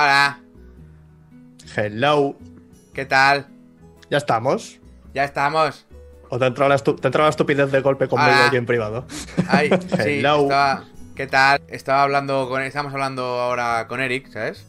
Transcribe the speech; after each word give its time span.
Hola, 0.00 0.38
Hello. 1.74 2.36
¿qué 2.94 3.04
tal? 3.04 3.48
Ya 4.08 4.18
estamos. 4.18 4.78
Ya 5.12 5.24
estamos. 5.24 5.86
¿O 6.28 6.38
te 6.38 6.44
ha 6.44 6.46
entrado 6.46 6.68
la, 6.68 6.76
estu- 6.76 7.00
te 7.00 7.18
la 7.18 7.28
estupidez 7.28 7.72
de 7.72 7.80
golpe 7.80 8.06
conmigo 8.06 8.30
aquí 8.46 8.54
en 8.58 8.64
privado? 8.64 9.08
Ay, 9.48 9.70
sí, 10.04 10.20
Hello. 10.20 10.42
estaba- 10.42 10.84
¿Qué 11.16 11.26
tal? 11.26 11.60
Estaba 11.66 12.04
hablando 12.04 12.48
con... 12.48 12.62
Estamos 12.62 12.92
hablando 12.92 13.24
ahora 13.24 13.88
con 13.88 14.00
Eric, 14.00 14.30
¿sabes? 14.30 14.64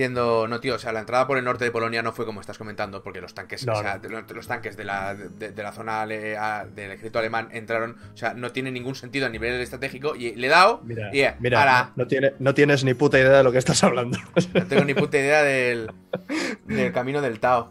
Diciendo, 0.00 0.46
no, 0.48 0.60
tío, 0.60 0.76
o 0.76 0.78
sea, 0.78 0.92
la 0.94 1.00
entrada 1.00 1.26
por 1.26 1.36
el 1.36 1.44
norte 1.44 1.66
de 1.66 1.70
Polonia 1.70 2.00
no 2.02 2.14
fue 2.14 2.24
como 2.24 2.40
estás 2.40 2.56
comentando, 2.56 3.02
porque 3.02 3.20
los 3.20 3.34
tanques, 3.34 3.66
No, 3.66 3.74
o 3.74 3.82
sea, 3.82 3.98
no. 3.98 4.22
de- 4.22 4.34
los, 4.34 4.46
tanques 4.46 4.74
de 4.78 4.84
la, 4.86 5.14
de, 5.14 5.52
de 5.52 5.62
la 5.62 5.72
zona 5.72 6.00
ale- 6.00 6.38
a- 6.38 6.64
del 6.64 6.92
ejército 6.92 7.18
alemán 7.18 7.50
entraron, 7.52 7.98
o 8.14 8.16
sea, 8.16 8.32
no 8.32 8.50
tiene 8.50 8.70
ningún 8.72 8.94
sentido 8.94 9.26
a 9.26 9.28
nivel 9.28 9.60
estratégico, 9.60 10.16
y 10.16 10.34
le 10.36 10.46
he 10.46 10.50
dado, 10.50 10.80
Mira, 10.84 11.10
eh, 11.12 11.34
mira 11.38 11.92
no, 11.96 12.06
tiene, 12.06 12.32
no 12.38 12.54
tienes 12.54 12.82
ni 12.82 12.94
puta 12.94 13.18
idea 13.18 13.36
de 13.36 13.44
lo 13.44 13.52
que 13.52 13.58
estás 13.58 13.84
hablando. 13.84 14.16
no 14.54 14.66
tengo 14.66 14.84
ni 14.86 14.94
puta 14.94 15.18
idea 15.18 15.42
del, 15.42 15.90
del 16.64 16.92
camino 16.94 17.20
del 17.20 17.38
Tao. 17.38 17.70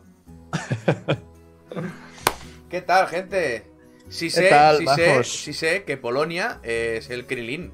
¿Qué 2.69 2.81
tal, 2.83 3.07
gente? 3.07 3.65
Sí 4.07 4.29
sé, 4.29 4.49
tal, 4.49 4.77
sí, 4.77 4.85
sé, 4.95 5.23
sí 5.23 5.53
sé 5.53 5.83
que 5.83 5.97
Polonia 5.97 6.59
es 6.61 7.09
el 7.09 7.25
Krilin 7.25 7.71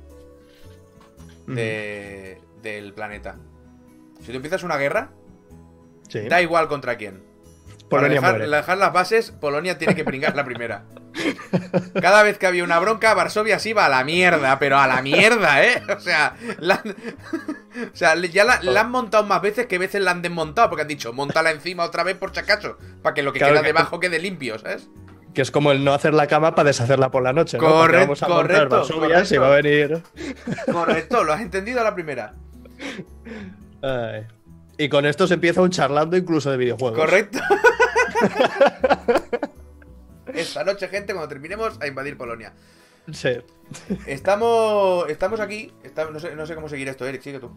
de- 1.45 2.37
del 2.61 2.93
planeta. 2.93 3.35
Si 4.25 4.31
tú 4.31 4.35
empiezas 4.37 4.63
una 4.63 4.77
guerra, 4.77 5.09
Sí. 6.09 6.27
da 6.27 6.41
igual 6.41 6.67
contra 6.67 6.97
quién. 6.97 7.23
Para 7.89 8.01
Polonia 8.01 8.15
dejar, 8.19 8.37
muere. 8.39 8.55
dejar 8.55 8.77
las 8.79 8.93
bases, 8.93 9.31
Polonia 9.31 9.77
tiene 9.77 9.95
que 9.95 10.03
pringar 10.03 10.35
la 10.35 10.43
primera. 10.43 10.85
Cada 12.01 12.23
vez 12.23 12.37
que 12.39 12.47
había 12.47 12.63
una 12.63 12.79
bronca, 12.79 13.13
Varsovia 13.13 13.59
se 13.59 13.69
iba 13.69 13.85
a 13.85 13.89
la 13.89 14.03
mierda, 14.03 14.57
pero 14.59 14.77
a 14.79 14.87
la 14.87 15.01
mierda, 15.03 15.63
¿eh? 15.63 15.81
O 15.95 15.99
sea, 15.99 16.35
la 16.59 16.81
o 17.93 17.95
sea 17.95 18.15
ya 18.15 18.43
la, 18.43 18.61
la 18.63 18.81
han 18.81 18.91
montado 18.91 19.23
más 19.25 19.41
veces 19.41 19.67
que 19.67 19.77
veces 19.77 20.01
la 20.01 20.11
han 20.11 20.21
desmontado, 20.23 20.69
porque 20.69 20.81
han 20.81 20.87
dicho, 20.87 21.13
montala 21.13 21.51
encima 21.51 21.83
otra 21.83 22.03
vez 22.03 22.17
por 22.17 22.33
si 22.33 22.39
acaso, 22.39 22.77
para 23.03 23.13
que 23.13 23.21
lo 23.23 23.31
que 23.33 23.39
Claro 23.39 23.53
queda 23.53 23.61
que- 23.61 23.67
debajo 23.67 23.99
quede 23.99 24.17
limpio, 24.19 24.57
¿sabes? 24.57 24.89
Que 25.35 25.41
es 25.43 25.51
como 25.51 25.71
el 25.71 25.83
no 25.83 25.93
hacer 25.93 26.13
la 26.13 26.27
cama 26.27 26.55
para 26.55 26.67
deshacerla 26.67 27.11
por 27.11 27.21
la 27.21 27.33
noche, 27.33 27.57
¿no? 27.57 27.63
Porque 27.63 27.77
Correcto, 27.77 27.99
vamos 28.05 28.23
a 28.23 28.27
correcto, 28.27 28.85
si 28.85 28.93
correcto. 28.93 29.41
va 29.41 29.47
a 29.47 29.55
venir... 29.61 30.01
Correcto, 30.71 31.23
lo 31.23 31.33
has 31.33 31.41
entendido 31.41 31.81
a 31.81 31.83
la 31.83 31.93
primera. 31.93 32.33
Ay. 33.85 34.27
Y 34.77 34.89
con 34.89 35.05
esto 35.05 35.27
se 35.27 35.35
empieza 35.35 35.61
un 35.61 35.69
charlando 35.69 36.17
incluso 36.17 36.51
de 36.51 36.57
videojuegos. 36.57 36.99
Correcto. 36.99 37.39
Esta 40.33 40.63
noche, 40.63 40.87
gente, 40.89 41.13
cuando 41.13 41.29
terminemos, 41.29 41.77
a 41.81 41.87
invadir 41.87 42.17
Polonia. 42.17 42.53
Sí. 43.13 43.29
Estamos, 44.07 45.07
estamos 45.09 45.39
aquí. 45.39 45.71
no, 46.11 46.19
sé, 46.19 46.35
no 46.35 46.45
sé 46.45 46.55
cómo 46.55 46.67
seguir 46.67 46.87
esto, 46.89 47.05
Eric, 47.05 47.21
sigue 47.21 47.39
tú. 47.39 47.51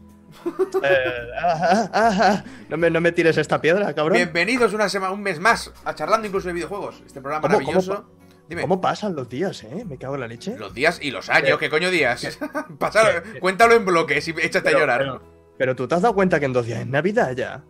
Eh, 0.82 1.28
ah, 1.40 1.88
ah, 1.92 2.10
ah. 2.20 2.44
No, 2.68 2.76
me, 2.76 2.90
no 2.90 3.00
me 3.00 3.12
tires 3.12 3.36
esta 3.38 3.60
piedra, 3.60 3.92
cabrón. 3.94 4.16
Bienvenidos 4.16 4.74
una 4.74 4.88
semana, 4.90 5.12
un 5.12 5.22
mes 5.22 5.40
más 5.40 5.72
a 5.84 5.94
charlando 5.94 6.26
incluso 6.26 6.48
de 6.48 6.54
videojuegos. 6.54 7.02
Este 7.06 7.20
programa 7.22 7.40
¿Cómo- 7.48 7.54
maravilloso. 7.58 8.10
Dime. 8.48 8.60
¿Cómo 8.62 8.80
pasan 8.80 9.14
los 9.16 9.28
días, 9.28 9.62
eh? 9.64 9.84
Me 9.86 9.98
cago 9.98 10.14
en 10.14 10.20
la 10.20 10.26
leche. 10.28 10.56
Los 10.58 10.72
días 10.74 10.98
y 11.02 11.10
los 11.10 11.28
años, 11.30 11.50
Eh, 11.52 11.56
¿qué 11.58 11.68
coño 11.70 11.90
días? 11.90 12.38
Pásalo- 12.78 13.22
que- 13.22 13.32
que- 13.32 13.40
cuéntalo 13.40 13.74
en 13.74 13.84
bloques 13.86 14.28
y 14.28 14.34
échate 14.40 14.68
a 14.68 14.72
llorar. 14.72 15.00
Pero, 15.00 15.22
pero 15.58 15.74
tú 15.76 15.88
te 15.88 15.96
has 15.96 16.02
dado 16.02 16.14
cuenta 16.14 16.38
que 16.38 16.46
en 16.46 16.52
dos 16.52 16.66
días 16.66 16.80
es 16.80 16.86
Navidad 16.86 17.34
ya. 17.36 17.64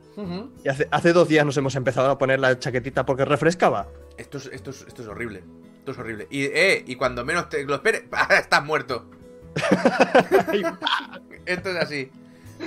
Y 0.65 0.69
hace, 0.69 0.89
hace 0.91 1.13
dos 1.13 1.29
días 1.29 1.47
nos 1.47 1.57
hemos 1.57 1.75
empezado 1.75 2.11
a 2.11 2.19
poner 2.19 2.39
la 2.39 2.59
chaquetita 2.59 3.07
porque 3.07 3.25
refrescaba. 3.25 3.89
esto, 4.19 4.39
es, 4.39 4.47
esto, 4.53 4.71
es, 4.71 4.85
esto 4.87 5.03
es 5.03 5.09
horrible. 5.09 5.43
Esto 5.79 5.93
es 5.93 5.99
horrible. 5.99 6.27
Y, 6.31 6.45
eh, 6.45 6.85
y 6.87 6.97
cuando 6.97 7.25
menos 7.25 7.49
te 7.49 7.65
lo 7.65 7.75
esperes, 7.75 8.05
estás 8.39 8.65
muerto. 8.65 9.07
Esto 11.47 11.71
es 11.71 11.77
así. 11.77 12.11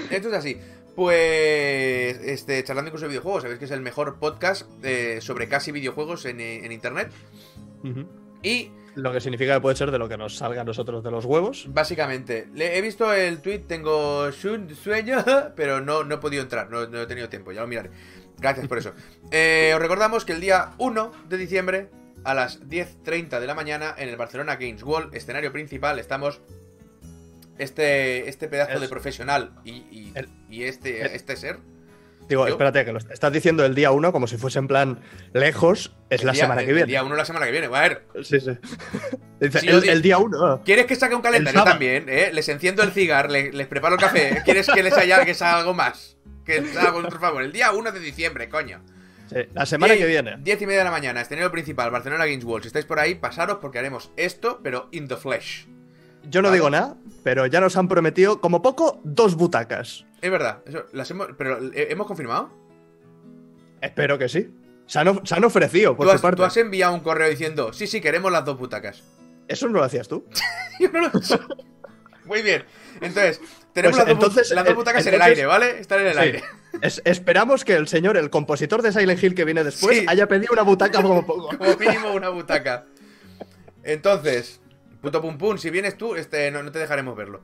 Esto 0.10 0.30
es 0.30 0.34
así. 0.34 0.58
Pues, 0.96 2.18
este, 2.24 2.64
charlando 2.64 2.90
incluso 2.90 3.06
de 3.06 3.10
videojuegos, 3.10 3.44
sabéis 3.44 3.60
que 3.60 3.66
es 3.66 3.72
el 3.72 3.82
mejor 3.82 4.18
podcast 4.20 4.68
eh, 4.84 5.20
sobre 5.22 5.48
casi 5.48 5.72
videojuegos 5.72 6.26
en, 6.26 6.42
eh, 6.42 6.66
en 6.66 6.72
internet. 6.72 7.12
Y 8.44 8.72
Lo 8.96 9.12
que 9.14 9.22
significa 9.22 9.54
que 9.56 9.62
puede 9.62 9.76
ser 9.76 9.92
de 9.92 9.98
lo 10.00 10.10
que 10.10 10.18
nos 10.18 10.36
salga 10.38 10.62
a 10.62 10.64
nosotros 10.64 11.04
de 11.04 11.12
los 11.12 11.26
huevos. 11.26 11.66
básicamente, 11.70 12.48
le, 12.54 12.78
he 12.78 12.82
visto 12.82 13.14
el 13.14 13.40
tweet, 13.42 13.60
tengo 13.68 14.32
sueño, 14.32 15.24
pero 15.56 15.80
no, 15.82 16.04
no 16.04 16.16
he 16.16 16.18
podido 16.18 16.44
entrar, 16.44 16.70
no, 16.70 16.88
no 16.88 17.02
he 17.02 17.06
tenido 17.08 17.30
tiempo, 17.30 17.52
ya 17.52 17.62
lo 17.62 17.68
miraré. 17.68 17.90
Gracias 18.40 18.68
por 18.68 18.78
eso. 18.78 18.94
Eh, 19.34 19.72
os 19.74 19.80
recordamos 19.82 20.26
que 20.26 20.34
el 20.34 20.42
día 20.42 20.72
1 20.78 21.12
de 21.30 21.38
diciembre, 21.38 21.90
a 22.26 22.34
las 22.34 22.62
10.30 22.68 23.40
de 23.40 23.48
la 23.48 23.56
mañana, 23.56 23.96
en 23.98 24.10
el 24.10 24.18
Barcelona 24.18 24.58
Games 24.58 24.84
World, 24.84 25.16
escenario 25.16 25.54
principal, 25.54 26.00
estamos 26.00 26.42
este, 27.58 28.28
este 28.28 28.48
pedazo 28.48 28.74
Es- 28.74 28.82
de 28.82 28.88
profesional 28.90 29.54
y, 29.64 29.72
y- 29.72 30.12
el- 30.16 30.30
y 30.50 30.64
este, 30.64 31.02
el- 31.02 31.08
este 31.12 31.36
ser. 31.38 31.60
Digo, 32.32 32.46
¿Yo? 32.48 32.52
espérate, 32.54 32.86
que 32.86 32.94
lo 32.94 33.00
estás 33.00 33.34
diciendo 33.34 33.66
el 33.66 33.76
día 33.76 33.92
uno 33.92 34.12
como 34.14 34.26
si 34.26 34.38
fuese 34.38 34.58
en 34.60 34.68
plan 34.68 35.00
lejos. 35.34 35.94
Es 36.10 36.22
el 36.22 36.28
la 36.28 36.32
día- 36.34 36.44
semana 36.44 36.62
que 36.64 36.70
el 36.70 36.76
viene. 36.76 36.88
día 36.88 37.04
1 37.04 37.16
la 37.16 37.26
semana 37.26 37.46
que 37.46 37.52
viene. 37.52 37.68
A 37.68 37.82
ver, 37.82 38.06
Sí, 38.24 38.40
sí. 38.40 38.52
Dice, 39.40 39.60
Sí, 39.60 39.68
el, 39.68 39.90
el 39.90 40.02
día 40.02 40.18
uno. 40.18 40.62
¿Quieres 40.64 40.86
que 40.86 40.96
saque 40.96 41.14
un 41.16 41.22
calendario 41.22 41.64
también? 41.64 42.06
¿eh? 42.08 42.30
Les 42.34 42.48
enciendo 42.48 42.84
el 42.84 42.92
cigar, 42.92 43.30
le- 43.30 43.52
les, 43.52 43.68
preparo 43.68 43.96
el 43.96 44.02
café. 44.02 44.42
¿Quieres 44.46 44.68
que 44.68 44.82
les 44.82 44.94
haya 44.98 45.26
que 45.26 45.34
salga 45.34 45.60
algo 45.60 45.74
más? 45.74 46.18
Que 46.46 46.62
les 46.62 46.76
haga 46.78 46.94
por 46.94 47.20
favor. 47.20 47.44
El 47.44 47.52
día 47.52 47.72
1 47.72 47.92
de 47.92 48.00
diciembre, 48.00 48.48
coño. 48.50 48.82
Sí, 49.30 49.38
la 49.54 49.66
semana 49.66 49.94
Diez- 49.94 50.00
que 50.00 50.06
viene. 50.08 50.36
10 50.40 50.62
y 50.62 50.66
media 50.66 50.80
de 50.80 50.86
la 50.86 50.92
mañana, 50.92 51.22
escenario 51.22 51.52
principal, 51.52 51.92
Barcelona 51.92 52.26
Games 52.26 52.44
World. 52.46 52.64
Si 52.64 52.68
estáis 52.68 52.86
por 52.86 53.00
ahí, 53.00 53.16
pasaros 53.16 53.58
porque 53.62 53.80
haremos 53.80 54.12
esto, 54.18 54.60
pero 54.64 54.88
in 54.92 55.08
the 55.08 55.16
flesh. 55.18 55.68
Yo 56.30 56.42
no 56.42 56.50
Vale. 56.50 56.58
digo 56.58 56.70
nada, 56.70 56.96
pero 57.24 57.46
ya 57.48 57.60
nos 57.62 57.76
han 57.78 57.88
prometido, 57.88 58.42
como 58.42 58.62
poco, 58.62 59.00
dos 59.04 59.36
butacas. 59.36 60.06
Es 60.22 60.30
verdad, 60.32 60.62
eso, 60.66 60.86
las 60.94 61.10
hemos, 61.12 61.28
pero 61.38 61.58
¿eh, 61.74 61.88
¿hemos 61.90 62.06
confirmado? 62.08 62.52
Espero 63.82 64.18
que 64.18 64.30
sí. 64.30 64.50
Se 64.86 65.00
han, 65.00 65.26
se 65.26 65.36
han 65.36 65.44
ofrecido, 65.44 65.96
por 65.96 66.06
¿Tú 66.06 66.10
su 66.12 66.16
has, 66.16 66.22
parte. 66.22 66.38
tú 66.38 66.44
has 66.44 66.58
enviado 66.58 66.94
un 66.94 67.00
correo 67.00 67.30
diciendo, 67.30 67.74
sí, 67.74 67.88
sí, 67.88 68.02
queremos 68.02 68.32
las 68.32 68.46
dos 68.46 68.58
butacas. 68.58 69.04
Eso 69.48 69.68
no 69.68 69.74
lo 69.80 69.84
hacías 69.84 70.08
tú. 70.08 70.26
Yo 70.80 70.92
no 70.92 71.02
lo 71.02 71.08
he. 71.08 72.28
Muy 72.28 72.42
bien. 72.44 72.64
Entonces, 73.02 73.42
tenemos 73.74 73.98
Pues 73.98 74.08
las, 74.10 74.18
dos, 74.20 74.30
entonces, 74.30 74.52
las 74.56 74.66
dos 74.66 74.76
butacas 74.76 75.06
en 75.08 75.14
el 75.16 75.22
aire, 75.22 75.46
¿vale? 75.46 75.80
Están 75.80 76.02
en 76.02 76.08
el 76.08 76.14
Sí. 76.14 76.20
aire. 76.20 76.44
Es- 76.82 77.02
esperamos 77.06 77.66
que 77.66 77.74
el 77.74 77.88
señor, 77.88 78.16
el 78.18 78.30
compositor 78.30 78.82
de 78.82 78.92
Silent 78.92 79.22
Hill 79.22 79.34
que 79.36 79.44
viene 79.46 79.64
después, 79.64 79.98
Sí. 80.00 80.06
haya 80.08 80.28
pedido 80.28 80.54
una 80.54 80.62
butaca 80.62 81.02
como 81.02 81.26
poco. 81.26 81.58
Como 81.58 81.78
mínimo 81.78 82.14
una 82.14 82.30
butaca. 82.30 82.86
Entonces, 83.84 84.62
puto 85.02 85.22
pum 85.22 85.38
pum, 85.38 85.58
si 85.58 85.70
vienes 85.70 85.98
tú, 85.98 86.16
este, 86.16 86.52
no, 86.52 86.62
no 86.64 86.72
te 86.72 86.80
dejaremos 86.80 87.16
verlo. 87.18 87.42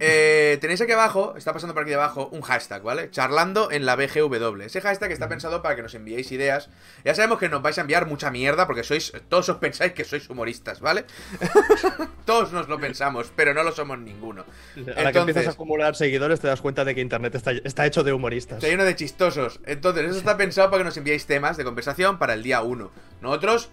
Eh, 0.00 0.58
tenéis 0.60 0.80
aquí 0.80 0.90
abajo, 0.92 1.34
está 1.36 1.52
pasando 1.52 1.72
por 1.72 1.84
aquí 1.84 1.92
abajo, 1.92 2.28
un 2.32 2.42
hashtag, 2.42 2.82
¿vale? 2.82 3.10
Charlando 3.10 3.70
en 3.70 3.86
la 3.86 3.94
BGW. 3.94 4.62
Ese 4.62 4.80
hashtag 4.80 5.12
está 5.12 5.28
pensado 5.28 5.62
para 5.62 5.76
que 5.76 5.82
nos 5.82 5.94
enviéis 5.94 6.32
ideas. 6.32 6.68
Ya 7.04 7.14
sabemos 7.14 7.38
que 7.38 7.48
nos 7.48 7.62
vais 7.62 7.78
a 7.78 7.82
enviar 7.82 8.06
mucha 8.06 8.30
mierda 8.30 8.66
porque 8.66 8.82
sois, 8.82 9.12
todos 9.28 9.48
os 9.48 9.56
pensáis 9.58 9.92
que 9.92 10.04
sois 10.04 10.28
humoristas, 10.28 10.80
¿vale? 10.80 11.04
todos 12.24 12.52
nos 12.52 12.68
lo 12.68 12.78
pensamos, 12.80 13.32
pero 13.36 13.54
no 13.54 13.62
lo 13.62 13.72
somos 13.72 13.98
ninguno. 13.98 14.42
A 14.42 14.78
la 14.78 14.84
que 14.84 14.90
Entonces- 14.90 15.16
empiezas 15.16 15.46
a 15.48 15.50
acumular 15.52 15.94
seguidores 15.94 16.40
te 16.40 16.48
das 16.48 16.60
cuenta 16.60 16.84
de 16.84 16.94
que 16.94 17.00
internet 17.00 17.34
está, 17.36 17.52
está 17.52 17.86
hecho 17.86 18.02
de 18.02 18.12
humoristas. 18.12 18.58
Está 18.58 18.68
lleno 18.68 18.84
de 18.84 18.96
chistosos. 18.96 19.60
Entonces, 19.64 20.06
eso 20.06 20.18
está 20.18 20.36
pensado 20.36 20.70
para 20.70 20.80
que 20.80 20.84
nos 20.86 20.96
enviéis 20.96 21.26
temas 21.26 21.56
de 21.56 21.64
conversación 21.64 22.18
para 22.18 22.34
el 22.34 22.42
día 22.42 22.62
1. 22.62 22.90
Nosotros 23.22 23.70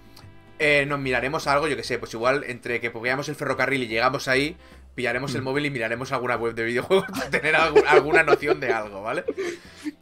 eh, 0.60 0.86
nos 0.88 1.00
miraremos 1.00 1.48
algo, 1.48 1.68
yo 1.68 1.76
que 1.76 1.84
sé, 1.84 1.98
pues 1.98 2.14
igual 2.14 2.44
entre 2.46 2.80
que 2.80 2.90
veamos 2.90 3.28
el 3.30 3.36
ferrocarril 3.36 3.82
y 3.82 3.88
llegamos 3.88 4.28
ahí, 4.28 4.58
pillaremos 4.96 5.34
Mm. 5.34 5.36
el 5.38 5.42
móvil 5.42 5.66
y 5.66 5.70
miraremos 5.72 6.12
alguna 6.12 6.36
web 6.36 6.54
de 6.54 6.64
videojuegos 6.64 7.06
para 7.12 7.30
tener 7.30 7.56
algu- 7.56 7.84
alguna 7.88 8.24
noción 8.24 8.60
de 8.60 8.72
algo, 8.74 9.02
¿vale? 9.02 9.24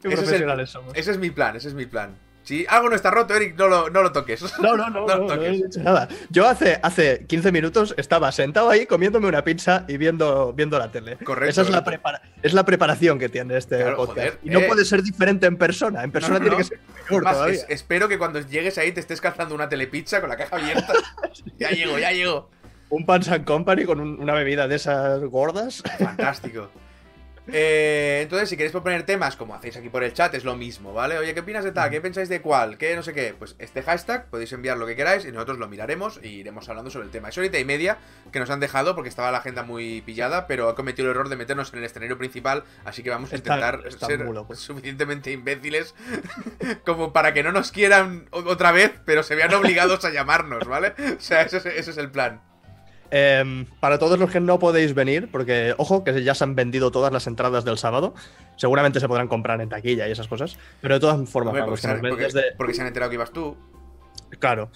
Qué 0.01 0.13
ese 0.13 0.23
es 0.23 0.31
el- 0.31 0.67
somos. 0.67 0.93
Ese 0.95 1.11
es 1.11 1.17
mi 1.17 1.29
plan, 1.29 1.55
ese 1.55 1.67
es 1.69 1.73
mi 1.73 1.85
plan. 1.85 2.17
Si 2.41 2.65
algo 2.67 2.89
no 2.89 2.95
está 2.95 3.11
roto, 3.11 3.35
Eric, 3.35 3.55
no 3.59 3.67
lo, 3.67 3.91
no 3.91 4.01
lo 4.01 4.11
toques. 4.11 4.41
No, 4.59 4.75
no, 4.75 4.89
no, 4.89 5.01
No 5.05 5.07
no, 5.07 5.17
no 5.17 5.27
toques. 5.27 5.47
he 5.49 5.51
dicho 5.67 5.83
nada. 5.83 6.07
Yo 6.31 6.47
hace, 6.47 6.79
hace 6.81 7.25
15 7.27 7.51
minutos 7.51 7.93
estaba 7.95 8.31
sentado 8.31 8.71
ahí 8.71 8.87
comiéndome 8.87 9.27
una 9.27 9.43
pizza 9.43 9.85
y 9.87 9.97
viendo, 9.97 10.51
viendo 10.53 10.79
la 10.79 10.91
tele. 10.91 11.17
Correcto, 11.17 11.49
Esa 11.51 11.61
es 11.61 11.69
la, 11.69 11.83
prepara- 11.83 12.21
es 12.41 12.53
la 12.53 12.65
preparación 12.65 13.19
que 13.19 13.29
tiene 13.29 13.55
este 13.55 13.77
Claro, 13.77 13.97
podcast. 13.97 14.17
joder, 14.17 14.39
y 14.41 14.49
no 14.49 14.59
eh. 14.61 14.63
puede 14.67 14.83
ser 14.83 15.03
diferente 15.03 15.45
en 15.45 15.57
persona. 15.57 16.03
En 16.03 16.11
persona 16.11 16.39
no, 16.39 16.45
tiene 16.45 16.51
no. 16.55 16.57
que 16.57 16.63
ser 16.63 16.79
peor 17.07 17.23
Más, 17.23 17.33
todavía. 17.35 17.55
es- 17.55 17.65
espero 17.69 18.07
que 18.07 18.17
cuando 18.17 18.39
llegues 18.39 18.79
ahí 18.79 18.93
te 18.93 19.01
estés 19.01 19.21
calzando 19.21 19.53
una 19.53 19.69
telepizza 19.69 20.19
con 20.19 20.29
la 20.29 20.37
caja 20.37 20.55
abierta. 20.55 20.93
ya 21.59 21.69
llego, 21.69 21.99
ya 21.99 22.11
llego. 22.13 22.49
Un 22.89 23.05
Pans 23.05 23.27
and 23.29 23.45
Company 23.45 23.85
con 23.85 23.99
un- 23.99 24.19
una 24.19 24.33
bebida 24.33 24.67
de 24.67 24.75
esas 24.75 25.21
gordas. 25.25 25.83
Fantástico. 25.99 26.69
Eh, 27.51 28.19
entonces, 28.21 28.47
si 28.49 28.57
queréis 28.57 28.71
proponer 28.71 29.03
temas, 29.07 29.35
como 29.35 29.55
hacéis 29.55 29.75
aquí 29.75 29.89
por 29.89 30.03
el 30.03 30.13
chat, 30.13 30.31
es 30.35 30.43
lo 30.43 30.55
mismo, 30.55 30.93
¿vale? 30.93 31.17
Oye, 31.17 31.33
¿qué 31.33 31.39
opinas 31.39 31.63
de 31.63 31.71
tal? 31.71 31.89
¿Qué 31.89 31.99
pensáis 31.99 32.29
de 32.29 32.41
cuál? 32.41 32.77
¿Qué 32.77 32.95
no 32.95 33.01
sé 33.01 33.11
qué? 33.13 33.33
Pues 33.37 33.55
este 33.57 33.81
hashtag 33.81 34.29
podéis 34.29 34.53
enviar 34.53 34.77
lo 34.77 34.85
que 34.85 34.95
queráis 34.95 35.25
y 35.25 35.31
nosotros 35.31 35.57
lo 35.57 35.67
miraremos 35.67 36.19
y 36.21 36.27
iremos 36.27 36.69
hablando 36.69 36.91
sobre 36.91 37.05
el 37.05 37.11
tema. 37.11 37.29
Es 37.29 37.37
horita 37.39 37.57
y 37.57 37.65
media 37.65 37.97
que 38.31 38.39
nos 38.39 38.51
han 38.51 38.59
dejado 38.59 38.93
porque 38.93 39.09
estaba 39.09 39.31
la 39.31 39.39
agenda 39.39 39.63
muy 39.63 40.01
pillada, 40.01 40.45
pero 40.45 40.69
ha 40.69 40.75
cometido 40.75 41.07
el 41.07 41.11
error 41.15 41.27
de 41.29 41.37
meternos 41.37 41.73
en 41.73 41.79
el 41.79 41.85
escenario 41.85 42.19
principal, 42.19 42.65
así 42.85 43.01
que 43.01 43.09
vamos 43.09 43.33
a 43.33 43.37
intentar 43.37 43.81
está 43.87 44.05
ser 44.05 44.19
loco. 44.19 44.53
suficientemente 44.55 45.31
imbéciles 45.31 45.95
como 46.85 47.13
para 47.13 47.33
que 47.33 47.41
no 47.41 47.51
nos 47.51 47.71
quieran 47.71 48.27
otra 48.31 48.71
vez, 48.71 48.93
pero 49.05 49.23
se 49.23 49.33
vean 49.33 49.51
obligados 49.55 50.05
a 50.05 50.11
llamarnos, 50.11 50.67
¿vale? 50.67 50.93
O 51.17 51.21
sea, 51.21 51.41
ese 51.41 51.57
es, 51.57 51.65
ese 51.65 51.91
es 51.91 51.97
el 51.97 52.11
plan. 52.11 52.41
Em, 53.11 53.65
para 53.79 53.97
todos 53.97 54.19
los 54.19 54.29
que 54.29 54.39
no 54.39 54.59
podéis 54.59 54.93
venir, 54.93 55.29
porque 55.31 55.73
ojo, 55.77 56.03
que 56.03 56.23
ya 56.23 56.35
se 56.35 56.43
han 56.43 56.55
vendido 56.55 56.91
todas 56.91 57.11
las 57.11 57.25
entradas 57.25 57.65
del 57.65 57.77
sábado, 57.79 58.13
seguramente 58.55 58.99
se 58.99 59.07
podrán 59.07 59.27
comprar 59.27 59.59
en 59.61 59.69
taquilla 59.69 60.07
y 60.07 60.11
esas 60.11 60.27
cosas, 60.27 60.57
pero 60.79 60.93
de 60.93 60.99
todas 60.99 61.29
formas, 61.29 61.49
Hombre, 61.53 61.63
porque, 61.63 61.75
que 61.77 61.81
se 61.81 61.87
nos 61.87 61.95
han, 61.95 62.01
ven 62.03 62.11
porque- 62.11 62.23
desde- 62.25 62.55
porque 62.57 62.73
se 62.75 62.81
han 62.81 62.87
enterado 62.87 63.09
que 63.09 63.15
ibas 63.15 63.31
tú. 63.31 63.57
Claro. 64.37 64.69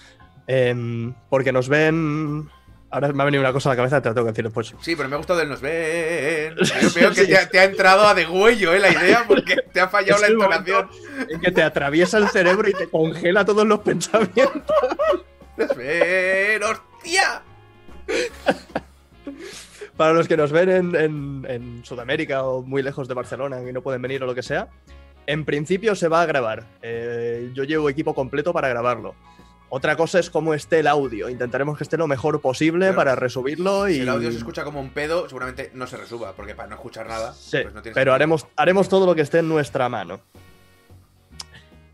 Em, 0.48 1.14
porque 1.30 1.52
nos 1.52 1.70
ven. 1.70 2.50
Ahora 2.90 3.12
me 3.12 3.24
ha 3.24 3.26
venido 3.26 3.42
una 3.42 3.54
cosa 3.54 3.70
a 3.70 3.74
la 3.74 3.76
cabeza, 3.78 4.02
te 4.02 4.10
la 4.10 4.14
tengo 4.16 4.26
que 4.28 4.32
decir 4.34 4.44
después. 4.46 4.74
Sí, 4.82 4.96
pero 4.96 5.10
me 5.10 5.16
ha 5.16 5.18
gustado 5.18 5.42
el 5.42 5.50
nos 5.50 5.62
ven. 5.62 6.56
Yo 6.82 6.90
veo 6.96 7.10
que 7.10 7.22
Sí. 7.22 7.28
te, 7.28 7.38
ha, 7.38 7.50
te 7.50 7.60
ha 7.60 7.64
entrado 7.64 8.08
a 8.08 8.14
degüello, 8.14 8.74
¿eh? 8.74 8.80
La 8.80 8.92
idea, 8.92 9.26
porque 9.28 9.58
te 9.72 9.80
ha 9.80 9.88
fallado 9.90 10.16
Es 10.16 10.22
la 10.22 10.28
entonación. 10.34 10.90
En 11.30 11.40
que 11.40 11.52
te 11.52 11.64
atraviesa 11.64 12.18
el 12.20 12.30
cerebro 12.30 12.68
y 12.70 12.74
te 12.74 12.88
congela 12.90 13.46
todos 13.46 13.66
los 13.66 13.80
pensamientos. 13.86 14.62
Nos 15.58 15.76
ven, 15.76 16.62
¡hostia! 16.64 17.42
Para 19.98 20.14
los 20.14 20.28
que 20.28 20.36
nos 20.38 20.52
ven 20.52 20.70
en, 20.70 20.96
en- 20.96 21.46
en 21.48 21.86
Sudamérica 21.86 22.44
o 22.44 22.62
muy 22.64 22.82
lejos 22.82 23.08
de 23.08 23.14
Barcelona 23.14 23.62
y 23.68 23.72
no 23.72 23.82
pueden 23.82 24.02
venir 24.02 24.24
o 24.24 24.26
lo 24.26 24.34
que 24.36 24.42
sea, 24.44 24.68
en 25.28 25.46
principio 25.46 25.96
se 25.96 26.08
va 26.08 26.22
a 26.22 26.26
grabar. 26.26 26.64
Eh, 26.82 27.52
yo 27.54 27.64
llevo 27.64 27.90
equipo 27.90 28.14
completo 28.16 28.54
para 28.54 28.68
grabarlo. 28.70 29.14
Otra 29.70 29.96
cosa 29.96 30.20
es 30.20 30.30
cómo 30.30 30.54
esté 30.54 30.80
el 30.80 30.88
audio. 30.88 31.30
Intentaremos 31.30 31.78
que 31.78 31.84
esté 31.84 31.98
lo 31.98 32.08
mejor 32.08 32.42
posible 32.42 32.94
para 32.94 33.16
resubirlo 33.16 33.88
y. 33.90 33.96
Si 33.96 34.00
el 34.02 34.10
audio 34.10 34.32
se 34.32 34.38
escucha 34.38 34.64
como 34.64 34.80
un 34.80 34.90
pedo, 34.92 35.28
seguramente 35.30 35.72
no 35.74 35.88
se 35.88 35.98
resuba, 35.98 36.34
porque 36.34 36.54
para 36.54 36.70
no 36.70 36.76
escuchar 36.76 37.08
nada, 37.08 37.34
Sí, 37.34 37.58
pues 37.64 37.74
no 37.74 37.82
pero 37.82 37.94
sentido. 37.96 38.14
haremos, 38.14 38.48
haremos 38.56 38.88
todo 38.90 39.06
lo 39.08 39.16
que 39.16 39.22
esté 39.22 39.40
en 39.40 39.50
nuestra 39.50 39.90
mano. 39.90 40.20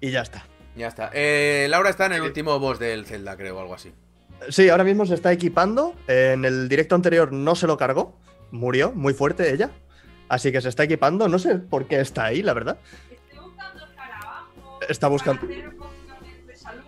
Y 0.01 0.11
ya 0.11 0.21
está. 0.21 0.45
Ya 0.75 0.88
está. 0.88 1.09
Eh, 1.13 1.67
Laura 1.69 1.89
está 1.89 2.06
en 2.07 2.13
el 2.13 2.21
Sí. 2.21 2.27
último 2.27 2.59
boss 2.59 2.79
del 2.79 3.06
Zelda, 3.06 3.38
creo, 3.38 3.57
o 3.57 3.61
algo 3.61 3.75
así. 3.75 3.94
Sí, 4.50 4.69
ahora 4.69 4.83
mismo 4.83 5.06
se 5.06 5.15
está 5.15 5.31
equipando. 5.31 5.94
En 6.07 6.45
el 6.45 6.69
directo 6.69 6.95
anterior 6.95 7.31
no 7.33 7.56
se 7.56 7.68
lo 7.68 7.77
cargó. 7.77 8.18
Murió 8.51 8.91
muy 8.94 9.13
fuerte 9.13 9.53
ella. 9.53 9.69
Así 10.30 10.51
que 10.51 10.62
se 10.62 10.69
está 10.69 10.83
equipando. 10.83 11.27
No 11.27 11.38
sé 11.39 11.56
por 11.56 11.88
qué 11.88 12.00
está 12.00 12.25
ahí, 12.25 12.41
la 12.41 12.53
verdad. 12.53 12.77
Estoy 13.12 13.39
buscando 13.45 13.86
escarabajo. 13.86 14.80
Está 14.88 15.07
buscando- 15.07 15.41
Para 15.41 15.53
hacer 15.59 15.75
pociones 15.77 16.47
de 16.47 16.56
salud, 16.56 16.83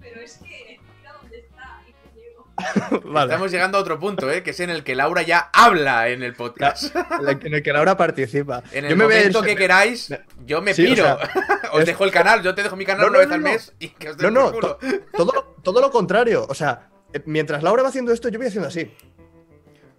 pero 0.00 0.20
es 0.20 0.36
que 0.38 0.78
mira 0.98 1.12
dónde 1.20 1.38
está 1.38 1.82
y 1.88 1.90
no 1.92 2.92
llego. 3.00 3.12
Vale. 3.12 3.32
Estamos 3.32 3.50
llegando 3.50 3.78
a 3.78 3.80
otro 3.80 3.98
punto, 3.98 4.30
¿eh? 4.30 4.42
Que 4.42 4.50
es 4.50 4.60
en 4.60 4.70
el 4.70 4.84
que 4.84 4.94
Laura 4.94 5.22
ya 5.22 5.50
habla 5.52 6.08
en 6.08 6.22
el 6.22 6.34
podcast. 6.34 6.94
En 7.42 7.54
el 7.54 7.62
que 7.62 7.72
Laura 7.72 7.96
participa. 7.96 8.62
En 8.72 8.84
el 8.84 8.90
Yo 8.92 8.96
me 8.96 9.04
momento 9.04 9.42
que 9.42 9.56
queráis, 9.56 10.14
yo 10.46 10.62
me 10.62 10.72
Sí, 10.74 10.84
o 10.86 10.88
piro. 10.90 11.04
sea, 11.04 11.18
Os 11.74 11.80
es- 11.80 11.86
dejo 11.86 12.04
el 12.04 12.10
canal, 12.10 12.42
yo 12.42 12.54
te 12.54 12.62
dejo 12.62 12.76
mi 12.76 12.84
canal 12.84 13.02
No, 13.02 13.08
una 13.08 13.18
no, 13.18 13.24
vez 13.24 13.32
al 13.32 13.40
mes 13.40 13.72
y 13.78 13.88
que 13.88 14.10
os 14.10 14.18
No, 14.18 14.30
no, 14.30 14.50
to- 14.52 14.78
todo, 15.16 15.32
lo- 15.32 15.42
todo 15.62 15.80
lo 15.80 15.90
contrario. 15.90 16.46
O 16.48 16.54
sea, 16.54 16.90
eh, 17.12 17.22
mientras 17.26 17.62
Laura 17.62 17.82
va 17.82 17.88
haciendo 17.88 18.12
esto, 18.12 18.28
yo 18.28 18.38
voy 18.38 18.48
haciendo 18.48 18.68
así. 18.68 18.90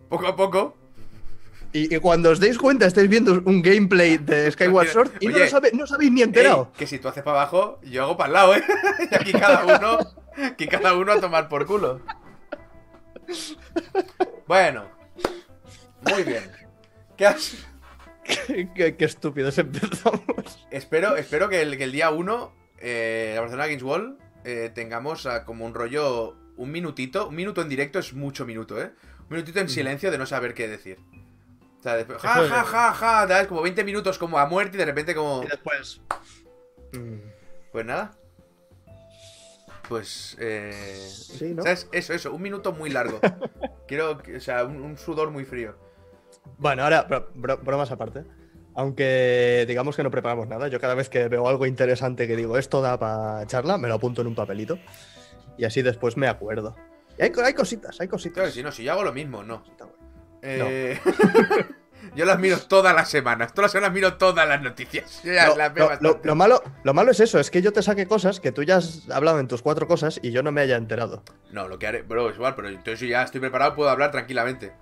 Poco 0.10 0.28
a 0.28 0.36
poco. 0.36 0.78
Y, 1.74 1.94
y 1.94 2.00
cuando 2.00 2.30
os 2.30 2.40
deis 2.40 2.58
cuenta, 2.58 2.86
estáis 2.86 3.10
viendo 3.10 3.34
un 3.46 3.62
gameplay 3.62 4.18
de 4.18 4.50
Skyward 4.54 4.88
Sword 4.88 5.12
y 5.20 5.28
no, 5.28 5.38
lo 5.38 5.48
sabe- 5.48 5.72
no 5.74 5.84
os 5.84 5.92
habéis 5.92 6.12
ni 6.12 6.22
enterado. 6.22 6.70
Ey, 6.74 6.80
que 6.80 6.88
si 6.88 7.00
tú 7.00 7.08
haces 7.10 7.24
para 7.24 7.42
abajo, 7.42 7.80
yo 7.84 8.04
hago 8.04 8.16
para 8.16 8.28
el 8.28 8.34
lado, 8.34 8.56
¿eh? 8.56 8.64
Y 9.12 9.16
aquí 9.16 9.32
cada 9.34 9.64
uno, 9.66 10.00
aquí 10.52 10.68
cada 10.68 10.94
uno 10.94 11.12
a 11.12 11.20
tomar 11.20 11.50
por 11.50 11.66
culo. 11.66 12.00
Bueno. 14.48 14.86
Muy 16.02 16.24
bien. 16.24 16.50
¿Qué 17.18 17.26
has...? 17.26 17.56
qué, 18.76 18.96
qué 18.96 19.06
estúpidos 19.06 19.58
empezamos. 19.58 20.66
Espero, 20.72 21.16
espero 21.16 21.50
que, 21.50 21.62
el, 21.62 21.78
que 21.78 21.84
el 21.84 21.92
día 21.92 22.10
1, 22.10 22.54
eh, 22.80 23.32
la 23.36 23.42
Barcelona 23.42 23.68
Games 23.68 23.84
Wall, 23.84 24.18
eh, 24.44 24.72
tengamos 24.74 25.26
ah, 25.26 25.46
como 25.46 25.66
un 25.66 25.74
rollo, 25.74 26.36
un 26.58 26.72
minutito. 26.72 27.28
Un 27.28 27.36
minuto 27.36 27.62
en 27.62 27.70
directo 27.70 28.00
es 28.00 28.14
mucho 28.14 28.46
minuto, 28.46 28.82
¿eh? 28.82 28.92
Un 29.22 29.28
minutito 29.30 29.60
en 29.60 29.70
silencio 29.70 30.12
de 30.12 30.18
no 30.18 30.26
saber 30.26 30.54
qué 30.54 30.68
decir. 30.68 31.00
O 31.80 31.84
sea, 31.84 31.96
después, 31.96 32.18
ja, 32.20 32.34
ja, 32.48 32.64
ja, 32.64 32.94
ja, 32.94 33.28
¿sabes? 33.28 33.48
Como 33.48 33.62
20 33.62 33.84
minutos 33.84 34.18
como 34.18 34.40
a 34.40 34.48
muerte 34.48 34.76
y 34.76 34.80
de 34.80 34.86
repente 34.86 35.14
como... 35.14 35.44
Y 35.44 35.48
después. 35.48 36.02
mm, 36.94 37.18
Pues 37.72 37.86
nada. 37.86 38.12
Pues... 39.88 40.36
Eh... 40.40 41.08
Sí, 41.08 41.54
¿no? 41.54 41.62
¿Sabes? 41.62 41.88
Eso, 41.92 42.14
eso, 42.14 42.34
un 42.34 42.42
minuto 42.42 42.72
muy 42.72 42.90
largo. 42.90 43.20
Quiero, 43.88 44.20
o 44.36 44.40
sea, 44.40 44.64
un, 44.64 44.82
un 44.82 44.98
sudor 44.98 45.30
muy 45.30 45.46
frío. 45.46 45.76
Bueno, 46.58 46.84
ahora, 46.84 47.04
bro- 47.04 47.30
bro- 47.36 47.58
bromas 47.58 47.92
aparte. 47.92 48.24
Aunque 48.78 49.64
digamos 49.68 49.96
que 49.96 50.04
no 50.04 50.12
preparamos 50.12 50.48
nada, 50.48 50.68
yo 50.68 50.80
cada 50.82 50.96
vez 50.96 51.08
que 51.10 51.28
veo 51.30 51.48
algo 51.48 51.66
interesante 51.66 52.28
que 52.28 52.36
digo 52.36 52.58
esto 52.58 52.82
da 52.82 53.00
para 53.00 53.46
charla, 53.48 53.78
me 53.78 53.88
lo 53.88 53.94
apunto 53.94 54.22
en 54.22 54.28
un 54.28 54.36
papelito. 54.36 54.78
Y 55.58 55.64
así 55.64 55.82
después 55.82 56.18
me 56.18 56.28
acuerdo. 56.28 56.76
Y 57.18 57.24
hay, 57.24 57.32
hay 57.44 57.54
cositas, 57.54 58.00
hay 58.02 58.10
cositas. 58.10 58.34
Claro, 58.36 58.52
si 58.52 58.62
no, 58.62 58.72
si 58.74 58.84
yo 58.84 58.92
hago 58.92 59.04
lo 59.04 59.14
mismo, 59.14 59.44
no. 59.44 59.64
Eh, 60.42 61.00
yo 62.16 62.26
las 62.26 62.38
miro 62.38 62.60
todas 62.60 62.94
las 62.94 63.10
semanas. 63.10 63.54
Todas 63.54 63.66
las 63.68 63.72
semanas 63.72 63.94
miro 63.94 64.18
todas 64.18 64.46
las 64.46 64.62
noticias. 64.62 65.22
Yo 65.24 65.32
ya 65.32 65.48
Lo, 65.48 65.56
las 65.56 65.74
veo 65.74 65.86
lo- 65.86 65.90
lo- 65.92 65.96
bastante. 66.10 66.28
lo 66.28 66.36
malo, 66.36 66.62
lo 66.84 66.94
malo 66.94 67.12
es 67.12 67.20
eso, 67.22 67.40
es 67.40 67.50
que 67.50 67.62
yo 67.62 67.72
te 67.72 67.82
saque 67.82 68.06
cosas 68.08 68.42
que 68.42 68.52
tú 68.52 68.64
ya 68.64 68.76
has 68.78 69.10
hablado 69.10 69.40
en 69.40 69.48
tus 69.48 69.62
cuatro 69.62 69.88
cosas 69.88 70.20
y 70.22 70.32
yo 70.32 70.44
no 70.44 70.52
me 70.52 70.60
haya 70.60 70.76
enterado. 70.76 71.24
No, 71.52 71.70
lo 71.70 71.80
que 71.80 71.88
haré, 71.88 72.02
bro, 72.02 72.30
es 72.30 72.36
igual, 72.36 72.56
pero 72.56 72.68
entonces 72.68 73.00
yo 73.00 73.08
ya 73.08 73.24
estoy 73.24 73.40
preparado, 73.40 73.74
puedo 73.76 73.90
hablar 73.90 74.12
tranquilamente. 74.12 74.74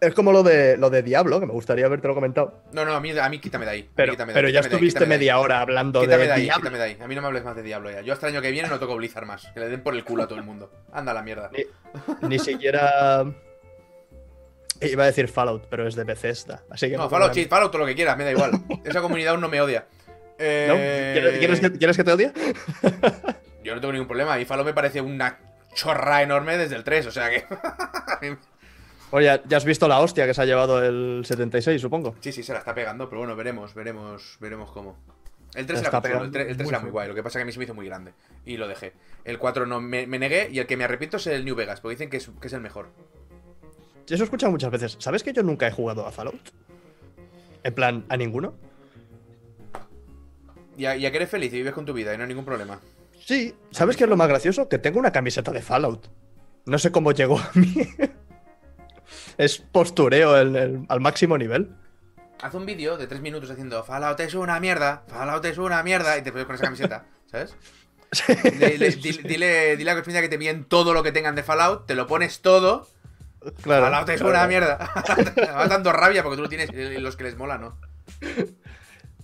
Es 0.00 0.12
como 0.14 0.30
lo 0.30 0.42
de 0.42 0.76
lo 0.76 0.90
de 0.90 1.02
Diablo, 1.02 1.40
que 1.40 1.46
me 1.46 1.52
gustaría 1.52 1.86
habértelo 1.86 2.14
comentado. 2.14 2.62
No, 2.72 2.84
no, 2.84 2.94
a 2.94 3.00
mí, 3.00 3.16
a 3.18 3.28
mí 3.30 3.38
quítame 3.38 3.64
de 3.64 3.70
ahí. 3.70 3.90
Pero, 3.94 4.12
quítame 4.12 4.32
de 4.32 4.38
ahí, 4.38 4.42
pero 4.42 4.48
ya 4.50 4.60
quítame 4.60 4.70
de 4.70 4.76
estuviste 4.76 4.98
de 5.00 5.04
ahí. 5.06 5.08
media 5.08 5.38
hora 5.38 5.60
hablando 5.60 6.00
Quítame 6.02 6.22
de, 6.22 6.26
de 6.26 6.32
ahí, 6.34 6.42
Diablo. 6.42 6.62
quítame 6.62 6.78
de 6.78 6.84
ahí. 6.84 6.98
A 7.00 7.08
mí 7.08 7.14
no 7.14 7.22
me 7.22 7.26
hables 7.28 7.44
más 7.44 7.56
de 7.56 7.62
Diablo 7.62 7.90
ya. 7.90 8.02
Yo 8.02 8.12
hasta 8.12 8.28
el 8.28 8.34
año 8.34 8.42
que 8.42 8.50
viene 8.50 8.68
no 8.68 8.78
toco 8.78 8.94
Blizzard 8.96 9.24
más. 9.24 9.46
Que 9.54 9.60
le 9.60 9.68
den 9.70 9.82
por 9.82 9.94
el 9.94 10.04
culo 10.04 10.24
a 10.24 10.28
todo 10.28 10.38
el 10.38 10.44
mundo. 10.44 10.70
Anda 10.92 11.14
la 11.14 11.22
mierda. 11.22 11.50
Ni 12.22 12.38
siquiera. 12.38 13.24
Iba 14.82 15.04
a 15.04 15.06
decir 15.06 15.28
Fallout, 15.28 15.66
pero 15.70 15.86
es 15.88 15.94
de 15.94 16.04
Bethesda. 16.04 16.62
Así 16.68 16.90
que 16.90 16.98
No, 16.98 17.04
me 17.04 17.08
Fallout, 17.10 17.32
sí, 17.32 17.46
Fallout, 17.46 17.72
todo 17.72 17.80
lo 17.80 17.86
que 17.86 17.94
quieras, 17.94 18.18
me 18.18 18.24
da 18.24 18.32
igual. 18.32 18.50
Esa 18.84 19.00
comunidad 19.00 19.32
aún 19.32 19.40
no 19.40 19.48
me 19.48 19.60
odia. 19.62 19.86
¿No? 19.90 19.94
Eh, 20.38 21.12
¿Quieres, 21.14 21.38
quieres 21.38 21.60
que, 21.60 21.72
quieres 21.78 21.96
que 21.96 22.04
te 22.04 22.12
odie? 22.12 22.32
Yo 23.64 23.74
no 23.74 23.80
tengo 23.80 23.92
ningún 23.92 24.06
problema. 24.08 24.38
Y 24.38 24.44
Fallout 24.44 24.66
me 24.66 24.74
parece 24.74 25.00
una 25.00 25.38
chorra 25.74 26.20
enorme 26.22 26.58
desde 26.58 26.76
el 26.76 26.84
3, 26.84 27.06
o 27.06 27.10
sea 27.10 27.30
que. 27.30 27.46
Oye, 29.16 29.40
ya 29.48 29.56
has 29.56 29.64
visto 29.64 29.88
la 29.88 29.98
hostia 30.00 30.26
que 30.26 30.34
se 30.34 30.42
ha 30.42 30.44
llevado 30.44 30.84
el 30.84 31.22
76, 31.24 31.80
supongo. 31.80 32.16
sí, 32.20 32.32
sí, 32.32 32.42
se 32.42 32.52
la 32.52 32.58
está 32.58 32.74
pegando, 32.74 33.08
pero 33.08 33.20
bueno, 33.20 33.34
veremos, 33.34 33.72
veremos, 33.72 34.36
veremos 34.40 34.70
cómo. 34.70 34.98
El 35.54 35.64
3 35.64 35.80
Se 35.80 35.86
era, 35.86 35.96
el 35.96 36.02
pegando 36.02 36.30
3, 36.30 36.48
el 36.48 36.56
3 36.58 36.66
muy 36.66 36.74
era 36.74 36.80
muy 36.80 36.90
guay, 36.90 37.08
lo 37.08 37.14
que 37.14 37.22
pasa 37.22 37.38
es 37.38 37.40
que 37.40 37.42
a 37.44 37.46
mí 37.46 37.52
se 37.52 37.58
me 37.58 37.64
hizo 37.64 37.72
muy 37.72 37.86
grande. 37.86 38.12
Y 38.44 38.58
lo 38.58 38.68
dejé. 38.68 38.92
El 39.24 39.38
4 39.38 39.64
no 39.64 39.80
me, 39.80 40.06
me 40.06 40.18
negué 40.18 40.50
y 40.52 40.58
el 40.58 40.66
que 40.66 40.76
me 40.76 40.84
arrepiento 40.84 41.16
es 41.16 41.26
el 41.28 41.46
New 41.46 41.54
Vegas, 41.54 41.80
porque 41.80 41.94
dicen 41.94 42.10
que 42.10 42.18
es, 42.18 42.30
que 42.38 42.48
es 42.48 42.52
el 42.52 42.60
mejor. 42.60 42.90
Eso 44.06 44.22
he 44.22 44.24
escuchado 44.24 44.52
muchas 44.52 44.70
veces. 44.70 44.96
¿Sabes 44.98 45.22
que 45.22 45.32
yo 45.32 45.42
nunca 45.42 45.66
he 45.66 45.72
jugado 45.72 46.06
a 46.06 46.12
Fallout? 46.12 46.50
En 47.64 47.74
plan, 47.74 48.04
¿a 48.10 48.18
ninguno? 48.18 48.52
Y 50.76 50.84
a, 50.84 50.94
y 50.94 51.06
a 51.06 51.10
que 51.10 51.16
eres 51.16 51.30
feliz 51.30 51.54
y 51.54 51.56
vives 51.56 51.72
con 51.72 51.86
tu 51.86 51.94
vida 51.94 52.12
y 52.12 52.18
no 52.18 52.24
hay 52.24 52.28
ningún 52.28 52.44
problema. 52.44 52.80
Sí. 53.18 53.54
¿Sabes 53.70 53.96
qué 53.96 54.04
es 54.04 54.10
lo 54.10 54.18
más 54.18 54.28
gracioso? 54.28 54.68
Que 54.68 54.76
tengo 54.76 54.98
una 54.98 55.10
camiseta 55.10 55.52
de 55.52 55.62
Fallout. 55.62 56.06
No 56.66 56.78
sé 56.78 56.92
cómo 56.92 57.12
llegó 57.12 57.38
a 57.38 57.50
mí. 57.54 57.76
es 59.38 59.58
postureo 59.58 60.36
el- 60.36 60.56
el- 60.56 60.86
al 60.88 61.00
máximo 61.00 61.36
nivel. 61.38 61.70
Haz 62.42 62.54
un 62.54 62.66
vídeo 62.66 62.96
de 62.98 63.06
3 63.06 63.20
minutos 63.20 63.50
haciendo 63.50 63.82
Fallout 63.82 64.20
es 64.20 64.34
una 64.34 64.60
mierda, 64.60 65.04
Fallout 65.08 65.44
es 65.46 65.58
una 65.58 65.82
mierda, 65.82 66.18
y 66.18 66.22
te 66.22 66.32
pones 66.32 66.46
con 66.46 66.54
esa 66.54 66.64
camiseta, 66.64 67.04
¿sabes? 67.30 67.56
Le- 68.58 68.78
le- 68.78 68.90
di- 68.90 69.20
dile, 69.24 69.76
dile 69.76 69.90
a 69.90 69.96
Cosmidia 69.96 70.20
que 70.20 70.28
te 70.28 70.34
envíen 70.36 70.64
todo 70.64 70.92
lo 70.94 71.02
que 71.02 71.12
tengan 71.12 71.34
de 71.34 71.42
Fallout, 71.42 71.86
te 71.86 71.94
lo 71.94 72.06
pones 72.06 72.40
todo, 72.40 72.88
Claro. 73.62 73.84
Fallout 73.84 74.08
es 74.08 74.20
claro. 74.20 74.36
una 74.38 74.46
mierda. 74.48 74.78
Va 75.56 75.68
dando 75.68 75.92
rabia 75.92 76.22
porque 76.22 76.36
tú 76.36 76.42
lo 76.42 76.48
tienes 76.48 76.68
y 76.72 76.98
los 76.98 77.16
que 77.16 77.24
les 77.24 77.36
mola, 77.36 77.58
¿no? 77.58 77.78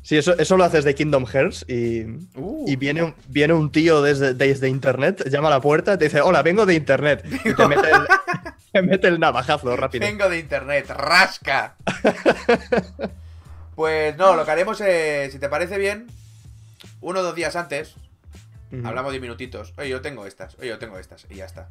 Sí, 0.02 0.16
eso, 0.16 0.36
eso 0.36 0.56
lo 0.56 0.64
haces 0.64 0.84
de 0.84 0.94
Kingdom 0.94 1.26
Hearts 1.26 1.64
y, 1.68 2.02
Uh. 2.36 2.64
y 2.68 2.74
viene, 2.76 3.02
un, 3.04 3.14
viene 3.28 3.52
un 3.52 3.70
tío 3.70 4.02
desde, 4.02 4.34
desde 4.34 4.68
internet, 4.68 5.28
llama 5.28 5.46
a 5.48 5.52
la 5.52 5.60
puerta, 5.60 5.96
te 5.96 6.04
dice, 6.06 6.20
hola, 6.20 6.42
vengo 6.42 6.66
de 6.66 6.74
internet. 6.74 7.24
Y 7.44 7.54
te 7.54 7.68
mete 7.68 7.88
el, 7.88 8.00
te 8.72 8.82
mete 8.82 9.08
el 9.08 9.20
navajazo 9.20 9.76
rápido. 9.76 10.06
Vengo 10.06 10.28
de 10.28 10.38
internet, 10.38 10.88
rasca. 10.90 11.74
Pues 13.74 14.16
no, 14.18 14.36
lo 14.36 14.44
que 14.44 14.50
haremos 14.50 14.80
es, 14.82 15.32
si 15.32 15.38
te 15.38 15.48
parece 15.48 15.78
bien, 15.78 16.06
uno 17.00 17.20
o 17.20 17.22
dos 17.22 17.34
días 17.34 17.56
antes, 17.56 17.94
hablamos 18.84 19.12
10 19.12 19.22
minutitos. 19.22 19.72
Oye, 19.78 19.88
yo 19.88 20.02
tengo 20.02 20.26
estas, 20.26 20.56
oye, 20.58 20.68
yo 20.68 20.78
tengo 20.78 20.98
estas, 20.98 21.26
y 21.30 21.36
ya 21.36 21.46
está. 21.46 21.68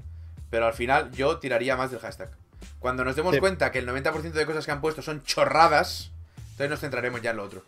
Pero 0.50 0.66
al 0.66 0.74
final 0.74 1.12
yo 1.12 1.38
tiraría 1.38 1.78
más 1.78 1.92
del 1.92 2.00
hashtag. 2.00 2.32
Cuando 2.80 3.06
nos 3.06 3.16
demos 3.16 3.36
Sí. 3.36 3.40
cuenta 3.40 3.72
que 3.72 3.80
el 3.80 3.88
90% 3.88 4.32
de 4.32 4.46
cosas 4.48 4.66
que 4.66 4.72
han 4.72 4.82
puesto 4.82 5.04
son 5.04 5.24
chorradas, 5.24 6.12
entonces 6.52 6.70
nos 6.72 6.80
centraremos 6.80 7.22
ya 7.22 7.32
en 7.32 7.38
lo 7.38 7.44
otro. 7.44 7.64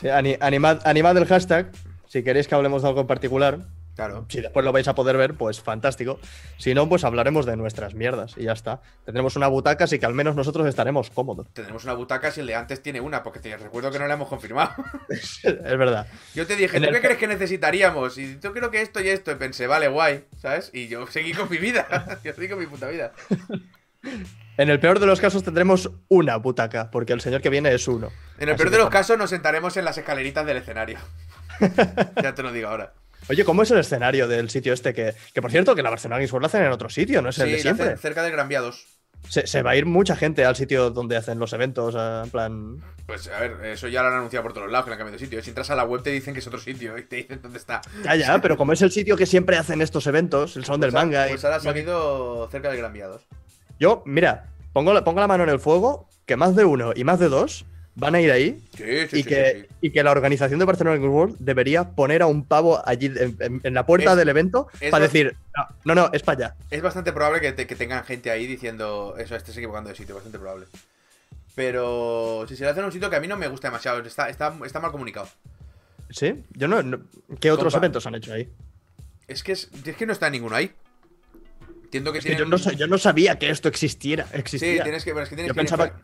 Sí, 0.00 0.08
ani- 0.08 0.36
animad, 0.40 0.80
animad 0.84 1.16
el 1.16 1.26
hashtag, 1.26 1.70
si 2.08 2.24
queréis 2.24 2.48
que 2.48 2.56
hablemos 2.56 2.82
de 2.82 2.88
algo 2.88 3.00
en 3.02 3.06
particular. 3.06 3.58
Claro. 3.94 4.24
Si 4.28 4.40
después 4.40 4.64
lo 4.64 4.72
vais 4.72 4.88
a 4.88 4.94
poder 4.94 5.16
ver, 5.16 5.34
pues 5.34 5.60
fantástico. 5.60 6.18
Si 6.56 6.72
no, 6.74 6.88
pues 6.88 7.04
hablaremos 7.04 7.44
de 7.44 7.56
nuestras 7.56 7.94
mierdas 7.94 8.34
y 8.38 8.44
ya 8.44 8.52
está. 8.52 8.80
Tendremos 9.04 9.36
una 9.36 9.48
butaca, 9.48 9.84
así 9.84 9.98
que 9.98 10.06
al 10.06 10.14
menos 10.14 10.34
nosotros 10.34 10.66
estaremos 10.66 11.10
cómodos. 11.10 11.46
Tenemos 11.52 11.84
una 11.84 11.92
butaca 11.92 12.30
si 12.30 12.40
el 12.40 12.46
de 12.46 12.54
antes 12.54 12.82
tiene 12.82 13.00
una, 13.00 13.22
porque 13.22 13.40
te 13.40 13.56
recuerdo 13.56 13.90
que 13.90 13.98
no 13.98 14.06
la 14.06 14.14
hemos 14.14 14.28
confirmado. 14.28 14.72
es 15.08 15.42
verdad. 15.62 16.06
Yo 16.34 16.46
te 16.46 16.56
dije, 16.56 16.78
¿tú 16.80 16.86
el 16.86 16.92
qué 16.92 17.00
crees 17.00 17.18
que 17.18 17.26
necesitaríamos? 17.26 18.16
Y 18.16 18.38
yo 18.40 18.52
creo 18.52 18.70
que 18.70 18.80
esto 18.80 19.00
y 19.00 19.08
esto. 19.08 19.30
Y 19.30 19.34
pensé, 19.34 19.66
vale, 19.66 19.88
guay, 19.88 20.24
¿sabes? 20.38 20.70
Y 20.72 20.88
yo 20.88 21.06
seguí 21.06 21.32
con 21.34 21.50
mi 21.50 21.58
vida. 21.58 22.20
yo 22.24 22.32
seguí 22.32 22.48
con 22.48 22.58
mi 22.58 22.66
puta 22.66 22.88
vida. 22.88 23.12
En 24.56 24.70
el 24.70 24.80
peor 24.80 25.00
de 25.00 25.06
los 25.06 25.20
casos 25.20 25.42
tendremos 25.42 25.90
una 26.08 26.36
butaca, 26.36 26.90
porque 26.90 27.12
el 27.12 27.20
señor 27.20 27.40
que 27.42 27.50
viene 27.50 27.72
es 27.74 27.86
uno. 27.88 28.08
En 28.38 28.48
el 28.48 28.54
Así 28.54 28.62
peor 28.62 28.70
de 28.70 28.78
los 28.78 28.90
casos 28.90 29.18
nos 29.18 29.30
sentaremos 29.30 29.76
en 29.76 29.84
las 29.84 29.98
escaleritas 29.98 30.46
del 30.46 30.56
escenario. 30.56 30.98
ya 32.22 32.34
te 32.34 32.42
lo 32.42 32.52
digo 32.52 32.68
ahora. 32.68 32.92
Oye, 33.28 33.44
¿cómo 33.44 33.62
es 33.62 33.70
el 33.70 33.78
escenario 33.78 34.26
del 34.28 34.50
sitio 34.50 34.72
este? 34.72 34.92
Que, 34.92 35.14
que 35.32 35.40
por 35.42 35.50
cierto, 35.50 35.74
que 35.74 35.82
la 35.82 35.90
Barcelona 35.90 36.16
Games 36.16 36.32
World 36.32 36.42
lo 36.42 36.46
hacen 36.46 36.64
en 36.64 36.72
otro 36.72 36.88
sitio, 36.90 37.22
no 37.22 37.28
es 37.30 37.38
el 37.38 37.44
Sí, 37.46 37.50
de 37.52 37.56
la 37.58 37.62
siempre. 37.62 37.84
hacen 37.86 37.98
cerca 37.98 38.22
del 38.22 38.32
Gran 38.32 38.48
Vía 38.48 38.60
2. 38.60 38.86
Se, 39.28 39.46
se 39.46 39.62
va 39.62 39.70
a 39.70 39.76
ir 39.76 39.86
mucha 39.86 40.16
gente 40.16 40.44
al 40.44 40.56
sitio 40.56 40.90
donde 40.90 41.16
hacen 41.16 41.38
los 41.38 41.52
eventos, 41.52 41.94
en 41.94 42.28
plan. 42.30 42.82
Pues 43.06 43.28
a 43.28 43.38
ver, 43.38 43.56
eso 43.66 43.86
ya 43.86 44.02
lo 44.02 44.08
han 44.08 44.14
anunciado 44.14 44.42
por 44.42 44.52
todos 44.52 44.68
lados, 44.70 44.86
que 44.86 44.92
han 44.92 44.98
cambiado 44.98 45.16
de 45.18 45.24
sitio. 45.24 45.40
Si 45.42 45.50
entras 45.50 45.70
a 45.70 45.76
la 45.76 45.84
web 45.84 46.02
te 46.02 46.10
dicen 46.10 46.34
que 46.34 46.40
es 46.40 46.46
otro 46.48 46.58
sitio 46.58 46.98
y 46.98 47.04
te 47.04 47.16
dicen 47.16 47.40
dónde 47.40 47.58
está. 47.58 47.80
Ya, 48.04 48.16
ya, 48.16 48.40
pero 48.42 48.56
como 48.56 48.72
es 48.72 48.82
el 48.82 48.90
sitio 48.90 49.16
que 49.16 49.26
siempre 49.26 49.56
hacen 49.56 49.80
estos 49.80 50.08
eventos, 50.08 50.56
el 50.56 50.64
salón 50.64 50.80
del 50.80 50.90
Pues 50.90 51.00
a- 51.00 51.04
manga. 51.06 51.26
y- 51.28 51.30
Pues 51.30 51.44
ahora 51.44 51.56
ha 51.58 51.60
salido 51.60 52.48
cerca 52.50 52.68
del 52.68 52.78
Gran 52.78 52.92
Vía 52.92 53.06
2. 53.06 53.22
Yo, 53.78 54.02
mira, 54.06 54.48
pongo 54.72 54.92
la, 54.92 55.04
pongo 55.04 55.20
la 55.20 55.28
mano 55.28 55.44
en 55.44 55.50
el 55.50 55.60
fuego, 55.60 56.08
que 56.26 56.36
más 56.36 56.56
de 56.56 56.64
uno 56.64 56.92
y 56.94 57.04
más 57.04 57.20
de 57.20 57.28
dos 57.28 57.64
van 57.94 58.14
a 58.14 58.20
ir 58.20 58.30
ahí. 58.32 58.60
Sí, 58.76 58.84
sí, 58.84 59.18
y, 59.18 59.22
sí, 59.22 59.24
que, 59.24 59.52
sí, 59.54 59.60
sí. 59.68 59.76
y 59.82 59.90
que 59.90 60.02
la 60.02 60.10
organización 60.10 60.58
de 60.58 60.64
Barcelona 60.64 60.96
Games 60.96 61.10
World 61.12 61.36
debería 61.38 61.90
poner 61.90 62.22
a 62.22 62.26
un 62.26 62.44
pavo 62.44 62.80
allí 62.86 63.06
en, 63.06 63.36
en- 63.38 63.60
en 63.62 63.74
la 63.74 63.84
puerta 63.86 64.12
Es- 64.12 64.16
del 64.16 64.28
evento 64.28 64.68
para 64.90 64.98
lo- 64.98 65.04
decir, 65.04 65.36
no, 65.84 65.94
no, 65.94 66.02
no, 66.02 66.10
es 66.12 66.22
para 66.22 66.46
allá. 66.46 66.56
Es 66.70 66.80
bastante 66.82 67.12
probable 67.12 67.40
que, 67.40 67.52
te- 67.52 67.66
que 67.66 67.76
tengan 67.76 68.04
gente 68.04 68.30
ahí 68.30 68.46
diciendo 68.46 69.14
eso, 69.18 69.36
estés 69.36 69.56
equivocando 69.56 69.90
de 69.90 69.96
sitio, 69.96 70.14
bastante 70.14 70.38
probable. 70.38 70.66
Pero 71.54 72.46
si 72.48 72.56
se 72.56 72.64
le 72.64 72.70
hace 72.70 72.80
en 72.80 72.86
un 72.86 72.92
sitio 72.92 73.10
que 73.10 73.16
a 73.16 73.20
mí 73.20 73.28
no 73.28 73.36
me 73.36 73.46
gusta 73.48 73.68
demasiado, 73.68 74.00
está, 74.00 74.28
está, 74.30 74.54
está 74.64 74.80
mal 74.80 74.90
comunicado. 74.90 75.28
¿Sí? 76.10 76.42
Yo 76.54 76.68
no. 76.68 76.82
no- 76.82 77.00
¿Qué 77.40 77.50
otros 77.50 77.72
Compa. 77.74 77.84
eventos 77.86 78.06
han 78.06 78.14
hecho 78.14 78.32
ahí? 78.32 78.48
Es 79.28 79.42
que, 79.42 79.52
es, 79.52 79.70
es 79.84 79.96
que 79.96 80.06
no 80.06 80.12
está 80.12 80.30
ninguno 80.30 80.56
ahí. 80.56 80.70
Entiendo 81.84 82.12
que 82.12 82.18
Es 82.20 82.24
que 82.24 82.36
yo 82.36 82.46
no, 82.46 82.56
yo 82.56 82.86
no 82.86 82.96
sabía 82.98 83.38
que 83.38 83.50
esto 83.50 83.68
existiera. 83.68 84.26
Sí, 84.28 84.36
existía. 84.38 84.82
tienes 84.82 85.04
que, 85.04 85.12
pero 85.12 85.24
es 85.24 85.28
que 85.28 85.36
tienes 85.36 85.48
Yo 85.50 85.54
que 85.54 85.60
pensaba- 85.60 86.00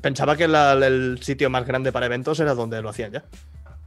Pensaba 0.00 0.36
que 0.36 0.48
la- 0.48 0.72
el 0.74 1.18
sitio 1.22 1.50
más 1.50 1.66
grande 1.66 1.92
para 1.92 2.06
eventos 2.06 2.38
era 2.40 2.54
donde 2.54 2.80
lo 2.82 2.88
hacían 2.90 3.12
ya. 3.12 3.24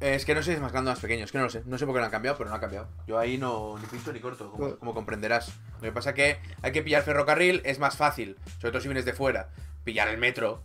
Es 0.02 0.26
que 0.26 0.36
no 0.36 0.42
sé 0.44 0.52
si 0.52 0.56
es 0.56 0.62
más 0.62 0.72
grande 0.74 0.92
o 0.92 0.94
más 0.94 1.00
pequeño, 1.02 1.24
es 1.24 1.32
que 1.32 1.38
no 1.38 1.46
lo 1.46 1.50
sé. 1.50 1.64
No 1.66 1.78
sé 1.78 1.86
por 1.86 1.96
qué 1.96 2.00
lo 2.00 2.06
han 2.06 2.12
cambiado, 2.12 2.38
pero 2.38 2.50
no 2.50 2.56
ha 2.56 2.60
cambiado. 2.60 2.88
Yo 3.08 3.18
ahí 3.18 3.38
no 3.38 3.78
ni 3.80 3.86
pinto 3.88 4.12
ni 4.12 4.20
corto, 4.20 4.52
como, 4.52 4.76
como 4.76 4.94
comprenderás. 4.94 5.54
Lo 5.76 5.82
que 5.82 5.92
pasa 5.94 6.10
es 6.10 6.16
que 6.16 6.38
hay 6.62 6.72
que 6.74 6.82
pillar 6.84 7.04
ferrocarril, 7.04 7.62
es 7.64 7.80
más 7.80 7.96
fácil, 7.96 8.36
sobre 8.60 8.72
todo 8.72 8.82
si 8.82 8.90
vienes 8.90 9.06
de 9.06 9.14
fuera, 9.14 9.50
pillar 9.86 10.10
el 10.10 10.18
metro 10.18 10.62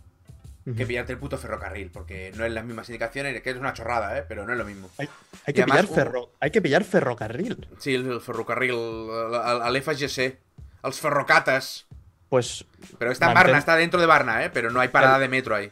que 0.77 0.85
pillarte 0.85 1.13
el 1.13 1.17
puto 1.17 1.39
ferrocarril, 1.39 1.89
porque 1.89 2.31
no 2.35 2.45
es 2.45 2.51
las 2.51 2.63
mismas 2.63 2.87
indicaciones, 2.87 3.41
que 3.41 3.49
es 3.49 3.57
una 3.57 3.73
chorrada, 3.73 4.15
¿eh? 4.19 4.23
Pero 4.27 4.45
no 4.45 4.51
es 4.51 4.59
lo 4.59 4.65
mismo. 4.65 4.91
Hay, 4.99 5.07
que 5.53 5.63
además, 5.63 5.81
pillar 5.87 5.95
ferro, 5.95 6.29
hay 6.39 6.51
que 6.51 6.61
pillar 6.61 6.83
ferrocarril. 6.83 7.67
Sí, 7.79 7.95
el, 7.95 8.11
el 8.11 8.21
ferrocarril, 8.21 8.71
al, 8.73 9.33
al, 9.35 9.61
al 9.63 9.81
FGC, 9.81 10.37
als 10.83 10.99
ferrocatas. 10.99 11.87
Pues 12.31 12.63
Pero 12.97 13.11
está 13.11 13.25
en 13.25 13.31
Mantén- 13.33 13.43
Barna, 13.43 13.57
está 13.57 13.75
dentro 13.75 13.99
de 13.99 14.05
Barna, 14.05 14.45
¿eh? 14.45 14.49
Pero 14.53 14.71
no 14.71 14.79
hay 14.79 14.87
parada 14.87 15.19
de 15.19 15.27
metro 15.27 15.53
ahí. 15.53 15.69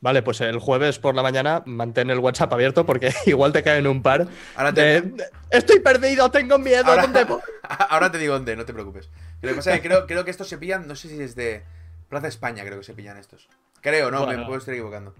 vale, 0.00 0.22
pues 0.22 0.40
el 0.40 0.60
jueves 0.60 1.00
por 1.00 1.16
la 1.16 1.22
mañana 1.24 1.64
mantén 1.66 2.10
el 2.10 2.20
WhatsApp 2.20 2.52
abierto 2.52 2.86
porque 2.86 3.12
igual 3.26 3.52
te 3.52 3.64
caen 3.64 3.88
un 3.88 4.00
par. 4.00 4.28
Ahora 4.54 4.72
te, 4.72 5.00
de, 5.00 5.24
Estoy 5.50 5.80
perdido, 5.80 6.30
tengo 6.30 6.58
miedo. 6.60 6.86
Ahora- 6.86 7.02
¿dónde 7.02 7.24
voy?". 7.24 7.40
Ahora 7.90 8.12
te 8.12 8.18
digo 8.18 8.34
dónde, 8.34 8.54
no 8.54 8.64
te 8.64 8.72
preocupes. 8.72 9.10
Lo 9.42 9.48
que 9.48 9.54
pasa 9.56 9.74
es 9.74 9.80
que 9.80 9.88
creo, 9.88 10.06
creo 10.06 10.24
que 10.24 10.30
estos 10.30 10.48
se 10.48 10.58
pillan, 10.58 10.86
no 10.86 10.94
sé 10.94 11.08
si 11.08 11.16
desde 11.16 11.64
Plaza 12.08 12.28
España 12.28 12.62
creo 12.64 12.78
que 12.78 12.84
se 12.84 12.94
pillan 12.94 13.16
estos. 13.16 13.48
Creo, 13.80 14.12
no, 14.12 14.28
me 14.28 14.38
puedo 14.44 14.58
estar 14.58 14.72
equivocando. 14.72 15.12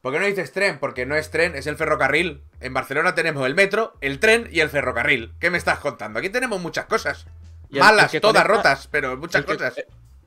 ¿Por 0.00 0.14
qué 0.14 0.18
no 0.18 0.24
dices 0.24 0.50
tren? 0.52 0.78
Porque 0.78 1.04
no 1.04 1.14
es 1.14 1.30
tren, 1.30 1.54
es 1.56 1.66
el 1.66 1.76
ferrocarril. 1.76 2.42
En 2.60 2.72
Barcelona 2.72 3.14
tenemos 3.14 3.46
el 3.46 3.54
metro, 3.54 3.92
el 4.00 4.18
tren 4.18 4.48
y 4.50 4.60
el 4.60 4.70
ferrocarril. 4.70 5.34
¿Qué 5.38 5.50
me 5.50 5.58
estás 5.58 5.78
contando? 5.78 6.18
Aquí 6.20 6.30
tenemos 6.30 6.58
muchas 6.60 6.86
cosas. 6.86 7.26
Malas, 7.80 8.10
que 8.10 8.20
todas 8.20 8.42
conecta- 8.44 8.56
rotas, 8.70 8.88
pero 8.90 9.16
muchas 9.16 9.40
el 9.40 9.46
que- 9.46 9.52
cosas. 9.54 9.74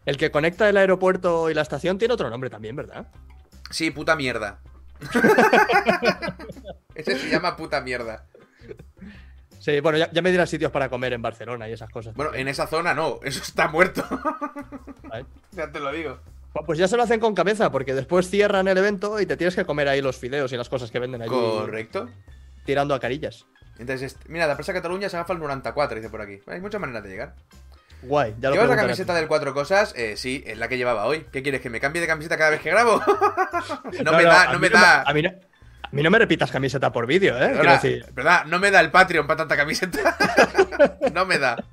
El 0.06 0.18
que 0.18 0.30
conecta 0.32 0.70
el 0.70 0.78
aeropuerto 0.78 1.50
y 1.50 1.54
la 1.56 1.62
estación 1.64 1.98
tiene 1.98 2.14
otro 2.14 2.30
nombre 2.30 2.50
también, 2.50 2.76
¿verdad? 2.76 3.08
Sí, 3.72 3.90
puta 3.92 4.16
mierda. 4.16 4.60
Ese 6.96 7.18
se 7.20 7.30
llama 7.30 7.56
puta 7.56 7.82
mierda. 7.82 8.26
Sí, 9.60 9.80
bueno, 9.80 9.98
ya, 9.98 10.12
ya 10.12 10.22
me 10.22 10.32
dirás 10.32 10.50
sitios 10.50 10.72
para 10.72 10.90
comer 10.90 11.14
en 11.14 11.22
Barcelona 11.22 11.68
y 11.68 11.74
esas 11.74 11.90
cosas. 11.90 12.14
Bueno, 12.14 12.34
en 12.36 12.48
esa 12.48 12.68
zona 12.68 12.94
no, 12.94 13.20
eso 13.24 13.42
está 13.42 13.68
muerto. 13.68 14.04
Vale. 15.04 15.26
ya 15.52 15.72
te 15.72 15.80
lo 15.80 15.92
digo. 15.92 16.20
Bueno, 16.54 16.66
Pues 16.68 16.78
ya 16.80 16.88
se 16.88 16.96
lo 16.98 17.04
hacen 17.04 17.20
con 17.20 17.34
cabeza, 17.34 17.72
porque 17.72 17.94
después 17.94 18.30
cierran 18.30 18.68
el 18.68 18.78
evento 18.78 19.20
y 19.20 19.26
te 19.26 19.36
tienes 19.38 19.56
que 19.56 19.66
comer 19.66 19.88
ahí 19.90 20.02
los 20.02 20.18
fideos 20.18 20.54
y 20.54 20.58
las 20.58 20.70
cosas 20.70 20.92
que 20.92 21.00
venden 21.00 21.22
allí. 21.24 21.32
Correcto. 21.32 22.08
Tirando 22.64 22.94
a 22.94 23.00
carillas. 23.00 23.46
Entonces, 23.80 24.14
est- 24.14 24.26
mira, 24.28 24.48
la 24.48 24.56
presa 24.56 24.74
Cataluña 24.74 25.10
se 25.10 25.18
agafa 25.18 25.34
el 25.34 25.40
94, 25.40 25.98
dice 25.98 26.10
por 26.10 26.22
aquí. 26.22 26.40
Hay 26.48 26.62
muchas 26.62 26.80
maneras 26.80 27.04
de 27.04 27.10
llegar. 27.10 27.36
Guay, 28.04 28.36
ya 28.40 28.50
lo 28.50 28.56
¿Llevas 28.56 28.70
la 28.70 28.76
camiseta 28.76 29.14
del 29.16 29.28
Cuatro 29.28 29.54
Cosas? 29.54 29.94
Eh, 29.98 30.16
sí, 30.18 30.44
es 30.46 30.58
la 30.58 30.68
que 30.68 30.78
llevaba 30.78 31.06
hoy. 31.06 31.26
¿Qué 31.32 31.42
quieres? 31.42 31.62
¿Que 31.62 31.70
me 31.70 31.80
cambie 31.80 32.02
de 32.02 32.08
camiseta 32.08 32.38
cada 32.38 32.52
vez 32.52 32.62
que 32.62 32.70
grabo? 32.70 33.02
no, 34.04 34.14
me 34.14 34.24
da, 34.24 34.54
no 34.54 34.60
me 34.60 34.70
da. 34.70 35.02
A 35.02 35.14
mí 35.14 35.22
no, 35.22 35.30
a 35.30 35.90
mí 35.92 36.04
no 36.04 36.12
me 36.12 36.20
repitas 36.20 36.52
camiseta 36.52 36.92
por 36.92 37.08
vídeo, 37.08 37.36
¿eh? 37.38 37.48
Perdona, 37.50 37.74
decir, 37.74 38.06
¿verdad? 38.14 38.46
No 38.46 38.60
me 38.60 38.70
da 38.70 38.80
el 38.82 38.92
Patreon 38.92 39.26
para 39.26 39.38
tanta 39.38 39.56
camiseta. 39.56 40.18
no 41.14 41.26
me 41.26 41.40
da. 41.40 41.64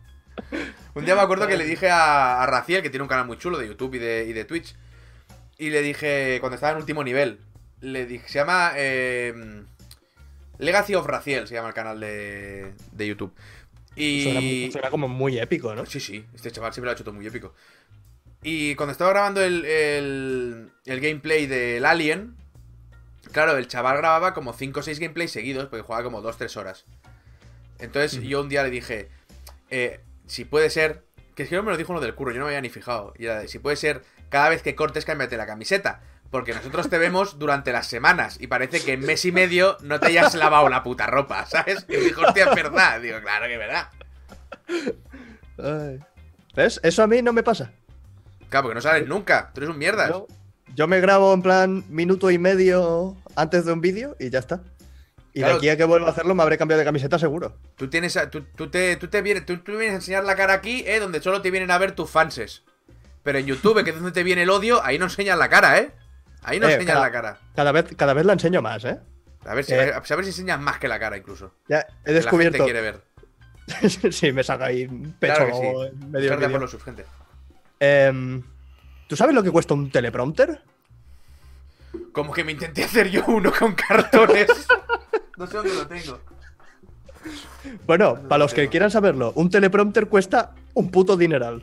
Un 0.95 1.05
día 1.05 1.15
me 1.15 1.23
acuerdo 1.23 1.47
que 1.47 1.57
le 1.57 1.65
dije 1.65 1.91
a, 1.91 2.43
a 2.43 2.47
Raciel, 2.47 2.83
que 2.83 2.91
tiene 2.91 3.03
un 3.03 3.09
canal 3.09 3.27
muy 3.27 3.39
chulo 3.39 3.59
de 3.59 3.67
YouTube 3.67 3.95
y 3.95 3.99
de, 3.99 4.25
y 4.27 4.33
de 4.33 4.45
Twitch, 4.45 4.75
y 5.59 5.71
le 5.71 5.83
dije, 5.83 6.39
cuando 6.41 6.55
estaba 6.55 6.73
en 6.73 6.79
último 6.79 7.03
nivel, 7.05 7.41
le 7.81 8.07
dije, 8.07 8.29
se 8.29 8.39
llama 8.39 8.73
eh, 8.77 9.65
Legacy 10.59 10.95
of 10.95 11.07
Raciel, 11.07 11.47
se 11.47 11.55
llama 11.55 11.69
el 11.69 11.75
canal 11.75 12.01
de, 12.01 12.73
de 12.93 13.07
YouTube. 13.07 13.35
Y... 13.95 14.23
suena, 14.23 14.73
suena 14.73 14.91
como 14.91 15.09
muy 15.09 15.39
épico, 15.39 15.75
¿no? 15.75 15.85
Sí, 15.87 16.01
sí, 16.01 16.25
este 16.35 16.51
chaval 16.51 16.73
siempre 16.73 16.87
lo 16.87 16.91
ha 16.91 16.95
hecho 16.95 17.05
todo 17.05 17.15
muy 17.15 17.27
épico. 17.27 17.55
Y 18.43 18.75
cuando 18.75 18.93
estaba 18.93 19.11
grabando 19.11 19.43
el, 19.43 19.65
el, 19.65 20.71
el 20.87 21.01
gameplay 21.01 21.47
del 21.47 21.85
Alien, 21.85 22.37
claro, 23.31 23.57
el 23.57 23.69
chaval 23.69 23.97
grababa 23.99 24.35
como 24.35 24.53
5 24.53 24.81
o 24.81 24.83
6 24.83 24.99
gameplays 24.99 25.31
seguidos, 25.31 25.67
porque 25.67 25.83
jugaba 25.83 26.03
como 26.03 26.23
2-3 26.23 26.57
horas. 26.57 26.85
Entonces 27.79 28.23
yo 28.23 28.41
un 28.41 28.49
día 28.49 28.63
le 28.63 28.71
dije, 28.71 29.09
eh, 29.71 30.01
si 30.27 30.45
puede 30.45 30.71
ser, 30.71 31.05
que 31.35 31.45
es 31.45 31.49
que 31.49 31.57
no 31.57 31.63
me 31.63 31.71
lo 31.71 31.77
dijo 31.77 31.93
uno 31.93 32.01
del 32.01 32.15
curro, 32.15 32.33
yo 32.33 32.39
no 32.39 32.45
me 32.47 32.51
había 32.51 32.61
ni 32.61 32.69
fijado. 32.69 33.13
Y 33.19 33.25
era 33.25 33.41
de, 33.41 33.49
si 33.49 33.59
puede 33.59 33.77
ser, 33.77 34.03
cada 34.29 34.49
vez 34.49 34.63
que 34.63 34.75
cortes, 34.75 35.05
cámbiate 35.05 35.37
la 35.37 35.47
camiseta. 35.47 36.01
Porque 36.33 36.53
nosotros 36.55 36.89
te 36.91 36.99
vemos 36.99 37.39
durante 37.39 37.71
las 37.73 37.87
semanas 37.87 38.39
y 38.41 38.47
parece 38.49 38.81
que 38.83 38.95
en 38.95 39.01
mes 39.01 39.25
y 39.27 39.31
medio 39.33 39.77
no 39.83 40.01
te 40.01 40.07
hayas 40.09 40.35
lavado 40.35 40.69
la 40.71 40.83
puta 40.83 41.07
ropa, 41.07 41.47
¿sabes? 41.47 41.85
Y 41.89 41.97
dijo, 41.97 42.23
hostia, 42.23 42.47
es 42.47 42.55
verdad. 42.57 43.01
Digo, 43.01 43.21
claro 43.21 43.47
que 43.47 43.53
es 43.53 43.59
verdad. 43.61 43.89
Ay. 45.59 45.99
¿Ves? 46.55 46.81
Eso 46.83 47.03
a 47.03 47.07
mí 47.07 47.23
no 47.23 47.33
me 47.33 47.43
pasa. 47.43 47.71
Claro, 48.49 48.65
porque 48.65 48.75
no 48.75 48.81
sales 48.81 49.07
nunca. 49.09 49.51
Tú 49.55 49.61
eres 49.61 49.71
un 49.71 49.79
mierdas. 49.79 50.09
Yo, 50.11 50.27
yo 50.75 50.89
me 50.89 51.01
grabo 51.01 51.33
en 51.35 51.43
plan 51.43 51.85
minuto 51.89 52.31
y 52.31 52.39
medio 52.39 53.17
antes 53.37 53.65
de 53.65 53.73
un 53.73 53.81
vídeo 53.81 54.17
y 54.19 54.31
ya 54.31 54.39
está. 54.41 54.61
Y 55.35 55.41
Claro. 55.41 55.55
de 55.55 55.59
aquí 55.59 55.69
a 55.71 55.77
que 55.79 55.85
vuelva 55.85 56.09
a 56.09 56.11
hacerlo 56.11 56.35
me 56.35 56.43
habré 56.43 56.59
cambiado 56.59 56.79
de 56.81 56.85
camiseta 56.85 57.19
seguro. 57.19 57.57
Tú 57.77 57.89
tienes 57.89 58.17
a- 58.19 58.29
tú, 58.31 58.43
tú 58.55 58.69
te, 58.71 58.97
tú, 58.97 59.09
te 59.09 59.23
vienes, 59.23 59.47
tú, 59.47 59.57
tú 59.59 59.73
vienes 59.73 59.93
a 59.93 59.97
enseñar 59.97 60.25
la 60.25 60.37
cara 60.37 60.53
aquí, 60.55 60.85
¿eh? 60.87 61.01
Donde 61.01 61.23
solo 61.23 61.41
te 61.41 61.51
vienen 61.51 61.71
a 61.71 61.79
ver 61.79 61.93
tus 61.93 62.11
fanses. 62.11 62.63
Pero 63.23 63.39
en 63.39 63.47
YouTube, 63.47 63.83
que 63.85 63.91
es 63.91 63.97
donde 63.97 64.13
te 64.13 64.23
viene 64.23 64.43
el 64.43 64.51
odio, 64.51 64.85
ahí 64.85 64.99
no 64.99 65.05
enseñas 65.07 65.39
la 65.39 65.49
cara, 65.49 65.79
¿eh? 65.79 65.93
Ahí 66.43 66.59
no 66.61 66.69
Eh, 66.69 66.73
enseñas 66.75 66.95
cada- 66.95 67.07
la 67.07 67.13
cara. 67.13 67.39
Cada 67.55 67.73
vez, 67.73 67.87
cada 67.97 68.15
vez 68.15 68.25
la 68.27 68.33
enseño 68.35 68.63
más, 68.63 68.85
¿eh? 68.85 68.99
A 69.45 69.55
ver, 69.55 69.65
si, 69.65 69.73
Eh. 69.75 69.93
a 69.93 70.01
ver 70.01 70.25
si 70.25 70.31
enseñas 70.31 70.61
más 70.61 70.79
que 70.79 70.89
la 70.89 70.99
cara, 70.99 71.17
incluso. 71.17 71.55
Ya 71.69 71.81
he 72.05 72.11
La 72.11 72.15
descubierto. 72.15 72.59
gente 72.59 72.73
quiere 72.73 72.81
ver. 72.81 73.01
sí, 74.13 74.33
me 74.33 74.43
saca 74.43 74.67
ahí 74.67 74.85
un 74.87 75.13
pecho 75.19 75.35
Claro 75.35 75.47
que 75.47 75.91
sí. 75.93 76.07
medio 76.09 76.51
por 76.51 76.61
los 76.61 76.71
subs, 76.71 76.85
gente. 76.85 77.05
Em, 77.81 78.43
¿Tú 79.09 79.17
sabes 79.17 79.35
lo 79.35 79.43
que 79.43 79.51
cuesta 79.51 79.75
un 79.75 79.91
teleprompter? 79.91 80.63
Como 82.13 82.33
que 82.33 82.45
me 82.45 82.53
intenté 82.53 82.85
hacer 82.85 83.11
yo 83.11 83.25
uno 83.27 83.53
con 83.57 83.75
cartones. 83.75 84.49
no 85.37 85.47
sé 85.47 85.57
dónde 85.57 85.75
lo 85.75 85.87
tengo. 85.87 86.19
Bueno, 87.87 88.15
No 88.21 88.29
para 88.29 88.39
lo 88.39 88.45
los 88.45 88.55
que 88.55 88.69
quieran 88.69 88.91
saberlo, 88.91 89.33
un 89.37 89.49
teleprompter 89.51 90.09
cuesta 90.09 90.55
un 90.75 90.91
puto 90.91 91.17
dineral. 91.17 91.63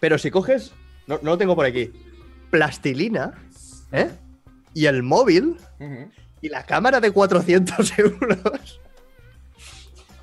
Pero 0.00 0.18
si 0.18 0.30
coges, 0.30 0.72
no, 1.06 1.18
no 1.22 1.30
lo 1.32 1.38
tengo 1.38 1.54
por 1.54 1.64
aquí, 1.64 1.92
plastilina, 2.50 3.32
¿eh? 3.92 4.10
Y 4.74 4.86
el 4.86 5.02
móvil 5.02 5.56
y 6.40 6.48
la 6.48 6.64
cámara 6.64 7.00
de 7.00 7.10
400 7.10 7.98
euros 7.98 8.80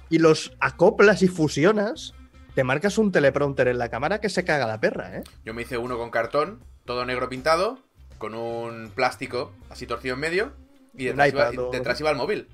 y 0.09 0.17
los 0.19 0.53
acoplas 0.59 1.21
y 1.21 1.27
fusionas, 1.27 2.13
te 2.55 2.63
marcas 2.63 2.97
un 2.97 3.11
teleprompter 3.11 3.67
en 3.67 3.77
la 3.77 3.89
cámara 3.89 4.19
que 4.19 4.29
se 4.29 4.43
caga 4.43 4.65
la 4.67 4.79
perra, 4.79 5.17
¿eh? 5.17 5.23
Yo 5.45 5.53
me 5.53 5.61
hice 5.61 5.77
uno 5.77 5.97
con 5.97 6.09
cartón, 6.09 6.63
todo 6.85 7.05
negro 7.05 7.29
pintado, 7.29 7.79
con 8.17 8.33
un 8.33 8.89
plástico 8.93 9.53
así 9.69 9.85
torcido 9.85 10.15
en 10.15 10.19
medio, 10.21 10.53
y 10.95 11.05
detrás, 11.05 11.29
iba, 11.29 11.51
iPad 11.53 11.63
o- 11.65 11.71
detrás 11.71 11.99
iba 11.99 12.09
el 12.09 12.17
móvil. 12.17 12.47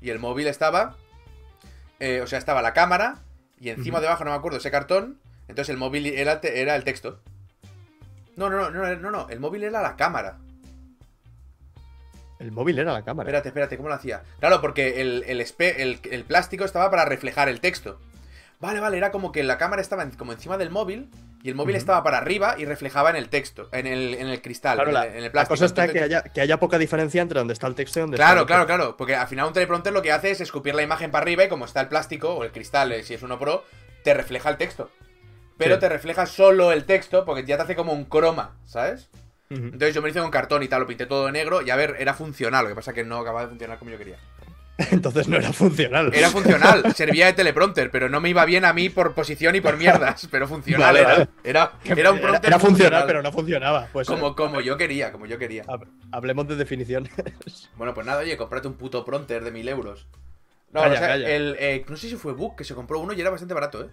Y 0.00 0.10
el 0.10 0.18
móvil 0.20 0.46
estaba 0.46 0.96
eh, 1.98 2.20
o 2.20 2.26
sea, 2.26 2.38
estaba 2.38 2.60
la 2.62 2.72
cámara 2.74 3.22
y 3.58 3.70
encima 3.70 4.00
de 4.00 4.06
abajo, 4.06 4.22
no 4.24 4.30
me 4.30 4.36
acuerdo, 4.36 4.58
ese 4.58 4.70
cartón. 4.70 5.18
Entonces 5.48 5.70
el 5.70 5.78
móvil 5.78 6.06
era 6.06 6.40
el 6.76 6.84
texto. 6.84 7.20
No, 8.36 8.50
no, 8.50 8.70
no, 8.70 8.70
no, 8.70 8.96
no, 8.96 9.10
no, 9.10 9.28
el 9.30 9.40
móvil 9.40 9.64
era 9.64 9.80
la 9.82 9.96
cámara. 9.96 10.38
El 12.38 12.52
móvil 12.52 12.78
era 12.78 12.92
la 12.92 13.02
cámara. 13.02 13.28
Espérate, 13.28 13.48
espérate, 13.48 13.76
¿cómo 13.78 13.88
lo 13.88 13.94
hacía? 13.94 14.22
Claro, 14.40 14.60
porque 14.60 15.00
el, 15.00 15.24
el, 15.26 15.40
el- 15.58 16.00
el 16.10 16.24
plástico 16.24 16.64
estaba 16.64 16.90
para 16.90 17.06
reflejar 17.06 17.48
el 17.48 17.60
texto. 17.60 17.98
Vale, 18.60 18.80
vale, 18.80 18.98
era 18.98 19.10
como 19.10 19.32
que 19.32 19.42
la 19.42 19.56
cámara 19.58 19.80
estaba 19.82 20.02
en- 20.02 20.10
como 20.12 20.32
encima 20.32 20.58
del 20.58 20.70
móvil 20.70 21.08
y 21.42 21.48
el 21.48 21.54
móvil 21.54 21.76
estaba 21.76 22.02
para 22.02 22.18
arriba 22.18 22.56
y 22.58 22.64
reflejaba 22.66 23.08
en 23.10 23.16
el 23.16 23.28
texto, 23.30 23.68
en 23.72 23.86
el, 23.86 24.14
en 24.14 24.28
el 24.28 24.42
cristal, 24.42 24.76
Claro, 24.76 24.90
en, 24.90 24.94
la, 24.94 25.04
el, 25.06 25.10
en 25.12 25.16
el 25.18 25.24
la 25.24 25.30
plástico. 25.30 25.54
cosa 25.54 25.64
está 25.66 25.84
Entonces- 25.84 26.00
que 26.08 26.14
haya, 26.14 26.22
que 26.22 26.40
haya 26.42 26.60
poca 26.60 26.76
diferencia 26.78 27.22
entre 27.22 27.38
donde 27.38 27.54
está 27.54 27.66
el 27.68 27.74
texto 27.74 28.00
y 28.00 28.02
donde 28.02 28.16
Claro, 28.16 28.40
está 28.40 28.42
el 28.42 28.46
claro, 28.46 28.66
texto. 28.66 28.76
claro. 28.76 28.96
Porque 28.98 29.14
al 29.14 29.28
final 29.28 29.46
un 29.46 29.52
teleprompter 29.54 29.92
lo 29.94 30.02
que 30.02 30.12
hace 30.12 30.30
es 30.30 30.40
escupir 30.42 30.74
la 30.74 30.82
imagen 30.82 31.10
para 31.10 31.22
arriba 31.22 31.44
y 31.44 31.48
como 31.48 31.64
está 31.64 31.80
el 31.80 31.88
plástico 31.88 32.34
o 32.34 32.44
el 32.44 32.52
cristal, 32.52 32.92
eh, 32.92 33.02
si 33.02 33.14
es 33.14 33.22
uno 33.22 33.38
pro, 33.38 33.64
te 34.04 34.12
refleja 34.14 34.50
el 34.50 34.56
texto. 34.58 34.90
Pero 35.58 35.74
Sí. 35.76 35.80
te 35.80 35.88
refleja 35.88 36.26
solo 36.26 36.72
el 36.72 36.84
texto 36.84 37.24
porque 37.24 37.44
ya 37.44 37.56
te 37.56 37.62
hace 37.62 37.76
como 37.76 37.92
un 37.92 38.04
croma, 38.04 38.56
¿sabes? 38.66 39.08
Entonces 39.48 39.94
yo 39.94 40.02
me 40.02 40.08
lo 40.08 40.10
hice 40.10 40.20
con 40.20 40.30
cartón 40.32 40.62
y 40.64 40.68
tal, 40.68 40.80
lo 40.80 40.86
pinté 40.88 41.06
todo 41.06 41.26
de 41.26 41.32
negro 41.32 41.62
y 41.62 41.70
a 41.70 41.76
ver, 41.76 41.94
era 42.00 42.14
funcional. 42.14 42.64
Lo 42.64 42.68
que 42.70 42.74
pasa 42.74 42.90
es 42.90 42.94
que 42.96 43.04
no 43.04 43.18
acababa 43.18 43.42
de 43.42 43.48
funcionar 43.48 43.78
como 43.78 43.92
yo 43.92 43.98
quería. 43.98 44.16
Entonces 44.90 45.26
no 45.28 45.36
era 45.36 45.52
funcional. 45.54 46.12
Era 46.12 46.28
funcional, 46.30 46.92
servía 46.94 47.26
de 47.26 47.32
teleprompter, 47.32 47.90
pero 47.90 48.08
no 48.10 48.20
me 48.20 48.28
iba 48.28 48.44
bien 48.44 48.64
a 48.66 48.72
mí 48.74 48.90
por 48.90 49.14
posición 49.14 49.54
y 49.54 49.60
por 49.62 49.76
mierdas. 49.78 50.28
Pero 50.30 50.46
funcional 50.48 50.88
Vale, 50.94 51.00
era. 51.00 51.08
vale. 51.10 51.28
Era, 51.44 52.10
un 52.12 52.20
prompter 52.20 52.50
era 52.50 52.58
funcional, 52.58 53.04
pero 53.06 53.22
no 53.22 53.32
funcionaba. 53.32 53.88
Pues, 53.92 54.06
Como, 54.08 54.28
eh, 54.30 54.34
como 54.36 54.60
yo 54.60 54.76
quería, 54.76 55.12
como 55.12 55.26
yo 55.26 55.38
quería. 55.38 55.62
hab- 55.64 55.88
hablemos 56.12 56.48
de 56.48 56.56
definición. 56.56 57.08
Bueno, 57.76 57.94
pues 57.94 58.04
nada, 58.06 58.20
oye, 58.22 58.36
cómprate 58.36 58.66
un 58.68 58.74
puto 58.74 59.04
prompter 59.04 59.42
de 59.44 59.52
mil 59.52 59.68
euros. 59.68 60.08
No, 60.72 60.80
Calla, 60.82 60.94
o 60.94 60.98
sea, 60.98 61.06
calla. 61.08 61.30
el, 61.30 61.56
eh, 61.60 61.84
no 61.88 61.96
sé 61.96 62.08
si 62.10 62.16
fue 62.16 62.32
Book 62.32 62.56
que 62.56 62.64
se 62.64 62.74
compró 62.74 62.98
uno 62.98 63.12
y 63.12 63.20
era 63.20 63.30
bastante 63.30 63.54
barato, 63.54 63.82
¿eh? 63.84 63.88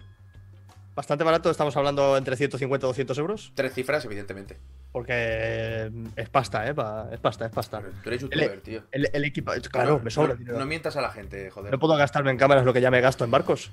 Bastante 0.94 1.24
barato, 1.24 1.50
estamos 1.50 1.76
hablando 1.76 2.16
entre 2.16 2.36
150 2.36 2.86
y 2.86 2.88
200 2.88 3.18
euros. 3.18 3.52
Tres 3.54 3.74
cifras, 3.74 4.04
evidentemente. 4.04 4.58
Porque 4.92 5.12
eh, 5.12 5.90
es 6.14 6.28
pasta, 6.28 6.68
¿eh? 6.68 6.74
Es 7.10 7.18
pasta, 7.18 7.46
es 7.46 7.52
pasta. 7.52 7.80
Pero 7.80 7.92
tú 8.00 8.08
eres 8.08 8.20
youtuber, 8.22 8.60
tío. 8.60 8.82
El, 8.92 9.10
el 9.12 9.24
equipo. 9.24 9.52
Claro, 9.72 9.98
No, 9.98 10.04
me 10.04 10.10
sobra 10.10 10.36
no, 10.38 10.64
mientas 10.66 10.96
a 10.96 11.00
la 11.00 11.10
gente, 11.10 11.50
joder. 11.50 11.72
No 11.72 11.78
puedo 11.80 11.96
gastarme 11.96 12.30
en 12.30 12.36
cámaras 12.36 12.64
lo 12.64 12.72
que 12.72 12.80
ya 12.80 12.92
me 12.92 13.00
gasto 13.00 13.24
en 13.24 13.32
barcos. 13.32 13.72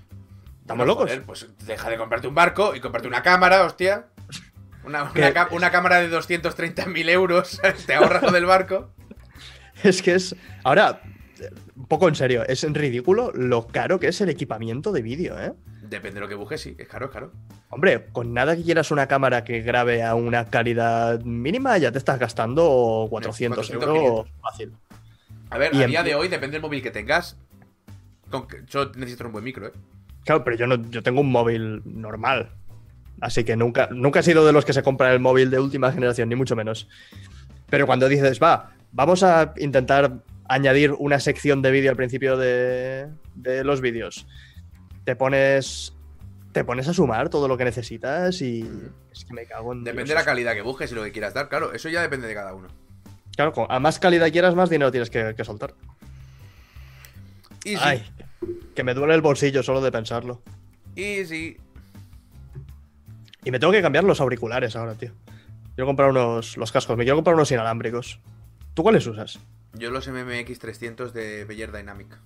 ¿Estamos 0.61 0.85
Bueno, 0.85 0.85
locos? 0.85 1.09
joder, 1.11 1.23
pues 1.23 1.47
deja 1.65 1.89
de 1.91 1.97
comprarte 1.97 2.27
un 2.27 2.33
barco 2.33 2.75
y 2.75 2.79
comprarte 2.79 3.07
una 3.07 3.21
cámara, 3.21 3.65
hostia. 3.65 4.07
Una, 4.83 5.11
una, 5.51 5.69
cámara 5.69 6.01
de 6.01 6.09
230.000 6.09 7.09
euros, 7.09 7.61
te 7.85 7.93
ahorras 7.93 8.23
lo 8.23 8.31
del 8.31 8.45
barco. 8.45 8.89
Es 9.83 10.01
que 10.01 10.15
es. 10.15 10.35
Ahora, 10.63 11.01
eh, 11.39 11.49
un 11.75 11.85
poco 11.85 12.07
en 12.07 12.15
serio, 12.15 12.43
es 12.47 12.63
ridículo 12.63 13.31
lo 13.33 13.67
caro 13.67 13.99
que 13.99 14.07
es 14.07 14.21
el 14.21 14.29
equipamiento 14.29 14.91
de 14.91 15.01
vídeo, 15.01 15.39
¿eh? 15.39 15.53
Depende 15.91 16.15
de 16.15 16.21
lo 16.21 16.29
que 16.29 16.35
busques, 16.35 16.61
sí, 16.61 16.73
es 16.79 16.87
caro, 16.87 17.07
es 17.07 17.11
caro. 17.11 17.33
Hombre, 17.69 18.05
con 18.13 18.33
nada 18.33 18.55
que 18.55 18.63
quieras 18.63 18.91
una 18.91 19.07
cámara 19.07 19.43
que 19.43 19.59
grabe 19.59 20.01
a 20.03 20.15
una 20.15 20.45
calidad 20.45 21.19
mínima, 21.25 21.77
ya 21.79 21.91
te 21.91 21.97
estás 21.97 22.17
gastando 22.17 23.07
400, 23.09 23.57
400, 23.69 23.89
euros 23.97 24.29
fácil. 24.41 24.71
A 25.49 25.57
ver, 25.57 25.75
Y 25.75 25.81
a 25.81 25.83
en- 25.83 25.89
día 25.89 26.01
de 26.03 26.15
hoy, 26.15 26.29
depende 26.29 26.53
del 26.53 26.61
móvil 26.61 26.81
que 26.81 26.91
tengas. 26.91 27.35
Con 28.29 28.47
que- 28.47 28.63
yo 28.69 28.85
necesito 28.95 29.25
un 29.25 29.33
buen 29.33 29.43
micro, 29.43 29.67
¿eh? 29.67 29.71
Claro, 30.23 30.45
pero 30.45 30.55
yo 30.55 30.65
no, 30.65 30.81
yo 30.89 31.03
tengo 31.03 31.19
un 31.19 31.29
móvil 31.29 31.81
normal. 31.83 32.51
Así 33.19 33.43
que 33.43 33.57
nunca, 33.57 33.89
nunca 33.91 34.21
he 34.21 34.23
sido 34.23 34.45
de 34.45 34.53
los 34.53 34.63
que 34.63 34.71
se 34.71 34.83
compran 34.83 35.11
el 35.11 35.19
móvil 35.19 35.51
de 35.51 35.59
última 35.59 35.91
generación, 35.91 36.29
ni 36.29 36.35
mucho 36.35 36.55
menos. 36.55 36.87
Pero 37.69 37.85
cuando 37.85 38.07
dices, 38.07 38.41
va, 38.41 38.71
vamos 38.93 39.23
a 39.23 39.53
intentar 39.57 40.19
añadir 40.47 40.93
una 40.97 41.19
sección 41.19 41.61
de 41.61 41.71
vídeo 41.71 41.91
al 41.91 41.97
principio 41.97 42.37
de, 42.37 43.07
de 43.35 43.63
los 43.65 43.81
vídeos, 43.81 44.25
te 45.03 45.15
pones. 45.15 45.93
Te 46.51 46.65
pones 46.65 46.87
a 46.89 46.93
sumar 46.93 47.29
todo 47.29 47.47
lo 47.47 47.57
que 47.57 47.63
necesitas 47.63 48.41
y. 48.41 48.63
Ujú. 48.63 48.91
Es 49.11 49.25
que 49.25 49.33
me 49.33 49.45
cago 49.45 49.73
en. 49.73 49.83
Depende 49.83 50.09
de 50.09 50.15
la 50.15 50.25
calidad 50.25 50.53
que 50.53 50.61
busques 50.61 50.91
y 50.91 50.95
lo 50.95 51.03
que 51.03 51.11
quieras 51.11 51.33
dar, 51.33 51.47
claro. 51.49 51.73
Eso 51.73 51.89
ya 51.89 52.01
depende 52.01 52.27
de 52.27 52.33
cada 52.33 52.53
uno. 52.53 52.67
Claro, 53.35 53.71
a 53.71 53.79
más 53.79 53.99
calidad 53.99 54.29
quieras, 54.31 54.55
más 54.55 54.69
dinero 54.69 54.91
tienes 54.91 55.09
que, 55.09 55.33
que 55.35 55.45
soltar. 55.45 55.73
Easy. 57.63 57.79
Ay, 57.81 58.03
que 58.75 58.83
me 58.83 58.93
duele 58.93 59.13
el 59.13 59.21
bolsillo 59.21 59.63
solo 59.63 59.81
de 59.81 59.91
pensarlo. 59.91 60.41
Easy. 60.95 61.57
Y 63.43 63.51
me 63.51 63.59
tengo 63.59 63.71
que 63.71 63.81
cambiar 63.81 64.03
los 64.03 64.19
auriculares 64.19 64.75
ahora, 64.75 64.95
tío. 64.95 65.11
Quiero 65.75 65.87
comprar 65.87 66.09
unos. 66.09 66.57
Los 66.57 66.71
cascos, 66.71 66.97
me 66.97 67.03
quiero 67.03 67.17
comprar 67.17 67.35
unos 67.35 67.51
inalámbricos. 67.51 68.19
¿Tú 68.73 68.83
cuáles 68.83 69.07
usas? 69.07 69.39
Yo 69.73 69.89
los 69.89 70.07
MMX 70.07 70.59
300 70.59 71.13
de 71.13 71.45
Beyer 71.45 71.71
Dynamic. 71.71 72.17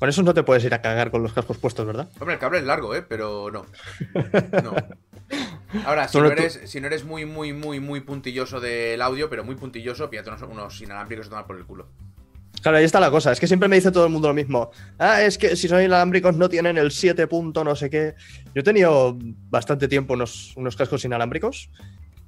Con 0.00 0.08
esos 0.08 0.24
no 0.24 0.32
te 0.32 0.42
puedes 0.42 0.64
ir 0.64 0.72
a 0.72 0.80
cagar 0.80 1.10
con 1.10 1.22
los 1.22 1.34
cascos 1.34 1.58
puestos, 1.58 1.86
¿verdad? 1.86 2.08
Hombre, 2.18 2.34
el 2.34 2.40
cable 2.40 2.58
es 2.58 2.64
largo, 2.64 2.94
¿eh? 2.94 3.04
Pero 3.06 3.50
no. 3.50 3.66
No. 4.62 4.74
Ahora, 5.84 6.08
si 6.08 6.18
no, 6.18 6.26
eres, 6.26 6.58
si 6.64 6.80
no 6.80 6.88
eres 6.88 7.04
muy, 7.04 7.24
muy, 7.24 7.52
muy, 7.52 7.78
muy 7.78 8.00
puntilloso 8.00 8.58
del 8.58 9.00
audio, 9.00 9.30
pero 9.30 9.44
muy 9.44 9.54
puntilloso, 9.54 10.10
pídate 10.10 10.30
unos, 10.30 10.42
unos 10.42 10.80
inalámbricos 10.80 11.26
a 11.26 11.30
tomar 11.30 11.46
por 11.46 11.56
el 11.56 11.64
culo. 11.64 11.86
Claro, 12.62 12.78
ahí 12.78 12.84
está 12.84 12.98
la 12.98 13.10
cosa. 13.10 13.30
Es 13.30 13.38
que 13.38 13.46
siempre 13.46 13.68
me 13.68 13.76
dice 13.76 13.92
todo 13.92 14.06
el 14.06 14.10
mundo 14.10 14.26
lo 14.26 14.34
mismo. 14.34 14.70
Ah, 14.98 15.22
es 15.22 15.38
que 15.38 15.54
si 15.54 15.68
son 15.68 15.82
inalámbricos 15.82 16.34
no 16.34 16.48
tienen 16.48 16.78
el 16.78 16.90
7 16.90 17.26
punto 17.26 17.62
no 17.62 17.76
sé 17.76 17.90
qué. 17.90 18.14
Yo 18.54 18.60
he 18.60 18.64
tenido 18.64 19.16
bastante 19.50 19.86
tiempo 19.86 20.14
unos, 20.14 20.56
unos 20.56 20.76
cascos 20.76 21.04
inalámbricos 21.04 21.70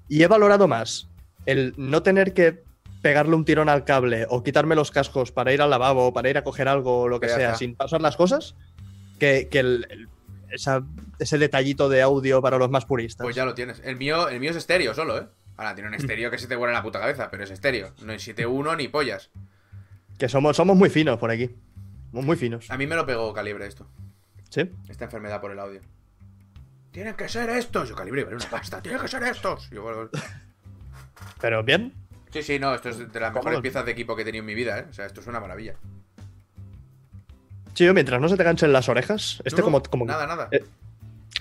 y 0.08 0.22
he 0.22 0.26
valorado 0.28 0.68
más 0.68 1.08
el 1.46 1.74
no 1.76 2.02
tener 2.02 2.34
que 2.34 2.62
pegarle 3.02 3.34
un 3.34 3.44
tirón 3.44 3.68
al 3.68 3.84
cable 3.84 4.26
o 4.30 4.42
quitarme 4.42 4.74
los 4.76 4.90
cascos 4.90 5.32
para 5.32 5.52
ir 5.52 5.60
al 5.60 5.70
lavabo, 5.70 6.12
para 6.12 6.30
ir 6.30 6.38
a 6.38 6.44
coger 6.44 6.68
algo 6.68 7.02
o 7.02 7.08
lo 7.08 7.20
que 7.20 7.28
sea, 7.28 7.36
está. 7.48 7.54
sin 7.56 7.74
pasar 7.74 8.00
las 8.00 8.16
cosas, 8.16 8.54
que, 9.18 9.48
que 9.50 9.58
el- 9.58 9.86
el- 9.90 10.08
esa- 10.50 10.84
ese 11.18 11.38
detallito 11.38 11.88
de 11.88 12.02
audio 12.02 12.40
para 12.42 12.58
los 12.58 12.70
más 12.70 12.84
puristas. 12.84 13.24
Pues 13.24 13.34
ya 13.36 13.44
lo 13.44 13.54
tienes. 13.54 13.80
El 13.84 13.96
mío, 13.96 14.28
el 14.28 14.38
mío 14.40 14.50
es 14.50 14.56
estéreo 14.56 14.94
solo, 14.94 15.18
¿eh? 15.18 15.26
Ahora, 15.56 15.74
tiene 15.74 15.88
un 15.88 15.94
estéreo 15.94 16.30
que 16.30 16.38
se 16.38 16.46
te 16.46 16.56
vuela 16.56 16.72
en 16.72 16.76
la 16.76 16.82
puta 16.82 16.98
cabeza, 17.00 17.30
pero 17.30 17.44
es 17.44 17.50
estéreo. 17.50 17.92
No 18.02 18.12
es 18.12 18.22
7.1 18.26 18.76
ni 18.76 18.88
pollas. 18.88 19.30
Que 20.18 20.28
somos, 20.28 20.56
somos 20.56 20.76
muy 20.76 20.88
finos 20.90 21.18
por 21.18 21.30
aquí. 21.30 21.50
Somos 22.10 22.24
muy 22.26 22.36
finos. 22.36 22.70
A 22.70 22.76
mí 22.76 22.86
me 22.86 22.94
lo 22.96 23.04
pegó 23.06 23.32
calibre 23.32 23.66
esto. 23.66 23.86
¿Sí? 24.50 24.70
Esta 24.88 25.04
enfermedad 25.06 25.40
por 25.40 25.50
el 25.52 25.58
audio. 25.58 25.80
Tienen 26.90 27.14
que 27.14 27.28
ser 27.28 27.48
estos. 27.50 27.88
Yo 27.88 27.94
calibre, 27.96 28.24
vale 28.24 28.36
una 28.36 28.50
pasta. 28.50 28.82
Tienen 28.82 29.00
que 29.00 29.08
ser 29.08 29.22
estos. 29.24 29.70
Yo, 29.70 29.82
bueno, 29.82 30.10
Pero 31.40 31.62
bien. 31.62 31.92
Sí, 32.32 32.42
sí, 32.42 32.58
no, 32.58 32.74
esto 32.74 32.88
es 32.88 33.12
de 33.12 33.20
las 33.20 33.32
mejores 33.34 33.60
piezas 33.60 33.84
de 33.84 33.92
equipo 33.92 34.16
que 34.16 34.22
he 34.22 34.24
tenido 34.24 34.40
en 34.42 34.46
mi 34.46 34.54
vida, 34.54 34.78
¿eh? 34.78 34.86
O 34.88 34.92
sea, 34.92 35.06
esto 35.06 35.20
es 35.20 35.26
una 35.26 35.38
maravilla. 35.40 35.74
Chío, 37.74 37.94
mientras 37.94 38.20
no 38.20 38.28
se 38.28 38.36
te 38.36 38.44
canchen 38.44 38.72
las 38.72 38.88
orejas, 38.88 39.40
este 39.44 39.60
No, 39.60 39.64
como, 39.64 39.82
como 39.82 40.04
Nada, 40.04 40.26
nada. 40.26 40.48
Eh, 40.50 40.64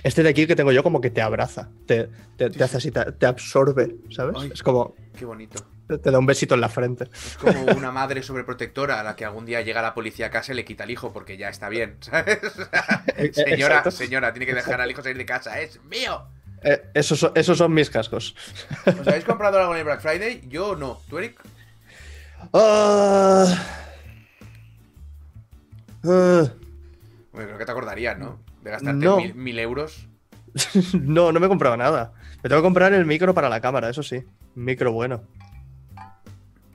Este 0.04 0.24
de 0.24 0.30
aquí 0.30 0.48
que 0.48 0.56
tengo 0.56 0.72
yo 0.72 0.82
como 0.84 1.02
que 1.02 1.10
te 1.10 1.22
abraza, 1.22 1.70
te, 1.86 2.10
te, 2.38 2.50
te 2.50 2.54
Sí, 2.58 2.64
hace 2.64 2.78
así, 2.78 2.92
te, 2.92 3.12
te 3.12 3.26
absorbe, 3.26 3.96
¿sabes? 4.10 4.36
Ay. 4.40 4.52
Es 4.54 4.64
como, 4.64 4.96
Qué 5.18 5.26
bonito. 5.26 5.66
te, 5.88 5.98
te 5.98 6.10
da 6.12 6.18
un 6.20 6.26
besito 6.26 6.56
en 6.56 6.62
la 6.62 6.70
frente. 6.70 7.06
Es 7.14 7.38
como 7.38 7.62
una 7.66 7.92
madre 7.92 8.24
sobreprotectora 8.24 9.00
a 9.00 9.04
la 9.04 9.16
que 9.18 9.26
algún 9.26 9.46
día 9.46 9.62
llega 9.62 9.82
la 9.82 9.94
policía 9.94 10.28
a 10.28 10.30
casa 10.30 10.54
y 10.54 10.56
le 10.56 10.64
quita 10.66 10.84
al 10.86 10.92
hijo 10.92 11.12
porque 11.12 11.36
ya 11.38 11.50
está 11.50 11.68
bien, 11.70 11.98
¿sabes? 12.02 12.40
señora, 13.34 13.76
Exacto. 13.78 13.92
señora, 13.92 14.32
tiene 14.34 14.46
que 14.46 14.54
dejar 14.56 14.80
al 14.82 14.90
hijo 14.90 15.02
salir 15.04 15.18
de 15.18 15.26
casa. 15.26 15.60
¡Es 15.60 15.82
mío! 15.84 16.24
Eh, 16.64 16.90
esos, 16.94 17.20
son, 17.20 17.32
esos 17.36 17.58
son 17.58 17.74
mis 17.74 17.90
cascos. 17.90 18.36
¿Os 18.86 19.08
habéis 19.08 19.26
comprado 19.26 19.60
algo 19.60 19.74
en 19.74 19.80
el 19.80 19.86
Black 19.86 20.02
Friday? 20.02 20.44
Yo 20.48 20.76
no. 20.76 21.00
¿Tú, 21.10 21.18
Eric? 21.18 21.42
Ah. 22.54 23.46
Ah. 26.04 26.44
Bueno, 27.32 27.48
creo 27.48 27.58
que 27.58 27.66
te 27.66 27.72
acordarías, 27.72 28.18
¿no? 28.18 28.40
De 28.64 28.72
gastarte 28.72 29.04
No. 29.06 29.18
mil, 29.18 29.34
mil 29.36 29.60
euros. 29.60 30.08
no, 30.94 31.32
no 31.32 31.40
me 31.40 31.46
he 31.46 31.50
comprado 31.50 31.78
nada. 31.78 32.14
Me 32.44 32.50
tengo 32.50 32.62
que 32.62 32.66
comprar 32.66 32.94
el 32.94 33.06
micro 33.06 33.34
para 33.34 33.50
la 33.50 33.62
cámara, 33.62 33.90
eso 33.90 34.04
sí. 34.04 34.18
Un 34.56 34.66
micro 34.66 34.92
bueno. 34.92 35.24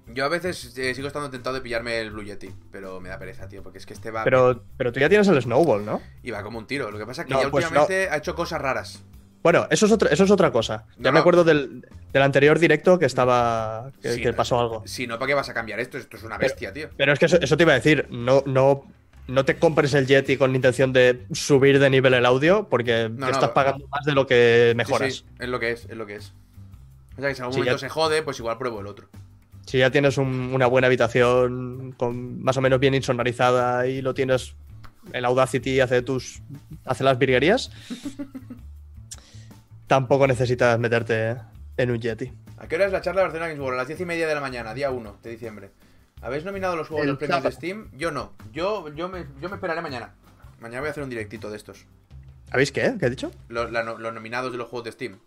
Yo 0.08 0.24
a 0.24 0.28
veces 0.28 0.76
eh, 0.78 0.94
sigo 0.94 1.08
estando 1.08 1.28
tentado 1.30 1.54
de 1.56 1.60
pillarme 1.60 1.98
el 2.00 2.10
Blue 2.10 2.22
Yeti, 2.24 2.48
pero 2.72 3.00
me 3.00 3.10
da 3.10 3.18
pereza, 3.18 3.48
tío, 3.48 3.62
porque 3.62 3.76
es 3.78 3.84
que 3.84 3.92
este 3.92 4.10
va 4.10 4.24
Pero, 4.24 4.64
pero 4.78 4.90
tú 4.90 4.98
ya 4.98 5.10
tienes 5.10 5.28
el 5.28 5.42
Snowball, 5.42 5.84
¿no? 5.84 6.00
y 6.22 6.30
va 6.30 6.42
como 6.42 6.58
un 6.58 6.66
tiro. 6.66 6.90
Lo 6.90 6.98
que 6.98 7.04
pasa 7.04 7.22
es 7.22 7.28
que 7.28 7.34
No, 7.34 7.42
ya 7.42 7.50
pues 7.50 7.66
últimamente 7.66 8.08
ha 8.08 8.16
hecho 8.16 8.34
cosas 8.34 8.60
raras. 8.62 9.02
Bueno, 9.46 9.68
eso 9.70 9.86
es, 9.86 9.92
otra, 9.92 10.10
eso 10.10 10.24
es 10.24 10.30
otra 10.32 10.50
cosa. 10.50 10.86
Ya 10.96 11.04
No, 11.04 11.12
me 11.12 11.12
no. 11.12 11.18
acuerdo 11.20 11.44
del, 11.44 11.86
del 12.12 12.22
anterior 12.22 12.58
directo 12.58 12.98
que 12.98 13.06
estaba. 13.06 13.92
que, 14.02 14.14
Sí, 14.14 14.20
que 14.20 14.30
no, 14.32 14.36
pasó 14.36 14.58
algo. 14.58 14.82
Si 14.88 15.06
no, 15.06 15.20
¿para 15.20 15.28
qué 15.28 15.34
vas 15.34 15.48
a 15.48 15.54
cambiar 15.54 15.78
esto? 15.78 15.98
Esto 15.98 16.16
es 16.16 16.24
una 16.24 16.36
bestia, 16.36 16.72
tío. 16.72 16.88
Pero 16.96 17.12
es 17.12 17.18
que 17.20 17.26
eso, 17.26 17.38
eso 17.40 17.56
te 17.56 17.62
iba 17.62 17.70
a 17.70 17.76
decir, 17.76 18.08
no, 18.10 18.42
no, 18.44 18.82
no 19.28 19.44
te 19.44 19.56
compres 19.56 19.94
el 19.94 20.08
Yeti 20.08 20.36
con 20.36 20.50
la 20.50 20.56
intención 20.56 20.92
de 20.92 21.26
subir 21.30 21.78
de 21.78 21.88
nivel 21.90 22.14
el 22.14 22.26
audio, 22.26 22.66
porque 22.68 23.08
No, 23.08 23.28
estás 23.28 23.50
pagando 23.50 23.86
más 23.86 24.04
de 24.04 24.14
lo 24.14 24.26
que 24.26 24.72
mejoras. 24.76 25.14
sí, 25.14 25.24
es 25.38 25.48
lo 25.48 25.60
que 25.60 25.70
es, 25.70 25.84
es 25.84 25.96
lo 25.96 26.06
que 26.06 26.16
es. 26.16 26.32
O 27.16 27.20
sea 27.20 27.28
que 27.28 27.36
si 27.36 27.40
en 27.40 27.44
algún 27.44 27.58
momento 27.60 27.76
ya- 27.76 27.78
se 27.78 27.88
jode, 27.88 28.22
pues 28.24 28.40
igual 28.40 28.58
pruebo 28.58 28.80
el 28.80 28.88
otro. 28.88 29.08
Si 29.64 29.78
ya 29.78 29.92
tienes 29.92 30.18
un- 30.18 30.50
una 30.54 30.66
buena 30.66 30.88
habitación 30.88 31.94
con 31.96 32.42
más 32.42 32.56
o 32.56 32.60
menos 32.60 32.80
bien 32.80 32.94
insonorizada 32.94 33.86
y 33.86 34.02
lo 34.02 34.12
tienes, 34.12 34.56
el 35.12 35.24
Audacity 35.24 35.78
hace 35.78 36.02
tus 36.02 36.42
hace 36.84 37.04
las 37.04 37.16
virguerías, 37.16 37.70
tampoco 39.86 40.26
necesitas 40.26 40.78
meterte 40.78 41.36
en 41.76 41.90
un 41.90 42.00
Yeti. 42.00 42.32
¿A 42.58 42.66
qué 42.68 42.76
hora 42.76 42.86
es 42.86 42.92
la 42.92 43.00
charla 43.00 43.20
de 43.20 43.26
Barcelona 43.26 43.48
Games 43.48 43.60
World? 43.60 43.74
A 43.74 43.82
las 43.82 43.88
10 43.88 44.00
y 44.00 44.04
media 44.04 44.26
de 44.26 44.34
la 44.34 44.40
mañana, 44.40 44.72
día 44.74 44.90
1 44.90 45.18
de 45.22 45.30
diciembre. 45.30 45.70
¿Habéis 46.22 46.44
nominado 46.44 46.76
los 46.76 46.88
juegos 46.88 47.02
El 47.02 47.06
de 47.08 47.12
los 47.12 47.18
premios 47.18 47.42
de. 47.44 47.52
Steam? 47.52 47.90
Yo 47.96 48.10
no. 48.10 48.32
Yo, 48.52 48.88
yo, 48.94 49.08
me, 49.08 49.26
yo 49.40 49.48
me 49.48 49.56
esperaré 49.56 49.82
mañana. 49.82 50.14
Mañana 50.60 50.80
voy 50.80 50.88
a 50.88 50.90
hacer 50.92 51.02
un 51.02 51.10
directito 51.10 51.50
de 51.50 51.56
estos. 51.58 51.84
¿Habéis 52.50 52.72
qué? 52.72 52.94
¿Qué 52.98 53.06
he 53.06 53.10
dicho? 53.10 53.30
Los, 53.48 53.70
la 53.70 53.82
no- 53.82 53.98
los 53.98 54.14
nominados 54.14 54.52
de 54.52 54.58
los 54.58 54.68
juegos 54.68 54.84
de 54.84 54.92
Steam. 54.92 55.18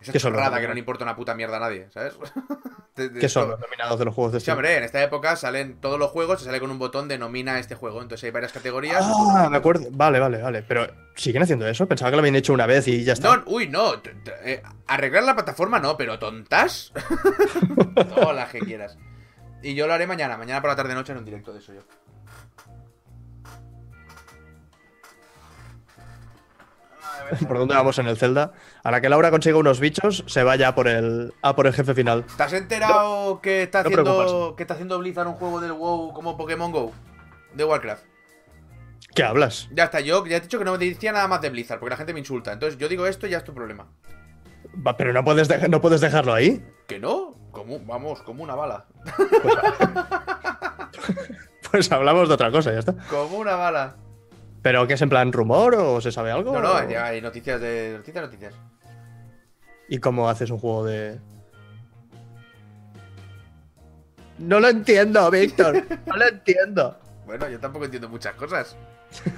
Esa 0.00 0.12
¿Qué 0.12 0.20
son 0.20 0.32
los 0.32 0.40
chorrada 0.42 0.60
que 0.60 0.68
no 0.68 0.74
le 0.74 0.78
importa 0.80 1.04
una 1.04 1.16
puta 1.16 1.34
mierda 1.34 1.56
a 1.56 1.60
nadie, 1.60 1.88
¿sabes? 1.90 2.14
¿Qué 3.20 3.28
son 3.28 3.50
los 3.50 3.60
nominados 3.60 3.98
de 3.98 4.04
los 4.06 4.14
juegos 4.14 4.32
de 4.32 4.40
Sí, 4.40 4.44
Steam? 4.44 4.56
hombre, 4.56 4.76
en 4.76 4.84
esta 4.84 5.02
época 5.02 5.36
salen 5.36 5.80
todos 5.80 5.98
los 5.98 6.10
juegos, 6.10 6.38
se 6.40 6.46
sale 6.46 6.60
con 6.60 6.70
un 6.70 6.78
botón 6.78 7.08
de 7.08 7.18
nomina 7.18 7.58
este 7.58 7.74
juego. 7.74 8.00
Entonces 8.00 8.24
hay 8.24 8.30
varias 8.30 8.52
categorías. 8.52 9.04
Ah, 9.06 9.48
me 9.50 9.56
acuerdo. 9.58 9.88
Vale, 9.90 10.18
vale, 10.18 10.40
vale. 10.40 10.62
Pero 10.62 10.86
siguen 11.14 11.42
haciendo 11.42 11.66
eso. 11.68 11.86
Pensaba 11.86 12.10
que 12.10 12.16
lo 12.16 12.20
habían 12.20 12.36
hecho 12.36 12.54
una 12.54 12.64
vez 12.66 12.88
y 12.88 13.04
ya 13.04 13.12
está. 13.12 13.36
No, 13.36 13.42
uy, 13.46 13.68
no. 13.68 13.94
eh, 14.44 14.62
arreglar 14.86 15.24
la 15.24 15.34
plataforma 15.34 15.78
no, 15.78 15.96
pero 15.98 16.18
tontas. 16.18 16.92
Todas 18.14 18.34
las 18.34 18.50
que 18.50 18.60
quieras. 18.60 18.96
Y 19.62 19.74
yo 19.74 19.86
lo 19.86 19.92
haré 19.94 20.06
mañana, 20.06 20.36
mañana 20.38 20.60
por 20.62 20.70
la 20.70 20.76
tarde 20.76 20.94
noche 20.94 21.12
en 21.12 21.18
un 21.18 21.24
directo 21.24 21.52
de 21.52 21.58
eso 21.58 21.74
yo. 21.74 21.80
¿Por 27.48 27.58
dónde 27.58 27.74
vamos 27.74 27.98
en 27.98 28.06
el 28.06 28.16
Zelda? 28.16 28.52
A 28.82 28.90
la 28.90 29.00
que 29.00 29.08
Laura 29.08 29.30
consiga 29.30 29.56
unos 29.56 29.80
bichos, 29.80 30.24
se 30.26 30.42
vaya 30.42 30.68
a 30.68 30.74
por 30.74 30.88
el, 30.88 31.34
a 31.42 31.54
por 31.56 31.66
el 31.66 31.72
jefe 31.72 31.94
final. 31.94 32.24
¿Te 32.36 32.42
has 32.42 32.52
enterado 32.52 33.40
que, 33.40 33.62
está 33.62 33.82
no 33.82 33.88
haciendo, 33.88 34.54
que 34.56 34.62
está 34.62 34.74
haciendo 34.74 34.98
Blizzard 34.98 35.26
un 35.28 35.34
juego 35.34 35.60
del 35.60 35.72
WoW 35.72 36.12
como 36.12 36.36
Pokémon 36.36 36.70
Go? 36.72 36.92
De 37.54 37.64
Warcraft. 37.64 38.04
¿Qué 39.14 39.22
hablas? 39.22 39.68
Ya 39.72 39.84
está, 39.84 40.00
yo 40.00 40.24
ya 40.26 40.30
te 40.30 40.36
he 40.36 40.40
dicho 40.40 40.58
que 40.58 40.64
no 40.64 40.72
me 40.72 40.78
decía 40.78 41.12
nada 41.12 41.26
más 41.28 41.40
de 41.40 41.48
Blizzard, 41.50 41.78
porque 41.80 41.90
la 41.90 41.96
gente 41.96 42.12
me 42.12 42.18
insulta. 42.20 42.52
Entonces 42.52 42.78
yo 42.78 42.88
digo 42.88 43.06
esto 43.06 43.26
y 43.26 43.30
ya 43.30 43.38
es 43.38 43.44
tu 43.44 43.54
problema. 43.54 43.86
Va, 44.86 44.96
pero 44.96 45.12
no 45.12 45.24
puedes, 45.24 45.48
dej- 45.48 45.68
no 45.68 45.80
puedes 45.80 46.00
dejarlo 46.02 46.34
ahí. 46.34 46.62
¿Que 46.86 46.98
no? 46.98 47.34
Como, 47.50 47.78
vamos, 47.80 48.20
como 48.22 48.42
una 48.42 48.54
bala. 48.54 48.84
Pues 51.70 51.90
hablamos 51.90 52.28
de 52.28 52.34
otra 52.34 52.50
cosa, 52.50 52.72
ya 52.72 52.78
está. 52.78 52.94
Como 53.10 53.38
una 53.38 53.56
bala. 53.56 53.96
¿Pero 54.66 54.84
qué 54.88 54.94
es 54.94 55.02
en 55.02 55.08
plan 55.08 55.32
rumor 55.32 55.76
o 55.76 56.00
se 56.00 56.10
sabe 56.10 56.32
algo? 56.32 56.52
No, 56.52 56.60
no, 56.60 56.72
o- 56.72 56.88
ya 56.90 57.04
hay 57.06 57.20
noticias 57.20 57.60
de. 57.60 57.94
Noticias, 57.98 58.24
noticias. 58.24 58.54
¿Y 59.88 59.98
cómo 59.98 60.28
haces 60.28 60.50
un 60.50 60.58
juego 60.58 60.84
de.? 60.84 61.20
No 64.38 64.58
lo 64.58 64.66
entiendo, 64.66 65.30
Víctor. 65.30 65.84
No 66.06 66.16
lo 66.16 66.26
entiendo. 66.26 66.98
Bueno, 67.26 67.48
yo 67.48 67.60
tampoco 67.60 67.84
entiendo 67.84 68.08
muchas 68.08 68.34
cosas. 68.34 68.76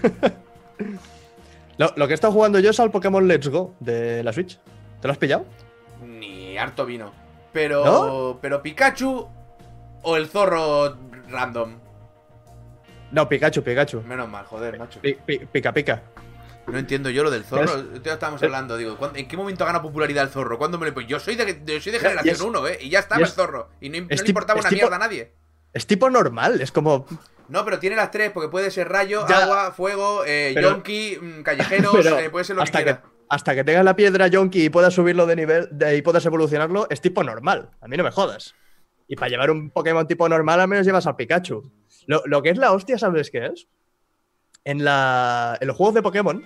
Lo, 1.78 1.92
lo 1.96 2.06
que 2.06 2.12
he 2.12 2.14
estado 2.14 2.32
jugando 2.32 2.58
yo 2.58 2.70
es 2.70 2.80
al 2.80 2.90
Pokémon 2.90 3.26
Let's 3.28 3.48
Go 3.48 3.74
de 3.80 4.22
la 4.24 4.32
Switch. 4.32 4.58
¿Te 5.00 5.08
lo 5.08 5.12
has 5.12 5.18
pillado? 5.18 5.44
Ni 6.06 6.56
harto 6.56 6.84
vino. 6.86 7.12
Pero. 7.52 7.84
¿No? 7.84 8.38
Pero 8.40 8.62
Pikachu 8.62 9.26
o 10.02 10.16
el 10.16 10.26
zorro 10.28 10.96
random. 11.28 11.74
No, 13.12 13.28
Pikachu, 13.28 13.62
Pikachu. 13.62 14.02
Menos 14.02 14.28
mal, 14.28 14.44
joder, 14.46 14.78
macho. 14.78 15.00
Pi- 15.00 15.16
pi- 15.24 15.38
pica, 15.50 15.72
pica. 15.72 16.02
No 16.66 16.78
entiendo 16.78 17.08
yo 17.08 17.22
lo 17.24 17.30
del 17.30 17.44
zorro. 17.44 17.94
Ya 18.02 18.12
estábamos 18.12 18.42
es- 18.42 18.46
hablando, 18.46 18.76
digo, 18.76 18.96
¿cuándo- 18.98 19.18
¿en 19.18 19.26
qué 19.26 19.36
momento 19.38 19.64
gana 19.64 19.80
popularidad 19.80 20.24
el 20.24 20.30
zorro? 20.30 20.58
¿Cuándo 20.58 20.78
me 20.78 20.86
lo.? 20.86 20.92
Pues 20.94 21.06
yo 21.06 21.18
soy 21.18 21.34
de, 21.34 21.62
yo 21.64 21.80
soy 21.80 21.92
de 21.92 21.98
Ya, 21.98 22.08
y 22.08 22.10
generación 22.10 22.34
es- 22.34 22.40
1, 22.42 22.66
¿eh? 22.68 22.78
Y 22.82 22.90
ya 22.90 22.98
estaba 22.98 23.20
y 23.20 23.24
el 23.24 23.30
zorro. 23.30 23.70
Y 23.80 23.88
no, 23.88 24.00
no 24.02 24.06
le 24.08 24.22
importaba 24.28 24.60
una 24.60 24.68
tipo- 24.68 24.82
mierda 24.82 24.96
a 24.96 24.98
nadie. 24.98 25.32
Es 25.72 25.86
tipo 25.86 26.10
normal, 26.10 26.60
es 26.60 26.70
como. 26.72 27.06
No, 27.48 27.64
pero 27.64 27.78
tiene 27.78 27.96
las 27.96 28.10
tres, 28.10 28.30
porque 28.32 28.50
puede 28.50 28.70
ser 28.70 28.88
rayo, 28.90 29.26
Ya. 29.26 29.44
agua, 29.44 29.72
fuego, 29.72 30.24
eh, 30.26 30.52
Pero- 30.54 30.70
yonki, 30.72 31.18
mm, 31.20 31.42
callejeros, 31.42 31.92
Pero 32.02 32.18
eh, 32.18 32.28
puede 32.28 32.44
ser 32.44 32.56
lo 32.56 32.62
hasta 32.62 32.78
que 32.78 32.84
quiera. 32.84 33.02
hasta 33.30 33.54
que 33.54 33.64
tengas 33.64 33.84
la 33.84 33.96
piedra 33.96 34.26
Yonki 34.26 34.64
y 34.64 34.68
puedas 34.70 34.92
subirlo 34.92 35.24
de 35.26 35.36
nivel 35.36 35.68
de, 35.70 35.96
y 35.96 36.02
puedas 36.02 36.24
evolucionarlo, 36.26 36.86
es 36.90 37.00
tipo 37.00 37.24
normal. 37.24 37.70
A 37.80 37.88
mí 37.88 37.96
no 37.96 38.04
me 38.04 38.10
jodas. 38.10 38.54
Y 39.06 39.16
para 39.16 39.30
llevar 39.30 39.50
un 39.50 39.70
Pokémon 39.70 40.06
tipo 40.06 40.28
normal, 40.28 40.60
al 40.60 40.68
menos 40.68 40.84
llevas 40.84 41.06
al 41.06 41.16
Pikachu. 41.16 41.62
Lo, 42.08 42.22
lo 42.24 42.42
que 42.42 42.48
es 42.48 42.56
la 42.58 42.72
hostia, 42.72 42.98
¿sabes 42.98 43.30
qué 43.30 43.44
es? 43.46 43.68
En, 44.64 44.82
la, 44.82 45.58
en 45.60 45.68
los 45.68 45.76
juegos 45.76 45.94
de 45.94 46.02
Pokémon, 46.02 46.42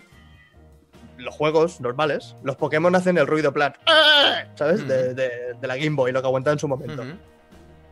los 1.19 1.35
juegos 1.35 1.81
normales, 1.81 2.35
los 2.43 2.57
Pokémon 2.57 2.95
hacen 2.97 3.17
el 3.17 3.29
ruido 3.29 3.53
plan. 3.53 3.73
"Ah", 3.87 4.43
¿Sabes? 4.57 4.87
De, 4.89 5.07
Ujú. 5.07 5.15
de- 5.15 5.55
de 5.61 5.67
la 5.69 5.77
Game 5.77 5.95
Boy, 5.95 6.11
lo 6.11 6.21
que 6.21 6.27
aguanta 6.27 6.51
en 6.51 6.59
su 6.59 6.67
momento. 6.67 7.05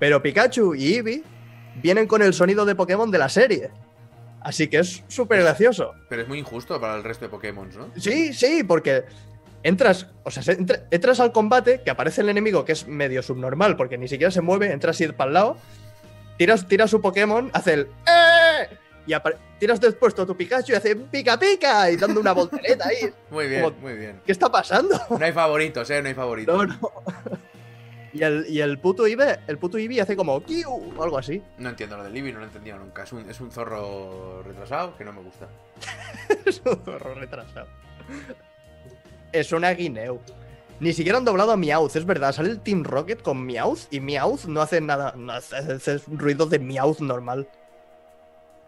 Pero 0.01 0.21
Pikachu 0.21 0.75
y 0.75 0.95
Eevee 0.95 1.23
vienen 1.77 2.09
con 2.09 2.23
el 2.23 2.35
sonido 2.35 2.65
de 2.65 2.75
Pokémon 2.75 3.09
de 3.11 3.19
la 3.19 3.29
serie. 3.29 3.71
Así 4.41 4.67
que 4.69 4.79
es 4.81 5.05
súper 5.07 5.41
gracioso. 5.43 5.93
Pero 6.09 6.23
es 6.23 6.29
muy 6.29 6.39
injusto 6.41 6.81
para 6.81 6.97
el 6.97 7.05
resto 7.05 7.27
de 7.27 7.29
Pokémon, 7.29 7.69
¿no? 7.77 7.91
Sí, 7.97 8.33
sí, 8.33 8.65
porque 8.65 9.05
entras, 9.63 10.09
o 10.25 10.31
sea, 10.33 10.43
se- 10.43 10.59
entra- 10.59 10.87
entras 10.91 11.21
al 11.21 11.31
combate, 11.31 11.83
que 11.85 11.91
aparece 11.91 12.23
el 12.23 12.31
enemigo 12.31 12.65
que 12.65 12.73
es 12.73 12.89
medio 12.89 13.23
subnormal, 13.23 13.77
porque 13.77 13.97
ni 13.97 14.09
siquiera 14.09 14.33
se 14.33 14.41
mueve, 14.41 14.73
entras 14.73 15.01
y 15.03 15.09
para 15.09 15.29
el 15.29 15.35
lado, 15.35 15.57
tiras, 16.41 16.67
tiras 16.67 16.89
su 16.91 17.03
Pokémon, 17.03 17.51
hace 17.53 17.75
el 17.75 17.81
¡Eh! 18.09 18.79
y 19.07 19.13
tiras 19.59 19.79
después 19.79 20.19
a 20.19 20.25
tu 20.25 20.35
Pikachu 20.35 20.73
y 20.73 20.75
hace 20.75 20.97
pica 20.97 21.39
pica 21.39 21.91
y 21.91 21.97
dando 21.97 22.19
una 22.19 22.33
voltereta 22.33 22.89
ahí. 22.89 23.13
Muy 23.31 23.47
bien, 23.47 23.63
Como- 23.65 23.77
muy 23.79 23.93
bien. 23.93 24.23
¿Qué 24.25 24.33
está 24.33 24.51
pasando? 24.51 24.99
No 25.11 25.23
hay 25.23 25.33
favoritos, 25.33 25.91
¿eh? 25.91 26.01
No 26.01 26.09
hay 26.09 26.15
favoritos. 26.15 26.57
No, 26.57 26.65
no. 26.65 26.93
Y 28.13 28.25
el, 28.25 28.45
y 28.49 28.61
el 28.61 28.79
puto 28.81 29.07
Eevee, 29.07 29.39
el 29.47 29.57
puto 29.59 29.79
Eevee 29.79 30.01
hace 30.01 30.17
como 30.17 30.43
Kiu 30.43 30.69
o 30.97 31.05
algo 31.05 31.17
así. 31.19 31.41
No 31.59 31.69
entiendo 31.69 31.97
lo 31.97 32.03
del 32.03 32.17
Eevee, 32.17 32.33
no 32.33 32.39
lo 32.41 32.45
he 32.47 32.49
entendido 32.49 32.77
nunca. 32.79 33.05
Es 33.05 33.13
un, 33.13 33.29
es 33.31 33.39
un 33.41 33.53
zorro 33.53 34.43
retrasado 34.43 34.97
que 34.97 35.05
no 35.05 35.13
me 35.13 35.21
gusta. 35.23 35.47
Es 36.47 36.61
un 36.65 36.83
zorro 36.85 37.15
retrasado. 37.15 37.69
Es 39.31 39.53
una 39.53 39.71
guineo. 39.75 40.21
Ni 40.81 40.93
siquiera 40.95 41.19
han 41.19 41.25
doblado 41.27 41.53
a 41.53 41.57
Meowth, 41.57 41.95
es 41.97 42.07
verdad. 42.07 42.33
Sale 42.33 42.49
el 42.51 42.61
Team 42.61 42.83
Rocket 42.85 43.23
con 43.23 43.45
Meowth 43.45 43.81
y 43.91 44.01
Meowth 44.01 44.45
no 44.47 44.63
hace 44.63 44.81
nada. 44.81 45.13
No 45.17 45.33
hace, 45.33 45.57
hace 45.57 46.01
ruido 46.09 46.47
de 46.47 46.59
Meowth 46.59 47.01
normal. 47.01 47.47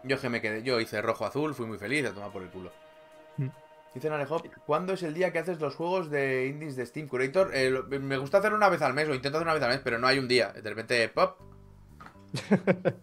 Yo 0.03 0.19
que 0.19 0.29
me 0.29 0.39
quedé, 0.41 0.61
yo 0.63 0.79
hice 0.79 1.01
rojo 1.01 1.25
azul, 1.25 1.55
fui 1.55 1.65
muy 1.65 1.77
feliz, 1.77 2.05
a 2.05 2.13
tomar 2.13 2.31
por 2.31 2.43
el 2.43 2.49
culo. 2.49 2.71
Mm. 3.37 3.47
Dice 3.95 4.09
Narehop, 4.09 4.45
¿cuándo 4.65 4.93
es 4.93 5.03
el 5.03 5.13
día 5.13 5.31
que 5.31 5.39
haces 5.39 5.59
los 5.59 5.75
juegos 5.75 6.09
de 6.11 6.47
indies 6.47 6.75
de 6.75 6.85
Steam 6.85 7.07
Curator? 7.07 7.51
Eh, 7.55 7.69
lo- 7.69 7.83
me 7.85 8.17
gusta 8.17 8.39
hacerlo 8.39 8.57
una 8.57 8.69
vez 8.69 8.81
al 8.81 8.93
mes, 8.93 9.07
o 9.07 9.13
intento 9.13 9.37
hacer 9.37 9.45
una 9.47 9.53
vez 9.53 9.63
al 9.63 9.69
mes, 9.69 9.81
pero 9.83 9.97
no 9.97 10.05
hay 10.07 10.19
un 10.19 10.27
día. 10.27 10.51
De 10.51 10.61
repente, 10.69 11.07
pop. 11.09 11.37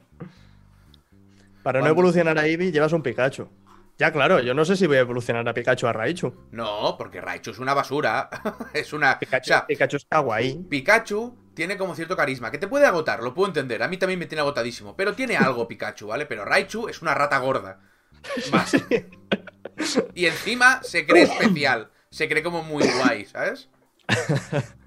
Para 1.63 1.81
no 1.81 1.87
evolucionar 1.89 2.39
a 2.39 2.47
Eevee 2.47 2.73
llevas 2.73 2.93
un 2.93 3.03
Pikachu. 3.03 3.49
Ya, 4.01 4.11
claro, 4.11 4.41
yo 4.41 4.55
no 4.55 4.65
sé 4.65 4.77
si 4.77 4.87
voy 4.87 4.97
a 4.97 5.01
evolucionar 5.01 5.47
a 5.47 5.53
Pikachu 5.53 5.87
a 5.87 5.93
Raichu. 5.93 6.33
No, 6.53 6.97
porque 6.97 7.21
Raichu 7.21 7.51
es 7.51 7.59
una 7.59 7.75
basura. 7.75 8.31
es 8.73 8.95
una. 8.95 9.19
Pikachu, 9.19 9.43
O 9.43 9.53
sea, 9.53 9.67
Pikachu 9.67 9.99
es 9.99 10.07
kawaii. 10.07 10.65
Pikachu 10.71 11.37
tiene 11.53 11.77
como 11.77 11.95
cierto 11.95 12.17
carisma, 12.17 12.51
que 12.51 12.57
te 12.57 12.67
puede 12.67 12.87
agotar, 12.87 13.23
lo 13.23 13.35
puedo 13.35 13.49
entender. 13.49 13.83
A 13.83 13.89
mí 13.89 13.99
también 13.99 14.19
me 14.19 14.25
tiene 14.25 14.41
agotadísimo. 14.41 14.97
Pero 14.97 15.13
tiene 15.13 15.37
algo 15.37 15.69
Pikachu, 15.69 16.07
¿vale? 16.07 16.25
Pero 16.25 16.47
Raichu 16.47 16.89
es 16.89 17.03
una 17.03 17.13
rata 17.13 17.37
gorda. 17.41 17.79
Más. 18.51 18.75
Y 20.15 20.25
encima 20.25 20.83
se 20.83 21.07
cree 21.07 21.25
especial. 21.25 21.91
Se 22.11 22.27
cree 22.27 22.43
como 22.43 22.63
muy 22.63 22.83
guay, 22.83 23.27
¿sabes? 23.27 23.69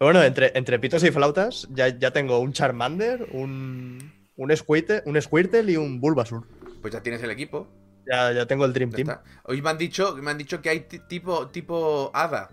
Bueno, 0.00 0.22
entre, 0.22 0.56
entre 0.56 0.78
pitos 0.78 1.02
y 1.02 1.10
flautas 1.10 1.66
ya, 1.72 1.88
ya 1.88 2.12
tengo 2.12 2.38
un 2.38 2.52
Charmander, 2.52 3.30
un, 3.32 4.12
un, 4.36 4.56
Squirtle, 4.56 5.02
un 5.06 5.20
Squirtle 5.20 5.72
y 5.72 5.76
un 5.76 6.00
Bulbasur. 6.00 6.46
Pues 6.80 6.94
ya 6.94 7.02
tienes 7.02 7.20
el 7.24 7.32
equipo. 7.32 7.66
Ya, 8.08 8.32
ya 8.32 8.46
tengo 8.46 8.64
el 8.64 8.72
Dream 8.72 8.90
Team. 8.90 9.08
Hoy 9.44 9.60
me 9.60 9.70
han 9.70 9.78
dicho, 9.78 10.16
me 10.16 10.30
han 10.30 10.38
dicho 10.38 10.60
que 10.62 10.70
hay 10.70 10.80
ti- 10.80 11.00
tipo, 11.08 11.48
tipo 11.48 12.10
Hada. 12.14 12.50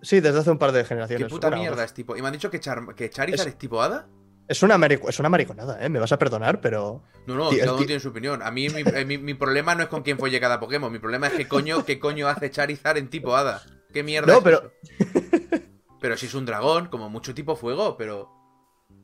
Sí, 0.00 0.20
desde 0.20 0.38
hace 0.38 0.50
un 0.50 0.58
par 0.58 0.72
de 0.72 0.80
¿Qué 0.82 0.86
generaciones. 0.88 1.28
puta 1.28 1.48
Una 1.48 1.56
o 1.56 1.60
mierda 1.60 1.84
es 1.84 1.92
tipo? 1.92 2.16
Y 2.16 2.22
me 2.22 2.28
han 2.28 2.32
dicho 2.32 2.50
que, 2.50 2.60
Char- 2.60 2.94
que 2.94 3.10
Charizard 3.10 3.48
Es- 3.48 3.54
es... 3.54 3.58
tipo 3.58 3.82
Hada. 3.82 4.08
Es 4.46 4.62
una, 4.62 4.76
es 4.86 5.18
una 5.18 5.28
mariconada, 5.28 5.84
¿eh? 5.84 5.90
Me 5.90 5.98
vas 5.98 6.10
a 6.12 6.18
perdonar, 6.18 6.62
pero... 6.62 7.02
No, 7.26 7.34
no, 7.34 7.50
cada 7.50 7.74
uno 7.74 7.84
tiene 7.84 8.00
su 8.00 8.08
opinión. 8.08 8.40
A 8.42 8.50
mí 8.50 8.68
mi, 8.70 8.80
eh, 8.80 9.04
mi- 9.04 9.18
mi 9.18 9.34
problema 9.34 9.74
no 9.74 9.82
es 9.82 9.90
con 9.90 10.02
quién 10.02 10.18
folle 10.18 10.40
cada 10.40 10.58
Pokémon. 10.58 10.90
Mi 10.90 10.98
problema 10.98 11.26
es 11.26 11.34
que 11.34 11.46
coño, 11.46 11.84
qué 11.84 11.98
coño 11.98 12.28
hace 12.28 12.50
Charizard 12.50 12.96
en 12.96 13.10
tipo 13.10 13.36
Hada. 13.36 13.60
¿Qué 13.92 14.02
mierda 14.02 14.32
No, 14.32 14.38
es 14.38 14.44
pero- 14.44 14.72
eso? 14.98 15.60
Pero 16.00 16.16
si 16.16 16.24
es 16.26 16.34
un 16.34 16.46
dragón, 16.46 16.86
como 16.86 17.10
mucho 17.10 17.34
tipo 17.34 17.56
fuego, 17.56 17.96
pero... 17.98 18.30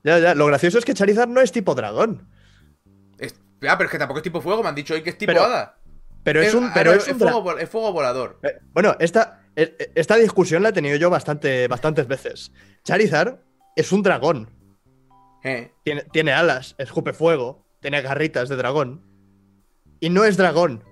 Ya, 0.03 0.19
ya. 0.19 0.35
Lo 0.35 0.47
gracioso 0.47 0.79
es 0.79 0.85
que 0.87 0.95
Charizard 0.95 1.29
no 1.29 1.43
es 1.43 1.53
tipo 1.53 1.75
dragón. 1.75 2.31
Es... 3.19 3.35
Ah, 3.69 3.77
pero 3.79 3.85
es 3.85 3.90
que 3.90 3.99
tampoco 3.99 4.19
es 4.19 4.25
tipo 4.25 4.40
fuego, 4.40 4.62
me 4.62 4.69
han 4.69 4.75
dicho 4.75 4.95
hoy 4.95 5.03
que 5.03 5.11
es 5.11 5.19
tipo 5.19 5.33
Pero- 5.33 5.45
Hada. 5.45 5.79
Pero 6.23 6.40
es 6.40 6.55
un... 6.55 6.73
Pero 6.73 6.93
es 6.93 7.07
un 7.09 7.19
fuego, 7.19 7.59
es 7.59 7.69
fuego 7.69 7.93
volador. 7.93 8.38
Eh, 8.43 8.53
Bueno, 8.73 8.97
esta, 8.99 9.43
eh, 9.57 9.93
esta 9.95 10.17
discusión 10.17 10.62
la 10.62 10.71
he 10.71 10.73
tenido 10.73 10.97
yo 10.97 11.11
bastante, 11.11 11.69
bastantes 11.69 12.07
veces. 12.09 12.51
Charizard 12.83 13.40
es 13.77 13.93
un 13.93 14.03
dragón. 14.03 14.49
Eh. 15.45 15.73
Tiene, 15.85 16.03
tiene 16.12 16.33
alas, 16.33 16.75
escupe 16.79 17.12
fuego, 17.12 17.67
tiene 17.81 18.01
garritas 18.01 18.49
de 18.49 18.57
dragón. 18.57 19.05
Y 20.01 20.09
no 20.09 20.25
es 20.25 20.38
dragón. 20.38 20.83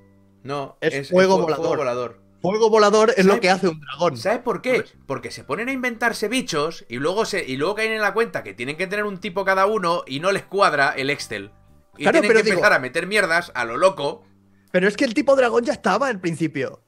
No, 0.42 0.77
Es 0.83 1.09
fuego 1.11 1.37
fu- 1.37 1.42
volador. 1.44 1.77
volador. 1.79 2.22
Fuego 2.42 2.68
volador 2.68 3.14
es 3.16 3.25
lo 3.25 3.33
¿Sabe- 3.33 3.40
que 3.40 3.51
hace 3.51 3.68
un 3.68 3.81
dragón. 3.81 4.16
¿Sabes 4.18 4.40
por 4.40 4.61
qué? 4.61 4.85
Porque 5.07 5.31
se 5.31 5.44
ponen 5.44 5.68
a 5.68 5.72
inventarse 5.72 6.29
bichos 6.29 6.85
y 6.88 6.96
luego 6.98 7.25
se 7.25 7.42
y 7.44 7.57
luego 7.57 7.77
caen 7.77 7.92
en 7.92 8.01
la 8.03 8.12
cuenta 8.12 8.42
que 8.42 8.53
tienen 8.53 8.77
que 8.77 8.87
tener 8.88 9.05
un 9.07 9.18
tipo 9.18 9.44
cada 9.46 9.64
uno 9.66 10.03
y 10.07 10.20
no 10.20 10.31
les 10.33 10.42
cuadra 10.44 10.90
el 10.90 11.09
Excel. 11.09 11.53
Y 11.96 12.02
Claro, 12.05 12.12
tienen 12.20 12.28
pero 12.28 12.38
que 12.40 12.44
digo- 12.44 12.55
empezar 12.57 12.72
a 12.72 12.78
meter 12.78 13.07
mierdas 13.07 13.52
a 13.55 13.64
lo 13.64 13.76
loco. 13.76 14.24
Pero 14.70 14.88
es 14.88 14.96
que 14.96 15.05
el 15.05 15.14
tipo 15.14 15.37
dragón 15.37 15.64
ya 15.64 15.72
estaba 15.74 16.09
al 16.09 16.20
principio. 16.20 16.83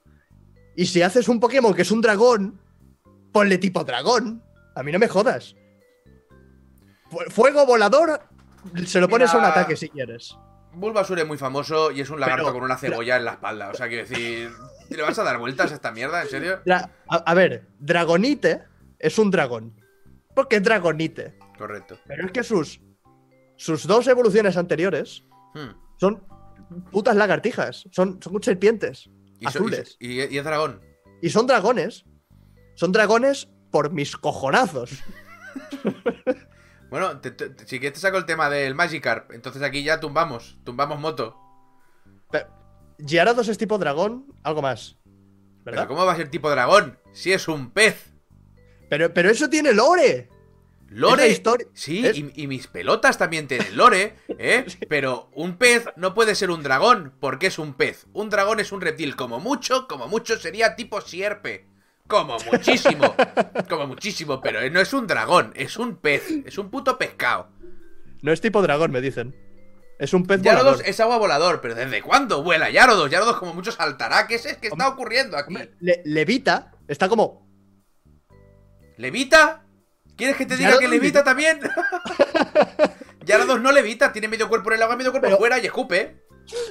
Y 0.76 0.86
si 0.86 1.02
haces 1.02 1.28
un 1.28 1.40
Pokémon 1.40 1.74
que 1.74 1.82
es 1.82 1.90
un 1.90 2.00
dragón, 2.00 2.60
ponle 3.32 3.58
tipo 3.58 3.84
dragón. 3.84 4.42
A 4.74 4.82
mí 4.82 4.90
no 4.92 4.98
me 4.98 5.08
jodas. 5.08 5.54
Fu- 7.10 7.30
Fuego 7.30 7.66
volador, 7.66 8.20
se 8.86 9.00
lo 9.00 9.08
pones 9.08 9.32
a 9.34 9.38
un 9.38 9.44
ataque 9.44 9.76
si 9.76 9.88
quieres. 9.88 10.36
Bulbasur 10.72 11.18
es 11.20 11.26
muy 11.26 11.38
famoso 11.38 11.92
y 11.92 12.00
es 12.00 12.10
un 12.10 12.18
lagarto 12.18 12.44
Pero- 12.46 12.54
con 12.54 12.64
una 12.64 12.76
cebolla 12.76 13.16
en 13.16 13.24
la 13.24 13.32
espalda. 13.32 13.70
O 13.70 13.74
sea, 13.74 13.86
quiero 13.88 14.08
decir, 14.08 14.50
¿le 14.88 15.02
vas 15.02 15.18
a 15.18 15.22
dar 15.22 15.38
vueltas 15.38 15.70
a 15.70 15.74
esta 15.74 15.92
mierda? 15.92 16.22
¿En 16.22 16.28
serio? 16.28 16.60
A, 16.68 16.88
a 17.08 17.34
ver, 17.34 17.66
Dragonite 17.78 18.62
es 18.98 19.18
un 19.18 19.30
dragón. 19.30 19.80
Porque 20.34 20.56
es 20.56 20.62
Dragonite. 20.64 21.38
Correcto. 21.56 21.98
Pero 22.06 22.26
es 22.26 22.32
que 22.32 22.42
sus, 22.42 22.80
sus 23.56 23.86
dos 23.86 24.06
evoluciones 24.08 24.56
anteriores 24.56 25.24
Hmm. 25.54 25.70
son 26.00 26.24
putas 26.90 27.14
lagartijas. 27.16 27.84
Son, 27.92 28.20
son 28.22 28.42
serpientes. 28.42 29.08
Y, 29.38 29.44
so- 29.44 29.48
azules. 29.50 29.96
y, 30.00 30.20
y- 30.22 30.26
y 30.34 30.38
es 30.38 30.44
dragón. 30.44 30.80
Y 31.22 31.30
son 31.30 31.46
dragones. 31.46 32.04
Son 32.74 32.90
dragones 32.92 33.48
por 33.70 33.92
mis 33.92 34.16
cojonazos. 34.16 34.90
Bueno, 36.90 37.20
te- 37.20 37.32
te- 37.32 37.66
si 37.66 37.80
quieres 37.80 37.94
te 37.94 38.00
saco 38.00 38.18
el 38.18 38.24
tema 38.26 38.48
del 38.48 38.74
Magikarp. 38.76 39.32
Entonces 39.32 39.62
aquí 39.62 39.82
ya 39.82 39.98
tumbamos. 39.98 40.58
Tumbamos 40.64 41.00
moto. 41.00 41.36
Pero, 42.30 42.46
Gyarados 42.98 43.48
es 43.48 43.58
tipo 43.58 43.78
dragón, 43.78 44.26
algo 44.44 44.62
más. 44.62 44.96
Pero 45.64 45.74
¿Verdad? 45.76 45.88
¿cómo 45.88 46.06
va 46.06 46.12
a 46.12 46.16
ser 46.16 46.30
tipo 46.30 46.50
dragón? 46.50 46.98
Si 47.12 47.32
es 47.32 47.48
un 47.48 47.72
pez. 47.72 48.12
Pero, 48.90 49.12
pero 49.12 49.28
eso 49.30 49.48
tiene 49.48 49.72
lore. 49.72 50.28
Lore. 50.94 51.42
Sí, 51.74 52.06
es- 52.06 52.16
y, 52.16 52.32
y 52.34 52.46
mis 52.46 52.66
pelotas 52.68 53.18
también 53.18 53.46
tienen 53.48 53.76
lore, 53.76 54.16
¿eh? 54.38 54.64
Pero 54.88 55.28
un 55.34 55.56
pez 55.56 55.86
no 55.96 56.14
puede 56.14 56.34
ser 56.34 56.50
un 56.50 56.62
dragón, 56.62 57.12
porque 57.20 57.48
es 57.48 57.58
un 57.58 57.74
pez. 57.74 58.06
Un 58.12 58.30
dragón 58.30 58.60
es 58.60 58.70
un 58.72 58.80
reptil, 58.80 59.16
como 59.16 59.40
mucho, 59.40 59.88
como 59.88 60.06
mucho 60.08 60.38
sería 60.38 60.76
tipo 60.76 61.00
sierpe. 61.00 61.66
Como 62.06 62.36
muchísimo, 62.52 63.14
como 63.68 63.86
muchísimo, 63.86 64.40
pero 64.42 64.60
no 64.70 64.78
es 64.80 64.92
un 64.92 65.06
dragón, 65.06 65.52
es 65.56 65.78
un 65.78 65.96
pez, 65.96 66.22
es 66.44 66.58
un 66.58 66.70
puto 66.70 66.98
pescado. 66.98 67.48
No 68.20 68.30
es 68.30 68.42
tipo 68.42 68.60
dragón, 68.60 68.90
me 68.90 69.00
dicen. 69.00 69.34
Es 69.98 70.12
un 70.12 70.26
pez 70.26 70.42
Yarodos 70.42 70.64
volador. 70.74 70.86
es 70.88 71.00
agua 71.00 71.16
volador, 71.18 71.60
pero 71.62 71.74
¿desde 71.74 72.02
cuándo 72.02 72.42
vuela 72.42 72.68
Yarodos? 72.68 73.10
Yarodos 73.10 73.38
como 73.38 73.54
mucho 73.54 73.72
saltará, 73.72 74.26
¿qué 74.26 74.34
es? 74.34 74.42
¿Qué 74.58 74.68
está 74.68 74.88
ocurriendo 74.88 75.38
aquí? 75.38 75.54
Le- 75.80 76.02
levita, 76.04 76.72
está 76.88 77.08
como. 77.08 77.48
¿Levita? 78.98 79.63
¿Quieres 80.16 80.36
que 80.36 80.46
te 80.46 80.56
diga 80.56 80.78
que 80.78 80.88
levita 80.88 81.24
también? 81.24 81.60
Yarodos 83.26 83.60
no 83.60 83.72
levita, 83.72 84.12
tiene 84.12 84.28
medio 84.28 84.48
cuerpo 84.48 84.70
en 84.70 84.76
el 84.76 84.82
agua, 84.82 84.96
medio 84.96 85.10
cuerpo 85.10 85.26
Pero- 85.26 85.38
fuera 85.38 85.58
y 85.58 85.66
escupe. 85.66 86.22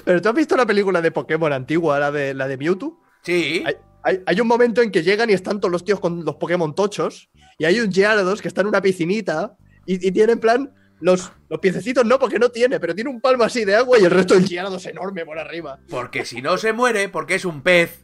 Pero 0.06 0.22
tú 0.22 0.30
has 0.30 0.36
visto 0.36 0.56
la 0.56 0.66
película 0.68 1.02
de 1.02 1.10
Pokémon 1.12 1.52
antigua, 1.52 1.98
la 2.00 2.12
de, 2.12 2.34
la 2.36 2.48
de 2.48 2.58
Mewtwo. 2.58 3.02
Sí. 3.24 3.64
Hay, 3.66 3.76
hay- 4.04 4.22
hay 4.26 4.40
un 4.40 4.48
momento 4.48 4.82
en 4.84 4.92
que 4.92 5.02
llegan 5.02 5.30
y 5.30 5.34
están 5.34 5.60
todos 5.60 5.72
los 5.72 5.84
tíos 5.84 6.00
con 6.00 6.24
los 6.24 6.36
Pokémon 6.36 6.76
tochos. 6.76 7.30
Y 7.58 7.66
hay 7.66 7.80
un 7.80 7.92
Gyarados 7.92 8.42
que 8.42 8.48
está 8.48 8.62
en 8.62 8.68
una 8.68 8.82
piscinita 8.82 9.58
y, 9.86 10.08
y 10.08 10.12
tiene 10.12 10.34
en 10.34 10.40
plan. 10.40 10.74
Los, 11.00 11.32
los 11.50 11.60
piececitos 11.60 12.06
no, 12.06 12.18
porque 12.18 12.40
no 12.40 12.50
tiene, 12.50 12.80
pero 12.80 12.96
tiene 12.96 13.10
un 13.10 13.20
palmo 13.20 13.44
así 13.44 13.66
de 13.66 13.76
agua 13.76 14.00
y 14.00 14.06
el 14.06 14.12
resto 14.12 14.36
del 14.36 14.46
Gyarados 14.46 14.86
enorme 14.86 15.26
por 15.26 15.38
arriba. 15.38 15.80
Porque 15.90 16.24
si 16.24 16.42
no 16.42 16.56
se 16.58 16.72
muere, 16.72 17.10
porque 17.10 17.36
es 17.36 17.44
un 17.44 17.62
pez. 17.62 18.00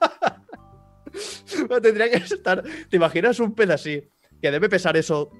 Tendría 1.82 2.08
que 2.10 2.16
estar. 2.18 2.62
¿Te 2.88 2.96
imaginas 2.96 3.38
un 3.40 3.54
pez 3.54 3.70
así? 3.70 4.08
Que 4.42 4.50
debe 4.50 4.68
pesar 4.68 4.96
eso 4.96 5.30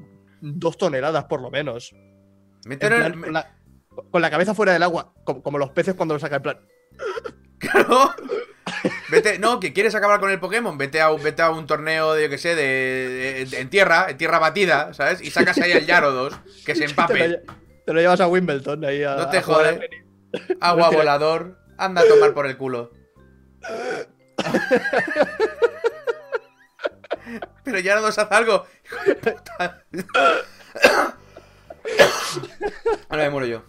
dos 0.41 0.77
toneladas 0.79 1.25
por 1.25 1.41
lo 1.41 1.51
menos. 1.51 1.95
Con, 2.63 3.33
la, 3.33 3.55
con 4.11 4.21
la 4.23 4.31
cabeza 4.31 4.55
fuera 4.55 4.73
del 4.73 4.83
agua, 4.83 5.13
como, 5.25 5.43
como 5.43 5.59
los 5.59 5.71
peces 5.71 5.95
cuando 5.95 6.15
lo 6.15 6.21
sacan 6.21 6.37
en 6.39 6.43
plan. 6.43 6.61
Claro. 7.61 8.11
Vete, 9.11 9.39
no, 9.39 9.61
que 9.61 9.75
quieres 9.75 9.95
acabar 9.95 10.19
con 10.19 10.31
el 10.31 10.41
Pokémon, 10.41 10.79
vete 10.79 10.99
a, 11.03 11.11
un- 11.13 11.23
vete 11.23 11.43
a 11.43 11.51
un 11.51 11.67
torneo 11.67 12.15
de, 12.15 12.23
yo 12.23 12.31
que 12.31 12.39
sé, 12.39 12.55
de, 12.55 13.45
de- 13.51 13.61
en 13.61 13.69
tierra, 13.69 14.07
en 14.09 14.17
tierra 14.17 14.39
batida, 14.39 14.95
¿sabes? 14.95 15.21
Y 15.21 15.31
sacas 15.31 15.59
ahí 15.59 15.73
al 15.73 15.85
Yarodos, 15.85 16.41
que 16.65 16.75
se 16.75 16.81
Te 16.87 16.87
lo, 16.87 16.91
empape. 16.91 17.43
te 17.85 17.93
lo 17.93 18.01
llevas 18.01 18.21
a 18.21 18.29
Wimbledon 18.29 18.83
ahí 18.87 19.03
a. 19.03 19.17
No 19.17 19.29
te 19.29 19.39
a 19.39 19.43
jugar 19.43 19.59
jode. 19.61 19.69
al 19.69 19.81
tenis. 19.81 20.05
Agua 20.63 20.89
volador, 20.91 21.59
anda 21.77 22.01
a 22.01 22.05
tomar 22.09 22.33
por 22.33 22.47
el 22.47 22.57
culo. 22.57 22.93
Pero 27.65 27.79
Yarodos 27.79 28.19
haz 28.19 28.33
algo. 28.33 28.65
Ahora 33.09 33.24
me 33.24 33.31
muero 33.31 33.46
yo. 33.46 33.62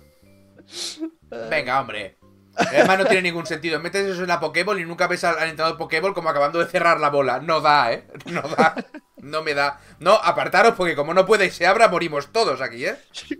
Venga, 1.50 1.82
hombre. 1.82 2.18
Además 2.56 3.00
no 3.00 3.06
tiene 3.06 3.24
ningún 3.24 3.46
sentido. 3.46 3.80
Metes 3.80 4.06
eso 4.06 4.22
en 4.22 4.28
la 4.28 4.40
Pokéball 4.40 4.80
y 4.80 4.86
nunca 4.86 5.08
ves 5.08 5.24
al, 5.24 5.40
al 5.40 5.50
entrenador 5.50 5.78
Pokéball 5.78 6.14
como 6.14 6.30
acabando 6.30 6.60
de 6.60 6.68
cerrar 6.68 7.00
la 7.00 7.10
bola. 7.10 7.40
No 7.40 7.62
da, 7.62 7.94
¿eh? 7.94 8.08
No 8.26 8.42
da. 8.42 8.76
No 9.18 9.44
me 9.44 9.54
da. 9.54 9.80
No, 10.00 10.14
apartaros 10.14 10.74
porque 10.76 10.96
como 10.96 11.14
no 11.14 11.26
puede 11.26 11.46
y 11.46 11.52
se 11.52 11.68
abra, 11.68 11.88
morimos 11.88 12.32
todos 12.32 12.60
aquí, 12.60 12.86
¿eh? 12.86 12.96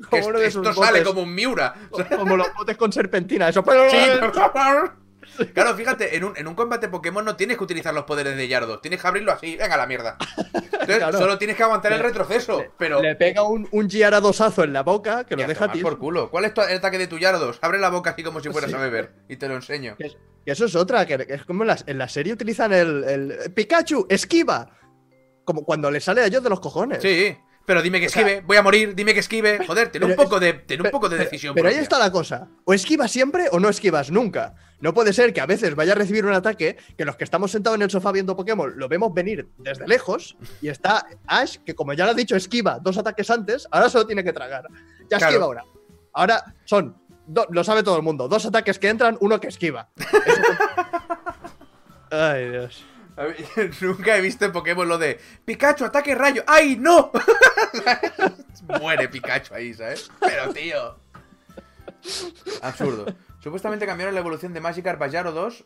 Como 0.10 0.38
esto 0.38 0.74
sale 0.74 1.04
como 1.04 1.22
un 1.22 1.34
Miura. 1.34 1.74
Como 2.16 2.38
los 2.38 2.54
botes 2.54 2.78
con 2.78 2.94
serpentina. 2.94 3.50
Eso. 3.50 3.64
Sí, 3.90 3.98
Claro, 5.54 5.76
fíjate, 5.76 6.16
en 6.16 6.24
un, 6.24 6.38
en 6.38 6.48
un 6.48 6.56
combate 6.56 6.88
Pokémon 6.90 7.24
no 7.24 7.36
tienes 7.36 7.58
que 7.58 7.64
utilizar 7.64 7.94
los 7.94 8.04
poderes 8.04 8.36
de 8.36 8.48
Yardos, 8.48 8.82
tienes 8.82 9.02
que 9.02 9.08
abrirlo 9.08 9.32
así, 9.32 9.56
venga 9.56 9.76
a 9.76 9.78
la 9.78 9.88
mierda. 9.88 10.18
Entonces, 10.46 10.98
Claro. 10.98 11.18
solo 11.18 11.38
tienes 11.38 11.56
que 11.58 11.64
aguantar 11.64 11.92
el 11.94 12.00
Le- 12.00 12.04
retroceso, 12.04 12.64
pero... 12.78 13.02
Le 13.02 13.16
pega 13.16 13.44
un, 13.44 13.68
un 13.72 13.88
Gyaradosazo 13.90 14.64
en 14.64 14.74
la 14.74 14.84
boca 14.84 15.24
que 15.26 15.36
lo 15.36 15.44
a 15.44 15.48
deja 15.48 15.72
tío. 15.72 15.82
por 15.84 15.98
culo. 15.98 16.30
¿Cuál 16.30 16.46
es 16.46 16.54
tu- 16.54 16.62
el 16.62 16.78
ataque 16.78 16.98
de 16.98 17.08
tu 17.08 17.18
Yardos? 17.18 17.60
Abre 17.62 17.80
la 17.80 17.90
boca 17.90 18.12
así 18.12 18.24
como 18.24 18.40
si 18.42 18.50
fueras 18.50 18.70
Sí. 18.72 18.76
a 18.76 18.80
beber 18.80 19.14
y 19.30 19.38
te 19.38 19.48
lo 19.48 19.56
enseño. 19.56 19.96
Que, 19.98 20.08
es- 20.08 20.18
que 20.46 20.52
eso 20.52 20.66
es 20.66 20.76
otra, 20.76 21.06
que, 21.06 21.18
que 21.26 21.34
es 21.36 21.46
como 21.46 21.64
en 21.64 21.68
la, 21.68 21.78
en 21.86 21.98
la 21.98 22.08
serie 22.10 22.34
utilizan 22.34 22.74
el, 22.74 23.04
el- 23.04 23.54
Pikachu, 23.54 24.06
esquiva. 24.10 24.70
Como 25.46 25.64
cuando 25.66 25.90
le 25.90 26.00
sale 26.00 26.22
a 26.22 26.26
ellos 26.28 26.44
de 26.44 26.50
los 26.50 26.60
cojones. 26.60 27.02
Sí, 27.02 27.36
pero 27.66 27.82
dime 27.82 28.00
que 28.00 28.10
sea- 28.10 28.22
esquive, 28.22 28.42
voy 28.42 28.58
a 28.58 28.62
morir, 28.62 28.96
dime 28.96 29.14
que 29.14 29.20
esquive. 29.22 29.66
Joder, 29.66 29.90
ten 29.92 30.04
un 30.04 30.16
poco 30.16 30.40
de, 30.40 30.54
ten 30.54 30.82
un 30.84 30.90
poco 30.92 31.08
de 31.10 31.18
decisión. 31.18 31.54
Pero 31.56 31.70
ahí 31.70 31.76
está 31.76 31.98
la 32.00 32.12
cosa. 32.12 32.48
O 32.66 32.74
esquivas 32.74 33.12
siempre 33.12 33.48
o 33.52 33.60
no 33.60 33.70
esquivas 33.70 34.12
nunca. 34.12 34.56
No 34.80 34.94
puede 34.94 35.14
ser 35.14 35.32
que 35.32 35.42
a 35.42 35.46
veces 35.46 35.76
vaya 35.76 35.92
a 35.92 35.96
recibir 35.96 36.26
un 36.26 36.34
ataque 36.34 36.76
que 36.98 37.06
los 37.06 37.16
que 37.16 37.24
estamos 37.24 37.52
sentados 37.52 37.76
en 37.78 37.84
el 37.84 37.92
sofá 37.92 38.12
viendo 38.12 38.36
Pokémon 38.36 38.74
lo 38.76 38.88
vemos 38.90 39.14
venir 39.14 39.48
desde 39.60 39.88
lejos 39.88 40.36
y 40.62 40.70
está 40.70 41.06
Ash, 41.28 41.58
que 41.66 41.76
como 41.76 41.94
ya 41.94 42.06
lo 42.06 42.12
ha 42.12 42.16
dicho, 42.16 42.36
esquiva 42.36 42.80
dos 42.80 42.98
ataques 42.98 43.30
antes, 43.30 43.68
ahora 43.72 43.90
solo 43.90 44.08
tiene 44.08 44.24
que 44.24 44.34
tragar. 44.34 44.64
Ya 45.10 45.18
Claro. 45.18 45.26
esquiva 45.28 45.46
ahora. 45.46 45.64
Ahora 46.14 46.56
son, 46.66 46.98
do- 47.28 47.46
lo 47.52 47.64
sabe 47.64 47.84
todo 47.84 47.96
el 47.98 48.02
mundo, 48.02 48.28
dos 48.28 48.46
ataques 48.48 48.80
que 48.80 48.90
entran, 48.90 49.18
uno 49.22 49.40
que 49.40 49.48
esquiva. 49.50 49.90
Eso- 50.26 50.42
Ay, 52.10 52.50
Dios. 52.50 52.84
Nunca 53.82 54.18
he 54.18 54.22
visto 54.22 54.46
en 54.46 54.52
Pokémon 54.52 54.88
lo 54.88 54.98
de 54.98 55.20
Pikachu, 55.46 55.86
ataque 55.86 56.16
rayo. 56.16 56.44
¡Ay, 56.48 56.78
no! 56.78 57.12
Muere 58.80 59.10
Pikachu 59.10 59.54
ahí, 59.54 59.74
¿sabes? 59.74 60.10
Pero, 60.20 60.54
tío. 60.54 61.00
Absurdo. 62.62 63.14
Supuestamente 63.40 63.86
cambiaron 63.86 64.14
la 64.14 64.22
evolución 64.22 64.54
de 64.54 64.62
Magikarp 64.62 65.02
a 65.02 65.08
Gyarados. 65.08 65.66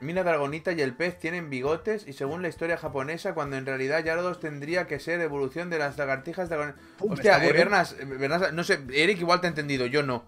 Mina 0.00 0.22
Dragonita 0.22 0.72
y 0.72 0.80
el 0.80 0.94
pez 0.94 1.18
tienen 1.18 1.50
bigotes 1.50 2.06
y 2.06 2.12
según 2.12 2.40
la 2.40 2.48
historia 2.48 2.76
japonesa, 2.76 3.34
cuando 3.34 3.56
en 3.56 3.66
realidad 3.66 4.04
Gyarados 4.04 4.38
tendría 4.38 4.86
que 4.86 5.00
ser 5.00 5.20
evolución 5.20 5.70
de 5.70 5.78
las 5.78 5.98
lagartijas 5.98 6.48
dragon... 6.48 6.76
Pum, 6.98 7.08
me 7.08 7.14
Hostia, 7.14 7.44
eh. 7.44 7.52
Bernas, 7.52 7.96
Bernas, 8.06 8.52
no 8.52 8.62
sé, 8.62 8.78
Eric 8.92 9.18
igual 9.18 9.40
te 9.40 9.48
ha 9.48 9.50
entendido, 9.50 9.86
yo 9.86 10.04
no. 10.04 10.24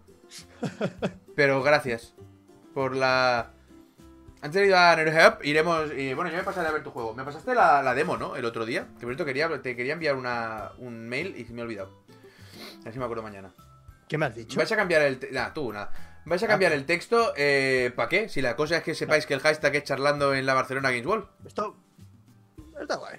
Pero 1.36 1.62
gracias 1.62 2.14
por 2.74 2.96
la... 2.96 3.52
Antes 4.42 4.62
de 4.62 4.68
ir 4.68 4.74
a 4.74 4.96
NerdHub, 4.96 5.44
iremos. 5.44 5.92
Y 5.94 6.14
bueno, 6.14 6.30
yo 6.30 6.36
me 6.38 6.42
pasaré 6.44 6.68
a 6.68 6.72
ver 6.72 6.82
tu 6.82 6.90
juego. 6.90 7.14
Me 7.14 7.24
pasaste 7.24 7.54
la, 7.54 7.82
la 7.82 7.94
demo, 7.94 8.16
¿no? 8.16 8.36
El 8.36 8.44
otro 8.46 8.64
día. 8.64 8.84
Que 8.98 9.00
por 9.06 9.08
cierto 9.10 9.24
quería, 9.26 9.48
te 9.60 9.76
quería 9.76 9.92
enviar 9.92 10.16
una, 10.16 10.72
un 10.78 11.08
mail 11.08 11.34
y 11.36 11.52
me 11.52 11.60
he 11.60 11.64
olvidado. 11.64 12.02
A 12.80 12.84
ver 12.84 12.92
si 12.92 12.98
me 12.98 13.04
acuerdo 13.04 13.22
mañana. 13.22 13.52
¿Qué 14.08 14.16
me 14.16 14.26
has 14.26 14.34
dicho? 14.34 14.56
Vais 14.56 14.72
a 14.72 14.76
cambiar 14.76 15.02
el. 15.02 15.20
Nah, 15.32 15.52
tú, 15.52 15.72
nada. 15.72 15.92
Vais 16.24 16.42
a 16.42 16.46
cambiar 16.46 16.72
el 16.72 16.86
texto. 16.86 17.32
Eh, 17.36 17.92
¿Para 17.94 18.08
qué? 18.08 18.28
Si 18.28 18.40
la 18.40 18.56
cosa 18.56 18.78
es 18.78 18.82
que 18.82 18.94
sepáis 18.94 19.26
que 19.26 19.34
el 19.34 19.40
hashtag 19.40 19.76
es 19.76 19.84
charlando 19.84 20.34
en 20.34 20.46
la 20.46 20.54
Barcelona 20.54 20.90
Games 20.90 21.06
World. 21.06 21.26
Esto 21.46 21.76
está 22.80 22.96
guay. 22.96 23.18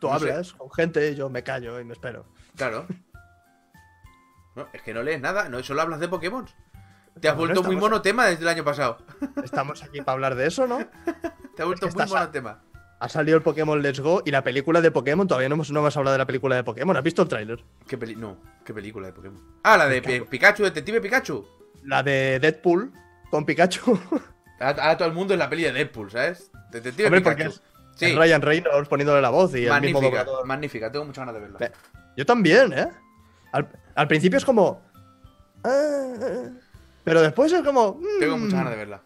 Tú 0.00 0.08
No 0.08 0.18
sé. 0.18 0.30
hablas 0.30 0.52
con 0.54 0.70
gente, 0.72 1.14
yo 1.14 1.28
me 1.30 1.42
callo 1.42 1.78
y 1.80 1.84
me 1.84 1.92
espero. 1.92 2.24
Claro. 2.56 2.86
No, 4.56 4.66
es 4.72 4.80
que 4.80 4.94
no 4.94 5.02
lees 5.02 5.20
nada. 5.20 5.50
No, 5.50 5.62
solo 5.62 5.82
hablas 5.82 6.00
de 6.00 6.08
Pokémon. 6.08 6.48
Te 7.20 7.28
has 7.28 7.36
Bueno, 7.36 7.54
vuelto 7.54 7.62
muy 7.62 7.76
monotema 7.76 8.26
desde 8.26 8.42
el 8.42 8.48
año 8.48 8.64
pasado. 8.64 8.98
Estamos 9.44 9.82
aquí 9.82 10.00
para 10.00 10.12
hablar 10.14 10.34
de 10.34 10.46
eso, 10.46 10.66
¿no? 10.66 10.78
Te 11.56 11.62
has 11.62 11.66
vuelto 11.66 11.86
Es 11.88 11.94
que 11.94 12.02
muy 12.02 12.10
a- 12.12 12.14
monotema. 12.20 12.62
Ha 12.98 13.08
salido 13.10 13.36
el 13.36 13.42
Pokémon 13.42 13.80
Let's 13.82 14.00
Go 14.00 14.22
y 14.24 14.30
la 14.30 14.42
película 14.42 14.80
de 14.80 14.90
Pokémon. 14.90 15.28
Todavía 15.28 15.50
no 15.50 15.54
hemos, 15.56 15.70
no 15.70 15.80
hemos 15.80 15.94
hablado 15.96 16.12
de 16.14 16.18
la 16.18 16.26
película 16.26 16.56
de 16.56 16.64
Pokémon. 16.64 16.96
¿Has 16.96 17.02
visto 17.02 17.22
el 17.22 17.28
tráiler? 17.28 17.62
¿Qué 17.86 17.98
peli 17.98 18.16
no, 18.16 18.38
¿qué 18.64 18.72
película 18.72 19.06
de 19.08 19.12
Pokémon? 19.12 19.38
Ah, 19.64 19.76
la 19.76 19.86
de 19.86 20.00
Pi- 20.00 20.20
Pikachu, 20.22 20.62
Detective 20.62 21.00
Pikachu. 21.02 21.46
La 21.84 22.02
de 22.02 22.38
Deadpool 22.40 22.92
con 23.30 23.44
Pikachu. 23.44 23.98
Ahora 24.60 24.96
todo 24.96 25.08
el 25.08 25.14
mundo 25.14 25.34
es 25.34 25.38
la 25.38 25.50
peli 25.50 25.64
de 25.64 25.72
Deadpool, 25.72 26.10
¿sabes? 26.10 26.50
Detective 26.70 27.08
Hombre, 27.08 27.20
Pikachu. 27.20 27.36
porque 27.36 27.48
es, 27.54 27.62
Sí, 27.96 28.06
es 28.06 28.16
Ryan 28.16 28.40
Reynolds 28.42 28.88
poniéndole 28.88 29.20
la 29.22 29.30
voz 29.30 29.54
y 29.54 29.66
el 29.66 29.80
mismo 29.82 30.00
doblador. 30.00 30.46
magnífica. 30.46 30.90
Tengo 30.90 31.04
muchas 31.04 31.22
ganas 31.22 31.34
de 31.34 31.40
verla. 31.40 31.58
Ve- 31.58 31.72
Yo 32.16 32.24
también, 32.26 32.72
¿eh? 32.72 32.88
Al, 33.52 33.68
al 33.94 34.08
principio 34.08 34.38
es 34.38 34.44
como. 34.44 34.82
"Ah", 35.64 36.48
pero 37.06 37.22
después 37.22 37.52
es 37.52 37.62
como. 37.62 38.00
Tengo 38.20 38.36
"Mm". 38.36 38.40
muchas 38.40 38.54
ganas 38.58 38.70
de 38.72 38.76
verla. 38.76 39.02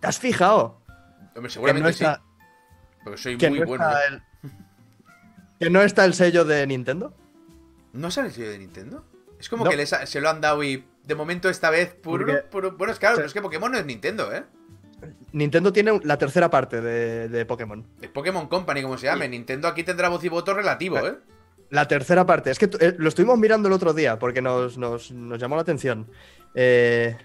¿Te 0.00 0.06
has 0.06 0.18
fijado? 0.18 0.80
Hombre, 1.34 1.42
Que 1.42 1.50
seguramente 1.50 1.82
no 1.84 1.88
está, 1.90 2.16
sí. 2.16 2.22
Porque 3.04 3.18
soy 3.18 3.36
que 3.38 3.50
muy 3.50 3.60
no 3.60 3.66
bueno. 3.66 3.84
está 3.88 4.06
el, 4.06 4.22
que 5.58 5.70
no 5.70 5.82
está 5.82 6.04
el 6.06 6.14
sello 6.14 6.44
de 6.46 6.66
Nintendo. 6.66 7.14
¿No 7.92 8.10
sale 8.10 8.28
el 8.28 8.34
sello 8.34 8.50
de 8.50 8.58
Nintendo? 8.58 9.04
Es 9.38 9.48
como 9.50 9.64
No. 9.64 9.70
que 9.70 9.76
les 9.76 9.92
ha- 9.92 10.06
se 10.06 10.20
lo 10.22 10.30
han 10.30 10.40
dado 10.40 10.62
y 10.64 10.86
de 11.04 11.14
momento 11.14 11.48
esta 11.50 11.68
vez 11.70 11.92
puro, 11.94 12.24
Porque- 12.26 12.42
puro- 12.42 12.72
Bueno, 12.72 12.92
es 12.92 12.98
claro, 12.98 13.16
pero 13.16 13.26
es 13.26 13.34
que 13.34 13.42
Pokémon 13.42 13.70
no 13.72 13.78
es 13.78 13.84
Nintendo, 13.84 14.32
¿eh? 14.32 14.44
Nintendo 15.32 15.72
tiene 15.72 16.00
la 16.04 16.16
tercera 16.18 16.50
parte 16.50 16.80
de, 16.80 17.28
de 17.28 17.44
Pokémon. 17.46 17.86
Es 18.00 18.08
Pokémon 18.10 18.48
Company, 18.48 18.82
como 18.82 18.96
se 18.98 19.06
llame. 19.06 19.28
Nintendo 19.28 19.68
aquí 19.68 19.82
tendrá 19.84 20.08
voz 20.08 20.22
y 20.24 20.28
voto 20.28 20.52
relativo, 20.54 20.98
¿eh? 21.06 21.18
La 21.70 21.86
tercera 21.86 22.26
parte. 22.26 22.50
Es 22.50 22.58
que 22.58 22.68
eh, 22.80 22.94
lo 22.98 23.08
estuvimos 23.08 23.38
mirando 23.38 23.68
el 23.68 23.74
otro 23.74 23.92
día 23.94 24.18
porque 24.18 24.42
nos, 24.42 24.76
nos- 24.76 25.10
nos 25.12 25.38
llamó 25.40 25.54
la 25.56 25.62
atención. 25.62 26.06
Eh, 26.54 27.16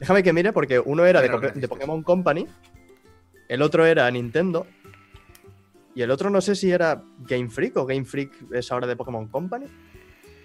déjame 0.00 0.22
que 0.22 0.32
mire 0.32 0.52
porque 0.52 0.78
uno 0.80 1.04
era 1.04 1.20
de. 1.22 1.68
Pokémon 1.68 2.02
Company, 2.02 2.46
el 3.48 3.62
otro 3.62 3.86
era 3.86 4.10
Nintendo 4.10 4.66
y 5.94 6.02
el 6.02 6.10
otro 6.10 6.30
no 6.30 6.40
sé 6.40 6.54
si 6.56 6.70
era 6.70 7.00
Game 7.20 7.48
Freak 7.48 7.76
o 7.76 7.86
Game 7.86 8.04
Freak 8.04 8.52
es 8.52 8.70
ahora 8.72 8.86
de 8.88 8.96
Pokémon 8.96 9.28
Company 9.28 9.66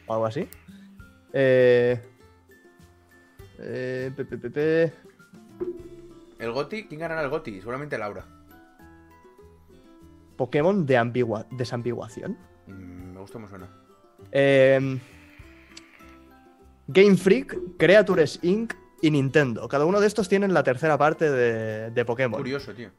o 0.06 0.14
algo 0.14 0.26
así. 0.28 0.48
Eh, 1.34 2.00
eh, 3.60 4.12
pe, 4.16 4.26
pe, 4.26 4.38
pe, 4.38 4.50
pe. 4.52 4.94
El 6.40 6.52
Goti, 6.52 6.86
¿quién 6.86 7.00
ganará 7.00 7.22
el 7.24 7.30
Goti? 7.30 7.58
Seguramente 7.60 7.98
Laura. 7.98 8.26
Pokémon 10.38 10.86
de 10.86 10.98
ambigua 10.98 11.46
desambiguación. 11.52 12.38
Mm, 12.68 13.11
gusta 13.22 13.34
cómo 13.34 13.48
suena. 13.48 13.70
Eh, 14.32 15.00
Game 16.88 17.16
Freak, 17.18 17.58
Creatures 17.78 18.40
Inc. 18.44 18.74
y 19.02 19.12
Nintendo. 19.12 19.68
Cada 19.68 19.86
uno 19.86 20.00
de 20.00 20.08
estos 20.08 20.28
tienen 20.30 20.54
la 20.54 20.64
tercera 20.64 20.98
parte 20.98 21.30
de, 21.32 21.92
de 21.92 22.06
Pokémon. 22.06 22.38
Curioso, 22.40 22.74
tío. 22.74 22.90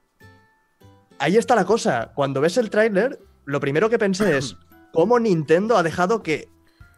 Ahí 1.19 1.37
está 1.37 1.55
la 1.55 1.65
cosa. 1.65 2.13
Cuando 2.15 2.41
ves 2.41 2.57
el 2.57 2.71
tráiler, 2.71 3.19
lo 3.45 3.61
primero 3.61 3.89
que 3.91 3.99
pensé 3.99 4.37
es 4.39 4.57
cómo 4.93 5.19
Nintendo 5.21 5.77
ha 5.77 5.83
dejado 5.83 6.23
que 6.23 6.49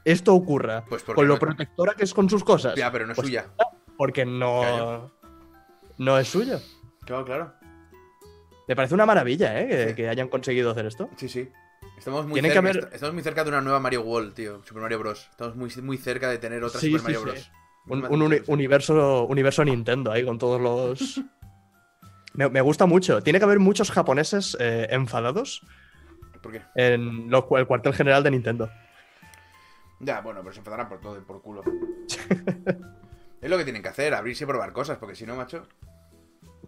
esto 0.04 0.34
ocurra. 0.34 0.84
Pues 0.88 1.02
con 1.02 1.26
lo 1.26 1.34
no- 1.34 1.40
protectora 1.40 1.94
que 1.94 2.04
es 2.04 2.14
con 2.14 2.30
sus 2.30 2.44
cosas. 2.44 2.74
Ya, 2.76 2.90
pero 2.92 3.06
no 3.06 3.12
es 3.12 3.16
Pues- 3.16 3.26
suya. 3.28 3.46
Porque 3.96 4.24
no, 4.24 5.12
no 5.98 6.18
es 6.18 6.26
suyo. 6.28 6.58
Claro, 7.04 7.24
claro. 7.24 7.52
Me 8.66 8.74
parece 8.74 8.94
una 8.94 9.06
maravilla, 9.06 9.60
¿eh? 9.60 9.68
Que, 9.68 9.88
Sí. 9.90 9.94
que 9.94 10.08
hayan 10.08 10.28
conseguido 10.28 10.70
hacer 10.72 10.86
esto. 10.86 11.08
Sí, 11.16 11.28
sí. 11.28 11.48
Estamos 11.98 12.26
muy, 12.26 12.40
cerca, 12.40 12.58
haber- 12.58 12.76
est- 12.78 12.94
estamos 12.94 13.14
muy 13.14 13.22
cerca 13.22 13.44
de 13.44 13.50
una 13.50 13.60
nueva 13.60 13.80
Mario 13.80 14.02
World, 14.02 14.34
tío. 14.34 14.62
Super 14.64 14.82
Mario 14.82 14.98
Bros. 14.98 15.26
Estamos 15.30 15.56
muy, 15.56 15.70
muy 15.82 15.96
cerca 15.96 16.28
de 16.28 16.38
tener 16.38 16.62
otra 16.62 16.80
Sí, 16.80 16.86
Super 16.88 17.00
sí, 17.00 17.04
Mario. 17.04 17.22
Bros. 17.22 17.50
Un, 17.86 18.22
uni- 18.22 18.40
universo, 18.46 19.24
universo 19.26 19.64
Nintendo 19.64 20.10
ahí 20.10 20.24
con 20.24 20.38
todos 20.38 20.60
los. 20.60 21.20
me, 22.34 22.48
me 22.48 22.60
gusta 22.60 22.86
mucho. 22.86 23.22
Tiene 23.22 23.38
que 23.38 23.44
haber 23.44 23.58
muchos 23.58 23.90
japoneses 23.90 24.56
eh, 24.60 24.88
enfadados 24.90 25.62
¿Por 26.42 26.52
qué? 26.52 26.62
en 26.74 27.30
lo 27.30 27.46
el 27.56 27.66
cuartel 27.66 27.94
general 27.94 28.22
de 28.22 28.30
Nintendo. 28.32 28.70
Ya, 30.00 30.20
bueno, 30.20 30.40
pero 30.42 30.52
se 30.52 30.58
enfadarán 30.58 30.88
por 30.88 31.00
todo 31.00 31.16
y 31.16 31.20
por 31.20 31.40
culo. 31.40 31.62
es 33.40 33.50
lo 33.50 33.56
que 33.56 33.64
tienen 33.64 33.82
que 33.82 33.88
hacer, 33.88 34.12
abrirse 34.14 34.44
y 34.44 34.46
probar 34.46 34.72
cosas, 34.72 34.98
porque 34.98 35.14
si 35.14 35.24
no, 35.24 35.36
macho. 35.36 35.66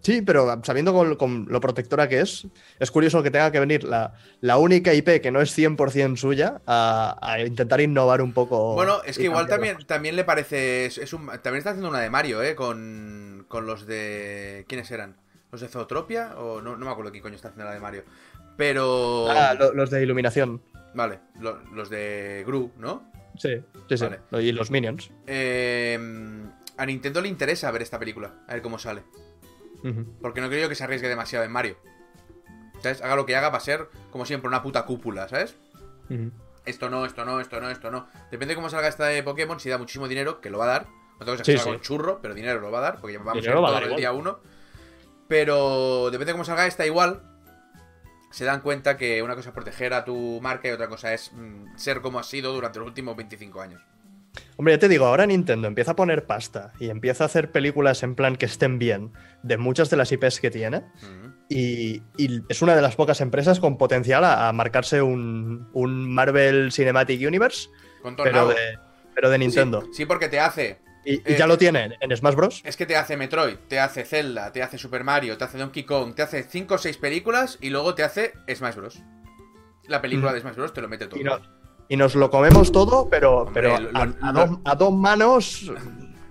Sí, 0.07 0.23
pero 0.23 0.61
sabiendo 0.63 0.93
con, 0.93 1.17
con 1.17 1.47
lo 1.49 1.61
protectora 1.61 2.09
que 2.09 2.21
es, 2.21 2.47
es 2.79 2.91
curioso 2.93 3.25
que 3.25 3.33
tenga 3.33 3.51
que 3.51 3.59
venir 3.59 3.83
la, 3.83 4.15
la 4.41 4.57
única 4.57 4.95
IP 4.95 5.21
que 5.21 5.33
no 5.33 5.41
es 5.41 5.51
100% 5.59 6.17
suya 6.17 6.61
a, 6.65 7.19
a 7.21 7.41
intentar 7.41 7.81
innovar 7.81 8.23
un 8.23 8.33
poco. 8.33 8.75
Bueno, 8.75 9.03
es 9.05 9.17
que 9.19 9.25
igual 9.25 9.49
también, 9.49 9.79
también 9.85 10.15
le 10.15 10.23
parece. 10.23 10.87
Es, 10.87 10.99
es 10.99 11.13
un, 11.13 11.27
también 11.27 11.57
está 11.57 11.71
haciendo 11.71 11.89
una 11.89 11.99
de 11.99 12.09
Mario, 12.09 12.41
¿eh? 12.41 12.55
Con, 12.55 13.47
con 13.49 13.67
los 13.67 13.85
de. 13.85 14.65
¿Quiénes 14.69 14.89
eran? 14.93 15.17
¿Los 15.51 15.61
de 15.61 15.67
Zootropia? 15.67 16.37
O 16.39 16.61
no, 16.63 16.77
no 16.77 16.87
me 16.87 16.93
acuerdo 16.93 17.11
quién 17.11 17.25
coño 17.25 17.35
está 17.35 17.49
haciendo 17.49 17.65
la 17.65 17.75
de 17.75 17.81
Mario. 17.81 18.05
Pero. 18.57 19.27
Ah, 19.29 19.55
lo- 19.59 19.75
los 19.75 19.91
de 19.91 20.05
iluminación. 20.05 20.63
Vale, 20.95 21.19
lo- 21.41 21.59
los 21.75 21.91
de 21.91 22.45
Gru, 22.47 22.71
¿no? 22.79 23.11
Sí, 23.37 23.61
sí, 23.89 23.99
sí. 23.99 24.07
Y 24.39 24.53
los 24.53 24.71
Minions. 24.71 25.11
Eh, 25.27 25.99
a 26.77 26.87
Nintendo 26.87 27.21
le 27.21 27.29
interesa 27.29 27.71
ver 27.73 27.83
esta 27.83 27.99
película, 27.99 28.35
a 28.47 28.53
ver 28.53 28.63
cómo 28.63 28.79
sale. 28.79 29.03
Porque 30.21 30.41
no 30.41 30.49
creo 30.49 30.63
yo 30.63 30.69
que 30.69 30.75
se 30.75 30.85
arriesgue 30.85 31.09
demasiado 31.09 31.45
en 31.45 31.53
Mario. 31.53 31.77
¿Sabes? 32.81 33.01
Haga 33.03 33.17
lo 33.17 33.25
que 33.27 33.37
haga, 33.37 33.49
va 33.51 33.59
a 33.59 33.61
ser, 33.61 33.89
como 34.11 34.27
siempre, 34.27 34.49
una 34.49 34.63
puta 34.63 34.85
cúpula, 34.85 35.29
¿sabes? 35.29 35.57
Esto 36.65 36.91
no, 36.91 37.05
esto 37.07 37.25
no, 37.25 37.41
esto 37.41 37.61
no, 37.61 37.71
esto 37.71 37.91
no. 37.91 38.09
Depende 38.31 38.53
de 38.53 38.57
cómo 38.57 38.69
salga 38.71 38.89
esta 38.89 39.07
de 39.07 39.23
Pokémon, 39.23 39.59
si 39.61 39.69
da 39.69 39.79
muchísimo 39.79 40.09
dinero, 40.09 40.41
que 40.41 40.51
lo 40.51 40.59
va 40.59 40.65
a 40.65 40.69
dar. 40.69 40.87
Otra 41.19 41.27
cosa 41.33 41.43
es 41.43 41.47
que 41.47 41.59
Sí, 41.59 41.71
sí. 41.73 41.79
churro, 41.81 42.19
pero 42.21 42.35
dinero 42.35 42.61
lo 42.61 42.71
va 42.71 42.79
a 42.79 42.83
dar, 42.83 43.01
porque 43.01 43.17
vamos 43.19 43.35
Dinero 43.43 43.67
a 43.67 43.71
dar 43.71 43.71
todo 43.71 43.79
el 43.79 43.85
igual. 43.87 44.01
día 44.01 44.13
uno. 44.13 44.39
Pero 45.29 46.07
depende 46.11 46.27
de 46.27 46.33
cómo 46.33 46.45
salga 46.45 46.67
esta 46.67 46.87
igual. 46.87 47.23
Se 48.31 48.45
dan 48.45 48.61
cuenta 48.61 48.97
que 48.97 49.23
una 49.23 49.35
cosa 49.35 49.49
es 49.51 49.55
proteger 49.55 49.95
a 49.95 50.05
tu 50.05 50.41
marca 50.43 50.69
y 50.69 50.73
otra 50.73 50.89
cosa 50.89 51.15
es 51.15 51.33
mm, 51.33 51.77
ser 51.77 52.01
como 52.03 52.19
has 52.19 52.27
sido 52.27 52.53
durante 52.53 52.79
los 52.79 52.87
últimos 52.89 53.17
25 53.17 53.61
años. 53.61 53.83
Hombre, 54.57 54.75
ya 54.75 54.79
te 54.79 54.89
digo, 54.89 55.07
ahora 55.07 55.27
Nintendo 55.27 55.69
empieza 55.69 55.93
a 55.93 55.97
poner 55.97 56.27
pasta 56.27 56.73
y 56.81 56.89
empieza 56.91 57.25
a 57.25 57.27
hacer 57.27 57.53
películas 57.53 58.03
en 58.03 58.15
plan 58.15 58.37
que 58.37 58.47
estén 58.47 58.79
bien 58.79 59.13
de 59.43 59.57
muchas 59.57 59.91
de 59.91 59.97
las 59.97 60.11
IPs 60.13 60.41
que 60.41 60.51
tiene. 60.51 60.83
Y, 61.49 62.03
y 62.17 62.43
es 62.49 62.63
una 62.63 62.75
de 62.75 62.83
las 62.83 62.97
pocas 62.97 63.21
empresas 63.21 63.61
con 63.61 63.79
potencial 63.79 64.25
a, 64.25 64.49
a 64.49 64.53
marcarse 64.53 65.01
un, 65.03 65.69
un 65.73 66.13
Marvel 66.13 66.73
Cinematic 66.73 67.25
Universe, 67.27 67.69
pero 68.25 68.49
de, 68.49 68.79
pero 69.15 69.31
de 69.31 69.39
Nintendo. 69.39 69.83
Sí, 69.83 69.89
sí, 69.93 70.07
porque 70.07 70.29
te 70.29 70.41
hace. 70.41 70.81
Y, 71.05 71.15
y 71.15 71.23
eh, 71.25 71.37
ya 71.39 71.47
lo 71.47 71.57
tienen 71.57 71.95
en 72.01 72.17
Smash 72.17 72.35
Bros. 72.35 72.63
Es 72.65 72.77
que 72.77 72.85
te 72.85 72.97
hace 72.97 73.17
Metroid, 73.17 73.55
te 73.69 73.79
hace 73.79 74.05
Zelda, 74.05 74.51
te 74.53 74.61
hace 74.63 74.77
Super 74.77 75.05
Mario, 75.05 75.39
te 75.39 75.45
hace 75.45 75.57
Donkey 75.57 75.85
Kong, 75.85 76.17
te 76.17 76.23
hace 76.23 76.43
5 76.43 76.75
o 76.75 76.79
6 76.79 76.97
películas 76.97 77.59
y 77.61 77.71
luego 77.71 77.95
te 77.95 78.03
hace 78.03 78.33
Smash 78.53 78.75
Bros. 78.75 79.01
La 79.87 80.03
película 80.03 80.33
de 80.33 80.41
Smash 80.41 80.57
Bros. 80.57 80.73
te 80.73 80.81
lo 80.81 80.89
mete 80.89 81.07
todo. 81.07 81.21
Y, 81.21 81.23
no- 81.23 81.39
y 81.89 81.97
nos 81.97 82.15
lo 82.15 82.31
comemos 82.31 82.73
todo, 82.73 83.09
pero, 83.09 83.43
Hombre, 83.43 83.53
pero 83.63 83.81
lo- 83.81 83.99
a, 83.99 84.05
lo- 84.07 84.15
a 84.21 84.33
lo- 84.33 84.47
dos, 84.47 84.59
a 84.65 84.75
dos 84.75 84.93
manos. 84.93 85.71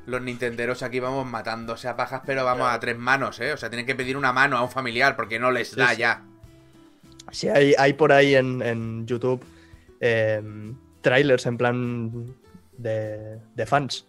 Los 0.06 0.22
nintenderos 0.22 0.84
aquí 0.84 1.00
vamos 1.00 1.26
matándose 1.26 1.88
a 1.88 1.96
pajas, 1.96 2.22
pero 2.26 2.46
vamos 2.46 2.68
a 2.70 2.80
tres 2.80 2.98
manos, 2.98 3.40
¿eh? 3.40 3.54
O 3.54 3.58
sea, 3.58 3.70
tienen 3.70 3.86
que 3.88 3.96
pedir 3.96 4.16
una 4.18 4.32
mano 4.32 4.58
a 4.58 4.62
un 4.62 4.70
familiar 4.70 5.16
porque 5.16 5.40
no 5.40 5.50
les 5.52 5.76
da 5.76 5.90
Sí, 5.90 5.98
ya. 5.98 6.24
Sí, 7.32 7.48
hay, 7.50 7.74
hay 7.78 7.94
por 7.94 8.12
ahí 8.12 8.36
en, 8.36 8.62
en 8.62 9.08
YouTube 9.08 9.44
eh, 10.00 10.42
trailers 11.02 11.46
en 11.48 11.58
plan 11.58 12.36
de, 12.78 13.40
de 13.56 13.66
fans 13.66 14.06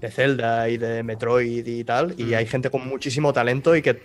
de 0.00 0.10
Zelda 0.10 0.68
y 0.70 0.78
de 0.78 1.02
Metroid 1.02 1.66
y 1.66 1.84
tal. 1.84 2.14
Y 2.16 2.24
Mm. 2.24 2.34
hay 2.34 2.46
gente 2.46 2.70
con 2.70 2.88
muchísimo 2.88 3.32
talento 3.34 3.76
y 3.76 3.82
que 3.82 4.00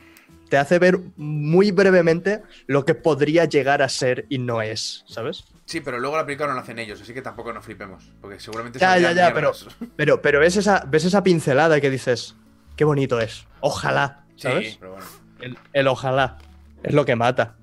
te 0.50 0.58
hace 0.58 0.80
ver 0.80 1.00
muy 1.16 1.72
brevemente 1.72 2.42
lo 2.68 2.84
que 2.84 2.94
podría 2.94 3.46
llegar 3.46 3.82
a 3.82 3.88
ser 3.88 4.26
y 4.28 4.38
no 4.38 4.62
es, 4.62 5.06
¿sabes? 5.08 5.46
Sí, 5.72 5.80
pero 5.80 6.02
luego 6.02 6.18
la 6.18 6.26
película 6.26 6.50
no 6.50 6.56
la 6.56 6.64
hacen 6.64 6.80
ellos, 6.80 7.02
así 7.02 7.14
que 7.14 7.22
tampoco 7.22 7.54
nos 7.54 7.64
flipemos. 7.64 8.12
Porque 8.20 8.42
seguramente 8.42 8.78
Ya, 8.78 8.98
ya, 8.98 9.14
ya, 9.14 9.34
pero-. 9.34 9.54
Pero, 9.96 10.22
pero 10.22 10.42
ves, 10.42 10.58
esa, 10.58 10.84
ves 10.86 11.06
esa 11.06 11.24
pincelada 11.24 11.80
que 11.80 11.90
dices, 11.90 12.36
qué 12.76 12.84
bonito 12.84 13.22
es. 13.22 13.48
Ojalá, 13.62 14.26
¿sabes? 14.36 14.72
Sí, 14.72 14.78
pero 14.82 14.92
bueno. 14.92 15.06
El, 15.40 15.58
el 15.72 15.88
ojalá 15.88 16.40
es 16.84 16.94
lo 16.94 17.06
que 17.06 17.16
mata. 17.16 17.56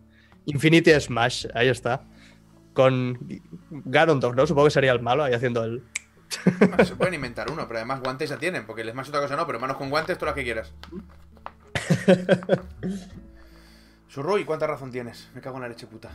Infinity 0.47 0.99
Smash, 0.99 1.49
ahí 1.53 1.69
está. 1.69 2.01
Con 2.73 3.43
Ganondorf, 3.69 4.35
¿no? 4.35 4.47
Supongo 4.47 4.69
que 4.69 4.71
sería 4.71 4.93
el 4.93 5.03
malo 5.03 5.25
ahí 5.25 5.35
haciendo 5.35 5.63
el. 5.65 5.85
Se 6.31 6.97
pueden 6.97 7.13
inventar 7.13 7.51
uno, 7.51 7.69
pero 7.69 7.81
además 7.81 8.01
guantes 8.01 8.31
ya 8.31 8.39
tienen, 8.39 8.65
porque 8.65 8.81
el 8.81 8.91
Smash 8.93 9.11
otra 9.11 9.21
cosa 9.21 9.37
no, 9.37 9.47
pero 9.47 9.61
manos 9.61 9.77
con 9.77 9.91
guantes, 9.91 10.17
todas 10.17 10.35
las 10.35 10.43
que 10.43 10.45
quieras. 10.45 10.73
Surroy, 14.09 14.47
¿cuánta 14.47 14.67
razón 14.67 14.91
tienes? 14.91 15.29
Me 15.35 15.43
cago 15.43 15.57
en 15.57 15.63
la 15.65 15.69
leche 15.69 15.87
puta. 15.87 16.11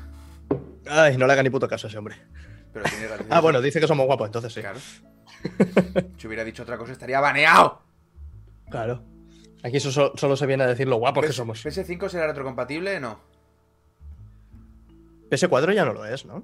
Ay, 0.87 1.17
no 1.17 1.25
le 1.27 1.33
haga 1.33 1.43
ni 1.43 1.49
puto 1.49 1.67
caso 1.67 1.87
a 1.87 1.89
ese 1.89 1.97
hombre. 1.97 2.15
Pero 2.73 2.85
tiene 2.89 3.07
razón. 3.07 3.27
Ah, 3.29 3.39
bueno, 3.41 3.61
dice 3.61 3.79
que 3.79 3.87
somos 3.87 4.05
guapos, 4.05 4.27
entonces 4.27 4.53
sí. 4.53 4.61
Claro. 4.61 4.79
Si 6.17 6.27
hubiera 6.27 6.43
dicho 6.43 6.63
otra 6.63 6.77
cosa, 6.77 6.93
estaría 6.93 7.19
baneado. 7.19 7.81
Claro. 8.69 9.03
Aquí 9.63 9.77
eso 9.77 9.91
so- 9.91 10.13
solo 10.15 10.35
se 10.37 10.45
viene 10.45 10.63
a 10.63 10.67
decir 10.67 10.87
lo 10.87 10.95
guapos 10.97 11.25
que 11.25 11.33
somos. 11.33 11.65
¿PS5 11.65 12.09
será 12.09 12.27
retrocompatible? 12.27 12.99
No. 12.99 13.19
PS4 15.29 15.73
ya 15.73 15.85
no 15.85 15.93
lo 15.93 16.05
es, 16.05 16.25
¿no? 16.25 16.43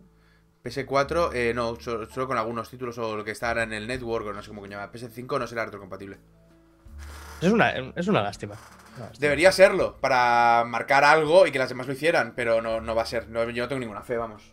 PS4, 0.63 1.31
eh, 1.33 1.53
no, 1.55 1.75
so- 1.79 2.05
solo, 2.09 2.27
con 2.27 2.37
algunos 2.37 2.69
títulos 2.69 2.97
o 2.97 3.15
lo 3.15 3.23
que 3.23 3.31
está 3.31 3.49
ahora 3.49 3.63
en 3.63 3.73
el 3.73 3.87
network 3.87 4.27
o 4.27 4.33
no 4.33 4.41
sé 4.41 4.49
cómo 4.49 4.61
que 4.61 4.69
llama. 4.69 4.91
PS5 4.91 5.39
no 5.39 5.47
será 5.47 5.65
retrocompatible. 5.65 6.17
Es 7.41 7.51
una, 7.51 7.69
es 7.71 8.07
una 8.07 8.21
lástima. 8.21 8.55
Debería 9.19 9.51
serlo, 9.51 9.97
para 9.99 10.63
marcar 10.67 11.03
algo 11.03 11.47
y 11.47 11.51
que 11.51 11.59
las 11.59 11.69
demás 11.69 11.87
lo 11.87 11.93
hicieran, 11.93 12.33
pero 12.35 12.61
no, 12.61 12.81
no 12.81 12.95
va 12.95 13.03
a 13.03 13.05
ser. 13.05 13.29
No, 13.29 13.49
yo 13.49 13.63
no 13.63 13.67
tengo 13.67 13.79
ninguna 13.79 14.01
fe, 14.01 14.17
vamos. 14.17 14.43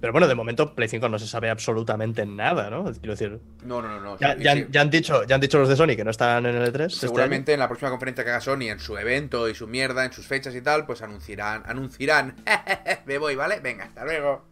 Pero 0.00 0.12
bueno, 0.12 0.28
de 0.28 0.36
momento 0.36 0.76
Play 0.76 0.88
5 0.88 1.08
no 1.08 1.18
se 1.18 1.26
sabe 1.26 1.50
absolutamente 1.50 2.24
nada, 2.24 2.70
¿no? 2.70 2.84
Quiero 2.84 3.10
decir, 3.14 3.40
No, 3.64 3.82
no, 3.82 3.88
no, 3.88 4.00
no. 4.00 4.18
ya, 4.18 4.36
sí. 4.54 4.66
ya 4.70 4.80
han 4.80 4.90
dicho, 4.90 5.24
ya 5.24 5.34
han 5.34 5.40
dicho 5.40 5.58
los 5.58 5.68
de 5.68 5.74
Sony 5.74 5.96
que 5.96 6.04
no 6.04 6.10
están 6.12 6.46
en 6.46 6.54
el 6.54 6.72
E3. 6.72 6.86
este 6.86 7.00
Seguramente 7.00 7.52
en 7.52 7.58
la 7.58 7.66
próxima 7.66 7.90
conferencia 7.90 8.22
que 8.22 8.30
haga 8.30 8.40
Sony, 8.40 8.68
en 8.70 8.78
su 8.78 8.96
evento 8.96 9.48
y 9.48 9.56
su 9.56 9.66
mierda, 9.66 10.04
en 10.04 10.12
sus 10.12 10.24
fechas 10.26 10.54
y 10.54 10.62
tal, 10.62 10.86
pues 10.86 11.02
anunciarán, 11.02 11.64
anunciarán, 11.66 12.36
me 13.06 13.18
voy, 13.18 13.34
¿vale? 13.34 13.58
Venga, 13.58 13.86
hasta 13.86 14.04
luego. 14.04 14.44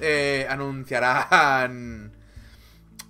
Eh, 0.00 0.46
anunciarán 0.50 2.12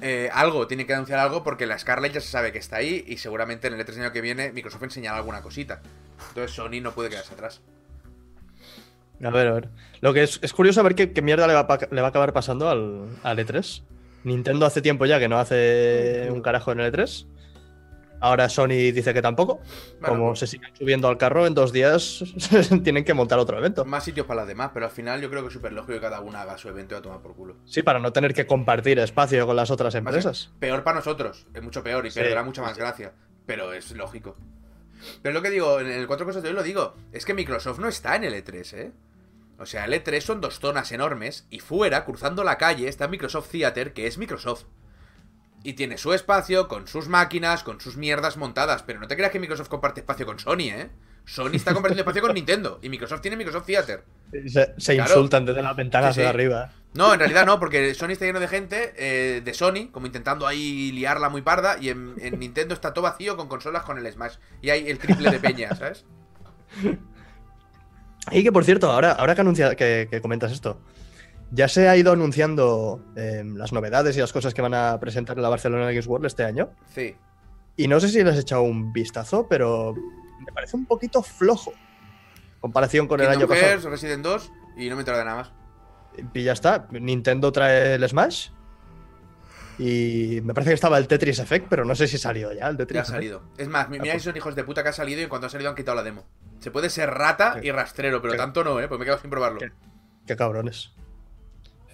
eh, 0.00 0.28
algo, 0.32 0.66
tienen 0.66 0.86
que 0.86 0.94
anunciar 0.94 1.18
algo 1.18 1.42
porque 1.42 1.66
la 1.66 1.78
Scarlett 1.78 2.12
ya 2.12 2.20
se 2.20 2.28
sabe 2.28 2.52
que 2.52 2.58
está 2.58 2.76
ahí 2.76 3.04
y 3.06 3.16
seguramente 3.16 3.68
en 3.68 3.74
el 3.74 3.86
E3 3.86 4.00
año 4.00 4.12
que 4.12 4.20
viene 4.20 4.52
Microsoft 4.52 4.82
enseñará 4.82 5.16
alguna 5.16 5.42
cosita. 5.42 5.80
Entonces 6.28 6.52
Sony 6.52 6.80
no 6.82 6.92
puede 6.92 7.10
quedarse 7.10 7.34
atrás. 7.34 7.60
A 9.22 9.30
ver, 9.30 9.46
a 9.46 9.52
ver. 9.52 9.68
Lo 10.00 10.12
que 10.12 10.22
es, 10.24 10.40
es 10.42 10.52
curioso 10.52 10.82
ver 10.82 10.94
qué, 10.94 11.22
mierda 11.22 11.46
le 11.46 11.54
va, 11.54 11.60
a 11.60 11.78
le 11.90 12.00
va 12.00 12.08
a 12.08 12.10
acabar 12.10 12.32
pasando 12.32 12.68
al, 12.68 13.08
al 13.22 13.38
E3. 13.38 13.82
Nintendo 14.24 14.66
hace 14.66 14.82
tiempo 14.82 15.06
ya 15.06 15.18
que 15.18 15.28
no 15.28 15.38
hace 15.38 16.28
un 16.30 16.42
carajo 16.42 16.72
en 16.72 16.80
el 16.80 16.92
E3. 16.92 17.26
Ahora 18.20 18.48
Sony 18.48 18.68
dice 18.92 19.12
que 19.12 19.20
tampoco. 19.20 19.60
Bueno, 20.00 20.14
Como 20.16 20.26
pues- 20.28 20.38
se 20.40 20.46
siguen 20.46 20.70
subiendo 20.76 21.08
al 21.08 21.18
carro, 21.18 21.46
en 21.46 21.54
dos 21.54 21.72
días 21.72 22.24
tienen 22.82 23.04
que 23.04 23.12
montar 23.14 23.38
otro 23.38 23.58
evento. 23.58 23.84
Más 23.84 24.04
sitios 24.04 24.26
para 24.26 24.40
las 24.42 24.48
demás, 24.48 24.70
pero 24.72 24.86
al 24.86 24.92
final 24.92 25.20
yo 25.20 25.28
creo 25.28 25.42
que 25.42 25.48
es 25.48 25.52
súper 25.54 25.72
lógico 25.72 25.94
que 25.94 26.00
cada 26.00 26.20
una 26.20 26.42
haga 26.42 26.56
su 26.56 26.68
evento 26.68 26.94
y 26.94 26.98
a 26.98 27.02
tomar 27.02 27.20
por 27.20 27.34
culo. 27.34 27.56
Sí, 27.66 27.82
para 27.82 27.98
no 27.98 28.12
tener 28.12 28.32
que 28.32 28.46
compartir 28.46 28.98
espacio 28.98 29.46
con 29.46 29.56
las 29.56 29.70
otras 29.70 29.94
empresas. 29.94 30.50
Peor 30.58 30.82
para 30.84 30.96
nosotros, 30.98 31.46
es 31.52 31.62
mucho 31.62 31.82
peor 31.82 32.06
y 32.06 32.10
Sí, 32.10 32.20
perderá 32.20 32.42
mucha 32.42 32.62
más 32.62 32.74
sí. 32.74 32.80
gracia. 32.80 33.12
Pero 33.46 33.72
es 33.74 33.90
lógico. 33.92 34.36
Pero 35.20 35.30
es 35.30 35.34
lo 35.34 35.42
que 35.42 35.50
digo, 35.50 35.80
en 35.80 35.88
el 35.88 36.06
cuatro 36.06 36.24
cosas 36.24 36.42
de 36.42 36.48
hoy 36.48 36.54
lo 36.54 36.62
digo, 36.62 36.94
es 37.12 37.26
que 37.26 37.34
Microsoft 37.34 37.78
no 37.78 37.88
está 37.88 38.16
en 38.16 38.24
el 38.24 38.32
E3, 38.34 38.72
¿eh? 38.74 38.92
O 39.58 39.66
sea, 39.66 39.84
el 39.84 39.92
E3 39.92 40.20
son 40.22 40.40
dos 40.40 40.58
zonas 40.60 40.90
enormes 40.92 41.46
y 41.50 41.60
fuera, 41.60 42.04
cruzando 42.06 42.42
la 42.42 42.56
calle, 42.58 42.88
está 42.88 43.06
Microsoft 43.06 43.50
Theater, 43.50 43.92
que 43.92 44.06
es 44.06 44.16
Microsoft. 44.18 44.64
Y 45.64 45.72
tiene 45.72 45.98
su 45.98 46.12
espacio, 46.12 46.68
con 46.68 46.86
sus 46.86 47.08
máquinas, 47.08 47.64
con 47.64 47.80
sus 47.80 47.96
mierdas 47.96 48.36
montadas. 48.36 48.84
Pero 48.84 49.00
no 49.00 49.08
te 49.08 49.16
creas 49.16 49.32
que 49.32 49.40
Microsoft 49.40 49.68
comparte 49.68 50.00
espacio 50.00 50.26
con 50.26 50.38
Sony, 50.38 50.68
¿eh? 50.70 50.90
Sony 51.24 51.54
está 51.54 51.72
compartiendo 51.72 52.02
espacio 52.02 52.22
con 52.22 52.34
Nintendo. 52.34 52.78
Y 52.82 52.88
Microsoft 52.90 53.22
tiene 53.22 53.36
Microsoft 53.36 53.64
Theater. 53.66 54.04
Se, 54.46 54.74
se 54.76 54.94
Claro. 54.94 55.10
insultan 55.10 55.46
desde 55.46 55.62
las 55.62 55.74
ventanas 55.74 56.14
Sí, 56.14 56.20
de 56.20 56.26
arriba. 56.28 56.70
No, 56.92 57.12
en 57.12 57.18
realidad 57.18 57.44
no, 57.46 57.58
porque 57.58 57.92
Sony 57.94 58.10
está 58.10 58.26
lleno 58.26 58.38
de 58.40 58.46
gente 58.46 58.92
eh, 58.96 59.40
de 59.44 59.54
Sony, 59.54 59.88
como 59.90 60.06
intentando 60.06 60.46
ahí 60.46 60.92
liarla 60.92 61.28
muy 61.28 61.42
parda, 61.42 61.76
y 61.80 61.88
en, 61.88 62.14
en 62.20 62.38
Nintendo 62.38 62.72
está 62.74 62.92
todo 62.94 63.02
vacío 63.04 63.36
con 63.36 63.48
consolas 63.48 63.82
con 63.82 63.98
el 63.98 64.12
Smash. 64.12 64.34
Y 64.62 64.70
hay 64.70 64.88
el 64.88 64.98
triple 64.98 65.30
de 65.30 65.40
peña, 65.40 65.74
¿sabes? 65.74 66.04
Y 68.30 68.42
que 68.42 68.52
por 68.52 68.64
cierto, 68.64 68.90
ahora, 68.90 69.12
ahora 69.12 69.34
que, 69.34 69.42
anuncia, 69.42 69.74
que, 69.74 70.08
que 70.10 70.20
comentas 70.22 70.50
esto, 70.50 70.80
ya 71.54 71.68
se 71.68 71.88
ha 71.88 71.96
ido 71.96 72.12
anunciando 72.12 73.04
eh, 73.16 73.42
las 73.44 73.72
novedades 73.72 74.16
y 74.16 74.20
las 74.20 74.32
cosas 74.32 74.52
que 74.54 74.62
van 74.62 74.74
a 74.74 74.98
presentar 74.98 75.36
en 75.36 75.42
la 75.42 75.48
Barcelona 75.48 75.86
Games 75.86 76.06
World 76.06 76.26
este 76.26 76.44
año. 76.44 76.70
Sí. 76.94 77.14
Y 77.76 77.88
no 77.88 78.00
sé 78.00 78.08
si 78.08 78.22
les 78.24 78.36
he 78.36 78.40
echado 78.40 78.62
un 78.62 78.92
vistazo, 78.92 79.46
pero 79.48 79.94
me 79.94 80.52
parece 80.52 80.76
un 80.76 80.86
poquito 80.86 81.22
flojo. 81.22 81.72
en 81.72 82.60
Comparación 82.60 83.06
con 83.06 83.20
el 83.20 83.28
año 83.28 83.46
pasado. 83.46 83.66
Hearts, 83.68 83.84
Resident 83.84 84.22
2, 84.24 84.52
y 84.78 84.88
no 84.88 84.96
me 84.96 85.02
entero 85.02 85.18
de 85.18 85.24
nada 85.24 85.36
más. 85.36 85.52
Y 86.32 86.42
ya 86.44 86.52
está. 86.52 86.86
Nintendo 86.92 87.50
trae 87.52 87.94
el 87.94 88.08
Smash. 88.08 88.48
Y 89.78 90.40
me 90.44 90.54
parece 90.54 90.70
que 90.70 90.74
estaba 90.74 90.98
el 90.98 91.08
Tetris 91.08 91.40
Effect, 91.40 91.66
pero 91.68 91.84
no 91.84 91.96
sé 91.96 92.06
si 92.06 92.16
salió 92.16 92.52
ya 92.52 92.68
el 92.68 92.76
Tetris 92.76 92.94
Ya 92.94 93.00
ha 93.00 93.02
Effect. 93.02 93.14
salido. 93.16 93.42
Es 93.58 93.68
más, 93.68 93.86
Ah, 93.86 93.88
mira 93.90 94.04
si 94.14 94.20
son 94.20 94.36
hijos 94.36 94.54
de 94.54 94.62
puta 94.62 94.82
que 94.84 94.90
ha 94.90 94.92
salido 94.92 95.20
y 95.22 95.26
cuando 95.26 95.48
ha 95.48 95.50
salido 95.50 95.70
han 95.70 95.76
quitado 95.76 95.96
la 95.96 96.04
demo. 96.04 96.24
Se 96.60 96.70
puede 96.70 96.88
ser 96.90 97.10
rata 97.10 97.54
Sí. 97.60 97.66
y 97.66 97.70
rastrero, 97.72 98.22
pero 98.22 98.34
Sí. 98.34 98.38
tanto 98.38 98.62
no, 98.62 98.78
¿eh? 98.80 98.86
Pues 98.86 98.98
me 98.98 99.02
he 99.04 99.06
quedado 99.06 99.20
sin 99.20 99.30
probarlo. 99.30 99.58
¿Qué? 99.58 99.72
Qué 100.26 100.36
cabrones. 100.36 100.92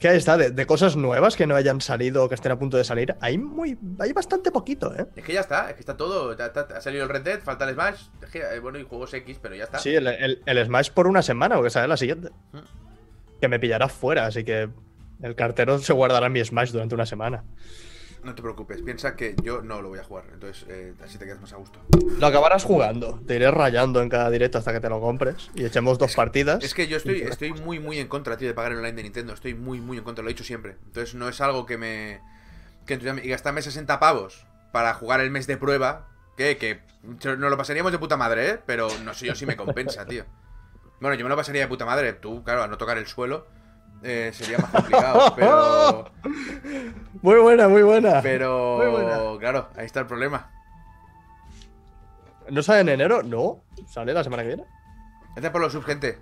Que 0.01 0.09
ahí 0.09 0.16
está, 0.16 0.36
de, 0.38 0.51
de 0.51 0.66
cosas 0.66 0.96
nuevas 0.96 1.36
que 1.36 1.46
no 1.46 1.55
hayan 1.55 1.80
salido 1.82 2.24
o 2.24 2.28
que 2.30 2.34
estén 2.34 2.51
a 2.51 2.59
punto 2.59 2.76
de 2.78 2.84
salir, 2.84 3.14
hay 3.20 3.36
muy. 3.36 3.78
hay 3.98 4.12
bastante 4.14 4.51
poquito, 4.51 4.94
¿eh? 4.96 5.07
Es 5.14 5.22
que 5.22 5.34
ya 5.34 5.40
está, 5.40 5.68
es 5.68 5.74
que 5.74 5.80
está 5.80 5.96
todo. 5.96 6.34
Ha 6.40 6.80
salido 6.80 7.05
el 7.05 7.11
Red 7.11 7.20
Dead, 7.22 7.40
falta 7.42 7.68
el 7.68 7.74
Smash. 7.74 8.05
Es 8.22 8.30
que, 8.30 8.38
eh, 8.38 8.59
bueno, 8.61 8.78
y 8.78 8.84
juegos 8.84 9.12
X, 9.12 9.38
pero 9.42 9.55
ya 9.55 9.64
está. 9.64 9.78
Sí, 9.78 9.94
el, 9.94 10.07
el- 10.07 10.42
el 10.46 10.64
Smash 10.66 10.90
por 10.90 11.07
una 11.07 11.20
semana, 11.22 11.59
o 11.59 11.62
que 11.62 11.68
sale 11.68 11.86
la 11.86 11.98
siguiente. 11.98 12.30
Mm. 12.53 12.59
Que 13.42 13.48
me 13.48 13.61
pillará 13.61 13.88
fuera, 13.90 14.24
así 14.26 14.42
que 14.42 14.70
el 15.22 15.34
cartero 15.34 15.78
se 15.78 15.92
guardará 15.92 16.30
mi 16.30 16.42
Smash 16.42 16.70
durante 16.72 16.94
una 16.94 17.05
semana. 17.07 17.44
No 18.23 18.35
te 18.35 18.43
preocupes, 18.43 18.83
piensa 18.83 19.16
que 19.16 19.35
yo 19.43 19.62
no 19.62 19.81
lo 19.81 19.89
voy 19.89 19.99
a 19.99 20.05
jugar, 20.05 20.25
entonces 20.33 20.66
eh, 20.68 20.93
así 21.03 21.16
te 21.16 21.25
quedas 21.25 21.41
más 21.41 21.55
a 21.55 21.57
gusto. 21.57 21.81
Lo 22.18 22.27
acabarás 22.27 22.64
jugando, 22.64 23.18
te 23.27 23.37
iré 23.37 23.51
rayando 23.51 24.03
en 24.03 24.11
cada 24.11 24.29
directo 24.31 24.59
hasta 24.59 24.73
que 24.73 24.81
te 24.81 24.91
lo 24.91 25.01
compres 25.01 25.51
y 25.55 25.64
echemos 25.64 25.99
dos 25.99 26.14
partidas. 26.14 26.62
Es 26.62 26.75
que 26.75 26.87
yo 26.87 26.99
estoy, 26.99 27.23
estoy 27.23 27.55
muy, 27.55 27.79
muy 27.79 27.99
en 27.99 28.09
contra, 28.09 28.37
tío, 28.37 28.49
de 28.49 28.55
pagar 28.55 28.73
el 28.73 28.79
online 28.79 28.97
de 28.97 29.03
Nintendo. 29.05 29.33
Estoy 29.33 29.55
muy, 29.55 29.81
muy 29.81 29.97
en 29.97 30.05
contra, 30.05 30.23
lo 30.23 30.29
he 30.29 30.35
dicho 30.35 30.45
siempre. 30.45 30.77
Entonces 30.87 31.14
no 31.14 31.29
es 31.29 31.41
algo 31.41 31.64
que 31.64 31.79
me. 31.79 32.21
que 32.87 32.95
entusiasme. 32.95 33.25
Y 33.25 33.29
gastarme 33.29 33.62
60 33.62 33.99
pavos 33.99 34.47
para 34.71 34.93
jugar 34.93 35.21
el 35.21 35.31
mes 35.31 35.47
de 35.47 35.57
prueba, 35.57 36.09
que, 36.37 36.59
que 36.59 36.81
nos 37.03 37.39
lo 37.39 37.57
pasaríamos 37.57 37.91
de 37.91 37.99
puta 37.99 38.18
madre, 38.18 38.51
¿eh? 38.51 38.59
Pero 38.66 38.89
no 39.03 39.14
sé 39.14 39.27
yo 39.27 39.35
si 39.35 39.47
me 39.47 39.57
compensa, 39.57 40.05
tío. 40.05 40.25
Bueno, 41.01 41.16
yo 41.16 41.25
me 41.25 41.31
lo 41.31 41.37
pasaría 41.37 41.62
de 41.62 41.68
puta 41.68 41.87
madre. 41.87 42.12
Tú, 42.12 42.45
claro, 42.45 42.62
a 42.64 42.68
no 42.68 42.77
tocar 42.77 42.99
el 42.99 43.07
suelo 43.07 43.47
eh, 44.03 44.30
sería 44.34 44.59
más 44.59 44.70
complicado. 44.70 45.32
Pero. 45.36 46.11
Muy 47.22 47.38
buena, 47.40 47.68
muy 47.68 47.82
buena. 47.82 48.20
Pero. 48.22 48.78
Muy 48.78 48.86
buena. 48.88 49.18
Claro, 49.38 49.68
ahí 49.76 49.86
está 49.86 50.01
el 50.01 50.07
problema. 50.07 50.51
¿No 52.51 52.62
sale 52.62 52.80
en 52.80 52.88
enero? 52.88 53.22
No. 53.22 53.62
¿Sale 53.86 54.12
la 54.12 54.24
semana 54.24 54.42
que 54.42 54.48
viene? 54.48 54.64
Gracias 55.34 55.53
por 55.53 55.61
los 55.61 55.72
subs, 55.72 55.86
gente. 55.86 56.18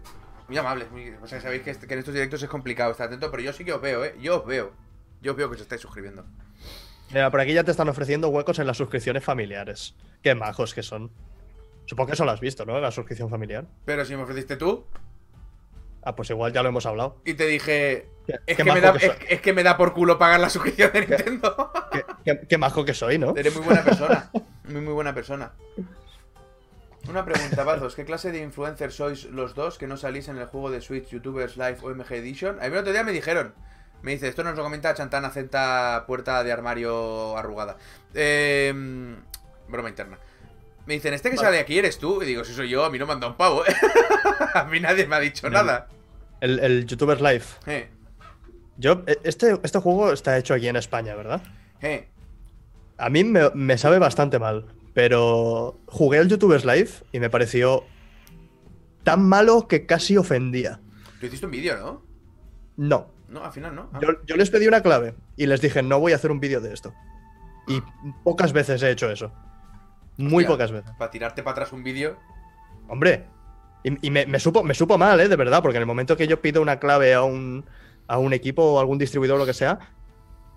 Muy 0.48 0.56
amables. 0.58 0.90
Muy... 0.90 1.10
O 1.22 1.26
sea, 1.26 1.40
sabéis 1.40 1.62
que, 1.62 1.70
este- 1.70 1.86
que 1.86 1.94
en 1.94 2.00
estos 2.00 2.14
directos 2.14 2.42
es 2.42 2.48
complicado 2.48 2.90
estar 2.90 3.06
atento, 3.06 3.30
pero 3.30 3.42
yo 3.42 3.52
sí 3.52 3.64
que 3.64 3.72
os 3.72 3.80
veo, 3.80 4.04
¿eh? 4.04 4.14
Yo 4.20 4.40
os 4.40 4.46
veo. 4.46 4.72
Yo 5.20 5.32
os 5.32 5.36
veo 5.38 5.48
que 5.48 5.56
os 5.56 5.60
estáis 5.60 5.80
suscribiendo. 5.80 6.24
Mira, 7.10 7.30
por 7.30 7.40
aquí 7.40 7.54
ya 7.54 7.64
te 7.64 7.70
están 7.70 7.88
ofreciendo 7.88 8.28
huecos 8.28 8.58
en 8.58 8.66
las 8.66 8.76
suscripciones 8.76 9.24
familiares. 9.24 9.94
Qué 10.22 10.34
majos 10.34 10.74
que 10.74 10.82
son. 10.82 11.10
Supongo 11.86 12.08
que 12.08 12.12
eso 12.12 12.24
lo 12.26 12.32
has 12.32 12.40
visto, 12.40 12.66
¿no? 12.66 12.78
La 12.80 12.90
suscripción 12.90 13.30
familiar. 13.30 13.66
Pero 13.86 14.04
si 14.04 14.14
me 14.14 14.22
ofreciste 14.22 14.56
tú 14.56 14.84
Ah, 16.02 16.14
pues 16.16 16.30
igual 16.30 16.52
ya 16.52 16.62
lo 16.62 16.68
hemos 16.70 16.86
hablado. 16.86 17.20
y 17.24 17.34
te 17.34 17.46
dije. 17.46 18.08
Es 18.46 18.56
que, 18.56 18.64
me 18.64 18.80
da, 18.80 18.92
que 18.92 19.12
es, 19.28 19.40
que 19.40 19.52
me 19.54 19.62
da 19.62 19.76
por 19.76 19.94
culo 19.94 20.18
pagar 20.18 20.38
la 20.40 20.50
suscripción 20.50 20.92
de 20.92 21.00
Nintendo. 21.06 21.72
Qué- 21.90 22.04
qué- 22.24 22.40
qué 22.46 22.58
majo 22.58 22.84
que 22.84 22.92
soy, 22.94 23.18
¿no? 23.18 23.34
Eres 23.36 23.54
muy 23.56 23.64
buena 23.64 23.82
persona. 23.82 24.30
Muy, 24.64 24.80
muy 24.82 24.92
buena 24.92 25.14
persona. 25.14 25.52
Una 27.08 27.24
pregunta, 27.24 27.64
Bazos. 27.64 27.94
¿Qué 27.94 28.04
clase 28.04 28.30
de 28.32 28.40
influencers 28.42 28.94
sois 28.94 29.24
los 29.26 29.54
dos 29.54 29.78
que 29.78 29.86
no 29.86 29.96
salís 29.96 30.28
en 30.28 30.36
el 30.36 30.46
juego 30.46 30.70
de 30.70 30.82
Switch, 30.82 31.08
YouTubers 31.08 31.56
Live 31.56 31.78
OMG 31.82 32.12
Edition? 32.12 32.58
A 32.60 32.64
mí 32.64 32.72
el 32.72 32.76
otro 32.78 32.92
día 32.92 33.02
me 33.02 33.12
dijeron. 33.12 33.54
Me 34.02 34.12
dice, 34.12 34.28
esto 34.28 34.44
nos 34.44 34.56
lo 34.56 34.62
comenta 34.62 34.94
Chantana 34.94 35.30
Centa 35.30 36.04
Puerta 36.06 36.44
de 36.44 36.52
Armario 36.52 37.36
Arrugada. 37.36 37.78
Eh, 38.14 38.72
broma 39.68 39.88
interna. 39.88 40.18
Me 40.88 40.94
dicen, 40.94 41.12
¿este 41.12 41.28
que 41.28 41.36
Vale. 41.36 41.46
sale 41.48 41.58
aquí 41.60 41.78
eres 41.78 41.98
tú? 41.98 42.22
Y 42.22 42.24
digo, 42.26 42.44
si 42.44 42.54
soy 42.54 42.70
yo, 42.70 42.82
a 42.82 42.88
mí 42.88 42.98
no 42.98 43.04
me 43.06 43.12
han 43.12 43.20
dado 43.20 43.32
un 43.32 43.36
pavo, 43.36 43.62
¿eh? 43.66 43.74
a 44.54 44.64
mí 44.64 44.80
nadie 44.80 45.06
me 45.06 45.16
ha 45.16 45.20
dicho 45.20 45.48
nada. 45.50 45.86
El, 46.40 46.58
el 46.60 46.86
YouTuber 46.86 47.20
Live. 47.20 47.44
Eh, 47.66 47.90
Yo, 48.78 49.02
eh, 49.06 49.18
este, 49.22 49.58
este 49.62 49.78
juego 49.80 50.10
está 50.12 50.38
hecho 50.38 50.54
aquí 50.54 50.66
en 50.66 50.76
España, 50.76 51.14
¿verdad? 51.14 51.42
eh. 51.82 52.08
A 52.96 53.10
mí 53.10 53.22
me, 53.22 53.50
me 53.54 53.76
sabe 53.76 53.98
bastante 53.98 54.38
mal, 54.38 54.64
pero 54.94 55.78
jugué 55.86 56.18
al 56.20 56.28
YouTubers 56.28 56.64
Live 56.64 56.88
y 57.12 57.20
me 57.20 57.28
pareció 57.30 57.84
tan 59.04 59.22
malo 59.28 59.68
que 59.68 59.84
casi 59.86 60.16
ofendía. 60.16 60.80
Tú 61.20 61.26
hiciste 61.26 61.44
un 61.46 61.52
vídeo, 61.52 61.76
¿no? 61.76 62.02
No, 62.78 63.10
No, 63.28 63.44
al 63.44 63.52
final 63.52 63.74
no. 63.74 63.90
Ah. 63.92 63.98
yo, 64.00 64.08
yo 64.26 64.36
les 64.36 64.48
pedí 64.50 64.66
una 64.66 64.82
clave 64.82 65.14
y 65.36 65.44
les 65.46 65.60
dije, 65.60 65.82
no 65.82 66.00
voy 66.00 66.12
a 66.12 66.16
hacer 66.16 66.30
un 66.32 66.40
vídeo 66.40 66.60
de 66.62 66.72
esto. 66.72 66.94
Y 67.68 67.82
pocas 68.24 68.52
veces 68.54 68.82
he 68.82 68.90
hecho 68.90 69.10
eso. 69.10 69.30
Muy 70.18 70.44
Hostia. 70.44 70.48
pocas 70.48 70.70
veces. 70.72 70.90
Para 70.98 71.10
tirarte 71.10 71.42
para 71.42 71.52
atrás 71.52 71.72
un 71.72 71.82
vídeo. 71.82 72.16
Hombre, 72.88 73.24
y, 73.84 74.06
y 74.08 74.10
me, 74.10 74.26
me 74.26 74.38
supo, 74.38 74.62
me 74.62 74.74
supo 74.74 74.98
mal, 74.98 75.18
¿eh? 75.20 75.28
De 75.28 75.36
verdad, 75.36 75.62
porque 75.62 75.76
en 75.78 75.82
el 75.82 75.86
momento 75.86 76.16
que 76.16 76.26
yo 76.28 76.40
pido 76.42 76.60
una 76.60 76.78
clave 76.78 77.14
a 77.14 77.22
un, 77.22 77.64
a 78.06 78.18
un 78.18 78.32
equipo 78.34 78.62
o 78.62 78.80
algún 78.80 78.98
distribuidor 78.98 79.36
o 79.36 79.38
lo 79.38 79.46
que 79.46 79.54
sea, 79.54 79.78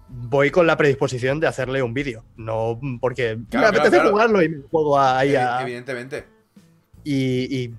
voy 0.09 0.51
con 0.51 0.67
la 0.67 0.75
predisposición 0.77 1.39
de 1.39 1.47
hacerle 1.47 1.81
un 1.83 1.93
vídeo. 1.93 2.25
No 2.35 2.79
porque 2.99 3.37
me 3.37 3.45
Claro, 3.47 3.67
apetece 3.67 3.89
claro, 3.91 4.01
claro. 4.03 4.11
jugarlo 4.11 4.41
y 4.43 4.49
me 4.49 4.61
juego 4.69 4.99
ahí 4.99 5.35
a- 5.35 5.59
Evi- 5.59 5.63
Evidentemente. 5.63 6.25
y, 7.03 7.55
y 7.63 7.73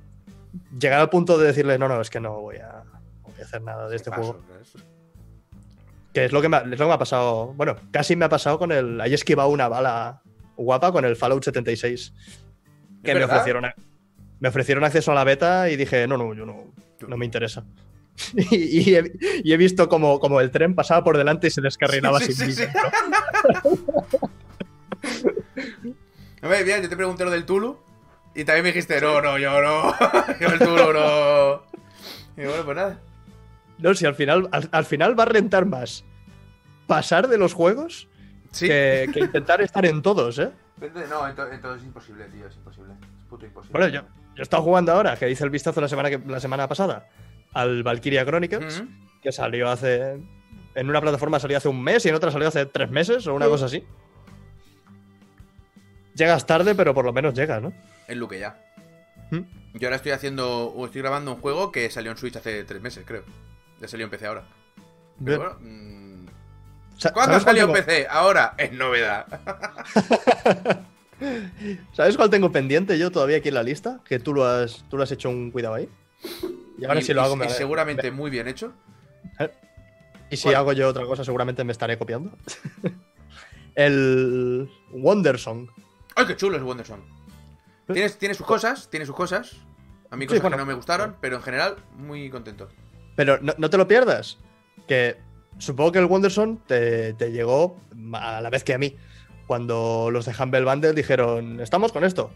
llegar 0.78 1.00
al 1.00 1.10
punto 1.10 1.36
de 1.36 1.46
decirle, 1.48 1.78
no, 1.78 1.88
no, 1.88 2.00
es 2.00 2.08
que 2.10 2.20
no 2.20 2.40
voy 2.40 2.56
a, 2.58 2.84
no 2.84 3.00
voy 3.22 3.40
a 3.40 3.42
hacer 3.44 3.60
nada 3.62 3.88
de 3.88 3.96
este 3.96 4.10
Paso, 4.10 4.22
juego. 4.22 4.40
Que 6.14 6.26
es 6.26 6.32
lo 6.32 6.42
que, 6.42 6.48
me, 6.48 6.58
ha- 6.58 6.60
es 6.60 6.66
lo 6.70 6.76
que 6.76 6.84
me 6.84 6.92
ha 6.92 6.98
pasado. 6.98 7.54
Bueno, 7.54 7.74
casi 7.90 8.16
me 8.16 8.26
ha 8.26 8.28
pasado 8.28 8.58
con 8.58 8.70
el. 8.70 9.00
Ahí 9.00 9.14
esquivado 9.14 9.48
una 9.48 9.66
bala 9.68 10.20
guapa 10.62 10.92
con 10.92 11.04
el 11.04 11.16
Fallout 11.16 11.44
76. 11.44 12.12
Que 13.04 13.14
me 13.14 13.24
ofrecieron, 13.24 13.64
a- 13.64 13.74
me 14.40 14.48
ofrecieron 14.48 14.84
acceso 14.84 15.12
a 15.12 15.14
la 15.14 15.24
beta 15.24 15.68
y 15.70 15.76
dije, 15.76 16.06
no, 16.06 16.16
no, 16.16 16.34
yo 16.34 16.46
no, 16.46 16.72
no 17.06 17.16
me 17.16 17.24
interesa. 17.24 17.64
y, 18.50 18.90
y 18.90 18.94
he, 18.96 19.12
y 19.42 19.52
he 19.52 19.56
visto 19.56 19.88
como, 19.88 20.20
como 20.20 20.40
el 20.40 20.50
tren 20.50 20.74
pasaba 20.74 21.02
por 21.02 21.16
delante 21.16 21.46
y 21.46 21.50
se 21.50 21.60
descarrilaba 21.62 22.20
Sí, 22.20 22.32
sin 22.32 22.52
sí, 22.52 22.62
vídeo. 22.62 22.80
Hombre, 26.42 26.64
mira, 26.64 26.80
yo 26.80 26.88
te 26.88 26.96
pregunté 26.96 27.24
lo 27.24 27.30
del 27.30 27.44
Tulu 27.44 27.78
y 28.34 28.44
también 28.44 28.64
me 28.64 28.68
dijiste, 28.72 29.00
no, 29.00 29.20
no, 29.20 29.38
yo 29.38 29.60
no. 29.62 29.94
yo 30.40 30.48
el 30.48 30.58
Tulu 30.58 30.92
no. 30.92 31.62
Y 32.36 32.46
bueno, 32.46 32.64
pues 32.64 32.76
nada. 32.76 33.00
No, 33.78 33.94
si 33.94 34.06
al 34.06 34.14
final, 34.14 34.48
al, 34.52 34.68
al 34.72 34.84
final 34.84 35.18
va 35.18 35.24
a 35.24 35.26
rentar 35.26 35.66
más 35.66 36.04
pasar 36.86 37.28
de 37.28 37.38
los 37.38 37.52
juegos 37.54 38.08
Sí. 38.52 38.68
que, 38.68 39.08
que 39.12 39.20
intentar 39.20 39.60
estar 39.60 39.84
en 39.86 40.00
todos, 40.02 40.38
¿eh? 40.38 40.50
No, 41.08 41.26
entonces, 41.28 41.60
es 41.78 41.84
imposible, 41.84 42.24
tío, 42.26 42.46
es 42.46 42.56
imposible. 42.56 42.92
Es 42.92 43.24
puto 43.28 43.46
imposible. 43.46 43.78
Bueno, 43.78 43.88
yo, 43.94 44.00
yo 44.02 44.08
he 44.38 44.42
estado 44.42 44.62
jugando 44.62 44.92
ahora, 44.92 45.16
que 45.16 45.30
hice 45.30 45.44
el 45.44 45.50
vistazo 45.50 45.80
la 45.80 45.88
semana, 45.88 46.10
que, 46.10 46.18
la 46.18 46.40
semana 46.40 46.68
pasada, 46.68 47.08
al 47.52 47.82
Valkyria 47.82 48.24
Chronicles, 48.24 48.82
que 49.22 49.32
salió 49.32 49.68
hace. 49.70 50.20
En 50.74 50.88
una 50.88 51.00
plataforma 51.00 51.38
salió 51.38 51.56
hace 51.58 51.68
un 51.68 51.82
mes 51.82 52.04
y 52.06 52.08
en 52.08 52.14
otra 52.14 52.30
salió 52.30 52.48
hace 52.48 52.64
tres 52.66 52.90
meses 52.90 53.26
o 53.26 53.34
una 53.34 53.44
Sí. 53.46 53.50
cosa 53.50 53.66
así. 53.66 53.84
Llegas 56.14 56.46
tarde, 56.46 56.74
pero 56.74 56.94
por 56.94 57.04
lo 57.04 57.12
menos 57.12 57.34
llegas, 57.34 57.62
¿no? 57.62 57.72
Es 58.08 58.16
lo 58.16 58.28
que 58.28 58.38
ya. 58.38 58.58
¿Mm? 59.30 59.40
Yo 59.74 59.86
ahora 59.88 59.96
estoy 59.96 60.12
haciendo, 60.12 60.66
o 60.66 60.84
estoy 60.84 61.00
grabando 61.00 61.32
un 61.34 61.40
juego 61.40 61.72
que 61.72 61.90
salió 61.90 62.10
en 62.10 62.16
Switch 62.18 62.36
hace 62.36 62.64
tres 62.64 62.82
meses, 62.82 63.04
creo. 63.06 63.24
Ya 63.80 63.88
salió 63.88 64.04
en 64.04 64.10
PC 64.10 64.26
ahora. 64.26 64.44
Pero 65.24 65.38
Bien. 65.38 65.38
bueno, 65.38 65.56
mm, 65.60 66.11
¿Cuándo 67.10 67.32
¿sabes 67.32 67.44
cuál 67.44 67.56
salió 67.56 67.72
tengo- 67.72 67.86
PC? 67.86 68.06
Ahora, 68.10 68.54
es 68.58 68.72
novedad. 68.72 69.26
¿Sabes 71.92 72.16
cuál 72.16 72.30
tengo 72.30 72.50
pendiente 72.50 72.98
yo 72.98 73.10
todavía 73.10 73.36
aquí 73.38 73.48
en 73.48 73.54
la 73.54 73.62
lista? 73.62 74.00
Que 74.04 74.18
tú 74.18 74.34
lo 74.34 74.44
has, 74.44 74.84
tú 74.90 74.96
lo 74.96 75.02
has 75.04 75.12
hecho 75.12 75.28
un 75.30 75.50
cuidado 75.50 75.74
ahí. 75.74 75.88
Y 76.78 76.84
ahora 76.84 77.00
Y- 77.00 77.04
si 77.04 77.14
lo 77.14 77.22
y- 77.22 77.24
hago 77.24 77.36
me 77.36 77.44
y 77.44 77.48
haré- 77.48 77.54
seguramente 77.56 78.10
muy 78.10 78.30
bien 78.30 78.48
hecho. 78.48 78.72
Y 80.30 80.36
si 80.36 80.44
¿Cuál? 80.44 80.56
hago 80.56 80.72
yo 80.72 80.88
otra 80.88 81.04
cosa, 81.04 81.24
seguramente 81.24 81.62
me 81.62 81.72
estaré 81.72 81.98
copiando. 81.98 82.36
el 83.74 84.68
Wonder 84.90 85.38
Song. 85.38 85.68
¡Ay, 86.16 86.26
qué 86.26 86.36
chulo 86.36 86.56
es 86.56 86.62
Wonderson! 86.62 87.02
Tiene, 87.92 88.08
tiene 88.10 88.34
sus 88.34 88.46
cosas, 88.46 88.88
tiene 88.90 89.06
sus 89.06 89.14
cosas. 89.14 89.52
A 90.10 90.16
mí 90.16 90.24
Sí, 90.24 90.28
cosas 90.28 90.42
bueno. 90.42 90.56
que 90.56 90.60
no 90.62 90.66
me 90.66 90.74
gustaron, 90.74 91.16
pero 91.20 91.36
en 91.36 91.42
general, 91.42 91.76
muy 91.96 92.28
contento. 92.30 92.68
Pero 93.16 93.38
no, 93.40 93.54
no 93.58 93.70
te 93.70 93.76
lo 93.78 93.86
pierdas. 93.88 94.38
Que 94.88 95.16
supongo 95.58 95.92
que 95.92 95.98
el 95.98 96.06
Wonderson 96.06 96.58
te, 96.66 97.14
te 97.14 97.32
llegó 97.32 97.78
a 98.14 98.40
la 98.40 98.50
vez 98.50 98.64
que 98.64 98.74
a 98.74 98.78
mí. 98.78 98.96
Cuando 99.46 100.08
los 100.10 100.24
de 100.24 100.34
Humble 100.40 100.64
Bundle 100.64 100.92
dijeron, 100.94 101.60
estamos 101.60 101.92
con 101.92 102.04
esto, 102.04 102.30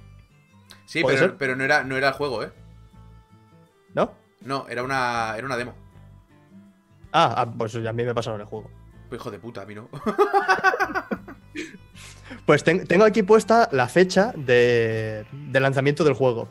Sí, 0.85 1.03
¿Puede 1.03 1.19
pero, 1.19 1.39
pero 1.39 1.57
no, 1.57 1.65
era, 1.65 1.83
no 1.85 1.97
era 1.97 2.09
el 2.09 2.15
juego, 2.15 2.43
¿eh? 2.45 2.53
¿no? 3.95 4.13
No, 4.43 4.67
era 4.69 4.83
una, 4.83 5.35
era 5.37 5.47
una 5.47 5.57
demo. 5.57 5.75
Ah, 7.13 7.35
ah, 7.39 7.47
pues 7.57 7.75
a 7.77 7.93
mí 7.93 8.05
me 8.05 8.15
pasaron 8.15 8.41
el 8.41 8.47
juego. 8.47 8.71
Pues 9.09 9.21
hijo 9.21 9.31
de 9.31 9.39
puta, 9.39 9.63
a 9.63 9.67
mí 9.67 9.75
no. 9.75 9.89
Pues 12.45 12.63
ten- 12.65 12.87
tengo 12.87 13.05
aquí 13.05 13.23
puesta 13.23 13.69
la 13.73 13.89
fecha 13.89 14.33
de, 14.37 15.25
de 15.33 15.61
lanzamiento 15.61 16.05
del 16.05 16.15
juego. 16.15 16.49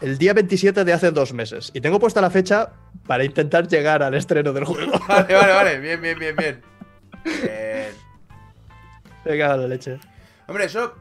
El 0.00 0.16
día 0.18 0.32
27 0.32 0.84
de 0.84 0.92
hace 0.92 1.10
dos 1.10 1.32
meses. 1.34 1.70
Y 1.74 1.80
tengo 1.80 1.98
puesta 2.00 2.20
la 2.20 2.30
fecha 2.30 2.70
para 3.06 3.24
intentar 3.24 3.68
llegar 3.68 4.02
al 4.02 4.14
estreno 4.14 4.52
del 4.52 4.64
juego. 4.64 4.92
vale, 5.08 5.34
vale, 5.34 5.52
vale. 5.52 5.78
Bien, 5.80 6.00
bien, 6.00 6.18
bien, 6.18 6.36
bien. 6.36 6.62
Bien. 7.24 7.90
Venga, 9.24 9.56
la 9.56 9.66
leche. 9.66 9.98
Hombre, 10.46 10.64
eso 10.64 10.94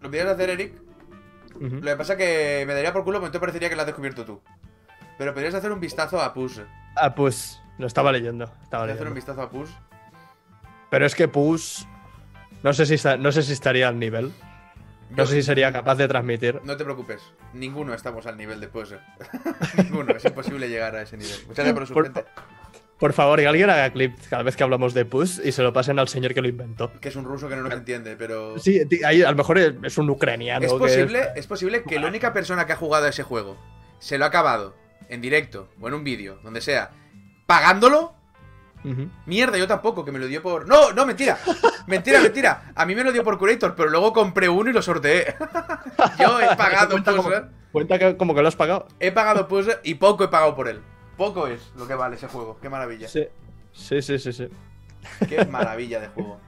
lo 0.00 0.08
podrías 0.08 0.26
hacer, 0.28 0.50
Eric. 0.50 0.74
Lo 1.58 1.80
que 1.80 1.96
pasa 1.96 2.16
que 2.16 2.64
me 2.66 2.74
daría 2.74 2.92
por 2.92 3.02
culo, 3.02 3.18
porque 3.18 3.28
entonces 3.28 3.40
parecería 3.40 3.68
que 3.68 3.74
lo 3.76 3.80
has 3.82 3.86
descubierto 3.86 4.24
tú. 4.24 4.40
Pero 5.18 5.32
podrías 5.32 5.54
hacer 5.54 5.72
un 5.72 5.80
vistazo 5.80 6.20
a 6.20 6.32
Push. 6.34 6.60
Ah, 6.96 7.14
pues 7.14 7.60
lo 7.78 7.86
estaba 7.86 8.12
leyendo. 8.12 8.44
Estaba 8.62 8.82
Podrías 8.84 8.96
hacer 8.96 9.08
un 9.08 9.14
leyendo. 9.14 9.14
vistazo 9.14 9.42
a 9.42 9.50
Push. 9.50 9.70
Pero 10.90 11.06
es 11.06 11.14
que 11.14 11.26
Push. 11.28 11.84
No 12.62 12.72
sé, 12.74 12.86
si 12.86 12.94
está- 12.94 13.16
no 13.16 13.32
sé 13.32 13.42
si 13.42 13.52
estaría 13.54 13.88
al 13.88 13.98
nivel. 13.98 14.32
No 15.10 15.26
sé 15.26 15.34
si 15.36 15.42
sería 15.42 15.72
capaz 15.72 15.94
de 15.96 16.08
transmitir. 16.08 16.60
No 16.64 16.76
te 16.76 16.84
preocupes, 16.84 17.22
ninguno 17.52 17.94
estamos 17.94 18.26
al 18.26 18.36
nivel 18.36 18.60
de 18.60 18.68
Push. 18.68 18.92
ninguno, 19.84 20.14
es 20.16 20.24
imposible 20.24 20.68
llegar 20.68 20.96
a 20.96 21.02
ese 21.02 21.16
nivel. 21.16 21.36
Muchas 21.46 21.64
gracias 21.64 21.74
por 21.74 21.86
su 21.86 21.94
Por- 22.98 23.12
favor, 23.12 23.38
que 23.38 23.46
alguien 23.46 23.68
haga 23.70 23.90
clip 23.92 24.16
cada 24.30 24.42
vez 24.42 24.56
que 24.56 24.62
hablamos 24.62 24.94
de 24.94 25.04
Push 25.04 25.40
y 25.44 25.52
se 25.52 25.62
lo 25.62 25.72
pasen 25.72 25.98
al 25.98 26.08
señor 26.08 26.34
que 26.34 26.40
lo 26.42 26.48
inventó. 26.48 26.90
Que 27.00 27.08
es 27.08 27.16
un 27.16 27.24
ruso 27.24 27.48
que 27.48 27.54
no 27.56 27.62
nos 27.62 27.72
entiende, 27.72 28.16
pero. 28.16 28.58
Sí, 28.58 28.80
ahí 29.04 29.22
a 29.22 29.30
lo 29.30 29.36
mejor 29.36 29.58
es, 29.58 29.74
es 29.82 29.98
un 29.98 30.08
ucraniano. 30.10 30.64
Es 30.64 30.72
que 30.72 30.78
posible, 30.78 31.28
es 31.36 31.46
posible 31.46 31.82
que 31.82 32.00
la 32.00 32.08
única 32.08 32.32
persona 32.32 32.66
que 32.66 32.72
ha 32.72 32.76
jugado 32.76 33.06
a 33.06 33.10
ese 33.10 33.22
juego 33.22 33.56
se 33.98 34.18
lo 34.18 34.24
ha 34.24 34.28
acabado 34.28 34.74
en 35.08 35.20
directo 35.20 35.68
o 35.80 35.88
en 35.88 35.94
un 35.94 36.04
vídeo, 36.04 36.38
donde 36.42 36.60
sea, 36.60 36.90
pagándolo. 37.46 38.14
Mierda, 39.26 39.58
yo 39.58 39.66
tampoco, 39.66 40.04
que 40.04 40.12
me 40.12 40.18
lo 40.20 40.26
dio 40.28 40.42
por. 40.42 40.68
No, 40.68 40.92
no, 40.92 41.04
mentira. 41.06 41.38
Mentira, 41.86 42.20
mentira. 42.20 42.72
A 42.74 42.84
mí 42.84 42.94
me 42.94 43.04
lo 43.04 43.12
dio 43.12 43.22
por 43.22 43.38
Curator, 43.38 43.74
pero 43.74 43.90
luego 43.90 44.12
compré 44.12 44.48
uno 44.48 44.70
y 44.70 44.72
lo 44.72 44.82
sorteé. 44.82 45.36
yo 46.18 46.40
he 46.40 46.56
pagado 46.56 46.90
Cuenta 46.90 47.16
como, 47.16 47.30
cuenta 47.72 47.98
que, 47.98 48.16
como 48.16 48.34
que 48.34 48.42
lo 48.42 48.48
has 48.48 48.56
pagado. 48.56 48.88
He 48.98 49.12
pagado 49.12 49.46
Puzzle 49.48 49.76
y 49.84 49.94
poco 49.94 50.24
he 50.24 50.28
pagado 50.28 50.54
por 50.54 50.68
él. 50.68 50.80
Poco 51.16 51.46
es 51.46 51.72
lo 51.76 51.86
que 51.86 51.94
vale 51.94 52.16
ese 52.16 52.28
juego. 52.28 52.58
Qué 52.60 52.68
maravilla. 52.68 53.08
Sí. 53.08 53.26
Sí, 53.72 54.02
sí, 54.02 54.18
sí, 54.18 54.32
sí. 54.32 54.48
Qué 55.28 55.44
maravilla 55.44 56.00
de 56.00 56.08
juego. 56.08 56.40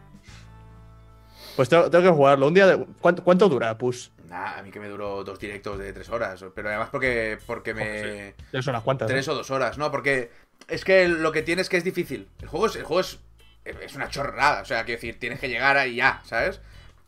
Pues 1.56 1.68
tengo, 1.68 1.90
tengo 1.90 2.04
que 2.04 2.10
jugarlo. 2.10 2.46
Un 2.46 2.54
día 2.54 2.66
de... 2.66 2.86
¿Cuánto, 3.00 3.22
cuánto 3.22 3.48
dura 3.48 3.76
Push? 3.76 4.08
Nah, 4.28 4.58
a 4.58 4.62
mí 4.62 4.70
que 4.70 4.78
me 4.78 4.88
duró 4.88 5.24
dos 5.24 5.38
directos 5.38 5.78
de 5.78 5.92
tres 5.92 6.08
horas. 6.10 6.44
Pero 6.54 6.68
además 6.68 6.88
porque, 6.90 7.38
porque 7.46 7.74
me. 7.74 8.34
Es 8.52 8.66
unas 8.66 8.82
cuantas. 8.82 9.08
¿eh? 9.08 9.12
Tres 9.12 9.28
o 9.28 9.34
dos 9.34 9.50
horas, 9.50 9.78
¿no? 9.78 9.90
Porque 9.90 10.30
es 10.68 10.84
que 10.84 11.08
lo 11.08 11.32
que 11.32 11.42
tienes 11.42 11.68
que 11.68 11.78
es 11.78 11.84
difícil. 11.84 12.28
El 12.40 12.48
juego 12.48 12.66
es, 12.66 12.76
el 12.76 12.84
juego 12.84 13.00
es, 13.00 13.20
es 13.82 13.94
una 13.94 14.08
chorrada. 14.08 14.62
O 14.62 14.64
sea, 14.64 14.84
quiero 14.84 15.00
decir, 15.00 15.18
tienes 15.18 15.40
que 15.40 15.48
llegar 15.48 15.76
ahí 15.76 15.96
ya, 15.96 16.22
¿sabes? 16.24 16.60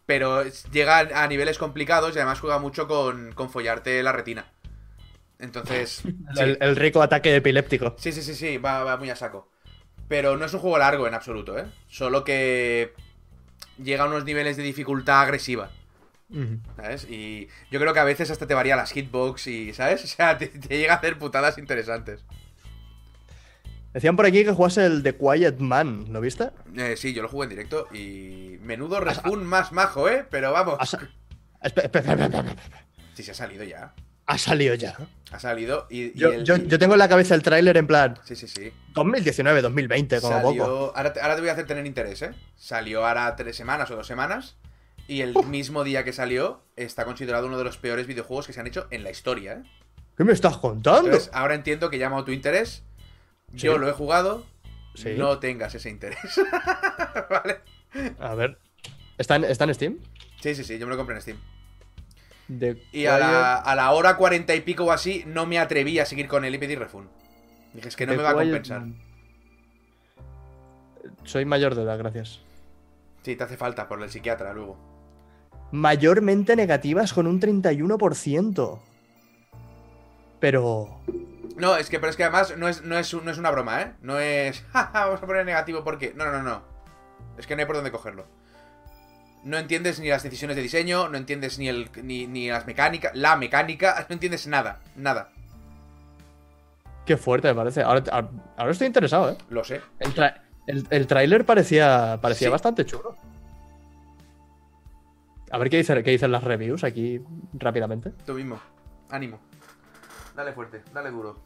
Pero 0.07 0.45
llega 0.73 0.99
a 0.99 1.27
niveles 1.29 1.59
complicados 1.59 2.15
y 2.15 2.19
además 2.19 2.41
juega 2.41 2.59
mucho 2.59 2.89
con, 2.89 3.33
con 3.33 3.51
follarte 3.51 4.03
la 4.03 4.13
retina. 4.13 4.51
Entonces. 5.39 6.03
El, 6.37 6.53
sí. 6.55 6.59
el 6.61 6.77
rico 6.77 7.03
ataque 7.03 7.35
epiléptico. 7.37 7.95
Sí, 7.99 8.13
sí, 8.13 8.23
sí, 8.23 8.35
sí, 8.35 8.59
va, 8.59 8.85
va 8.85 8.97
muy 8.97 9.11
a 9.11 9.17
saco. 9.17 9.51
Pero 10.09 10.37
no 10.37 10.45
es 10.45 10.55
un 10.55 10.61
juego 10.61 10.79
largo 10.79 11.07
en 11.07 11.15
absoluto, 11.15 11.59
¿eh? 11.59 11.67
Solo 11.89 12.25
que 12.25 12.93
llega 13.83 14.05
a 14.05 14.07
unos 14.07 14.25
niveles 14.25 14.57
de 14.57 14.63
dificultad 14.63 15.21
agresiva. 15.21 15.71
¿sabes? 16.77 17.09
Y 17.11 17.49
yo 17.71 17.81
creo 17.81 17.93
que 17.93 17.99
a 18.01 18.05
veces 18.05 18.31
hasta 18.31 18.47
te 18.47 18.55
varía 18.55 18.77
las 18.77 18.93
hitbox 18.93 19.47
y, 19.49 19.73
¿sabes? 19.75 20.05
O 20.05 20.07
sea, 20.07 20.39
te, 20.39 20.47
te 20.49 20.79
llega 20.79 20.95
a 20.95 20.97
hacer 20.97 21.19
putadas 21.19 21.59
interesantes. 21.59 22.25
Decían 23.93 24.15
por 24.17 24.25
aquí 24.27 24.45
que 24.45 24.53
jugase 24.53 24.85
el 24.87 25.03
The 25.03 25.17
Quiet 25.17 25.59
Man. 25.59 26.07
¿Lo 26.13 26.21
viste? 26.21 26.51
Eh, 26.77 26.95
sí, 26.97 27.13
yo 27.13 27.23
lo 27.23 27.29
jugué 27.29 27.45
en 27.45 27.51
directo 27.51 27.89
y 27.93 28.59
menudo 28.63 29.01
respawn 29.01 29.45
más 29.45 29.73
majo, 29.73 30.09
¿eh? 30.09 30.25
Pero 30.31 30.53
vamos. 30.53 30.79
Sa- 30.89 31.01
Sí, 33.15 33.23
se 33.23 33.33
ha 33.33 33.35
salido 33.35 33.65
ya. 33.65 33.93
ha 34.27 34.39
salido 34.39 34.75
ya. 34.75 34.97
Ha 35.33 35.39
salido 35.41 35.87
y, 35.91 36.03
y 36.05 36.13
Yo, 36.15 36.33
el- 36.33 36.45
yo- 36.45 36.57
yo 36.57 36.79
tengo 36.79 36.95
en 36.95 36.99
la 37.01 37.09
cabeza 37.09 37.35
el 37.35 37.43
tráiler 37.43 37.77
en 37.77 37.87
plan 37.87 38.17
Sí, 38.25 38.35
sí, 38.37 38.47
sí. 38.49 38.73
2019, 38.95 39.61
2020, 39.63 40.21
como 40.21 40.33
Salió... 40.41 40.65
poco. 40.65 40.93
Ahora, 40.97 41.13
te, 41.13 41.21
ahora 41.21 41.35
te 41.35 41.41
voy 41.41 41.51
a 41.51 41.53
hacer 41.53 41.67
tener 41.67 41.85
interés, 41.87 42.23
¿eh? 42.23 42.31
Salió 42.57 43.05
ahora 43.07 43.35
tres 43.37 43.57
semanas 43.57 43.91
o 43.91 43.97
dos 43.97 44.07
semanas. 44.07 44.57
Y 45.09 45.23
el 45.23 45.35
mismo 45.47 45.83
día 45.83 46.05
que 46.05 46.13
salió, 46.13 46.63
está 46.77 47.05
considerado 47.05 47.47
uno 47.49 47.59
de 47.59 47.65
los 47.65 47.77
peores 47.79 48.07
videojuegos 48.07 48.47
que 48.47 48.53
se 48.53 48.61
han 48.61 48.69
hecho 48.69 48.87
en 48.91 49.03
la 49.03 49.11
historia, 49.11 49.55
¿eh? 49.55 49.63
¿Qué 50.17 50.23
me 50.25 50.33
estás 50.33 50.57
contando? 50.59 51.07
Entonces, 51.07 51.31
ahora 51.33 51.55
entiendo 51.55 51.91
que 51.91 51.99
llama 51.99 52.19
a 52.21 52.25
tu 52.25 52.31
interés. 52.31 52.85
Yo 53.53 53.75
Sí. 53.75 53.79
lo 53.81 53.89
he 53.89 53.93
jugado. 53.93 54.45
Sí. 54.95 55.15
No 55.17 55.39
tengas 55.39 55.75
ese 55.75 55.89
interés. 55.91 56.19
¿Vale? 57.31 57.61
A 58.19 58.35
ver. 58.35 58.59
¿Está 59.19 59.37
en, 59.37 59.45
está 59.45 59.65
en 59.65 59.75
Steam? 59.75 59.99
Sí, 60.41 60.55
sí, 60.55 60.65
sí, 60.65 60.79
yo 60.79 60.87
me 60.87 60.91
lo 60.93 60.97
compré 60.97 61.15
en 61.17 61.23
Steam. 61.23 61.39
The 62.59 62.83
Y 62.93 63.07
a 63.07 63.19
la, 63.19 63.57
a 63.57 63.75
la 63.77 63.91
hora 63.93 64.17
cuarenta 64.17 64.55
y 64.55 64.61
pico 64.63 64.85
o 64.85 64.91
así, 64.93 65.23
no 65.27 65.47
me 65.47 65.59
atreví 65.59 65.99
a 66.01 66.07
seguir 66.07 66.27
con 66.27 66.45
él 66.45 66.55
y 66.55 66.59
pedir 66.59 66.79
refund. 66.79 67.09
Dije, 67.75 67.89
es 67.89 67.97
que 67.97 68.07
no 68.07 68.13
The 68.13 68.17
me 68.17 68.23
va 68.25 68.31
a 68.31 68.35
compensar. 68.35 68.83
Soy 71.25 71.45
mayor 71.45 71.75
de 71.75 71.83
edad, 71.83 71.99
gracias. 71.99 72.41
Sí, 73.23 73.37
te 73.37 73.45
hace 73.45 73.57
falta 73.57 73.87
por 73.89 74.03
el 74.03 74.11
psiquiatra 74.11 74.53
luego. 74.55 74.77
Mayormente 75.73 76.57
negativas 76.57 77.13
con 77.13 77.27
un 77.27 77.41
31%. 77.41 78.81
Pero. 80.41 81.01
No, 81.61 81.77
es 81.77 81.89
que, 81.91 81.99
pero 82.01 82.11
es 82.11 82.17
que 82.17 82.25
además 82.25 82.57
no 82.57 82.69
es, 82.69 82.83
no 82.83 82.99
es, 82.99 83.13
no 83.15 83.31
es 83.31 83.39
una 83.39 83.51
broma, 83.51 83.83
¿eh? 83.83 83.93
No 84.03 84.19
es. 84.19 84.63
"Ja, 84.73 84.91
ja, 84.93 85.07
vamos 85.07 85.23
a 85.23 85.27
poner 85.27 85.45
negativo 85.45 85.85
porque. 85.85 86.13
No, 86.17 86.25
no, 86.25 86.33
no, 86.33 86.43
no. 86.43 86.63
Es 87.39 87.47
que 87.47 87.55
no 87.57 87.61
hay 87.61 87.67
por 87.67 87.77
dónde 87.77 87.91
cogerlo. 87.93 88.27
No 89.45 89.57
entiendes 89.59 90.01
ni 90.01 90.09
las 90.09 90.23
decisiones 90.23 90.57
de 90.57 90.63
diseño, 90.63 91.09
no 91.09 91.17
entiendes 91.17 91.59
ni 91.59 91.69
el. 91.69 91.91
ni, 92.03 92.27
ni 92.27 92.49
las 92.51 92.67
mecánicas. 92.67 93.15
La 93.15 93.37
mecánica, 93.37 93.95
no 94.09 94.13
entiendes 94.15 94.47
nada. 94.47 94.81
Nada. 94.97 95.31
Qué 97.07 97.17
fuerte 97.17 97.49
me 97.49 97.55
parece. 97.55 97.83
Ahora, 97.83 98.03
estoy 98.71 98.87
interesado, 98.87 99.31
¿eh? 99.31 99.37
Lo 99.49 99.65
sé. 99.65 99.81
El, 99.99 100.15
tra- 100.15 100.41
el, 100.67 100.87
el 100.91 101.07
tráiler 101.07 101.45
parecía, 101.45 102.19
parecía 102.21 102.49
Sí. 102.49 102.53
bastante 102.53 102.85
chulo. 102.87 103.17
A 105.51 105.59
ver 105.59 105.69
qué, 105.71 105.79
dice, 105.79 106.01
qué 106.05 106.11
dicen 106.13 106.31
las 106.31 106.45
reviews 106.45 106.85
aquí 106.85 107.21
rápidamente. 107.55 108.11
Tú 108.25 108.35
mismo. 108.35 108.61
Ánimo. 109.09 109.41
Dale 110.37 110.53
fuerte, 110.53 110.83
dale 110.95 111.11
duro. 111.11 111.41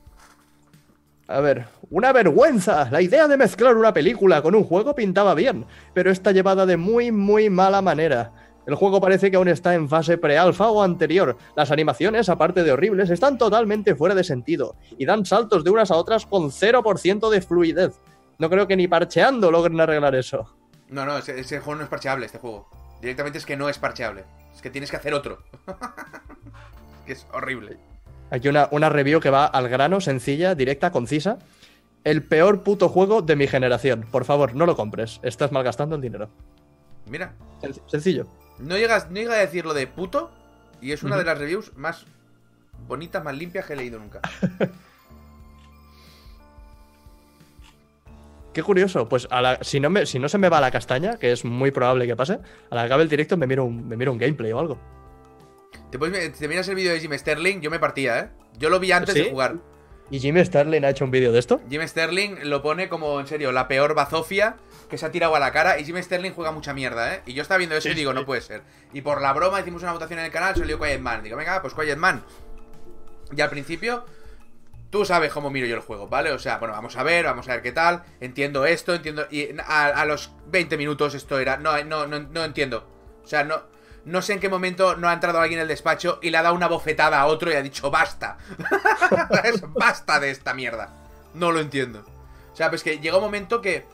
A 1.27 1.41
ver, 1.41 1.67
una 1.91 2.13
vergüenza. 2.13 2.89
La 2.91 3.01
idea 3.01 3.27
de 3.29 3.37
mezclar 3.37 3.77
una 3.77 3.95
película 3.95 4.43
con 4.43 4.55
un 4.55 4.65
juego 4.65 4.95
pintaba 4.95 5.35
bien, 5.35 5.65
pero 5.95 6.11
está 6.11 6.33
llevada 6.33 6.67
de 6.67 6.77
muy, 6.77 7.13
muy 7.13 7.49
mala 7.49 7.81
manera. 7.81 8.33
El 8.67 8.75
juego 8.75 9.01
parece 9.01 9.31
que 9.31 9.37
aún 9.37 9.49
está 9.49 9.75
en 9.75 9.89
fase 9.89 10.19
pre-alfa 10.19 10.69
o 10.71 10.83
anterior. 10.83 11.37
Las 11.57 11.71
animaciones, 11.71 12.29
aparte 12.29 12.63
de 12.63 12.73
horribles, 12.73 13.11
están 13.11 13.39
totalmente 13.39 13.95
fuera 13.95 14.15
de 14.15 14.25
sentido 14.25 14.77
y 14.99 15.05
dan 15.07 15.25
saltos 15.25 15.65
de 15.65 15.71
unas 15.71 15.91
a 15.91 15.97
otras 15.97 16.27
con 16.27 16.51
0% 16.51 17.31
de 17.31 17.41
fluidez. 17.41 18.01
No 18.39 18.51
creo 18.51 18.67
que 18.67 18.77
ni 18.77 18.89
parcheando 18.89 19.51
logren 19.51 19.81
arreglar 19.81 20.15
eso. 20.15 20.55
No, 20.89 21.05
no, 21.05 21.19
ese, 21.19 21.39
ese 21.39 21.61
juego 21.61 21.79
no 21.79 21.85
es 21.85 21.91
parcheable, 21.91 22.27
este 22.27 22.39
juego. 22.39 22.69
Directamente 23.01 23.39
es 23.39 23.47
que 23.47 23.57
no 23.57 23.69
es 23.69 23.79
parcheable. 23.79 24.25
Es 24.55 24.63
que 24.63 24.71
tienes 24.71 24.91
que 24.91 24.97
hacer 24.97 25.15
otro. 25.15 25.39
que 27.07 27.13
es 27.13 27.27
horrible. 27.33 27.79
Aquí 28.35 28.49
una, 28.49 28.67
una 28.73 28.89
review 28.89 29.21
que 29.21 29.31
va 29.31 29.47
al 29.47 29.69
grano, 29.69 30.01
sencilla, 30.01 30.57
directa, 30.57 30.91
concisa. 30.91 31.39
El 32.03 32.25
peor 32.25 32.65
puto 32.65 32.89
juego 32.89 33.23
de 33.23 33.37
mi 33.37 33.47
generación. 33.47 34.07
Por 34.11 34.25
favor, 34.25 34.57
no 34.57 34.67
lo 34.67 34.75
compres. 34.75 35.21
Estás 35.23 35.53
malgastando 35.53 35.95
el 35.95 36.03
dinero. 36.03 36.29
Mira, 37.07 37.33
Sen- 37.63 37.81
Sencillo. 37.87 38.27
no 38.59 38.77
llegas, 38.77 39.09
no 39.09 39.15
llega 39.17 39.35
a 39.35 39.39
decir 39.39 39.65
lo 39.65 39.73
de 39.73 39.87
puto. 39.87 40.33
Y 40.81 40.91
es 40.91 41.05
una 41.05 41.17
de 41.17 41.23
las 41.25 41.39
reviews 41.39 41.77
más 41.77 42.07
bonitas, 42.89 43.23
más 43.23 43.37
limpias 43.37 43.67
que 43.67 43.75
he 43.75 43.77
leído 43.77 44.01
nunca. 44.01 44.21
Qué 48.53 48.65
curioso. 48.65 49.09
Pues 49.09 49.29
a 49.31 49.41
la- 49.41 49.59
si, 49.63 49.79
no 49.79 49.91
me, 49.91 50.07
si 50.07 50.19
no 50.19 50.29
se 50.29 50.39
me 50.39 50.49
va 50.49 50.61
la 50.61 50.73
castaña, 50.73 51.19
que 51.19 51.31
es 51.31 51.45
muy 51.45 51.71
probable 51.71 52.07
que 52.09 52.17
pase, 52.17 52.35
a 52.71 52.75
la 52.75 52.83
que 52.83 52.87
acabe 52.87 53.05
el 53.05 53.09
directo 53.09 53.37
me 53.37 53.47
miro 53.47 53.65
un, 53.65 53.87
me 53.87 53.97
miro 53.97 54.11
un 54.13 54.19
gameplay 54.19 54.51
o 54.51 54.59
algo. 54.59 54.77
Te, 55.95 55.99
puedes, 56.01 56.33
te 56.37 56.49
miras 56.49 56.67
el 56.67 56.75
vídeo 56.75 56.93
de 56.93 56.99
Jim 56.99 57.17
Sterling, 57.17 57.61
yo 57.61 57.71
me 57.71 57.79
partía, 57.79 58.19
¿eh? 58.19 58.29
Yo 58.59 58.69
lo 58.69 58.81
vi 58.81 58.91
antes 58.91 59.15
¿Sí? 59.15 59.23
de 59.23 59.31
jugar. 59.31 59.59
¿Y 60.11 60.19
Jimmy 60.19 60.45
Sterling 60.45 60.83
ha 60.83 60.91
hecho 60.91 61.05
un 61.05 61.13
vídeo 61.13 61.31
de 61.31 61.39
esto? 61.39 61.61
Jim 61.71 61.87
Sterling 61.87 62.49
lo 62.49 62.63
pone 62.63 62.89
como, 62.89 63.21
en 63.21 63.29
serio, 63.29 63.53
la 63.53 63.69
peor 63.69 63.95
bazofia 63.95 64.57
que 64.91 64.99
se 64.99 65.07
ha 65.07 65.13
tirado 65.13 65.37
a 65.37 65.39
la 65.39 65.53
cara. 65.53 65.79
Y 65.79 65.85
Jim 65.85 65.97
Sterling 66.03 66.33
juega 66.33 66.51
mucha 66.51 66.75
mierda, 66.75 67.15
¿eh? 67.15 67.23
Y 67.27 67.35
yo 67.35 67.43
estaba 67.43 67.59
viendo 67.59 67.77
eso 67.77 67.87
Sí, 67.87 67.93
y 67.93 67.95
digo, 67.95 68.11
sí. 68.11 68.17
no 68.17 68.27
puede 68.27 68.41
ser. 68.41 68.63
Y 68.93 69.03
por 69.03 69.23
la 69.23 69.33
broma 69.33 69.61
hicimos 69.61 69.83
una 69.83 69.93
votación 69.93 70.19
en 70.19 70.25
el 70.25 70.33
canal, 70.33 70.57
salió 70.57 70.81
Quiet 70.81 70.99
Man. 70.99 71.23
Digo, 71.23 71.37
venga, 71.37 71.63
pues 71.63 71.75
Quiet 71.75 71.97
Man. 71.97 72.25
Y 73.31 73.41
al 73.41 73.51
principio, 73.51 74.05
tú 74.91 75.05
sabes 75.05 75.33
cómo 75.33 75.49
miro 75.49 75.69
yo 75.69 75.77
el 75.77 75.81
juego, 75.81 76.09
¿vale? 76.09 76.33
O 76.33 76.41
sea, 76.41 76.59
bueno, 76.59 76.75
vamos 76.75 76.97
a 76.97 77.05
ver, 77.05 77.25
vamos 77.25 77.49
a 77.49 77.53
ver 77.53 77.63
qué 77.63 77.71
tal. 77.71 78.03
Entiendo 78.21 78.67
esto, 78.67 78.97
entiendo. 78.97 79.29
Y 79.31 79.51
a, 79.65 79.87
a 79.87 80.05
los 80.07 80.33
20 80.49 80.77
minutos 80.77 81.15
esto 81.15 81.39
era. 81.39 81.57
No, 81.57 81.81
no, 81.85 82.09
no, 82.09 82.19
no 82.19 82.45
entiendo. 82.45 82.91
O 83.23 83.29
sea, 83.29 83.45
no. 83.45 83.73
No 84.05 84.21
sé 84.23 84.35
en 84.35 84.41
qué 84.41 84.49
momento 84.49 84.97
no 84.97 85.09
ha 85.09 85.13
entrado 85.15 85.41
alguien 85.41 85.59
en 85.59 85.63
el 85.63 85.69
despacho 85.69 86.19
y 86.23 86.31
le 86.31 86.37
ha 86.37 86.43
dado 86.43 86.55
una 86.55 86.69
bofetada 86.69 87.21
a 87.21 87.27
otro 87.27 87.51
y 87.51 87.55
ha 87.55 87.63
dicho 87.63 87.91
basta. 87.91 88.37
Basta 89.75 90.21
de 90.21 90.31
esta 90.31 90.55
mierda. 90.55 90.91
No 91.35 91.53
lo 91.53 91.61
entiendo. 91.61 92.05
O 92.53 92.57
sea, 92.57 92.69
pues 92.71 92.83
que 92.83 92.99
llega 92.99 93.17
un 93.17 93.23
momento 93.25 93.61
que. 93.61 93.85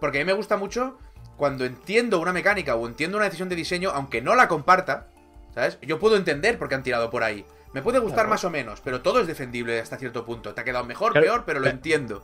Porque 0.00 0.18
a 0.18 0.20
mí 0.20 0.26
me 0.26 0.32
gusta 0.32 0.56
mucho 0.56 0.98
cuando 1.36 1.64
entiendo 1.64 2.20
una 2.20 2.32
mecánica 2.32 2.74
o 2.74 2.86
entiendo 2.86 3.16
una 3.16 3.26
decisión 3.26 3.48
de 3.48 3.56
diseño, 3.56 3.90
aunque 3.90 4.20
no 4.20 4.34
la 4.34 4.48
comparta, 4.48 5.06
¿sabes? 5.54 5.78
Yo 5.82 5.98
puedo 5.98 6.16
entender 6.16 6.58
por 6.58 6.68
qué 6.68 6.74
han 6.74 6.82
tirado 6.82 7.10
por 7.10 7.22
ahí. 7.22 7.44
Me 7.72 7.82
puede 7.82 7.98
gustar 7.98 8.18
Claro. 8.24 8.30
más 8.30 8.44
o 8.44 8.50
menos, 8.50 8.80
pero 8.82 9.00
todo 9.02 9.20
es 9.20 9.26
defendible 9.26 9.80
hasta 9.80 9.96
cierto 9.96 10.24
punto. 10.24 10.54
Te 10.54 10.60
ha 10.60 10.64
quedado 10.64 10.84
mejor, 10.84 11.12
Claro, 11.12 11.26
peor, 11.26 11.42
pero 11.46 11.58
lo 11.60 11.64
pero- 11.64 11.74
entiendo. 11.76 12.22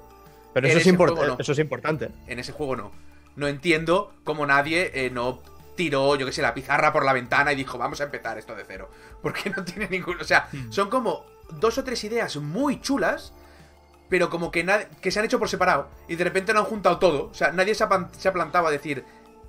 Pero 0.53 0.67
eso 0.67 0.79
es, 0.79 0.87
no. 0.99 1.37
eso 1.39 1.53
es 1.53 1.59
importante. 1.61 2.11
En 2.27 2.39
ese 2.41 2.53
juego 2.53 2.75
no. 2.77 2.91
No 3.37 3.47
entiendo 3.47 4.13
cómo 4.25 4.47
nadie 4.47 4.91
eh, 4.95 5.11
no 5.11 5.41
tiró, 5.81 6.15
yo 6.15 6.27
que 6.27 6.33
sé, 6.33 6.43
la 6.43 6.53
pizarra 6.53 6.93
por 6.93 7.07
la 7.07 7.15
ventana 7.15 7.55
y 7.55 7.57
dijo, 7.57 7.79
vamos 7.79 8.03
a 8.03 8.05
empezar 8.05 8.37
esto 8.37 8.55
de 8.55 8.65
cero. 8.67 8.91
Porque 9.23 9.49
no 9.49 9.65
tiene 9.65 9.89
ningún... 9.89 10.21
O 10.21 10.25
sea, 10.25 10.47
son 10.69 10.91
como 10.91 11.25
dos 11.53 11.79
o 11.79 11.85
tres 11.85 12.05
ideas 12.05 12.37
muy 12.37 12.83
chulas, 12.83 13.33
pero 14.11 14.29
como 14.29 14.51
que, 14.51 14.87
que 15.01 15.11
se 15.11 15.19
han 15.19 15.25
hecho 15.25 15.39
por 15.39 15.49
separado. 15.49 15.89
Y 16.07 16.17
de 16.17 16.25
repente 16.25 16.53
lo 16.53 16.59
han 16.59 16.67
juntado 16.67 16.99
todo. 16.99 17.31
O 17.31 17.35
sea, 17.35 17.51
nadie 17.53 17.75
se 17.75 17.85
ha, 17.85 18.11
se 18.13 18.29
ha 18.29 18.33
plantado 18.35 18.67
a 18.67 18.71
decir, 18.71 19.07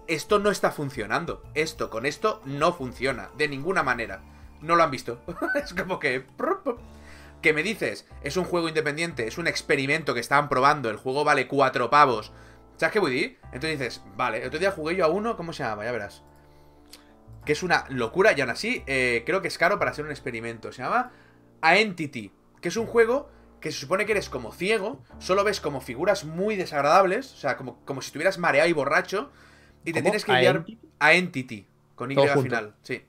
esto 0.08 0.40
no 0.40 0.52
está 0.52 0.72
funcionando. 0.72 1.44
Esto 1.54 1.90
con 1.90 2.06
esto 2.06 2.42
no 2.46 2.72
funciona. 2.72 3.28
De 3.38 3.50
ninguna 3.50 3.84
manera. 3.84 4.22
No 4.62 4.78
lo 4.78 4.84
han 4.84 4.92
visto. 4.92 5.20
es 5.62 5.74
como 5.74 6.00
que... 6.00 6.26
Que 7.42 7.52
me 7.52 7.62
dices, 7.62 8.08
es 8.24 8.38
un 8.38 8.46
juego 8.46 8.70
independiente, 8.70 9.28
es 9.28 9.40
un 9.40 9.48
experimento 9.48 10.14
que 10.14 10.20
estaban 10.20 10.48
probando, 10.48 10.92
el 10.92 10.98
juego 10.98 11.24
vale 11.24 11.48
cuatro 11.48 11.90
pavos. 11.90 12.32
¿Sabes 12.82 12.94
qué 12.94 13.00
voy 13.00 13.12
a 13.12 13.14
decir? 13.14 13.38
Entonces 13.54 13.78
dices, 13.78 14.02
vale, 14.16 14.40
el 14.40 14.48
otro 14.48 14.58
día 14.58 14.72
jugué 14.72 14.96
yo 14.96 15.06
a 15.06 15.08
uno, 15.08 15.38
¿cómo 15.38 15.54
se 15.54 15.62
llama? 15.62 15.84
Ya 15.84 15.92
verás. 15.92 16.24
Que 17.46 17.52
es 17.52 17.62
una 17.62 17.86
locura 17.90 18.34
y 18.36 18.42
aún 18.42 18.50
así 18.50 18.82
eh, 18.88 19.22
creo 19.24 19.40
que 19.44 19.50
es 19.50 19.60
caro 19.60 19.78
para 19.78 19.94
ser 19.94 20.04
un 20.04 20.10
experimento. 20.10 20.72
Se 20.72 20.82
llama 20.82 21.12
A 21.62 21.78
Entity, 21.78 22.32
que 22.60 22.70
es 22.70 22.78
un 22.78 22.88
juego 22.88 23.30
que 23.60 23.72
se 23.72 23.78
supone 23.78 24.08
que 24.08 24.14
eres 24.14 24.30
como 24.30 24.52
ciego, 24.52 25.04
solo 25.20 25.44
ves 25.44 25.62
como 25.62 25.80
figuras 25.80 26.26
muy 26.26 26.56
desagradables, 26.56 27.32
o 27.34 27.38
sea, 27.38 27.56
como, 27.56 27.86
como 27.86 28.02
si 28.02 28.08
estuvieras 28.08 28.40
mareado 28.40 28.68
y 28.68 28.74
borracho, 28.74 29.30
y 29.86 29.94
te 29.94 30.00
¿Cómo? 30.00 30.06
tienes 30.06 30.26
que 30.26 30.32
¿A 30.32 30.40
guiar 30.40 30.66
a 30.98 31.14
Entity, 31.14 31.68
con 31.94 32.10
Y 32.12 32.16
Todo 32.16 32.26
al 32.26 32.34
junto. 32.34 32.50
final, 32.50 32.76
sí. 32.82 33.06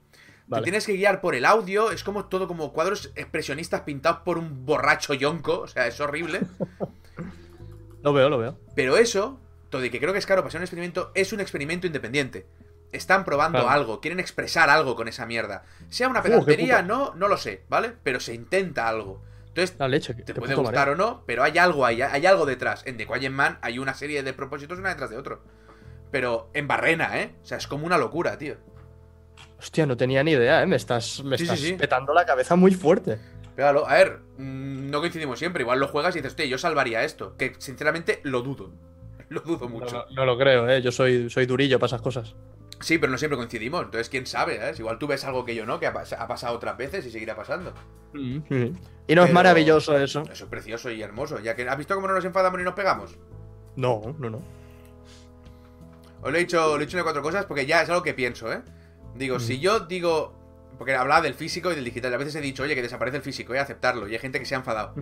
Vale. 0.49 0.61
Te 0.61 0.64
tienes 0.64 0.85
que 0.85 0.93
guiar 0.93 1.23
por 1.23 1.35
el 1.35 1.47
audio, 1.47 1.93
es 1.93 2.05
como 2.05 2.27
todo 2.27 2.47
como 2.47 2.75
cuadros 2.75 3.11
expresionistas 3.14 3.81
pintados 3.81 4.18
por 4.18 4.37
un 4.37 4.66
borracho 4.66 5.14
yonco, 5.14 5.61
o 5.61 5.66
sea, 5.66 5.87
es 5.87 5.99
horrible. 5.99 6.43
Lo 8.03 8.12
veo, 8.12 8.29
lo 8.29 8.37
veo. 8.37 8.59
Pero 8.75 8.97
eso, 8.97 9.39
todo 9.73 9.85
y 9.85 9.91
que 9.91 9.99
creo 9.99 10.12
que 10.12 10.20
es 10.20 10.27
caro 10.27 10.43
para 10.43 10.53
ser 10.53 10.61
un 10.61 10.64
experimento, 10.64 11.11
es 11.16 11.33
un 11.33 11.41
experimento 11.41 11.89
independiente. 11.89 12.47
Están 12.93 13.25
probando 13.25 13.59
Claro. 13.61 13.70
algo, 13.73 14.01
quieren 14.01 14.20
expresar 14.20 14.70
algo 14.70 14.95
con 14.95 15.09
esa 15.09 15.27
mierda. 15.27 15.64
Sea 15.89 16.09
una 16.09 16.23
pedantería, 16.23 16.83
no, 16.83 17.14
no 17.16 17.27
lo 17.27 17.37
sé, 17.39 17.64
¿vale? 17.68 17.93
Pero 18.05 18.20
se 18.20 18.35
intenta 18.35 18.87
algo. 18.87 19.20
Entonces, 19.49 19.75
La 19.79 19.89
leche. 19.89 20.14
te 20.14 20.35
puede 20.35 20.55
gustar 20.55 20.91
o 20.91 20.95
no, 20.95 21.25
pero 21.27 21.43
hay 21.43 21.59
algo 21.59 21.85
ahí, 21.85 22.01
hay 22.03 22.25
algo 22.27 22.47
detrás. 22.47 22.83
En 22.87 22.97
The 22.99 23.07
Quiet 23.07 23.31
Man 23.33 23.59
hay 23.62 23.79
una 23.79 23.95
serie 23.95 24.23
de 24.23 24.33
propósitos 24.35 24.79
una 24.79 24.91
detrás 24.91 25.11
de 25.11 25.16
otro. 25.16 25.43
Pero 26.11 26.51
en 26.55 26.68
barrena, 26.68 27.18
¿eh? 27.20 27.35
O 27.43 27.47
sea, 27.47 27.57
es 27.59 27.66
como 27.66 27.87
una 27.87 27.97
locura, 27.99 28.37
tío. 28.39 28.57
Hostia, 29.59 29.87
no 29.87 29.97
tenía 29.97 30.23
ni 30.23 30.33
idea, 30.33 30.62
¿eh? 30.62 30.66
Me 30.66 30.77
estás, 30.77 31.23
me 31.25 31.37
Sí, 31.39 31.45
estás 31.45 31.61
sí. 31.61 31.73
petando 31.75 32.12
la 32.12 32.27
cabeza 32.27 32.57
muy 32.57 32.73
fuerte. 32.75 33.18
Pégalo. 33.57 33.87
A 33.89 33.95
ver, 33.95 34.18
mm, 34.39 34.91
no 34.91 35.01
coincidimos 35.01 35.39
siempre. 35.39 35.62
Igual 35.62 35.81
lo 35.81 35.89
juegas 35.89 36.14
y 36.14 36.18
dices, 36.18 36.33
hostia, 36.33 36.45
yo 36.47 36.59
salvaría 36.59 37.05
esto. 37.05 37.37
Que 37.39 37.55
sinceramente 37.59 38.20
lo 38.25 38.43
dudo. 38.43 38.73
Lo 39.35 39.41
dudo 39.41 39.68
No, 39.68 39.68
mucho. 39.68 40.07
no- 40.11 40.14
no 40.14 40.24
lo 40.26 40.37
creo, 40.39 40.68
¿eh? 40.68 40.83
Yo 40.83 40.93
soy, 40.93 41.28
soy 41.30 41.47
durillo 41.47 41.78
para 41.78 41.89
esas 41.89 42.03
cosas. 42.03 42.35
Sí, 42.80 42.99
pero 42.99 43.12
no 43.12 43.18
siempre 43.18 43.37
coincidimos. 43.37 43.85
Entonces, 43.85 44.09
quién 44.09 44.26
sabe, 44.26 44.57
¿eh? 44.57 44.74
Igual 44.76 44.99
tú 44.99 45.07
ves 45.07 45.24
algo 45.24 45.45
que 45.45 45.55
yo 45.55 45.64
no, 45.64 45.78
que 45.78 45.87
ha, 45.87 45.95
pas- 45.95 46.16
ha 46.18 46.26
pasado 46.26 46.57
otras 46.57 46.76
veces 46.76 47.07
y 47.07 47.11
seguirá 47.12 47.37
pasando. 47.37 47.72
Mm. 48.12 48.39
Y 49.07 49.14
no 49.14 49.24
es 49.24 49.33
maravilloso 49.33 49.97
eso. 49.99 50.22
Eso 50.30 50.45
es 50.45 50.51
precioso 50.51 50.91
y 50.91 51.01
hermoso. 51.01 51.39
Ya 51.41 51.55
que, 51.55 51.68
¿has 51.68 51.78
visto 51.78 51.95
cómo 51.95 52.09
no 52.09 52.14
nos 52.14 52.24
enfadamos 52.24 52.59
ni 52.59 52.64
nos 52.64 52.74
pegamos? 52.74 53.16
No, 53.76 54.01
no, 54.18 54.30
no. 54.30 54.43
Os 56.22 56.30
lo 56.30 56.37
he 56.37 56.41
dicho, 56.41 56.76
lo 56.76 56.83
he 56.83 56.87
dicho 56.87 56.99
en 56.99 57.05
cuatro 57.05 57.22
cosas 57.22 57.47
porque 57.47 57.66
ya 57.66 57.83
es 57.83 57.89
algo 57.89 58.03
que 58.03 58.14
pienso, 58.14 58.53
¿eh? 58.53 58.62
Digo, 59.14 59.39
si 59.41 59.59
yo 59.61 59.80
digo. 59.80 60.41
Porque 60.78 60.95
hablaba 60.95 61.20
del 61.20 61.35
físico 61.35 61.70
y 61.70 61.74
del 61.76 61.85
digital. 61.85 62.12
A 62.14 62.16
veces 62.16 62.35
he 62.35 62.41
dicho, 62.41 62.62
oye, 62.64 62.74
que 62.74 62.83
desaparece 62.83 63.18
el 63.18 63.22
físico, 63.22 63.55
y 63.55 63.59
aceptarlo. 63.59 64.09
Y 64.09 64.14
hay 64.14 64.18
gente 64.18 64.39
que 64.41 64.45
se 64.47 64.55
ha 64.55 64.59
enfadado. 64.59 64.95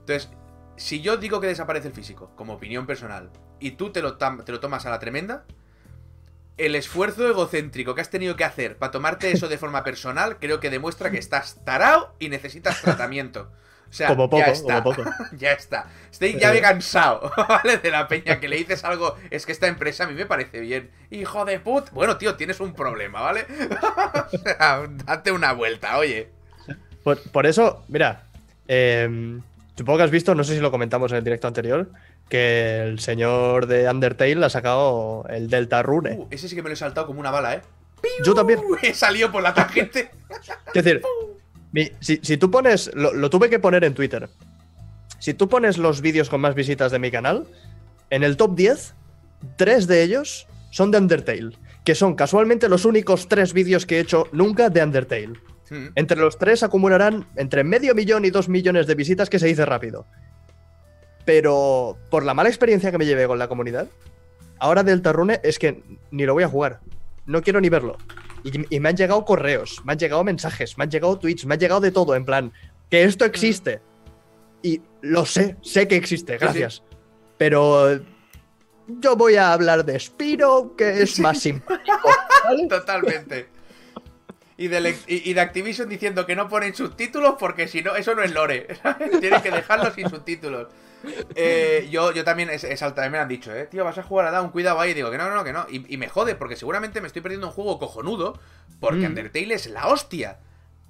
Entonces, 0.00 0.30
si 0.76 1.00
yo 1.02 1.16
digo 1.18 1.40
que 1.40 1.46
desaparece 1.46 1.88
el 1.88 1.94
físico, 1.94 2.32
como 2.34 2.54
opinión 2.54 2.86
personal, 2.86 3.30
y 3.64 3.72
tú 3.72 3.90
te 3.90 4.02
lo, 4.02 4.16
te 4.16 4.52
lo 4.52 4.60
tomas 4.60 4.84
a 4.84 4.90
la 4.90 4.98
tremenda, 4.98 5.44
el 6.58 6.74
esfuerzo 6.74 7.26
egocéntrico 7.26 7.94
que 7.94 8.02
has 8.02 8.10
tenido 8.10 8.36
que 8.36 8.44
hacer 8.44 8.76
para 8.76 8.92
tomarte 8.92 9.30
eso 9.32 9.48
de 9.48 9.56
forma 9.56 9.82
personal, 9.82 10.36
creo 10.38 10.60
que 10.60 10.68
demuestra 10.68 11.10
que 11.10 11.16
estás 11.16 11.64
tarao 11.64 12.14
y 12.18 12.28
necesitas 12.28 12.82
tratamiento. 12.82 13.50
O 13.88 13.92
sea, 13.96 14.08
Como 14.08 14.28
poco, 14.28 14.44
ya 14.44 14.52
está. 14.52 14.82
como 14.82 14.96
poco. 14.96 15.10
ya 15.38 15.52
está. 15.52 15.86
Estoy 16.10 16.38
ya 16.38 16.50
de 16.52 16.60
cansado, 16.60 17.32
¿vale? 17.48 17.78
De 17.78 17.90
la 17.90 18.06
peña 18.06 18.38
que 18.38 18.48
le 18.48 18.56
dices 18.56 18.84
algo. 18.84 19.16
Es 19.30 19.46
que 19.46 19.52
esta 19.52 19.66
empresa 19.66 20.04
a 20.04 20.08
mí 20.08 20.14
me 20.14 20.26
parece 20.26 20.60
bien. 20.60 20.90
Hijo 21.10 21.44
de 21.46 21.58
put. 21.58 21.90
Bueno, 21.90 22.18
tío, 22.18 22.34
tienes 22.34 22.60
un 22.60 22.74
problema, 22.74 23.22
¿vale? 23.22 23.46
o 24.32 24.38
sea, 24.38 24.86
date 25.06 25.32
una 25.32 25.52
vuelta, 25.52 25.96
oye. 25.96 26.28
Por, 27.02 27.18
por 27.30 27.46
eso, 27.46 27.84
mira, 27.88 28.24
eh, 28.68 29.38
supongo 29.76 29.98
que 29.98 30.04
has 30.04 30.10
visto, 30.10 30.34
no 30.34 30.44
sé 30.44 30.54
si 30.54 30.60
lo 30.60 30.70
comentamos 30.70 31.12
en 31.12 31.18
el 31.18 31.24
directo 31.24 31.46
anterior, 31.46 31.88
que 32.28 32.82
el 32.82 32.98
señor 33.00 33.66
de 33.66 33.88
Undertale 33.88 34.44
ha 34.44 34.50
sacado 34.50 35.24
el 35.28 35.48
Delta 35.48 35.82
Rune. 35.82 36.16
Uh, 36.18 36.26
ese 36.30 36.48
sí 36.48 36.54
que 36.56 36.62
me 36.62 36.68
lo 36.68 36.72
he 36.74 36.76
saltado 36.76 37.06
como 37.06 37.20
una 37.20 37.30
bala, 37.30 37.54
¿eh? 37.54 37.62
Yo 38.24 38.34
también. 38.34 38.60
He 38.82 38.94
salido 38.94 39.30
por 39.32 39.42
la 39.42 39.54
tangente. 39.54 40.10
Es 40.74 40.84
decir, 40.84 41.02
mi- 41.72 41.90
si, 42.00 42.18
si 42.22 42.36
tú 42.36 42.50
pones, 42.50 42.90
lo, 42.94 43.12
lo 43.14 43.30
tuve 43.30 43.48
que 43.50 43.58
poner 43.58 43.84
en 43.84 43.94
Twitter. 43.94 44.28
Si 45.18 45.32
tú 45.34 45.48
pones 45.48 45.78
los 45.78 46.00
vídeos 46.00 46.28
con 46.28 46.40
más 46.40 46.54
visitas 46.54 46.92
de 46.92 46.98
mi 46.98 47.10
canal, 47.10 47.46
en 48.10 48.22
el 48.22 48.36
top 48.36 48.54
10, 48.56 48.94
tres 49.56 49.86
de 49.86 50.02
ellos 50.02 50.46
son 50.70 50.90
de 50.90 50.98
Undertale, 50.98 51.56
que 51.84 51.94
son 51.94 52.14
casualmente 52.14 52.68
los 52.68 52.84
únicos 52.84 53.28
tres 53.28 53.52
vídeos 53.52 53.86
que 53.86 53.96
he 53.96 54.00
hecho 54.00 54.26
nunca 54.32 54.68
de 54.68 54.82
Undertale. 54.82 55.32
Mm. 55.70 55.86
Entre 55.94 56.18
los 56.18 56.36
tres 56.36 56.62
acumularán 56.62 57.26
entre 57.36 57.64
medio 57.64 57.94
millón 57.94 58.24
y 58.26 58.30
dos 58.30 58.48
millones 58.50 58.86
de 58.86 58.94
visitas, 58.96 59.30
que 59.30 59.38
se 59.38 59.46
dice 59.46 59.64
rápido. 59.64 60.06
Pero 61.24 61.96
por 62.10 62.24
la 62.24 62.34
mala 62.34 62.48
experiencia 62.48 62.90
que 62.90 62.98
me 62.98 63.06
llevé 63.06 63.26
con 63.26 63.38
la 63.38 63.48
comunidad, 63.48 63.88
ahora 64.58 64.82
Deltarune 64.82 65.40
es 65.42 65.58
que 65.58 65.82
ni 66.10 66.24
lo 66.26 66.34
voy 66.34 66.44
a 66.44 66.48
jugar. 66.48 66.80
No 67.26 67.42
quiero 67.42 67.60
ni 67.60 67.68
verlo. 67.68 67.96
Y, 68.42 68.74
y 68.74 68.80
me 68.80 68.90
han 68.90 68.96
llegado 68.96 69.24
correos, 69.24 69.80
me 69.84 69.92
han 69.92 69.98
llegado 69.98 70.22
mensajes, 70.22 70.76
me 70.76 70.84
han 70.84 70.90
llegado 70.90 71.18
tweets, 71.18 71.46
me 71.46 71.54
han 71.54 71.60
llegado 71.60 71.80
de 71.80 71.90
todo, 71.90 72.14
en 72.14 72.26
plan, 72.26 72.52
que 72.90 73.04
esto 73.04 73.24
existe. 73.24 73.80
Y 74.62 74.82
lo 75.00 75.24
sé, 75.24 75.56
sé 75.62 75.88
que 75.88 75.96
existe, 75.96 76.34
sí. 76.34 76.38
gracias. 76.38 76.82
Pero 77.38 78.00
yo 78.86 79.16
voy 79.16 79.36
a 79.36 79.52
hablar 79.52 79.84
de 79.84 79.98
Spiro, 79.98 80.74
que 80.76 81.02
es 81.02 81.18
más 81.18 81.40
simpático. 81.40 82.08
¿vale? 82.44 82.66
Totalmente. 82.68 83.48
Y 84.56 84.68
de, 84.68 84.96
y 85.08 85.34
de 85.34 85.40
Activision 85.40 85.88
diciendo 85.88 86.26
que 86.26 86.36
no 86.36 86.48
ponen 86.48 86.74
subtítulos 86.74 87.34
porque 87.38 87.66
si 87.66 87.82
no, 87.82 87.96
eso 87.96 88.14
no 88.14 88.22
es 88.22 88.32
lore. 88.32 88.68
Tienen 89.20 89.42
que 89.42 89.50
dejarlo 89.50 89.92
sin 89.92 90.08
subtítulos. 90.08 90.68
Eh, 91.34 91.88
yo, 91.90 92.12
yo 92.12 92.24
también 92.24 92.50
es, 92.50 92.64
es 92.64 92.82
alta, 92.82 93.08
me 93.10 93.18
han 93.18 93.28
dicho, 93.28 93.54
eh, 93.54 93.66
tío, 93.66 93.84
vas 93.84 93.98
a 93.98 94.02
jugar 94.02 94.26
a 94.26 94.30
Down, 94.30 94.50
cuidado 94.50 94.80
ahí. 94.80 94.90
Y 94.90 94.94
digo 94.94 95.10
que 95.10 95.18
no, 95.18 95.28
no, 95.28 95.34
no, 95.34 95.44
que 95.44 95.52
no. 95.52 95.66
Y, 95.70 95.92
y 95.92 95.96
me 95.96 96.08
jode 96.08 96.34
porque 96.34 96.56
seguramente 96.56 97.00
me 97.00 97.06
estoy 97.06 97.22
perdiendo 97.22 97.46
un 97.48 97.52
juego 97.52 97.78
cojonudo 97.78 98.38
porque 98.80 99.00
Mm. 99.08 99.10
Undertale 99.10 99.54
es 99.54 99.66
la 99.68 99.86
hostia. 99.88 100.38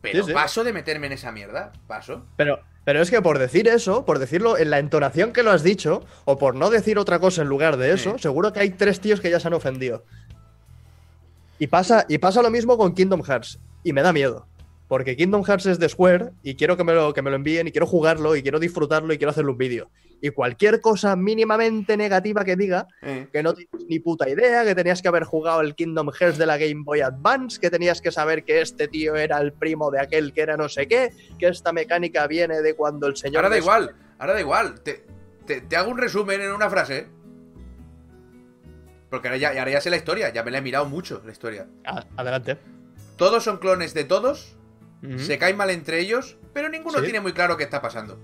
Pero 0.01 0.23
Sí, 0.25 0.29
sí. 0.29 0.35
paso 0.35 0.65
de 0.65 0.73
meterme 0.73 1.07
en 1.07 1.15
esa 1.15 1.33
mierda. 1.33 1.73
Paso. 1.87 2.27
Pero, 2.37 2.61
pero 2.85 3.01
es 3.01 3.11
que 3.11 3.23
por 3.23 3.39
decir 3.39 3.69
eso, 3.69 4.05
por 4.05 4.19
decirlo 4.19 4.59
en 4.59 4.69
la 4.71 4.79
entonación 4.79 5.33
que 5.33 5.43
lo 5.43 5.51
has 5.51 5.62
dicho, 5.62 6.05
o 6.27 6.37
por 6.37 6.55
no 6.55 6.69
decir 6.71 6.99
otra 6.99 7.19
cosa 7.19 7.41
en 7.43 7.49
lugar 7.49 7.77
de 7.79 7.93
eso, 7.93 8.12
Sí. 8.17 8.23
seguro 8.23 8.53
que 8.53 8.61
hay 8.61 8.71
tres 8.71 9.01
tíos 9.01 9.21
que 9.21 9.31
ya 9.31 9.41
se 9.41 9.49
han 9.49 9.55
ofendido. 9.55 10.05
Y 11.59 11.69
pasa, 11.69 12.05
y 12.09 12.19
pasa 12.19 12.43
lo 12.43 12.51
mismo 12.51 12.77
con 12.77 12.95
Kingdom 12.95 13.23
Hearts. 13.23 13.59
Y 13.83 13.93
me 13.93 14.03
da 14.03 14.12
miedo. 14.12 14.47
Porque 14.89 15.17
Kingdom 15.17 15.45
Hearts 15.45 15.67
es 15.67 15.79
de 15.79 15.89
Square 15.89 16.33
y 16.43 16.57
quiero 16.57 16.77
que 16.77 16.85
me, 16.85 16.93
lo, 16.93 17.15
que 17.15 17.23
me 17.23 17.31
lo 17.31 17.37
envíen 17.37 17.67
y 17.67 17.73
quiero 17.73 17.87
jugarlo 17.87 18.37
y 18.37 18.43
quiero 18.43 18.59
disfrutarlo 18.59 19.12
y 19.15 19.19
quiero 19.19 19.31
hacerle 19.31 19.53
un 19.53 19.59
vídeo. 19.59 19.91
Y 20.27 20.31
cualquier 20.31 20.81
cosa 20.81 21.16
mínimamente 21.16 21.99
negativa 21.99 22.47
que 22.47 22.57
diga, 22.57 22.89
Eh, 23.03 23.29
que 23.31 23.43
no 23.43 23.53
tienes 23.53 23.87
ni 23.91 23.99
puta 23.99 24.27
idea, 24.27 24.64
que 24.64 24.75
tenías 24.75 25.03
que 25.03 25.09
haber 25.09 25.25
jugado 25.25 25.61
el 25.61 25.75
Kingdom 25.75 26.11
Hearts 26.18 26.39
de 26.39 26.47
la 26.47 26.57
Game 26.57 26.81
Boy 26.83 27.03
Advance, 27.03 27.61
que 27.61 27.68
tenías 27.68 28.01
que 28.01 28.11
saber 28.11 28.43
que 28.43 28.62
este 28.62 28.89
tío 28.89 29.16
era 29.16 29.39
el 29.39 29.53
primo 29.53 29.91
de 29.91 30.01
aquel 30.01 30.33
que 30.33 30.41
era 30.41 30.57
no 30.57 30.70
sé 30.70 30.89
qué, 30.89 31.11
que 31.39 31.49
esta 31.49 31.75
mecánica 31.75 32.27
viene 32.27 32.62
de 32.62 32.75
cuando 32.75 33.07
el 33.07 33.16
señor... 33.18 33.37
Ahora 33.45 33.51
da 33.51 33.59
igual, 33.59 33.95
ahora 34.18 34.33
da 34.33 34.41
igual. 34.41 34.81
Te, 34.81 35.05
te- 35.45 35.61
te 35.61 35.77
hago 35.77 35.91
un 35.91 35.99
resumen 35.99 36.41
en 36.41 36.53
una 36.53 36.70
frase. 36.70 37.07
Porque 39.11 39.29
ahora 39.29 39.37
ya, 39.37 39.49
ahora 39.51 39.70
ya 39.72 39.81
sé 39.83 39.91
la 39.91 39.97
historia, 39.97 40.33
ya 40.33 40.43
me 40.43 40.51
la 40.51 40.59
he 40.59 40.62
mirado 40.62 40.87
mucho 40.87 41.20
la 41.27 41.33
historia. 41.33 41.66
Ah, 41.85 42.03
adelante. 42.16 42.57
Todos 43.18 43.45
son 43.45 43.59
clones 43.59 43.93
de 43.93 44.05
todos, 44.05 44.57
se 45.18 45.37
caen 45.37 45.59
mal 45.59 45.68
entre 45.68 46.01
ellos, 46.01 46.39
pero 46.55 46.70
ninguno 46.70 46.99
Sí. 47.01 47.05
tiene 47.05 47.20
muy 47.20 47.35
claro 47.35 47.59
qué 47.59 47.64
está 47.64 47.83
pasando. 47.83 48.18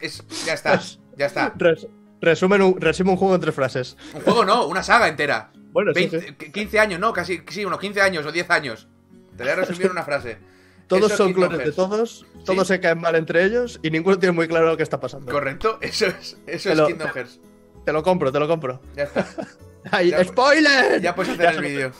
Es- 0.00 0.24
ya 0.44 0.54
está, 0.54 0.80
ya 1.16 1.26
está. 1.26 1.52
Res- 1.56 1.86
resumen 2.20 2.62
un, 2.62 2.80
resume 2.80 3.10
un 3.10 3.16
juego 3.16 3.34
en 3.34 3.40
tres 3.40 3.54
frases. 3.54 3.96
Un 4.14 4.20
juego 4.22 4.44
no, 4.44 4.66
una 4.66 4.82
saga 4.82 5.08
entera. 5.08 5.50
Bueno, 5.72 5.92
sí, 5.94 6.08
20 6.08 6.20
sí. 6.46 6.50
15 6.52 6.80
años, 6.80 7.00
no, 7.00 7.12
casi, 7.12 7.42
sí, 7.48 7.64
unos 7.64 7.78
15 7.80 8.00
años 8.00 8.24
o 8.26 8.32
10 8.32 8.48
años. 8.50 8.88
Te 9.36 9.42
voy 9.42 9.52
a 9.52 9.56
resumir 9.56 9.86
en 9.86 9.90
una 9.92 10.02
frase. 10.04 10.38
Todos 10.86 11.06
Eso 11.12 11.24
son 11.24 11.32
clones 11.32 11.58
de 11.58 11.72
todos, 11.72 12.24
todos 12.44 12.68
se 12.68 12.78
caen 12.78 13.00
mal 13.00 13.16
entre 13.16 13.42
ellos 13.44 13.80
y 13.82 13.90
ninguno 13.90 14.20
tiene 14.20 14.30
muy 14.32 14.46
claro 14.46 14.66
lo 14.66 14.76
que 14.76 14.84
está 14.84 15.00
pasando. 15.00 15.32
Correcto, 15.32 15.78
eso 15.80 16.06
es, 16.06 16.36
eso 16.46 16.68
Te 16.68 16.72
es 16.72 16.76
lo- 16.78 16.86
Kingdom 16.86 17.10
Hearts. 17.12 17.40
Te 17.84 17.92
lo 17.92 18.04
compro, 18.04 18.30
te 18.30 18.38
lo 18.38 18.46
compro. 18.46 18.80
Ya 18.94 19.02
está. 19.02 19.26
¡Ay, 19.90 20.10
Ya- 20.10 20.22
¡Spoiler! 20.24 21.00
Ya 21.02 21.12
puedes 21.16 21.32
hacer 21.34 21.44
Ya 21.44 21.50
el 21.50 21.60
vídeo. 21.60 21.92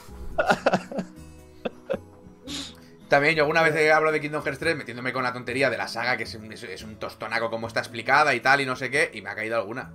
También 3.09 3.35
yo 3.35 3.43
alguna 3.43 3.61
vez 3.63 3.73
he 3.75 3.91
hablado 3.91 4.11
de 4.13 4.19
Kingdom 4.19 4.43
Hearts 4.43 4.59
3 4.59 4.75
metiéndome 4.75 5.13
con 5.13 5.23
la 5.23 5.31
tontería 5.31 5.69
de 5.69 5.77
la 5.77 5.87
saga, 5.87 6.17
que 6.17 6.23
es 6.23 6.35
un, 6.35 6.51
es- 6.51 6.63
es 6.63 6.83
un 6.83 6.97
tostonaco 6.97 7.49
como 7.49 7.67
está 7.67 7.79
explicada 7.79 8.35
y 8.35 8.41
tal, 8.41 8.59
y 8.61 8.65
no 8.65 8.75
sé 8.75 8.89
qué, 8.91 9.09
y 9.13 9.21
me 9.21 9.29
ha 9.29 9.35
caído 9.35 9.55
alguna. 9.55 9.91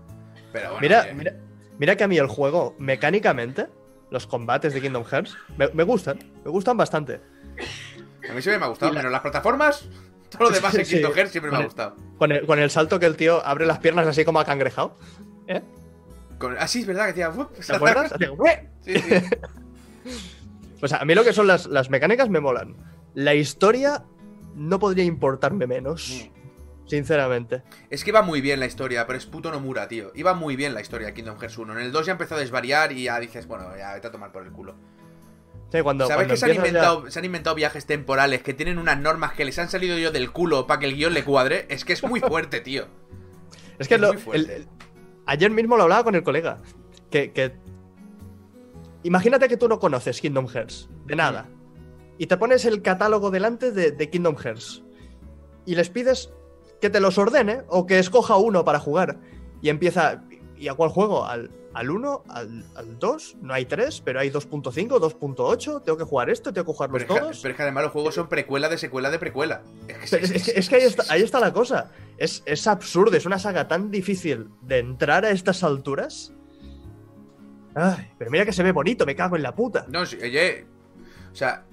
Pero 0.52 0.70
bueno, 0.72 0.80
Mira, 0.80 1.02
oye, 1.02 1.14
mira, 1.14 1.32
mira 1.78 1.96
que 1.96 2.04
a 2.04 2.08
mí 2.08 2.16
el 2.18 2.26
juego, 2.26 2.74
mecánicamente, 2.78 3.66
los 4.10 4.26
combates 4.26 4.72
de 4.72 4.80
Kingdom 4.80 5.04
Hearts, 5.04 5.36
me, 5.58 5.68
me 5.68 5.82
gustan. 5.82 6.18
Me 6.44 6.50
gustan 6.50 6.76
bastante. 6.78 7.20
a 8.28 8.32
mí 8.32 8.40
siempre 8.42 8.58
me 8.58 8.64
ha 8.64 8.68
gustado, 8.68 8.92
la- 8.92 9.00
menos 9.00 9.12
las 9.12 9.20
plataformas, 9.20 9.84
todo 10.30 10.44
lo 10.44 10.50
demás 10.50 10.74
en 10.74 10.86
Sí. 10.86 10.94
Kingdom 10.96 11.12
Hearts 11.12 11.32
siempre 11.32 11.50
me 11.50 11.58
ha 11.58 11.64
gustado. 11.64 11.96
Con 12.18 12.32
el, 12.32 12.46
con 12.46 12.58
el 12.58 12.70
salto 12.70 12.98
que 12.98 13.06
el 13.06 13.16
tío 13.16 13.44
abre 13.44 13.66
las 13.66 13.78
piernas 13.78 14.06
así 14.06 14.24
como 14.24 14.40
acangrejado. 14.40 14.96
¿Eh? 15.48 15.60
Con- 16.38 16.56
ah, 16.58 16.66
sí, 16.66 16.80
es 16.80 16.86
verdad 16.86 17.02
que 17.06 17.12
decía... 17.12 17.28
"Uf", 17.28 17.46
¿Te 17.66 17.76
acuerdas? 17.76 18.14
Sí. 18.84 18.94
Pues 20.80 20.92
a 20.92 21.04
mí 21.04 21.14
lo 21.14 21.22
que 21.24 21.32
son 21.32 21.46
las, 21.46 21.66
las 21.66 21.88
mecánicas 21.90 22.28
me 22.28 22.40
molan. 22.40 22.74
La 23.14 23.34
historia 23.34 24.04
no 24.54 24.78
podría 24.78 25.04
importarme 25.04 25.66
menos. 25.66 26.28
Sinceramente. 26.86 27.62
Es 27.90 28.04
que 28.04 28.10
iba 28.10 28.22
muy 28.22 28.40
bien 28.40 28.60
la 28.60 28.66
historia, 28.66 29.06
pero 29.06 29.16
es 29.16 29.24
puto 29.26 29.50
Nomura, 29.50 29.88
tío. 29.88 30.10
Iba 30.14 30.34
muy 30.34 30.56
bien 30.56 30.74
la 30.74 30.80
historia 30.80 31.06
de 31.08 31.14
Kingdom 31.14 31.38
Hearts 31.38 31.56
1. 31.56 31.72
En 31.74 31.78
el 31.78 31.92
2 31.92 32.06
ya 32.06 32.12
empezó 32.12 32.34
a 32.34 32.38
desvariar 32.38 32.92
y 32.92 33.04
ya 33.04 33.18
dices, 33.20 33.46
bueno, 33.46 33.64
ya 33.78 33.94
vete 33.94 34.08
a 34.08 34.10
tomar 34.10 34.32
por 34.32 34.42
el 34.44 34.52
culo. 34.52 34.74
Sí, 35.70 35.80
cuando, 35.80 36.04
¿Sabes 36.06 36.16
cuando 36.26 36.34
que 36.34 36.38
se 36.38 36.44
han, 36.46 36.50
ya- 36.52 36.56
inventado, 36.56 37.10
se 37.10 37.18
han 37.18 37.24
inventado 37.24 37.56
viajes 37.56 37.86
temporales 37.86 38.42
que 38.42 38.52
tienen 38.52 38.76
unas 38.78 38.98
normas 38.98 39.32
que 39.32 39.46
les 39.46 39.58
han 39.58 39.70
salido 39.70 39.96
yo 39.96 40.10
del 40.10 40.30
culo 40.30 40.66
para 40.66 40.80
que 40.80 40.86
el 40.86 40.94
guion 40.96 41.14
le 41.14 41.24
cuadre? 41.24 41.64
Es 41.70 41.86
que 41.86 41.94
es 41.94 42.02
muy 42.02 42.20
fuerte, 42.20 42.60
tío. 42.60 42.88
Es 43.78 43.88
que 43.88 43.94
Es 43.94 44.00
lo- 44.00 44.12
el- 44.34 44.50
el- 44.50 44.68
ayer 45.24 45.50
mismo 45.50 45.78
lo 45.78 45.84
hablaba 45.84 46.04
con 46.04 46.14
el 46.14 46.22
colega. 46.22 46.58
Que, 47.10 47.32
que- 47.32 47.54
Imagínate 49.02 49.48
que 49.48 49.56
tú 49.56 49.66
no 49.68 49.78
conoces 49.78 50.20
Kingdom 50.20 50.46
Hearts, 50.46 50.88
de 51.06 51.16
nada. 51.16 51.48
Y 52.18 52.26
te 52.26 52.36
pones 52.36 52.64
el 52.64 52.82
catálogo 52.82 53.30
delante 53.30 53.72
de, 53.72 53.90
de 53.90 54.10
Kingdom 54.10 54.36
Hearts. 54.36 54.82
Y 55.66 55.74
les 55.74 55.90
pides 55.90 56.30
que 56.80 56.90
te 56.90 57.00
los 57.00 57.18
ordene 57.18 57.62
o 57.68 57.86
que 57.86 57.98
escoja 57.98 58.36
uno 58.36 58.64
para 58.64 58.78
jugar. 58.80 59.18
Y 59.60 59.68
empieza. 59.68 60.22
¿Y 60.56 60.68
a 60.68 60.74
cuál 60.74 60.90
juego? 60.90 61.24
¿Al, 61.24 61.50
al 61.74 61.90
1? 61.90 62.24
¿Al, 62.28 62.64
¿Al 62.76 62.98
2? 62.98 63.36
No 63.40 63.54
hay 63.54 63.64
3, 63.64 64.00
pero 64.04 64.20
hay 64.20 64.30
2.5, 64.30 64.88
2.8. 64.88 65.82
Tengo 65.82 65.98
que 65.98 66.04
jugar 66.04 66.30
esto, 66.30 66.52
tengo 66.52 66.66
que 66.66 66.76
jugarlos 66.76 67.02
Pero 67.02 67.14
es, 67.14 67.18
que, 67.18 67.24
todos. 67.24 67.40
pero 67.40 67.52
es 67.52 67.56
que 67.56 67.62
además 67.62 67.84
los 67.84 67.92
juegos 67.92 68.14
son 68.14 68.28
precuela 68.28 68.68
de 68.68 68.78
secuela 68.78 69.10
de 69.10 69.18
precuela. 69.18 69.62
Es 70.02 70.12
es, 70.12 70.30
es 70.30 70.42
que, 70.44 70.50
es 70.58 70.68
que 70.68 70.76
ahí, 70.76 70.82
está, 70.82 71.04
ahí 71.08 71.22
está 71.22 71.40
la 71.40 71.52
cosa. 71.52 71.90
Es, 72.18 72.42
es 72.46 72.66
absurdo, 72.66 73.16
es 73.16 73.26
una 73.26 73.38
saga 73.38 73.66
tan 73.66 73.90
difícil 73.90 74.50
de 74.60 74.78
entrar 74.78 75.24
a 75.24 75.30
estas 75.30 75.64
alturas. 75.64 76.32
Ay, 77.74 78.10
pero 78.18 78.30
mira 78.30 78.44
que 78.44 78.52
se 78.52 78.62
ve 78.62 78.72
bonito, 78.72 79.06
me 79.06 79.16
cago 79.16 79.36
en 79.36 79.42
la 79.42 79.54
puta. 79.54 79.86
No, 79.88 80.04
sí, 80.04 80.18
oye. 80.22 80.66
O 81.32 81.34
sea, 81.34 81.64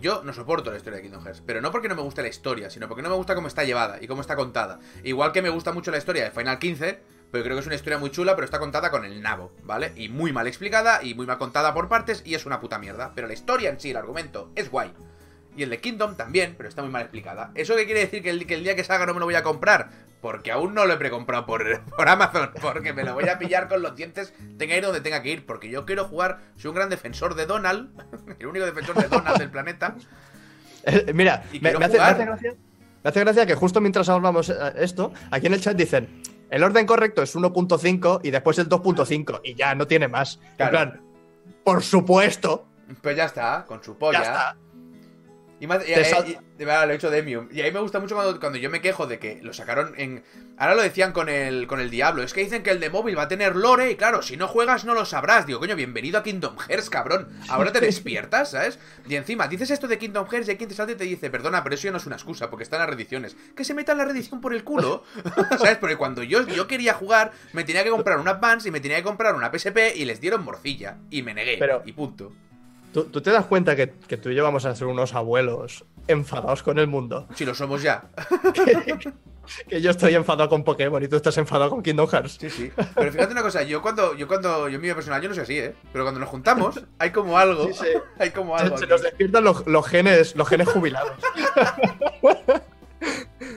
yo 0.00 0.22
no 0.24 0.32
soporto 0.32 0.70
la 0.70 0.76
historia 0.76 0.98
de 0.98 1.02
Kingdom 1.02 1.24
Hearts. 1.24 1.42
Pero 1.44 1.60
no 1.60 1.70
porque 1.70 1.88
no 1.88 1.94
me 1.94 2.02
guste 2.02 2.22
la 2.22 2.28
historia, 2.28 2.70
sino 2.70 2.88
porque 2.88 3.02
no 3.02 3.08
me 3.08 3.16
gusta 3.16 3.34
cómo 3.34 3.48
está 3.48 3.64
llevada 3.64 3.98
y 4.00 4.06
cómo 4.06 4.20
está 4.20 4.36
contada. 4.36 4.80
Igual 5.02 5.32
que 5.32 5.42
me 5.42 5.50
gusta 5.50 5.72
mucho 5.72 5.90
la 5.90 5.98
historia 5.98 6.24
de 6.24 6.30
Final 6.30 6.58
15, 6.58 7.00
pero 7.30 7.44
creo 7.44 7.56
que 7.56 7.60
es 7.60 7.66
una 7.66 7.74
historia 7.74 7.98
muy 7.98 8.10
chula, 8.10 8.34
pero 8.34 8.44
está 8.44 8.58
contada 8.58 8.90
con 8.90 9.04
el 9.04 9.22
nabo, 9.22 9.52
¿vale? 9.64 9.92
Y 9.96 10.08
muy 10.08 10.32
mal 10.32 10.46
explicada 10.46 11.02
y 11.02 11.14
muy 11.14 11.26
mal 11.26 11.38
contada 11.38 11.74
por 11.74 11.88
partes 11.88 12.22
y 12.24 12.34
es 12.34 12.46
una 12.46 12.60
puta 12.60 12.78
mierda. 12.78 13.12
Pero 13.14 13.26
la 13.26 13.34
historia 13.34 13.70
en 13.70 13.80
sí, 13.80 13.90
el 13.90 13.96
argumento, 13.96 14.50
es 14.54 14.70
guay. 14.70 14.92
Y 15.56 15.62
el 15.62 15.70
de 15.70 15.80
Kingdom 15.80 16.16
también, 16.16 16.54
pero 16.56 16.68
está 16.68 16.82
muy 16.82 16.90
mal 16.90 17.02
explicada. 17.02 17.50
¿Eso 17.54 17.76
qué 17.76 17.84
quiere 17.86 18.00
decir? 18.00 18.22
¿Que 18.22 18.30
el, 18.30 18.46
que 18.46 18.54
el 18.54 18.64
día 18.64 18.74
que 18.74 18.82
salga 18.84 19.06
no 19.06 19.14
me 19.14 19.20
lo 19.20 19.26
voy 19.26 19.34
a 19.36 19.42
comprar? 19.42 19.88
Porque 20.20 20.50
aún 20.50 20.74
no 20.74 20.84
lo 20.86 20.94
he 20.94 20.96
precomprado 20.96 21.46
por, 21.46 21.82
por 21.96 22.08
Amazon. 22.08 22.50
Porque 22.60 22.92
me 22.92 23.04
lo 23.04 23.14
voy 23.14 23.28
a 23.28 23.38
pillar 23.38 23.68
con 23.68 23.82
los 23.82 23.94
dientes, 23.94 24.32
tenga 24.58 24.72
que 24.72 24.78
ir 24.78 24.84
donde 24.84 25.00
tenga 25.00 25.22
que 25.22 25.30
ir. 25.30 25.46
Porque 25.46 25.68
yo 25.70 25.84
quiero 25.86 26.06
jugar, 26.06 26.40
soy 26.56 26.70
un 26.70 26.74
gran 26.76 26.88
defensor 26.90 27.34
de 27.34 27.46
Donald, 27.46 27.90
el 28.38 28.46
único 28.46 28.64
defensor 28.66 28.96
de 28.96 29.08
Donald 29.08 29.38
del 29.38 29.50
planeta. 29.50 29.94
Eh, 30.84 31.12
mira, 31.14 31.44
Y 31.52 31.60
me, 31.60 31.70
hace, 31.70 31.78
me 31.78 31.86
jugar. 31.88 32.12
hace 32.14 32.24
gracia, 32.24 32.54
me 33.02 33.08
hace 33.10 33.20
gracia 33.20 33.46
que 33.46 33.54
justo 33.54 33.80
mientras 33.80 34.08
hablamos 34.08 34.48
eh, 34.50 34.54
esto, 34.76 35.12
aquí 35.30 35.46
en 35.46 35.54
el 35.54 35.60
chat 35.60 35.76
dicen, 35.76 36.22
el 36.50 36.62
orden 36.62 36.84
correcto 36.86 37.22
es 37.22 37.34
1.5 37.36 38.20
y 38.22 38.30
después 38.30 38.58
el 38.58 38.68
2.5 38.68 39.40
y 39.44 39.54
ya 39.54 39.74
no 39.74 39.86
tiene 39.86 40.08
más. 40.08 40.38
En 40.42 40.56
Claro. 40.56 40.70
plan, 40.72 41.00
por 41.64 41.82
supuesto, 41.82 42.66
Pues 43.02 43.16
ya 43.16 43.24
está, 43.26 43.64
con 43.66 43.82
su 43.82 43.96
polla. 43.96 44.18
ya 44.22 44.24
está. 44.24 44.56
Y, 45.64 45.66
más- 45.66 45.82
y- 45.86 46.36
lo 46.58 46.90
he 46.90 46.94
hecho 46.94 47.10
Demium. 47.10 47.48
Y 47.50 47.62
ahí 47.62 47.72
me 47.72 47.80
gusta 47.80 47.98
mucho 48.00 48.14
cuando, 48.14 48.38
cuando 48.38 48.58
yo 48.58 48.68
me 48.70 48.80
quejo 48.80 49.06
de 49.06 49.18
que 49.18 49.40
lo 49.42 49.52
sacaron 49.52 49.94
en. 49.96 50.22
Ahora 50.56 50.74
lo 50.76 50.82
decían 50.82 51.12
con 51.12 51.28
el, 51.28 51.66
con 51.66 51.80
el 51.80 51.90
Diablo. 51.90 52.22
Es 52.22 52.32
que 52.32 52.42
dicen 52.42 52.62
que 52.62 52.70
el 52.70 52.78
de 52.80 52.90
móvil 52.90 53.18
va 53.18 53.22
a 53.22 53.28
tener 53.28 53.56
lore. 53.56 53.90
Y 53.90 53.96
claro, 53.96 54.22
si 54.22 54.36
no 54.36 54.46
juegas, 54.46 54.84
no 54.84 54.94
lo 54.94 55.04
sabrás. 55.04 55.46
Digo, 55.46 55.58
coño, 55.58 55.74
bienvenido 55.74 56.18
a 56.18 56.22
Kingdom 56.22 56.56
Hearts, 56.58 56.90
cabrón. 56.90 57.28
Ahora 57.48 57.72
te 57.72 57.80
despiertas, 57.80 58.50
¿sabes? 58.52 58.78
Y 59.08 59.16
encima, 59.16 59.48
dices 59.48 59.70
esto 59.70 59.88
de 59.88 59.98
Kingdom 59.98 60.26
Hearts 60.28 60.46
y 60.46 60.50
hay 60.52 60.56
quien 60.56 60.68
te 60.68 60.74
salta 60.76 60.92
y 60.92 60.96
te 60.96 61.04
dice, 61.04 61.30
perdona, 61.30 61.62
pero 61.64 61.74
eso 61.74 61.84
ya 61.84 61.90
no 61.92 61.96
es 61.96 62.06
una 62.06 62.16
excusa, 62.16 62.50
porque 62.50 62.62
están 62.64 62.78
las 62.80 62.88
reediciones. 62.88 63.36
Que 63.56 63.64
se 63.64 63.74
meta 63.74 63.94
la 63.94 64.04
reedición 64.04 64.40
por 64.40 64.54
el 64.54 64.62
culo. 64.64 65.02
¿Sabes? 65.58 65.78
Porque 65.78 65.96
cuando 65.96 66.22
yo, 66.22 66.46
yo 66.46 66.66
quería 66.66 66.94
jugar, 66.94 67.32
me 67.52 67.64
tenía 67.64 67.82
que 67.82 67.90
comprar 67.90 68.18
un 68.18 68.28
Advance 68.28 68.68
y 68.68 68.70
me 68.70 68.80
tenía 68.80 68.98
que 68.98 69.02
comprar 69.04 69.34
una 69.34 69.50
PSP 69.50 69.96
y 69.96 70.04
les 70.04 70.20
dieron 70.20 70.44
morcilla. 70.44 70.98
Y 71.10 71.22
me 71.22 71.34
negué. 71.34 71.56
Pero- 71.58 71.82
Y 71.86 71.92
punto. 71.92 72.32
¿Tú, 72.94 73.04
tú 73.04 73.20
te 73.20 73.30
das 73.30 73.44
cuenta 73.44 73.76
que, 73.76 73.92
que 74.08 74.16
tú 74.16 74.30
y 74.30 74.34
yo 74.34 74.42
vamos 74.42 74.64
a 74.64 74.74
ser 74.74 74.86
unos 74.86 75.14
abuelos 75.14 75.84
enfadados 76.08 76.62
con 76.62 76.78
el 76.78 76.86
mundo. 76.86 77.28
Si 77.34 77.44
lo 77.44 77.54
somos 77.54 77.82
ya. 77.82 78.04
Que 79.68 79.82
yo 79.82 79.90
estoy 79.90 80.14
enfadado 80.14 80.48
con 80.48 80.64
Pokémon 80.64 81.02
y 81.02 81.08
tú 81.08 81.16
estás 81.16 81.36
enfadado 81.36 81.68
con 81.68 81.82
Kingdom 81.82 82.08
Hearts. 82.08 82.38
Sí, 82.40 82.48
sí. 82.48 82.72
Pero 82.94 83.12
fíjate 83.12 83.32
una 83.32 83.42
cosa, 83.42 83.62
yo 83.62 83.82
cuando, 83.82 84.14
yo 84.14 84.26
cuando, 84.26 84.70
yo 84.70 84.76
en 84.76 84.80
mi 84.80 84.86
vida 84.86 84.94
personal, 84.94 85.20
yo 85.20 85.28
no 85.28 85.34
soy 85.34 85.42
así, 85.44 85.58
¿eh? 85.58 85.74
Pero 85.92 86.02
cuando 86.02 86.18
nos 86.18 86.30
juntamos, 86.30 86.82
hay 86.98 87.10
como 87.10 87.36
algo. 87.36 87.66
Sí, 87.66 87.74
sí. 87.74 87.88
Hay 88.18 88.30
como 88.30 88.56
algo. 88.56 88.78
se 88.78 88.86
nos 88.86 89.02
despiertan 89.02 89.44
los, 89.44 89.66
los 89.66 89.86
genes, 89.86 90.34
los 90.34 90.48
genes 90.48 90.66
jubilados. 90.70 91.12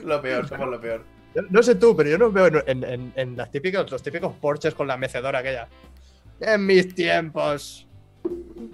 Lo 0.04 0.20
peor, 0.20 0.46
somos 0.46 0.68
lo 0.68 0.78
peor. 0.78 1.04
No 1.48 1.62
sé 1.62 1.74
tú, 1.76 1.96
pero 1.96 2.10
yo 2.10 2.18
nos 2.18 2.34
veo 2.34 2.46
en, 2.48 2.62
en- 2.66 2.84
en- 2.84 3.12
en 3.16 3.36
las 3.36 3.50
típicos, 3.50 3.90
los 3.90 4.02
típicos 4.02 4.34
Porsches 4.40 4.74
con 4.74 4.86
la 4.86 4.98
mecedora 4.98 5.38
aquella. 5.38 5.68
En 6.40 6.66
mis 6.66 6.94
tiempos. 6.94 7.87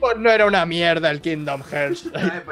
Pues 0.01 0.17
no 0.19 0.31
era 0.31 0.47
una 0.47 0.67
mierda 0.67 1.11
el 1.11 1.21
Kingdom 1.21 1.63
Hearts. 1.63 2.09
Ay. 2.15 2.43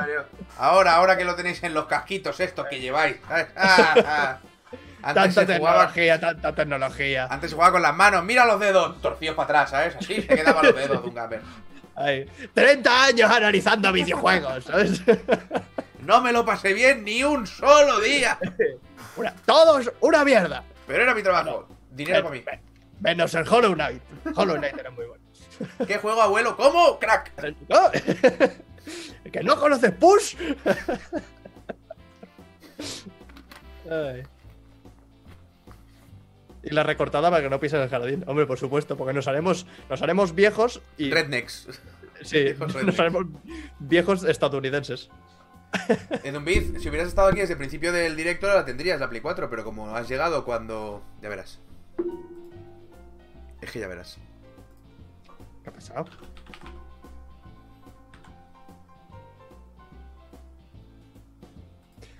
Ahora, 0.58 0.94
ahora 0.94 1.16
que 1.16 1.24
lo 1.24 1.34
tenéis 1.34 1.62
en 1.62 1.74
los 1.74 1.86
casquitos 1.86 2.38
estos 2.40 2.66
que 2.68 2.80
lleváis. 2.80 3.16
Ah, 3.28 3.46
ah. 3.56 4.38
Antes 5.02 5.34
Tanta 5.34 5.46
se 5.52 5.58
jugaba. 5.58 5.78
tecnología, 5.92 6.20
tanta 6.20 6.54
tecnología. 6.54 7.26
Antes 7.30 7.50
se 7.50 7.56
jugaba 7.56 7.72
con 7.72 7.82
las 7.82 7.94
manos, 7.96 8.24
mira 8.24 8.46
los 8.46 8.60
dedos, 8.60 9.00
torcidos 9.00 9.34
para 9.36 9.60
atrás, 9.62 9.70
¿sabes? 9.70 9.96
Así 9.96 10.22
se 10.22 10.28
quedaban 10.28 10.64
los 10.66 10.76
dedos 10.76 11.02
de 11.02 11.08
un 11.08 11.14
gamer. 11.14 11.40
Ay, 11.96 12.26
30 12.54 13.04
años 13.04 13.30
analizando 13.30 13.92
videojuegos, 13.92 14.64
¿sabes? 14.64 15.02
No 16.00 16.20
me 16.22 16.32
lo 16.32 16.44
pasé 16.44 16.72
bien 16.72 17.04
ni 17.04 17.22
un 17.24 17.46
solo 17.46 18.00
día. 18.00 18.38
Una- 19.16 19.34
todos 19.44 19.90
una 20.00 20.24
mierda. 20.24 20.64
Pero 20.86 21.02
era 21.02 21.14
mi 21.14 21.22
trabajo. 21.22 21.68
Dinero 21.90 22.22
para 22.24 22.34
mí. 22.34 22.44
Menos 23.00 23.34
el 23.34 23.46
Hollow 23.46 23.74
Knight. 23.74 24.00
Hollow 24.34 24.56
Knight 24.56 24.78
era 24.78 24.90
muy 24.90 25.04
bueno. 25.06 25.21
¿Qué 25.86 25.98
juego, 25.98 26.22
abuelo? 26.22 26.56
¿Cómo? 26.56 26.98
Crack. 26.98 27.32
¿Que 29.32 29.42
no 29.42 29.58
conoces 29.58 29.92
Push? 29.92 30.36
Ay. 33.90 34.22
Y 36.62 36.70
la 36.70 36.82
recortada 36.82 37.30
para 37.30 37.42
que 37.42 37.50
no 37.50 37.58
pises 37.58 37.80
el 37.80 37.88
jardín. 37.88 38.24
Hombre, 38.26 38.46
por 38.46 38.58
supuesto, 38.58 38.96
porque 38.96 39.12
nos 39.12 39.26
haremos, 39.26 39.66
nos 39.90 40.02
haremos 40.02 40.34
viejos 40.34 40.80
y. 40.96 41.10
Rednecks. 41.10 41.68
sí, 42.22 42.42
viejos 42.42 42.84
nos 42.84 42.98
haremos 43.00 43.26
viejos 43.78 44.24
estadounidenses. 44.24 45.10
En 46.22 46.44
Biz, 46.44 46.82
si 46.82 46.88
hubieras 46.90 47.08
estado 47.08 47.28
aquí 47.28 47.40
desde 47.40 47.54
el 47.54 47.58
principio 47.58 47.92
del 47.92 48.14
directo, 48.14 48.46
la 48.46 48.64
tendrías 48.64 49.00
la 49.00 49.08
Play 49.08 49.22
4, 49.22 49.48
pero 49.48 49.64
como 49.64 49.96
has 49.96 50.08
llegado 50.08 50.44
cuando. 50.44 51.02
Ya 51.22 51.30
verás. 51.30 51.60
Es 53.60 53.70
que 53.70 53.78
ya 53.78 53.88
verás. 53.88 54.18
¿Qué 55.62 55.70
ha 55.70 55.72
pasado? 55.72 56.04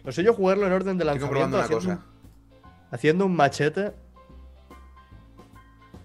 No 0.04 0.12
sé 0.12 0.22
yo 0.24 0.34
jugarlo 0.34 0.66
en 0.66 0.72
orden 0.72 0.98
de 0.98 1.04
Estoy 1.04 1.20
lanzamiento 1.20 1.56
una 1.56 1.64
haciendo, 1.64 1.84
cosa. 1.96 2.06
haciendo 2.90 3.26
un 3.26 3.36
machete. 3.36 3.92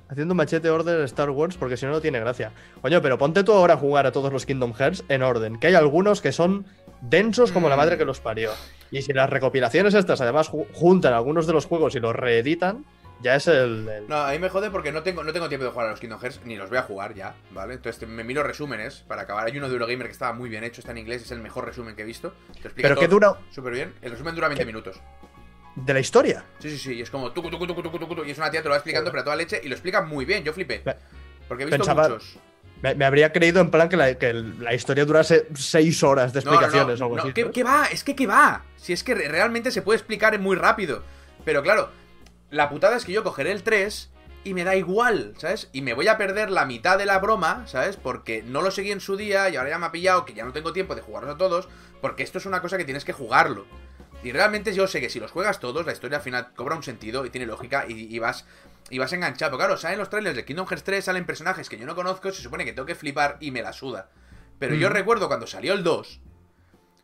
Haciendo 0.09 0.33
un 0.33 0.38
machete 0.38 0.69
orden 0.69 1.03
Star 1.03 1.29
Wars 1.31 1.57
porque 1.57 1.75
si 1.77 1.85
no 1.85 1.91
no 1.91 1.99
tiene 2.01 2.19
gracia. 2.19 2.51
Coño, 2.81 3.01
pero 3.01 3.17
ponte 3.17 3.43
tú 3.43 3.51
ahora 3.53 3.73
a 3.73 3.77
jugar 3.77 4.05
a 4.05 4.11
todos 4.11 4.31
los 4.31 4.45
Kingdom 4.45 4.73
Hearts 4.73 5.03
en 5.09 5.21
orden, 5.23 5.59
que 5.59 5.67
hay 5.67 5.75
algunos 5.75 6.21
que 6.21 6.31
son 6.31 6.65
densos 7.01 7.51
como 7.51 7.69
la 7.69 7.75
madre 7.75 7.97
que 7.97 8.05
los 8.05 8.19
parió. 8.21 8.51
Y 8.89 9.01
si 9.01 9.11
las 9.13 9.29
recopilaciones 9.29 9.93
estas 9.95 10.21
además 10.21 10.49
ju- 10.49 10.65
juntan 10.73 11.13
algunos 11.13 11.45
de 11.45 11.53
los 11.53 11.65
juegos 11.65 11.95
y 11.95 11.99
los 11.99 12.15
reeditan, 12.15 12.85
ya 13.22 13.36
es 13.36 13.47
el... 13.47 13.88
el- 13.88 14.07
No, 14.07 14.15
a 14.18 14.32
mí 14.32 14.39
me 14.39 14.49
jode 14.49 14.70
porque 14.72 14.91
no 14.91 15.03
tengo, 15.03 15.24
no 15.24 15.34
tengo 15.34 15.47
tiempo 15.49 15.65
de 15.65 15.72
jugar 15.72 15.88
a 15.88 15.91
los 15.91 15.99
Kingdom 15.99 16.20
Hearts, 16.20 16.41
ni 16.45 16.55
los 16.55 16.70
voy 16.70 16.78
a 16.78 16.84
jugar 16.84 17.13
ya, 17.13 17.36
¿vale? 17.51 17.76
Entonces 17.76 18.07
me 18.07 18.24
miro 18.24 18.43
resúmenes 18.43 19.03
para 19.07 19.24
acabar. 19.24 19.45
Hay 19.47 19.57
uno 19.57 19.68
de 19.68 19.74
Eurogamer 19.74 20.07
que 20.07 20.13
estaba 20.13 20.34
muy 20.34 20.49
bien 20.49 20.63
hecho, 20.63 20.82
está 20.82 20.91
en 20.91 20.99
inglés, 20.99 21.24
es 21.24 21.32
el 21.32 21.39
mejor 21.39 21.65
resumen 21.65 21.95
que 21.95 22.03
he 22.03 22.05
visto. 22.05 22.34
Te 22.61 22.68
explica 22.68 22.89
Pero 22.89 22.99
que 22.99 23.07
dura 23.07 23.36
súper 23.51 23.74
bien. 23.74 23.93
El 24.01 24.11
resumen 24.11 24.36
dura 24.36 24.47
20 24.47 24.65
minutos. 24.65 24.99
de 25.76 25.93
la 25.93 25.99
historia. 25.99 26.43
Sí, 26.59 26.70
sí, 26.72 26.78
sí, 26.78 26.93
y 26.95 27.01
es 27.01 27.09
como 27.09 27.32
tucu, 27.32 27.49
tucu, 27.51 27.65
tucu, 27.68 28.24
y 28.26 28.32
es 28.32 28.38
una 28.38 28.49
tía 28.49 28.61
te 28.61 28.68
lo 28.68 28.72
va 28.72 28.78
explicando, 28.78 29.11
pero 29.11 29.22
a 29.22 29.24
toda 29.26 29.36
leche, 29.36 29.61
y 29.63 29.68
lo 29.68 29.76
explica 29.76 30.01
muy 30.01 30.26
bien, 30.26 30.43
yo 30.43 30.51
flipé. 30.53 30.82
Porque 31.47 31.63
he 31.63 31.65
visto 31.68 31.78
pensaba- 31.84 32.09
muchos. 32.09 32.38
Me, 32.82 32.93
me 32.93 33.05
habría 33.05 33.32
creído 33.34 33.59
en 33.59 33.72
plan 33.72 33.89
que 33.89 33.97
la, 33.97 34.13
que 34.20 34.32
la 34.34 34.72
historia 34.76 35.03
durase 35.03 35.47
seis 35.55 36.03
horas 36.03 36.32
de 36.32 36.41
No, 36.41 36.45
no, 36.45 36.51
no, 36.51 36.57
explicaciones 36.61 37.01
o 37.01 37.03
algo 37.05 37.18
así. 37.18 37.34
¿qué, 37.34 37.49
qué 37.49 37.63
va? 37.63 37.86
Es 37.91 38.03
que 38.03 38.15
qué 38.15 38.28
va. 38.28 38.63
Si 38.76 38.93
es 38.93 39.03
que 39.03 39.15
re- 39.15 39.28
realmente 39.30 39.72
se 39.72 39.82
puede 39.82 39.97
explicar 39.97 40.38
muy 40.39 40.55
rápido. 40.55 41.01
Pero 41.43 41.63
claro, 41.63 41.89
la 42.49 42.69
putada 42.69 42.95
es 42.95 43.05
que 43.05 43.11
yo 43.13 43.23
cogeré 43.23 43.51
el 43.51 43.63
3 43.63 44.09
y 44.43 44.53
me 44.53 44.63
da 44.63 44.75
igual, 44.75 45.33
¿sabes? 45.37 45.69
Y 45.73 45.81
me 45.81 45.93
voy 45.93 46.07
a 46.07 46.17
perder 46.17 46.49
la 46.49 46.65
mitad 46.65 46.97
de 46.97 47.05
la 47.05 47.19
broma, 47.19 47.63
¿sabes? 47.67 47.97
Porque 47.97 48.43
no 48.43 48.61
lo 48.61 48.71
seguí 48.71 48.91
en 48.91 49.01
su 49.01 49.17
día 49.17 49.49
y 49.49 49.55
ahora 49.57 49.71
ya 49.71 49.77
me 49.79 49.85
ha 49.87 49.91
pillado 49.91 50.23
que 50.25 50.33
ya 50.33 50.45
no 50.45 50.53
tengo 50.53 50.71
tiempo 50.73 50.95
de 50.95 51.01
jugarlos 51.01 51.35
a 51.35 51.37
todos. 51.37 51.67
Porque 52.01 52.23
esto 52.23 52.37
es 52.37 52.45
una 52.45 52.61
cosa 52.61 52.77
que 52.77 52.85
tienes 52.85 53.03
que 53.03 53.11
jugarlo. 53.13 53.65
Y 54.23 54.31
realmente 54.31 54.73
yo 54.73 54.87
sé 54.87 55.01
que 55.01 55.09
si 55.09 55.19
los 55.19 55.31
juegas 55.31 55.59
todos, 55.59 55.85
la 55.85 55.91
historia 55.91 56.17
al 56.17 56.23
final 56.23 56.53
cobra 56.55 56.75
un 56.75 56.83
sentido 56.83 57.25
y 57.25 57.29
tiene 57.29 57.45
lógica 57.47 57.85
y, 57.87 57.93
y 58.13 58.19
vas. 58.19 58.45
Y 58.89 58.99
vas 58.99 59.11
enganchado. 59.11 59.51
Pero 59.51 59.57
claro, 59.57 59.77
salen 59.77 59.99
los 59.99 60.09
trailers 60.09 60.35
de 60.35 60.45
Kingdom 60.45 60.65
Hearts 60.67 60.83
3, 60.85 61.03
salen 61.03 61.25
personajes 61.25 61.67
que 61.67 61.77
yo 61.77 61.85
no 61.85 61.95
conozco, 61.95 62.31
se 62.31 62.41
supone 62.41 62.63
que 62.63 62.71
tengo 62.71 62.85
que 62.85 62.95
flipar 62.95 63.37
y 63.41 63.51
me 63.51 63.61
la 63.61 63.73
suda. 63.73 64.09
Pero 64.59 64.75
yo 64.75 64.89
Mm. 64.89 64.93
recuerdo 64.93 65.27
cuando 65.27 65.45
salió 65.45 65.73
el 65.73 65.83
2. 65.83 66.21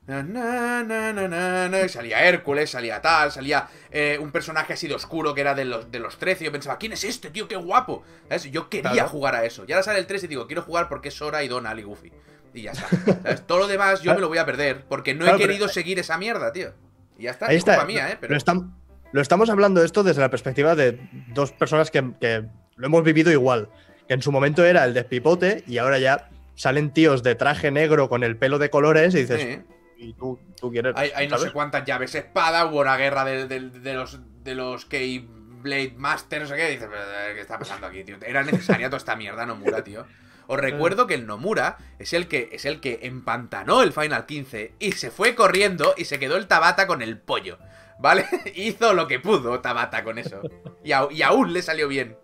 Na, 0.08 1.88
salía 1.88 2.24
Hércules, 2.28 2.70
salía 2.70 3.02
tal, 3.02 3.32
salía 3.32 3.68
eh, 3.92 4.18
un 4.20 4.32
personaje 4.32 4.74
así 4.74 4.88
de 4.88 4.96
oscuro 4.96 5.34
que 5.34 5.42
era 5.42 5.56
de 5.56 5.66
los, 5.66 5.92
de 5.92 6.00
los 6.00 6.18
13. 6.18 6.46
Yo 6.46 6.52
pensaba, 6.52 6.78
¿quién 6.78 6.94
es 6.94 7.04
este, 7.04 7.30
tío? 7.30 7.48
¡Qué 7.48 7.56
guapo! 7.56 8.04
¿Sabes? 8.28 8.44
Yo 8.52 8.70
quería 8.70 8.92
Claro. 8.92 9.10
jugar 9.10 9.36
a 9.36 9.46
eso. 9.46 9.64
Y 9.68 9.72
ahora 9.72 9.84
sale 9.84 10.00
el 10.00 10.08
3 10.08 10.24
y 10.24 10.28
digo, 10.28 10.48
quiero 10.48 10.62
jugar 10.62 10.90
porque 10.90 11.10
es 11.10 11.14
Sora 11.16 11.44
y 11.44 11.48
Donald 11.48 11.80
y 11.80 11.84
Goofy. 11.84 12.12
Y 12.54 12.64
ya 12.64 12.72
está. 12.72 12.88
¿Sabes? 13.24 13.48
Todo 13.48 13.60
lo 13.60 13.68
demás 13.68 14.02
yo 14.02 14.14
me 14.14 14.20
lo 14.22 14.28
voy 14.28 14.38
a 14.38 14.46
perder 14.46 14.84
porque 14.88 15.14
no 15.14 15.22
Claro, 15.22 15.38
he 15.38 15.40
pero- 15.40 15.50
querido 15.50 15.68
seguir 15.70 16.00
esa 16.00 16.18
mierda, 16.18 16.52
tío. 16.52 16.74
Y 17.18 17.24
ya 17.24 17.32
está. 17.32 17.48
Ahí 17.48 17.56
es 17.56 17.60
está. 17.60 17.76
culpa 17.76 17.88
mía, 17.88 18.10
¿eh? 18.12 18.18
Pero... 18.20 18.34
Lo, 18.34 18.40
estam- 18.40 18.74
lo 19.12 19.22
estamos 19.22 19.50
hablando 19.50 19.84
esto 19.84 20.04
desde 20.04 20.22
la 20.22 20.30
perspectiva 20.30 20.76
de 20.76 21.00
dos 21.30 21.52
personas 21.52 21.92
que, 21.92 22.04
que 22.20 22.44
lo 22.76 22.86
hemos 22.88 23.04
vivido 23.04 23.32
igual. 23.32 23.70
Que 24.08 24.16
en 24.16 24.22
su 24.22 24.32
momento 24.32 24.66
era 24.66 24.84
el 24.84 24.94
despipote 24.94 25.64
y 25.66 25.78
ahora 25.78 25.98
ya 25.98 26.30
salen 26.56 26.92
tíos 26.92 27.24
de 27.24 27.36
traje 27.36 27.72
negro 27.72 28.10
con 28.10 28.24
el 28.24 28.38
pelo 28.38 28.60
de 28.60 28.70
colores 28.70 29.16
y 29.16 29.20
dices, 29.22 29.42
Sí. 29.42 29.60
¿Y 30.04 30.14
tú, 30.14 30.40
tú 30.60 30.72
quieres? 30.72 30.94
Hay, 30.96 31.12
hay 31.16 31.28
no 31.28 31.38
sé 31.38 31.52
cuántas 31.52 31.86
llaves 31.86 32.14
espada, 32.16 32.66
hubo 32.66 32.82
una 32.82 32.98
guerra 32.98 33.26
de, 33.26 33.48
de- 33.48 33.70
de 33.70 33.94
los 33.94 34.20
de 34.44 34.56
los 34.56 34.88
Blade 34.90 35.94
Master, 35.96 36.42
no 36.42 36.48
sé 36.48 36.56
qué. 36.56 36.70
Dices, 36.72 36.88
"Pero, 36.92 37.04
¿qué 37.36 37.42
está 37.42 37.58
pasando 37.58 37.88
aquí, 37.88 38.04
tío? 38.04 38.18
Era 38.26 38.44
necesaria 38.44 38.88
toda 38.90 38.98
esta 38.98 39.16
mierda, 39.16 39.46
Nomura, 39.46 39.84
tío. 39.84 40.06
Os 40.48 40.60
recuerdo 40.60 41.08
que 41.08 41.14
el 41.14 41.26
Nomura 41.26 41.78
es 42.00 42.12
el 42.12 42.28
que 42.28 42.50
es 42.52 42.66
el 42.66 42.82
que 42.82 43.00
empantanó 43.04 43.82
el 43.82 43.94
Final 43.94 44.26
15 44.26 44.74
y 44.80 44.92
se 44.92 45.10
fue 45.10 45.36
corriendo 45.36 45.94
y 45.98 46.04
se 46.06 46.20
quedó 46.20 46.36
el 46.36 46.48
Tabata 46.48 46.86
con 46.86 47.02
el 47.02 47.18
pollo. 47.18 47.58
¿Vale? 48.00 48.26
Hizo 48.56 48.94
lo 48.94 49.08
que 49.08 49.20
pudo 49.20 49.62
Tabata 49.62 50.04
con 50.04 50.18
eso. 50.18 50.42
Y, 50.84 50.90
y 51.16 51.22
aún 51.22 51.54
le 51.54 51.62
salió 51.62 51.88
bien. 51.88 52.18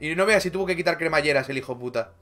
Y 0.00 0.14
no 0.16 0.26
veas 0.26 0.42
si 0.42 0.50
tuvo 0.50 0.66
que 0.66 0.74
quitar 0.74 0.98
cremalleras 0.98 1.48
el 1.50 1.58
hijo 1.58 1.78
puta. 1.78 2.14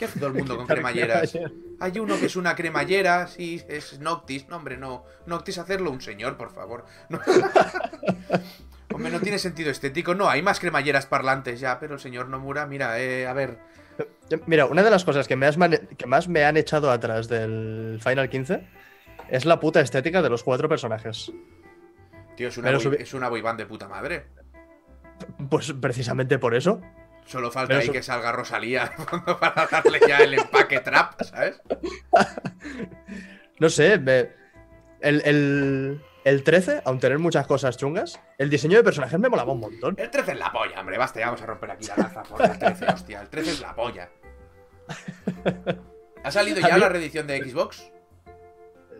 ¿Qué 0.00 0.06
hace 0.06 0.18
todo 0.18 0.28
el 0.28 0.34
mundo 0.34 0.56
con 0.56 0.66
cremalleras? 0.66 1.38
Hay 1.78 1.98
uno 1.98 2.18
que 2.18 2.24
es 2.24 2.36
una 2.36 2.56
cremallera, 2.56 3.26
sí, 3.26 3.62
es 3.68 4.00
Noctis. 4.00 4.48
No, 4.48 4.56
hombre, 4.56 4.78
no. 4.78 5.04
Noctis, 5.26 5.58
hacerlo 5.58 5.90
un 5.90 6.00
señor, 6.00 6.38
por 6.38 6.50
favor. 6.54 6.86
No. 7.10 7.20
hombre, 8.94 9.12
no 9.12 9.20
tiene 9.20 9.38
sentido 9.38 9.70
estético. 9.70 10.14
No, 10.14 10.30
hay 10.30 10.40
más 10.40 10.58
cremalleras 10.58 11.04
parlantes 11.04 11.60
ya, 11.60 11.78
pero 11.78 11.94
el 11.94 12.00
señor 12.00 12.28
Nomura, 12.28 12.66
mira, 12.66 12.98
eh, 12.98 13.26
a 13.26 13.34
ver. 13.34 13.58
Mira, 14.46 14.64
una 14.64 14.82
de 14.82 14.90
las 14.90 15.04
cosas 15.04 15.28
que, 15.28 15.36
me 15.36 15.44
has 15.44 15.58
que 15.98 16.06
más 16.06 16.28
me 16.28 16.46
han 16.46 16.56
echado 16.56 16.90
atrás 16.90 17.28
del 17.28 18.00
Final 18.02 18.30
15 18.30 18.66
es 19.28 19.44
la 19.44 19.60
puta 19.60 19.82
estética 19.82 20.22
de 20.22 20.30
los 20.30 20.42
cuatro 20.42 20.66
personajes. 20.66 21.30
Tío, 22.38 22.48
es 22.48 22.56
una, 22.56 22.72
boy, 22.72 22.96
es 22.98 23.12
una 23.12 23.28
boy 23.28 23.42
band 23.42 23.58
de 23.58 23.66
puta 23.66 23.86
madre. 23.86 24.28
Pues 25.50 25.74
precisamente 25.74 26.38
por 26.38 26.54
eso. 26.54 26.80
Solo 27.30 27.50
falta 27.52 27.68
Pero 27.68 27.80
ahí 27.82 27.88
que 27.90 28.02
salga 28.02 28.32
Rosalía 28.32 28.90
para 29.40 29.66
darle 29.68 30.00
ya 30.06 30.18
el 30.18 30.34
empaque 30.34 30.80
trap, 30.80 31.22
¿sabes? 31.22 31.60
No 33.60 33.68
sé, 33.68 33.98
me- 33.98 34.30
el, 35.00 35.22
el, 35.24 36.00
el 36.24 36.42
13, 36.42 36.82
aun 36.84 36.98
tener 36.98 37.20
muchas 37.20 37.46
cosas 37.46 37.76
chungas, 37.76 38.20
el 38.36 38.50
diseño 38.50 38.76
de 38.78 38.82
personajes 38.82 39.18
me 39.20 39.28
molaba 39.28 39.52
un 39.52 39.60
montón. 39.60 39.94
El 39.96 40.10
13 40.10 40.32
es 40.32 40.38
la 40.38 40.50
polla, 40.50 40.80
hombre. 40.80 40.98
Basta, 40.98 41.20
ya 41.20 41.26
vamos 41.26 41.42
a 41.42 41.46
romper 41.46 41.70
aquí 41.70 41.86
la 41.86 41.96
lanza 41.98 42.22
por 42.24 42.42
el 42.42 42.58
13, 42.58 42.86
hostia. 42.86 43.20
El 43.20 43.28
13 43.28 43.50
es 43.52 43.60
la 43.60 43.74
polla. 43.76 44.10
¿Ha 46.24 46.30
salido 46.32 46.60
ya 46.60 46.74
mí- 46.74 46.80
la 46.80 46.88
reedición 46.88 47.26
de 47.28 47.38
Xbox? 47.48 47.92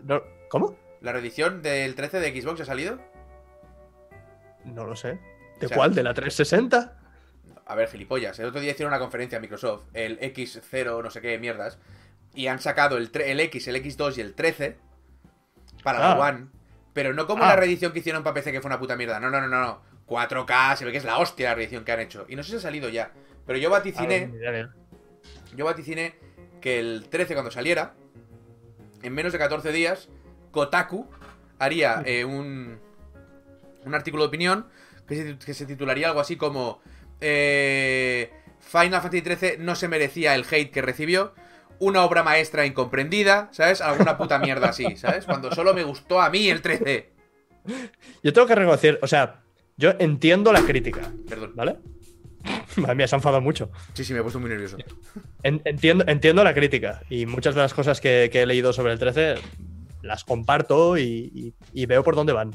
No- 0.03 0.21
¿Cómo? 0.49 0.77
¿La 1.01 1.11
reedición 1.11 1.61
del 1.61 1.95
13 1.95 2.19
de 2.21 2.41
Xbox 2.41 2.61
ha 2.61 2.65
salido? 2.65 2.97
No 4.63 4.85
lo 4.85 4.95
sé. 4.95 5.19
¿De 5.59 5.65
O 5.65 5.67
sea- 5.67 5.75
cuál? 5.77 5.93
¿De 5.93 6.01
la 6.03 6.13
360? 6.13 6.97
A 7.65 7.75
ver, 7.75 7.89
gilipollas. 7.89 8.37
El 8.39 8.47
otro 8.47 8.59
día 8.61 8.71
hicieron 8.71 8.91
una 8.91 8.99
conferencia 8.99 9.37
a 9.37 9.41
Microsoft, 9.41 9.83
el 9.93 10.19
X0, 10.19 11.03
no 11.03 11.09
sé 11.09 11.21
qué 11.21 11.37
mierdas, 11.37 11.77
y 12.33 12.47
han 12.47 12.59
sacado 12.59 12.97
el, 12.97 13.09
el 13.13 13.39
X, 13.39 13.67
el 13.67 13.75
X2 13.77 14.17
y 14.17 14.21
el 14.21 14.33
13 14.33 14.77
para 15.83 15.99
la 15.99 16.11
Ah. 16.13 16.19
One, 16.29 16.47
pero 16.93 17.13
no 17.13 17.27
como 17.27 17.43
Ah. 17.43 17.49
la 17.49 17.55
reedición 17.55 17.93
que 17.93 17.99
hicieron 17.99 18.23
para 18.23 18.33
PC 18.33 18.51
que 18.51 18.61
fue 18.61 18.69
una 18.69 18.79
puta 18.79 18.95
mierda. 18.95 19.19
No, 19.19 19.29
no, 19.29 19.39
no, 19.41 19.47
no, 19.47 19.61
no. 19.61 19.81
4K, 20.07 20.75
se 20.75 20.83
ve 20.85 20.91
que 20.91 20.97
es 20.97 21.05
la 21.05 21.17
hostia 21.19 21.49
la 21.49 21.55
reedición 21.55 21.85
que 21.85 21.91
han 21.93 22.01
hecho. 22.01 22.25
Y 22.27 22.35
no 22.35 22.43
sé 22.43 22.51
si 22.51 22.57
ha 22.57 22.59
salido 22.59 22.89
ya, 22.89 23.11
pero 23.45 23.57
yo 23.57 23.69
vaticiné, 23.69 24.29
yo 25.55 25.63
vaticiné 25.65 26.15
que 26.59 26.79
el 26.79 27.07
13 27.09 27.33
cuando 27.33 27.49
saliera, 27.51 27.93
en 29.03 29.13
menos 29.13 29.31
de 29.31 29.39
14 29.39 29.71
días, 29.71 30.09
Kotaku 30.51 31.09
haría 31.59 32.03
eh, 32.05 32.25
un, 32.25 32.77
un 33.85 33.95
artículo 33.95 34.23
de 34.23 34.27
opinión 34.27 34.67
que 35.07 35.15
se, 35.15 35.37
que 35.37 35.53
se 35.53 35.65
titularía 35.65 36.07
algo 36.09 36.19
así 36.19 36.35
como 36.35 36.81
eh, 37.21 38.31
Final 38.59 39.01
Fantasy 39.01 39.21
XIII 39.21 39.57
no 39.59 39.75
se 39.75 39.87
merecía 39.87 40.35
el 40.35 40.45
hate 40.49 40.71
que 40.71 40.81
recibió, 40.81 41.33
una 41.79 42.03
obra 42.03 42.23
maestra 42.23 42.65
incomprendida, 42.65 43.49
¿sabes? 43.51 43.81
Alguna 43.81 44.17
puta 44.17 44.37
mierda 44.39 44.69
así, 44.69 44.95
¿sabes? 44.97 45.25
Cuando 45.25 45.51
solo 45.53 45.73
me 45.73 45.83
gustó 45.83 46.21
a 46.21 46.29
mí 46.29 46.49
el 46.49 46.61
13. 46.61 47.09
Yo 48.23 48.33
tengo 48.33 48.47
que 48.47 48.55
reconocer, 48.55 48.99
o 49.01 49.07
sea, 49.07 49.41
yo 49.77 49.93
entiendo 49.99 50.51
la 50.51 50.61
crítica, 50.61 51.11
Perdón. 51.29 51.53
¿vale? 51.55 51.77
Madre 52.77 52.95
mía, 52.95 53.07
se 53.07 53.15
ha 53.15 53.17
enfadado 53.17 53.41
mucho. 53.41 53.71
Sí, 53.93 54.03
sí, 54.03 54.13
me 54.13 54.19
he 54.19 54.21
puesto 54.23 54.39
muy 54.39 54.49
nervioso. 54.49 54.77
En- 55.43 55.61
entiendo, 55.65 56.03
entiendo 56.07 56.43
la 56.43 56.53
crítica 56.53 57.01
y 57.09 57.25
muchas 57.27 57.53
de 57.55 57.61
las 57.61 57.73
cosas 57.73 58.01
que, 58.01 58.29
que 58.31 58.41
he 58.41 58.45
leído 58.45 58.73
sobre 58.73 58.93
el 58.93 58.99
13 58.99 59.35
las 60.01 60.23
comparto 60.23 60.97
y, 60.97 61.03
y- 61.03 61.53
y 61.73 61.85
veo 61.85 62.03
por 62.03 62.15
dónde 62.15 62.33
van. 62.33 62.51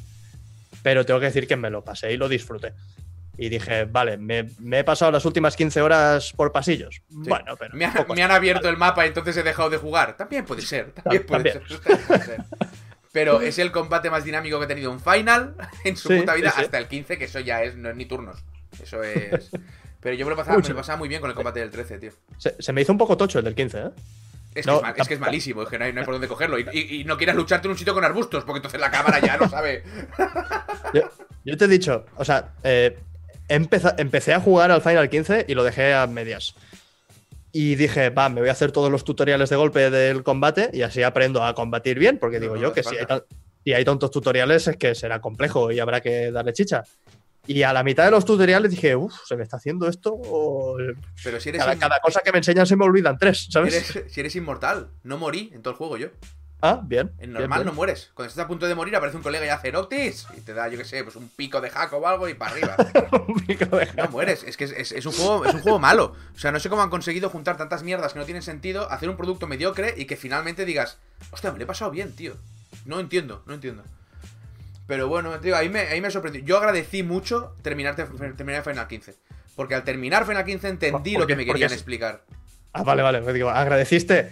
Pero 0.83 1.05
tengo 1.07 1.21
que 1.21 1.27
decir 1.27 1.47
que 1.47 1.57
me 1.57 1.71
lo 1.71 1.85
pasé 1.85 2.13
y 2.13 2.17
lo 2.17 2.29
disfruté. 2.29 2.73
Y 3.39 3.49
dije, 3.51 3.85
vale, 3.85 4.17
me, 4.17 4.49
me 4.61 4.79
he 4.79 4.85
pasado 4.85 5.11
las 5.13 5.25
últimas 5.27 5.57
15 5.57 5.83
horas 5.83 6.33
por 6.35 6.53
pasillos. 6.53 7.03
Bueno, 7.11 7.55
pero. 7.59 7.75
Me, 7.77 7.91
me 8.15 8.23
han 8.23 8.31
abierto 8.31 8.69
el 8.69 8.77
mapa 8.79 9.05
y 9.05 9.09
entonces 9.09 9.37
he 9.37 9.43
dejado 9.43 9.69
de 9.71 9.77
jugar. 9.77 10.17
También 10.17 10.45
puede 10.47 10.63
ser, 10.63 10.93
también 10.93 11.25
puede 11.27 11.53
ser. 11.53 11.63
puede. 12.07 12.39
Pero 13.13 13.41
es 13.41 13.59
el 13.59 13.73
combate 13.73 14.11
más 14.11 14.25
dinámico 14.25 14.59
que 14.59 14.65
he 14.65 14.69
tenido 14.69 14.91
un 14.91 15.01
final 15.01 15.55
en 15.85 15.97
su 15.97 16.09
Sí, 16.09 16.19
puta 16.21 16.35
vida 16.35 16.51
sí, 16.51 16.63
hasta 16.63 16.79
el 16.79 16.87
15, 16.89 17.19
que 17.19 17.25
eso 17.25 17.41
ya 17.41 17.63
es, 17.63 17.77
no 17.77 17.91
es 17.91 17.97
ni 17.97 18.07
turnos. 18.07 18.43
Eso 18.83 19.03
es. 19.03 19.51
Pero 20.01 20.15
yo 20.17 20.25
me 20.27 20.31
lo, 20.31 20.37
pasaba, 20.37 20.57
me 20.57 20.63
Mucho. 20.63 20.73
lo 20.73 20.79
pasaba 20.79 20.99
muy 20.99 21.09
bien 21.09 21.21
con 21.21 21.31
el 21.31 21.37
combate 21.37 21.61
del 21.61 21.71
13, 21.71 21.99
tío. 21.99 22.11
Se, 22.39 22.55
se 22.59 22.73
me 22.73 22.81
hizo 22.83 22.93
un 22.93 22.99
poco 22.99 23.17
tocho 23.17 23.39
el 23.39 23.45
del 23.45 23.55
15, 23.55 23.79
¿eh? 23.79 23.91
Es 24.55 24.65
que, 24.65 24.71
No, 24.71 24.77
es, 24.79 24.83
mal- 24.83 24.95
es 24.97 25.09
que 25.09 25.15
es 25.15 25.21
malísimo, 25.21 25.63
es 25.63 25.69
que 25.69 25.79
no 25.79 25.85
hay, 25.85 25.93
no 25.93 26.01
hay 26.01 26.05
por 26.07 26.15
dónde 26.15 26.29
cogerlo. 26.29 26.59
Y, 26.59 26.67
y- 26.73 27.01
y 27.01 27.05
no 27.05 27.17
quieras 27.19 27.37
lucharte 27.37 27.67
en 27.69 27.73
un 27.73 27.79
sitio 27.79 27.93
con 27.93 28.05
arbustos, 28.05 28.45
porque 28.45 28.59
entonces 28.59 28.81
la 28.81 28.91
cámara 28.91 29.19
ya 29.21 29.37
no 29.37 29.49
sabe. 29.49 29.83
Yo, 30.95 31.03
yo 31.45 31.57
te 31.57 31.65
he 31.65 31.69
dicho, 31.69 32.07
o 32.17 32.25
sea, 32.25 32.53
eh, 32.63 32.97
empeza- 33.49 33.95
empecé 33.99 34.35
a 34.35 34.41
jugar 34.41 34.71
al 34.71 34.83
Final 34.83 35.09
15 35.09 35.45
y 35.49 35.55
lo 35.55 35.65
dejé 35.65 35.95
a 35.95 36.07
medias. 36.07 36.55
Y 37.53 37.75
dije, 37.77 38.11
va, 38.11 38.29
me 38.29 38.41
voy 38.41 38.49
a 38.51 38.53
hacer 38.53 38.71
todos 38.73 38.91
los 38.91 39.05
tutoriales 39.05 39.49
de 39.49 39.57
golpe 39.57 39.91
del 39.91 40.23
combate 40.23 40.71
y 40.73 40.83
así 40.83 41.03
aprendo 41.03 41.43
a 41.43 41.55
combatir 41.55 41.99
bien, 41.99 42.19
porque 42.19 42.39
digo 42.41 42.55
no, 42.57 42.61
yo 42.63 42.73
que 42.73 42.83
si 42.83 42.97
hay, 42.99 43.07
si 43.65 43.73
hay 43.73 43.85
tontos 43.85 44.11
tutoriales 44.11 44.67
es 44.69 44.77
que 44.77 44.95
será 44.95 45.21
complejo 45.21 45.73
y 45.73 45.79
habrá 45.81 46.01
que 46.01 46.31
darle 46.31 46.53
chicha. 46.53 46.83
Y 47.49 47.63
a 47.63 47.73
la 47.73 47.85
mitad 47.85 48.05
de 48.05 48.11
los 48.11 48.25
tutoriales 48.25 48.73
dije, 48.73 48.97
uff, 48.97 49.15
¿se 49.25 49.37
me 49.37 49.45
está 49.45 49.57
haciendo 49.57 49.89
esto? 49.89 50.13
O 50.13 50.77
Pero 51.23 51.41
si 51.41 51.49
eres, 51.51 51.61
cada, 51.63 51.79
cada 51.79 52.01
cosa 52.01 52.21
que 52.21 52.33
me 52.33 52.39
enseñan 52.39 52.67
se 52.67 52.75
me 52.77 52.85
olvidan 52.85 53.17
tres, 53.17 53.47
¿sabes? 53.51 53.73
eres- 53.95 54.13
si 54.13 54.21
eres 54.21 54.35
inmortal, 54.37 54.91
no 55.05 55.17
morí 55.17 55.51
en 55.55 55.63
todo 55.63 55.71
el 55.71 55.79
juego 55.79 55.97
yo. 55.97 56.09
Ah, 56.63 56.81
bien. 56.83 57.13
En 57.19 57.33
normal 57.35 57.61
bien. 57.61 57.67
no 57.67 57.73
mueres. 57.75 58.11
Cuando 58.15 58.31
estás 58.31 58.45
a 58.45 58.49
punto 58.49 58.67
de 58.67 58.75
morir 58.75 58.97
aparece 58.97 59.17
un 59.19 59.23
colega 59.23 59.45
y 59.45 59.51
hace 59.51 59.71
Noctis 59.71 60.27
y 60.37 60.41
te 60.41 60.55
da, 60.55 60.69
yo 60.69 60.79
qué 60.79 60.85
sé, 60.85 61.05
pues 61.05 61.15
un 61.17 61.29
pico 61.29 61.61
de 61.61 61.69
hack 61.71 61.93
o 61.93 62.07
algo 62.09 62.29
y 62.29 62.35
para 62.35 62.53
arriba. 62.53 62.77
Un 63.29 63.41
pico 63.47 63.77
de- 63.77 63.93
No 63.95 64.09
mueres, 64.09 64.43
es 64.43 64.57
que 64.57 64.65
es, 64.65 64.73
es- 64.73 64.93
es 64.93 65.05
un 65.07 65.13
juego, 65.13 65.45
es 65.45 65.55
un 65.55 65.61
juego 65.61 65.79
malo. 65.79 66.15
O 66.35 66.39
sea, 66.39 66.53
no 66.53 66.59
sé 66.61 66.69
cómo 66.71 66.83
han 66.83 66.89
conseguido 66.91 67.29
juntar 67.29 67.57
tantas 67.59 67.83
mierdas 67.83 68.15
que 68.15 68.19
no 68.19 68.25
tienen 68.25 68.43
sentido, 68.43 68.91
hacer 68.91 69.09
un 69.11 69.17
producto 69.17 69.47
mediocre 69.47 69.95
y 69.97 70.07
que 70.07 70.17
finalmente 70.17 70.65
digas, 70.65 70.99
hostia, 71.31 71.53
me 71.53 71.59
lo 71.59 71.65
he 71.65 71.67
pasado 71.67 71.91
bien, 71.91 72.17
tío. 72.17 72.35
No 72.87 73.01
entiendo, 73.01 73.43
no 73.47 73.55
entiendo. 73.55 73.85
Pero 74.87 75.09
bueno, 75.09 75.39
tío, 75.41 75.57
ahí 75.57 75.69
me, 75.69 75.81
ahí 75.81 76.01
me 76.01 76.11
sorprendió. 76.11 76.43
Yo 76.45 76.57
agradecí 76.59 77.03
mucho 77.03 77.55
terminar, 77.63 77.97
terminar 77.97 78.63
Final 78.63 78.87
15. 78.89 79.15
Porque 79.57 79.75
al 79.75 79.85
terminar 79.85 80.25
Final 80.27 80.45
15 80.45 80.69
entendí 80.69 81.13
¿Por 81.13 81.21
lo 81.23 81.27
que 81.27 81.37
me 81.37 81.45
querían 81.45 81.73
explicar. 81.73 82.23
Ah, 82.73 82.83
vale, 82.83 83.03
vale. 83.03 83.21
me 83.21 83.33
digo, 83.33 83.51
¿agradeciste 83.51 84.31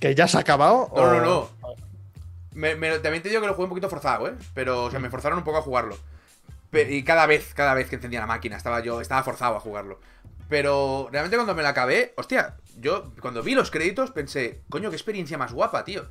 que 0.00 0.14
ya 0.14 0.26
se 0.28 0.36
ha 0.36 0.40
acabado? 0.40 0.90
No, 0.94 1.06
no, 1.14 1.20
no. 1.20 1.50
Me, 2.54 2.76
me- 2.76 2.98
también 3.00 3.22
te 3.22 3.28
digo 3.28 3.40
que 3.40 3.46
lo 3.48 3.54
jugué 3.54 3.64
un 3.64 3.70
poquito 3.70 3.88
forzado, 3.90 4.28
¿eh? 4.28 4.34
Pero, 4.54 4.84
o 4.84 4.90
sea, 4.90 5.00
me 5.00 5.10
forzaron 5.10 5.38
un 5.38 5.44
poco 5.44 5.58
a 5.58 5.62
jugarlo. 5.62 5.98
Pe- 6.70 6.92
y 6.92 7.04
cada 7.04 7.26
vez, 7.26 7.54
cada 7.54 7.74
vez 7.74 7.88
que 7.88 7.96
encendía 7.96 8.20
la 8.20 8.26
máquina, 8.26 8.56
estaba 8.56 8.80
yo, 8.80 9.00
estaba 9.00 9.22
forzado 9.24 9.56
a 9.56 9.60
jugarlo. 9.60 10.00
Pero 10.48 11.08
realmente 11.12 11.36
cuando 11.36 11.54
me 11.54 11.62
la 11.62 11.70
acabé, 11.70 12.14
hostia, 12.16 12.56
yo 12.78 13.12
cuando 13.20 13.42
vi 13.42 13.54
los 13.54 13.70
créditos 13.70 14.10
pensé, 14.12 14.62
coño, 14.70 14.90
qué 14.90 14.96
experiencia 14.96 15.38
más 15.38 15.52
guapa, 15.52 15.84
tío. 15.84 16.08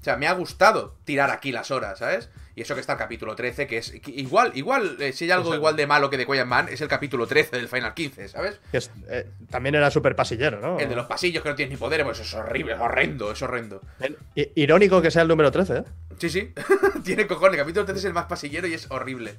O 0.00 0.04
sea, 0.04 0.16
me 0.16 0.26
ha 0.28 0.32
gustado 0.32 0.96
tirar 1.04 1.30
aquí 1.30 1.52
las 1.52 1.70
horas, 1.70 1.98
¿sabes? 1.98 2.30
Y 2.54 2.62
eso 2.62 2.74
que 2.74 2.80
está 2.80 2.94
el 2.94 2.98
capítulo 2.98 3.36
13, 3.36 3.66
que 3.68 3.78
es 3.78 3.92
que 3.92 4.10
igual, 4.10 4.50
igual, 4.56 4.96
eh, 5.00 5.12
si 5.12 5.24
hay 5.24 5.30
algo 5.30 5.46
O 5.48 5.52
sea- 5.52 5.56
igual 5.58 5.76
de 5.76 5.86
malo 5.86 6.10
que 6.10 6.16
de 6.16 6.26
Quiet 6.26 6.44
Man, 6.44 6.68
es 6.68 6.80
el 6.80 6.88
capítulo 6.88 7.26
13 7.26 7.56
del 7.56 7.68
Final 7.68 7.94
15, 7.94 8.28
¿sabes? 8.28 8.58
que 8.72 8.78
es- 8.78 8.90
eh, 9.08 9.30
también 9.50 9.74
era 9.76 9.90
súper 9.92 10.16
pasillero, 10.16 10.60
¿no? 10.60 10.78
El 10.80 10.88
de 10.88 10.96
los 10.96 11.06
pasillos 11.06 11.42
que 11.42 11.48
no 11.50 11.54
tienes 11.54 11.70
ni 11.72 11.76
poder, 11.76 12.02
pues 12.04 12.18
es 12.18 12.34
horrible, 12.34 12.72
es 12.72 12.80
horrendo, 12.80 13.30
es 13.30 13.40
horrendo. 13.42 13.80
Irónico 14.34 15.00
que 15.02 15.10
sea 15.10 15.22
el 15.22 15.28
número 15.28 15.50
13, 15.52 15.78
¿eh? 15.78 15.84
Sí, 16.18 16.30
sí. 16.30 16.52
Tiene 17.04 17.26
cojones. 17.28 17.54
El 17.54 17.58
capítulo 17.64 17.84
13 17.86 17.98
es 18.00 18.04
el 18.06 18.12
más 18.14 18.26
pasillero 18.26 18.66
y 18.66 18.74
es 18.74 18.90
horrible. 18.90 19.36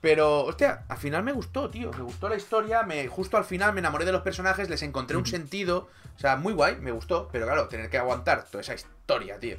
Pero, 0.00 0.44
hostia, 0.44 0.82
al 0.88 0.98
final 0.98 1.22
me 1.22 1.32
gustó, 1.32 1.70
tío. 1.70 1.92
Me 1.92 2.02
gustó 2.02 2.28
la 2.28 2.34
historia. 2.36 2.82
Me, 2.82 3.06
justo 3.06 3.36
al 3.36 3.44
final 3.44 3.72
me 3.72 3.78
enamoré 3.78 4.04
de 4.04 4.10
los 4.10 4.22
personajes. 4.22 4.68
Les 4.68 4.82
encontré 4.82 5.16
un 5.16 5.26
sentido. 5.26 5.88
O 6.16 6.18
sea, 6.18 6.34
muy 6.34 6.52
guay, 6.54 6.76
me 6.80 6.90
gustó. 6.90 7.28
Pero 7.30 7.46
claro, 7.46 7.68
tener 7.68 7.88
que 7.88 7.98
aguantar 7.98 8.44
toda 8.46 8.62
esa 8.62 8.74
historia, 8.74 9.38
tío. 9.38 9.58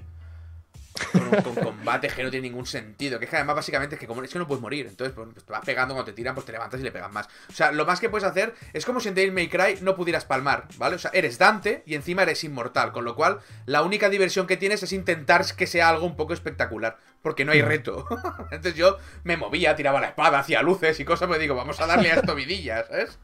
Con, 1.12 1.42
con 1.42 1.56
combates 1.56 2.14
que 2.14 2.24
no 2.24 2.30
tiene 2.30 2.48
ningún 2.50 2.66
sentido. 2.68 3.18
Que 3.18 3.26
es 3.26 3.30
que 3.32 3.36
además, 3.38 3.56
básicamente, 3.56 3.96
es 3.96 4.00
que 4.00 4.06
como 4.08 4.22
es 4.24 4.32
que 4.32 4.38
no 4.40 4.48
puedes 4.48 4.62
morir. 4.62 4.86
Entonces, 4.88 5.16
pues, 5.16 5.28
te 5.44 5.52
vas 5.52 5.66
pegando 5.66 5.94
cuando 5.96 6.12
te 6.12 6.16
tiran, 6.16 6.36
pues 6.36 6.46
te 6.46 6.52
levantas 6.52 6.80
y 6.80 6.84
le 6.84 6.92
pegas 6.92 7.12
más. 7.12 7.28
O 7.50 7.54
sea, 7.54 7.72
lo 7.72 7.86
más 7.86 8.00
que 8.00 8.10
puedes 8.10 8.28
hacer 8.28 8.54
es 8.74 8.86
como 8.86 9.00
si 9.00 9.10
en 9.10 9.16
Devil 9.16 9.32
May 9.32 9.48
Cry 9.50 9.80
no 9.82 9.96
pudieras 9.96 10.26
palmar, 10.26 10.68
¿vale? 10.78 10.96
O 10.96 11.00
sea, 11.00 11.10
eres 11.14 11.38
Dante 11.40 11.82
y 11.88 11.96
encima 11.96 12.22
eres 12.24 12.44
inmortal. 12.44 12.92
Con 12.92 13.06
lo 13.06 13.16
cual, 13.16 13.40
la 13.66 13.82
única 13.82 14.10
diversión 14.10 14.46
que 14.46 14.58
tienes 14.58 14.84
es 14.84 14.94
intentar 14.94 15.44
que 15.56 15.66
sea 15.68 15.90
algo 15.90 16.06
un 16.06 16.16
poco 16.16 16.34
espectacular. 16.34 16.98
Porque 17.24 17.46
no 17.46 17.54
hay 17.54 17.62
reto. 17.62 18.06
Entonces 18.52 18.76
yo 18.76 18.98
me 19.24 19.38
movía, 19.38 19.76
tiraba 19.76 20.00
la 20.02 20.08
espada, 20.10 20.40
hacía 20.40 20.62
luces 20.62 21.00
y 21.00 21.06
cosas, 21.06 21.28
pues 21.28 21.40
digo, 21.40 21.56
vamos 21.56 21.80
a 21.82 21.88
darle 21.88 22.12
a 22.12 22.16
esto 22.16 22.36
vidillas, 22.36 22.86
¿sabes? 22.88 23.18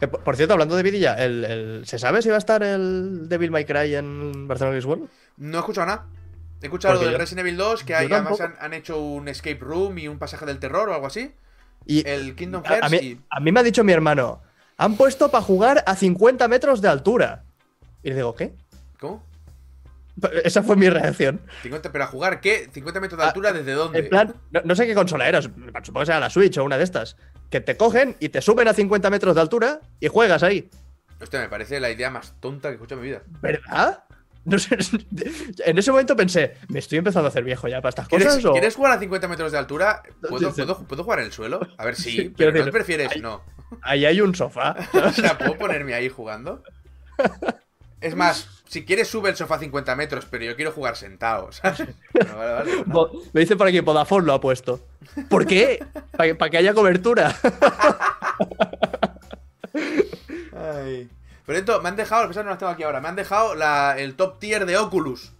Que, 0.00 0.08
por 0.08 0.24
por 0.24 0.34
cierto, 0.36 0.54
hablando 0.54 0.74
de 0.76 0.82
vidilla, 0.82 1.14
el, 1.22 1.44
el- 1.44 1.82
¿se 1.86 1.98
sabe 1.98 2.22
si 2.22 2.30
va 2.30 2.36
a 2.36 2.38
estar 2.38 2.62
el 2.62 3.28
Devil 3.28 3.50
May 3.50 3.66
Cry 3.66 3.94
en 3.94 4.48
Barcelona 4.48 4.72
Games 4.72 4.86
World? 4.86 5.08
No 5.36 5.58
he 5.58 5.60
escuchado 5.60 5.86
nada. 5.86 6.06
He 6.62 6.66
escuchado 6.66 6.94
lo 6.94 7.00
Porque 7.00 7.06
del 7.10 7.14
yo- 7.14 7.18
Resident 7.18 7.40
Evil 7.46 7.56
2, 7.56 7.84
que 7.84 7.94
hay, 7.94 8.12
además 8.12 8.40
han, 8.40 8.54
han 8.60 8.74
hecho 8.74 9.00
un 9.00 9.28
escape 9.28 9.58
room 9.60 9.98
y 9.98 10.08
un 10.08 10.18
pasaje 10.18 10.44
del 10.46 10.58
terror 10.58 10.88
o 10.90 10.94
algo 10.94 11.06
así. 11.06 11.34
Y 11.86 12.06
El 12.06 12.34
Kingdom 12.36 12.62
Hearts 12.64 12.84
a 12.86 12.88
mí, 12.90 12.96
y... 12.98 13.20
a 13.30 13.40
mí 13.40 13.50
me 13.52 13.60
ha 13.60 13.62
dicho 13.62 13.82
mi 13.82 13.92
hermano, 13.92 14.42
han 14.76 14.96
puesto 14.96 15.30
para 15.30 15.42
jugar 15.42 15.82
a 15.86 15.96
50 15.96 16.46
metros 16.48 16.80
de 16.82 16.88
altura. 16.88 17.44
Y 18.02 18.10
le 18.10 18.16
digo, 18.16 18.34
¿qué? 18.34 18.54
¿Cómo? 18.98 19.24
Esa 20.44 20.62
fue 20.62 20.76
mi 20.76 20.90
reacción. 20.90 21.40
50, 21.62 21.92
¿Pero 21.92 22.04
a 22.04 22.06
jugar 22.08 22.40
qué? 22.42 22.70
¿50 22.70 23.00
metros 23.00 23.18
de 23.18 23.24
Ah, 23.24 23.28
altura 23.28 23.52
desde 23.54 23.72
dónde? 23.72 24.00
En 24.00 24.08
plan, 24.10 24.34
no, 24.50 24.60
no 24.64 24.74
sé 24.74 24.86
qué 24.86 24.94
consola 24.94 25.26
era, 25.26 25.40
supongo 25.40 26.00
que 26.00 26.06
sea 26.06 26.20
la 26.20 26.28
Switch 26.28 26.58
o 26.58 26.64
una 26.64 26.76
de 26.76 26.84
estas. 26.84 27.16
Que 27.48 27.60
te 27.62 27.78
cogen 27.78 28.16
y 28.20 28.28
te 28.28 28.42
suben 28.42 28.68
a 28.68 28.74
50 28.74 29.08
metros 29.08 29.34
de 29.34 29.40
altura 29.40 29.80
y 29.98 30.08
juegas 30.08 30.42
ahí. 30.42 30.68
Hostia, 31.22 31.40
me 31.40 31.48
parece 31.48 31.80
la 31.80 31.90
idea 31.90 32.10
más 32.10 32.34
tonta 32.40 32.68
que 32.68 32.72
he 32.72 32.74
escuchado 32.76 33.00
en 33.00 33.04
mi 33.06 33.10
vida. 33.12 33.22
¿Verdad? 33.40 34.04
No 34.50 34.58
sé, 34.58 34.76
en 35.64 35.78
ese 35.78 35.90
momento 35.90 36.16
pensé, 36.16 36.56
me 36.68 36.78
estoy 36.80 36.98
empezando 36.98 37.26
a 37.26 37.30
hacer 37.30 37.44
viejo 37.44 37.68
ya 37.68 37.80
para 37.80 37.90
estas 37.90 38.08
¿Quieres, 38.08 38.26
cosas. 38.28 38.44
o- 38.46 38.52
¿quieres 38.52 38.74
jugar 38.76 38.92
a 38.92 38.98
50 38.98 39.28
metros 39.28 39.52
de 39.52 39.58
altura? 39.58 40.02
¿Puedo, 40.28 40.50
Sí, 40.50 40.56
sí. 40.56 40.62
puedo, 40.66 40.84
puedo 40.84 41.04
jugar 41.04 41.20
en 41.20 41.26
el 41.26 41.32
suelo? 41.32 41.60
A 41.78 41.84
ver, 41.84 41.94
sí, 41.96 42.10
Sí, 42.10 42.16
pero 42.36 42.36
quiero 42.36 42.52
¿no 42.52 42.58
decir, 42.58 42.72
prefieres? 42.72 43.22
No. 43.22 43.42
Ahí 43.82 44.04
hay 44.04 44.20
un 44.20 44.34
sofá. 44.34 44.74
O 44.92 45.12
sea, 45.12 45.38
¿puedo 45.38 45.56
ponerme 45.56 45.94
ahí 45.94 46.08
jugando? 46.08 46.62
Es 48.00 48.14
más, 48.16 48.48
si 48.66 48.84
quieres 48.86 49.08
sube 49.08 49.28
el 49.30 49.36
sofá 49.36 49.58
50 49.58 49.94
metros, 49.94 50.26
pero 50.30 50.44
yo 50.44 50.56
quiero 50.56 50.72
jugar 50.72 50.96
sentado, 50.96 51.50
Me 53.34 53.40
dice 53.42 53.56
por 53.56 53.66
aquí, 53.68 53.78
Vodafone 53.80 54.26
lo 54.26 54.32
ha 54.32 54.40
puesto. 54.40 54.80
¿Por 55.28 55.46
qué? 55.46 55.84
Para 56.16 56.50
que 56.50 56.56
haya 56.56 56.72
cobertura. 56.72 57.36
Ay. 60.56 61.08
Pero 61.50 61.58
esto, 61.58 61.82
me 61.82 61.88
han 61.88 61.96
dejado, 61.96 62.22
a 62.22 62.28
pesar 62.28 62.44
no 62.44 62.50
las 62.50 62.60
tengo 62.60 62.70
aquí 62.70 62.84
ahora, 62.84 63.00
me 63.00 63.08
han 63.08 63.16
dejado 63.16 63.56
la- 63.56 63.96
el 63.98 64.14
top 64.14 64.38
tier 64.38 64.66
de 64.66 64.78
Oculus. 64.78 65.32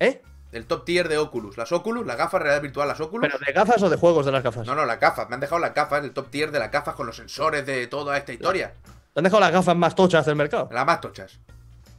¿Eh? 0.00 0.22
El 0.52 0.64
top 0.64 0.86
tier 0.86 1.06
de 1.10 1.18
Oculus. 1.18 1.58
Las 1.58 1.70
Oculus, 1.70 2.06
las 2.06 2.16
gafas 2.16 2.40
realidad 2.40 2.62
virtual, 2.62 2.88
las 2.88 2.98
Oculus. 2.98 3.28
¿Pero 3.30 3.38
de 3.44 3.52
gafas 3.52 3.82
o 3.82 3.90
de 3.90 3.96
juegos 3.98 4.24
de 4.24 4.32
las 4.32 4.42
gafas? 4.42 4.66
No, 4.66 4.74
no, 4.74 4.86
las 4.86 4.98
gafas. 4.98 5.28
Me 5.28 5.34
han 5.34 5.40
dejado 5.42 5.58
las 5.60 5.74
gafas, 5.74 6.02
el 6.02 6.12
top 6.14 6.30
tier 6.30 6.50
de 6.50 6.60
las 6.60 6.70
gafas 6.72 6.94
con 6.94 7.04
los 7.06 7.14
sensores 7.14 7.66
de 7.66 7.86
toda 7.88 8.16
esta 8.16 8.32
historia. 8.32 8.72
¿Te 9.12 9.20
han 9.20 9.24
dejado 9.24 9.40
las 9.40 9.52
gafas 9.52 9.76
más 9.76 9.94
tochas 9.94 10.24
del 10.24 10.36
mercado? 10.36 10.70
Las 10.72 10.86
más 10.86 10.98
tochas. 11.02 11.38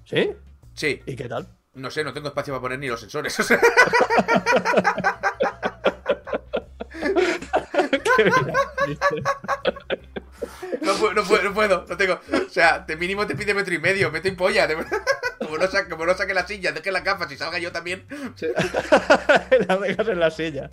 ¿Sí? 0.03 0.31
Sí. 0.73 1.03
¿Y 1.05 1.15
qué 1.15 1.29
tal? 1.29 1.47
No 1.75 1.91
sé, 1.91 2.03
no 2.03 2.13
tengo 2.13 2.29
espacio 2.29 2.51
para 2.55 2.61
poner 2.61 2.79
ni 2.79 2.87
los 2.87 2.99
sensores. 2.99 3.39
O 3.39 3.43
sea, 3.47 3.59
Qué 8.15 8.23
bien, 8.23 8.45
¿viste? 8.87 9.23
No, 10.81 10.93
puedo, 10.95 11.13
no 11.13 11.23
puedo, 11.23 11.43
no 11.43 11.53
puedo, 11.53 11.85
no 11.87 11.97
tengo. 11.97 12.19
O 12.47 12.49
sea, 12.49 12.79
de 12.79 12.95
mínimo 12.95 13.25
te 13.27 13.35
pide 13.35 13.53
metro 13.53 13.73
y 13.73 13.79
medio, 13.79 14.11
metro 14.11 14.31
y 14.31 14.35
polla. 14.35 14.67
de- 14.67 14.75
Como 15.39 15.57
no, 15.57 15.67
saque, 15.67 15.89
como 15.89 16.05
no 16.05 16.13
saque 16.15 16.33
la 16.33 16.47
silla, 16.47 16.71
deje 16.71 16.91
las 16.91 17.03
gafas 17.03 17.31
y 17.31 17.37
salga 17.37 17.59
yo 17.59 17.71
también. 17.71 18.05
las 19.67 19.79
dejas 19.81 20.07
en 20.07 20.19
la 20.19 20.31
silla. 20.31 20.69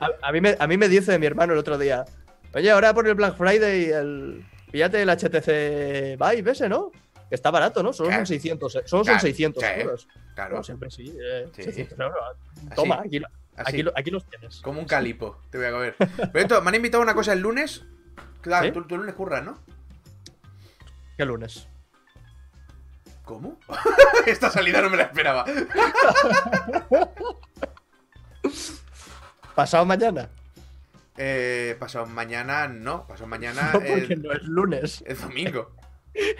A, 0.00 0.08
a 0.22 0.32
mí 0.32 0.40
me, 0.40 0.56
a 0.58 0.66
mí 0.66 0.76
me 0.76 0.88
dice 0.88 1.18
mi 1.18 1.26
hermano 1.26 1.52
el 1.52 1.58
otro 1.60 1.78
día, 1.78 2.04
oye, 2.52 2.70
ahora 2.70 2.92
por 2.92 3.06
el 3.08 3.14
Black 3.14 3.36
Friday, 3.36 3.90
el... 3.90 4.44
píllate 4.70 5.00
el 5.02 5.08
HTC 5.08 6.18
Vive 6.18 6.50
ese, 6.52 6.68
¿no? 6.68 6.90
Que 7.28 7.36
está 7.36 7.50
barato, 7.50 7.82
¿no? 7.82 7.92
Solo 7.92 8.08
son 8.10 8.14
Claro. 8.14 8.26
600, 8.26 8.74
eh, 8.76 8.82
solo 8.84 9.04
son 9.04 9.14
Claro, 9.14 9.20
600 9.20 9.62
sí. 9.64 9.70
euros. 9.80 10.08
Claro, 10.34 10.56
No, 10.56 10.62
siempre 10.64 10.90
sí, 10.90 11.16
eh, 11.24 11.46
Sí. 11.54 11.62
600 11.62 11.98
euros. 11.98 12.18
Así, 12.66 12.74
Toma, 12.74 13.02
aquí, 13.04 13.22
así. 13.56 13.80
aquí, 13.80 13.90
aquí 13.94 14.10
los 14.10 14.28
tienes. 14.28 14.60
Como 14.60 14.80
un 14.80 14.86
calipo, 14.86 15.40
te 15.50 15.58
voy 15.58 15.66
a 15.68 15.70
comer. 15.70 15.94
Pero 15.98 16.38
esto, 16.40 16.60
me 16.60 16.68
han 16.70 16.74
invitado 16.74 17.02
a 17.02 17.04
una 17.04 17.14
cosa 17.14 17.32
el 17.32 17.40
lunes. 17.40 17.84
Claro, 18.44 18.66
¿Sí? 18.66 18.72
tú, 18.72 18.84
tú 18.84 18.94
el 18.94 19.00
lunes 19.00 19.14
curras, 19.16 19.42
¿no? 19.42 19.58
¿Qué 21.16 21.24
lunes? 21.24 21.66
¿Cómo? 23.24 23.58
Esta 24.26 24.50
salida 24.50 24.82
no 24.82 24.90
me 24.90 24.98
la 24.98 25.04
esperaba. 25.04 25.46
¿Pasado 29.54 29.86
mañana? 29.86 30.28
Eh, 31.16 31.74
pasado 31.80 32.04
mañana, 32.06 32.68
no. 32.68 33.06
Pasado 33.06 33.28
mañana 33.28 33.62
No, 33.72 33.80
porque 33.80 34.12
es, 34.12 34.18
no 34.18 34.32
es 34.32 34.42
lunes, 34.42 35.02
es 35.06 35.22
domingo. 35.22 35.74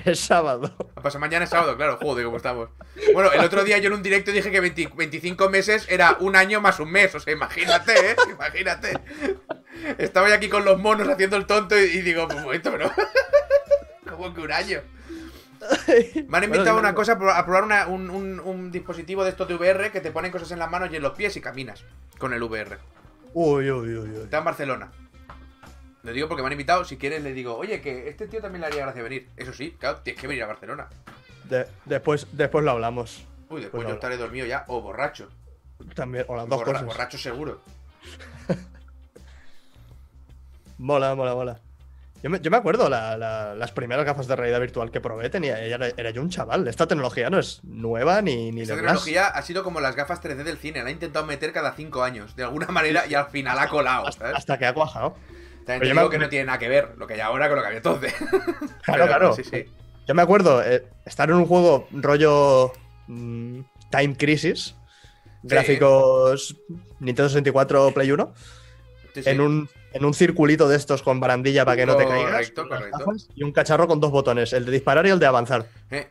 es 0.05 0.21
sábado. 0.21 0.77
Pasado 0.95 1.21
mañana 1.21 1.45
es 1.45 1.51
sábado, 1.51 1.75
claro, 1.79 1.99
joder, 2.03 2.27
cómo 2.27 2.37
estamos. 2.37 2.69
Bueno, 3.15 3.33
el 3.33 3.41
otro 3.41 3.65
día 3.65 3.79
yo 3.79 3.87
en 3.87 3.95
un 3.95 4.03
directo 4.03 4.31
dije 4.31 4.51
que 4.51 4.61
20 4.61 4.91
25 4.95 5.49
meses 5.49 5.87
era 5.89 6.19
un 6.21 6.37
año 6.37 6.61
más 6.61 6.81
un 6.81 6.91
mes. 6.91 7.15
O 7.15 7.21
sea, 7.21 7.33
imagínate, 7.33 8.11
¿eh? 8.11 8.17
Imagínate. 8.31 8.99
Estaba 9.99 10.29
yo 10.29 10.35
aquí 10.35 10.49
con 10.49 10.65
los 10.65 10.79
monos 10.81 11.09
haciendo 11.09 11.37
el 11.37 11.47
tonto 11.47 11.79
y, 11.79 11.85
y 11.85 12.01
digo, 12.03 12.27
pues 12.27 12.39
un 12.39 12.45
momento, 12.45 12.71
pero. 12.73 12.91
¿Cómo 14.11 14.33
que 14.35 14.41
un 14.41 14.53
año? 14.53 14.81
Me 16.29 16.39
han 16.39 16.45
invitado 16.45 16.71
a 16.71 16.73
Bueno, 16.75 16.79
una 16.81 16.95
cosa, 16.95 17.13
a 17.13 17.47
probar- 17.47 17.65
una- 17.65 17.87
un, 17.87 18.11
un- 18.11 18.41
un 18.41 18.71
dispositivo 18.71 19.25
de 19.25 19.31
estos 19.31 19.49
de 19.49 19.55
VR 19.55 19.91
que 19.91 20.01
te 20.01 20.11
ponen 20.11 20.31
cosas 20.31 20.51
en 20.53 20.59
las 20.59 20.71
manos 20.71 20.91
y 20.93 20.97
en 20.97 21.03
los 21.03 21.13
pies 21.13 21.37
y 21.37 21.41
caminas 21.41 21.85
con 22.19 22.33
el 22.35 22.43
VR. 22.43 22.79
Uy, 23.33 23.71
uy, 23.71 23.97
uy, 23.97 24.11
uy. 24.11 24.23
Está 24.25 24.39
en 24.39 24.45
Barcelona. 24.45 24.93
Lo 26.03 26.13
digo 26.13 26.29
porque 26.29 26.43
me 26.43 26.49
han 26.49 26.53
invitado. 26.53 26.85
Si 26.85 26.99
quieres, 26.99 27.23
le 27.23 27.33
digo, 27.33 27.57
oye, 27.57 27.81
que 27.81 28.09
este 28.11 28.29
tío 28.29 28.41
también 28.43 28.61
le 28.61 28.67
haría 28.67 28.83
gracia 28.83 29.03
venir. 29.03 29.29
Eso 29.37 29.53
sí, 29.55 29.75
claro, 29.79 29.99
tienes 30.05 30.21
que 30.21 30.27
venir 30.29 30.43
a 30.43 30.47
Barcelona. 30.49 30.89
De- 31.45 31.67
después, 31.87 32.27
después 32.33 32.63
lo 32.65 32.73
hablamos. 32.73 33.25
Uy, 33.49 33.63
después 33.63 33.71
Pues 33.83 33.89
yo 33.89 33.95
estaré 33.95 34.17
dormido 34.19 34.47
ya 34.47 34.65
o 34.69 34.83
borracho. 34.83 35.31
También, 35.95 36.25
o 36.29 36.37
las 36.37 36.47
dos 36.49 36.59
Borra- 36.61 36.73
cosas. 36.73 36.87
borracho 36.87 37.19
seguro. 37.19 37.63
Mola, 40.79 41.15
mola, 41.15 41.35
mola. 41.35 41.61
Yo 42.23 42.31
me, 42.31 42.41
yo 42.41 42.51
me 42.51 42.57
acuerdo, 42.57 42.89
la- 42.89 43.19
la- 43.19 43.55
las 43.55 43.71
primeras 43.73 44.05
gafas 44.07 44.27
de 44.27 44.35
realidad 44.35 44.59
virtual 44.61 44.91
que 44.91 45.01
probé 45.01 45.29
tenía, 45.29 45.59
era, 45.61 45.89
era 45.89 46.11
yo 46.11 46.23
un 46.23 46.31
chaval. 46.31 46.67
Esta 46.69 46.87
tecnología 46.87 47.29
no 47.29 47.39
es 47.39 47.61
nueva 47.65 48.23
ni, 48.23 48.51
ni 48.51 48.63
Esta 48.63 48.75
de 48.77 48.81
tecnología 48.81 49.27
ha 49.27 49.43
sido 49.43 49.63
como 49.63 49.81
las 49.81 49.95
gafas 49.95 50.23
3D 50.23 50.43
del 50.43 50.57
cine. 50.57 50.83
La 50.83 50.89
ha 50.89 50.93
intentado 50.93 51.27
meter 51.27 51.53
cada 51.53 51.75
5 51.75 52.03
años, 52.03 52.35
de 52.35 52.45
alguna 52.45 52.67
manera, 52.69 53.07
y 53.07 53.15
al 53.15 53.27
final 53.27 53.59
ha 53.59 53.69
colado, 53.69 54.07
hasta, 54.07 54.25
¿sabes? 54.25 54.37
hasta 54.39 54.59
que 54.59 54.65
ha 54.67 54.73
cuajado. 54.73 55.17
También 55.67 55.81
te 55.91 55.95
me 55.95 56.01
digo 56.01 56.11
que 56.11 56.19
no 56.19 56.29
tiene 56.31 56.47
nada 56.47 56.59
que 56.59 56.69
ver 56.69 56.95
lo 56.97 57.07
que 57.07 57.15
hay 57.15 57.21
ahora 57.21 57.49
con 57.49 57.57
lo 57.57 57.63
que 57.63 57.67
había 57.67 57.79
entonces. 57.79 58.15
Claro, 58.85 59.05
Pero, 59.05 59.07
claro. 59.07 59.33
Sí, 59.35 59.45
sí. 59.45 59.65
Yo 60.07 60.15
me 60.15 60.21
acuerdo 60.23 60.63
eh, 60.63 60.85
estar 61.07 61.29
en 61.31 61.37
un 61.37 61.47
juego 61.47 61.89
rollo 61.91 62.73
mm, 63.07 63.61
Time 63.91 64.15
Crisis, 64.17 64.75
gráficos 65.43 66.57
Nintendo 67.01 67.29
64 67.29 67.93
Play 67.93 68.11
1, 68.13 68.33
Sí, 69.15 69.23
sí. 69.23 69.31
En, 69.31 69.41
un, 69.41 69.69
en 69.93 70.05
un 70.05 70.13
circulito 70.13 70.69
de 70.69 70.77
estos 70.77 71.03
con 71.03 71.21
barandilla 71.21 71.65
para 71.65 71.77
que 71.77 71.87
no 71.87 71.97
te 71.97 72.05
caigas. 72.07 72.51
Correcto, 72.51 72.69
correcto. 72.69 73.13
Y 73.37 73.45
un 73.45 73.53
cacharro 73.53 73.87
con 73.87 74.01
dos 74.01 74.11
botones, 74.11 74.53
el 74.53 74.65
de 74.65 74.73
disparar 74.73 75.07
y 75.07 75.11
el 75.11 75.21
de 75.21 75.27
avanzar. 75.27 75.67
Eh. 75.91 76.09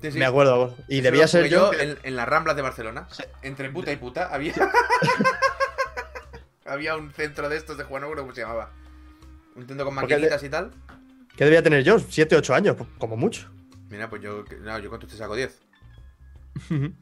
Sí, 0.00 0.12
sí. 0.12 0.18
Me 0.18 0.24
acuerdo. 0.24 0.74
Y 0.88 1.00
Eso 1.00 1.04
debía 1.04 1.28
ser 1.28 1.48
yo. 1.50 1.74
en, 1.74 1.98
en 2.02 2.16
las 2.16 2.26
Ramblas 2.26 2.56
de 2.56 2.62
Barcelona. 2.62 3.06
Entre 3.42 3.68
puta 3.68 3.92
y 3.92 3.96
puta 3.96 4.28
había. 4.32 4.54
había 6.64 6.96
un 6.96 7.10
centro 7.12 7.48
de 7.48 7.56
estos 7.56 7.76
de 7.76 7.84
no 7.84 7.90
recuerdo 7.90 8.22
cómo 8.22 8.34
se 8.34 8.40
llamaba. 8.42 8.70
Un 9.56 9.66
centro 9.66 9.84
con 9.84 9.94
de- 9.94 10.00
maquinitas 10.02 10.42
y 10.42 10.48
tal. 10.48 10.70
¿Qué 11.36 11.44
debía 11.44 11.62
tener 11.62 11.82
yo? 11.84 11.98
7, 11.98 12.36
8 12.36 12.54
años, 12.54 12.76
como 12.98 13.16
mucho. 13.16 13.48
Mira, 13.88 14.08
pues 14.08 14.22
yo. 14.22 14.44
No, 14.62 14.78
yo 14.78 14.88
cuánto 14.88 15.06
te 15.06 15.16
saco 15.16 15.34
10. 15.36 15.58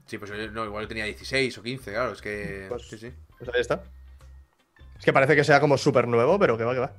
Sí, 0.07 0.19
pues 0.19 0.31
yo, 0.31 0.51
no, 0.53 0.65
igual 0.65 0.85
yo 0.85 0.89
tenía 0.89 1.05
16 1.05 1.59
o 1.59 1.63
15, 1.63 1.91
claro, 1.93 2.13
es 2.13 2.21
que. 2.21 2.67
Pues- 2.69 2.89
Sí, 2.89 2.99
sí. 2.99 3.13
Pues 3.39 3.51
ahí 3.55 3.61
está. 3.61 3.83
Es 4.99 5.05
que 5.05 5.13
parece 5.13 5.37
que 5.37 5.45
sea 5.45 5.61
como 5.61 5.79
súper 5.79 6.09
nuevo, 6.09 6.39
pero 6.39 6.59
que 6.59 6.65
va, 6.65 6.75
que 6.75 6.81
va. 6.81 6.93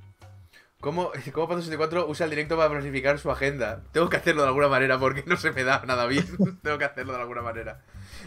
¿Cómo, 0.81 1.11
¿Cómo 1.33 1.47
Pato 1.47 1.61
64 1.61 2.07
usa 2.07 2.23
el 2.23 2.29
directo 2.29 2.55
para 2.55 2.69
planificar 2.69 3.19
su 3.19 3.29
agenda? 3.29 3.81
Tengo 3.91 4.09
que 4.09 4.17
hacerlo 4.17 4.43
de 4.43 4.47
alguna 4.47 4.69
manera 4.69 4.97
porque 4.97 5.23
no 5.25 5.35
se 5.35 5.51
me 5.51 5.63
da 5.63 5.83
nada 5.85 6.05
bien. 6.05 6.25
Tengo 6.63 6.77
que 6.77 6.85
hacerlo 6.85 7.13
de 7.13 7.19
alguna 7.19 7.41
manera. 7.41 7.81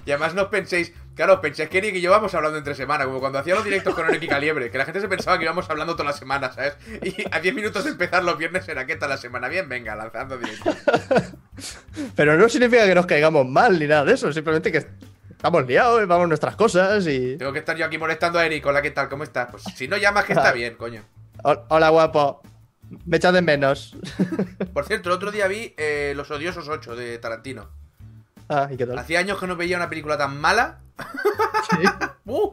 Y 0.04 0.10
además 0.10 0.34
no 0.34 0.42
os 0.42 0.48
penséis, 0.48 0.92
claro, 1.14 1.40
penséis 1.40 1.68
que 1.68 1.78
Eric 1.78 1.94
y 1.94 2.00
yo 2.00 2.10
vamos 2.10 2.34
hablando 2.34 2.58
entre 2.58 2.74
semana, 2.74 3.04
como 3.04 3.20
cuando 3.20 3.38
hacía 3.38 3.54
los 3.54 3.64
directos 3.64 3.94
con 3.94 4.08
Eric 4.08 4.22
y 4.22 4.28
Caliebre, 4.28 4.70
que 4.70 4.78
la 4.78 4.84
gente 4.84 5.00
se 5.00 5.08
pensaba 5.08 5.38
que 5.38 5.44
íbamos 5.44 5.68
hablando 5.70 5.94
toda 5.94 6.10
la 6.10 6.16
semana, 6.16 6.52
¿sabes? 6.52 6.76
Y 7.02 7.24
a 7.30 7.40
10 7.40 7.54
minutos 7.54 7.84
de 7.84 7.90
empezar 7.90 8.24
los 8.24 8.36
viernes 8.36 8.68
era 8.68 8.84
¿qué 8.84 8.96
tal 8.96 9.10
la 9.10 9.16
semana? 9.16 9.48
Bien, 9.48 9.68
venga, 9.68 9.94
lanzando 9.94 10.38
directo. 10.38 10.74
Pero 12.16 12.36
no 12.36 12.48
significa 12.48 12.86
que 12.86 12.94
nos 12.94 13.06
caigamos 13.06 13.46
mal 13.46 13.78
ni 13.78 13.86
nada 13.86 14.04
de 14.04 14.14
eso, 14.14 14.32
simplemente 14.32 14.72
que 14.72 14.86
estamos 15.42 15.66
liados 15.66 16.00
y 16.00 16.06
vamos 16.06 16.28
nuestras 16.28 16.54
cosas 16.54 17.04
y. 17.08 17.36
Tengo 17.36 17.52
que 17.52 17.58
estar 17.58 17.76
yo 17.76 17.84
aquí 17.84 17.98
molestando 17.98 18.38
a 18.38 18.46
Eric, 18.46 18.64
hola, 18.64 18.80
¿qué 18.80 18.92
tal? 18.92 19.08
¿Cómo 19.08 19.24
estás? 19.24 19.48
Pues 19.50 19.64
si 19.74 19.88
no 19.88 19.96
llamas 19.96 20.24
que 20.24 20.34
está 20.34 20.52
bien, 20.52 20.76
coño. 20.76 21.02
Ho- 21.42 21.64
Hola, 21.68 21.88
guapo. 21.88 22.42
Me 23.06 23.16
echas 23.16 23.32
de 23.32 23.42
menos. 23.42 23.96
Por 24.72 24.84
cierto, 24.86 25.08
el 25.08 25.14
otro 25.16 25.32
día 25.32 25.48
vi 25.48 25.74
eh, 25.78 26.12
Los 26.14 26.30
Odiosos 26.30 26.68
8 26.68 26.94
de 26.94 27.18
Tarantino. 27.18 27.70
ah, 28.48 28.68
¿y 28.70 28.76
qué 28.76 28.86
tal? 28.86 28.96
Hacía 28.98 29.18
años 29.18 29.40
que 29.40 29.46
no 29.48 29.56
veía 29.56 29.76
una 29.76 29.88
película 29.88 30.16
tan 30.16 30.38
mala 30.40 30.78
Sí. 31.70 31.78
¡Uh! 32.26 32.52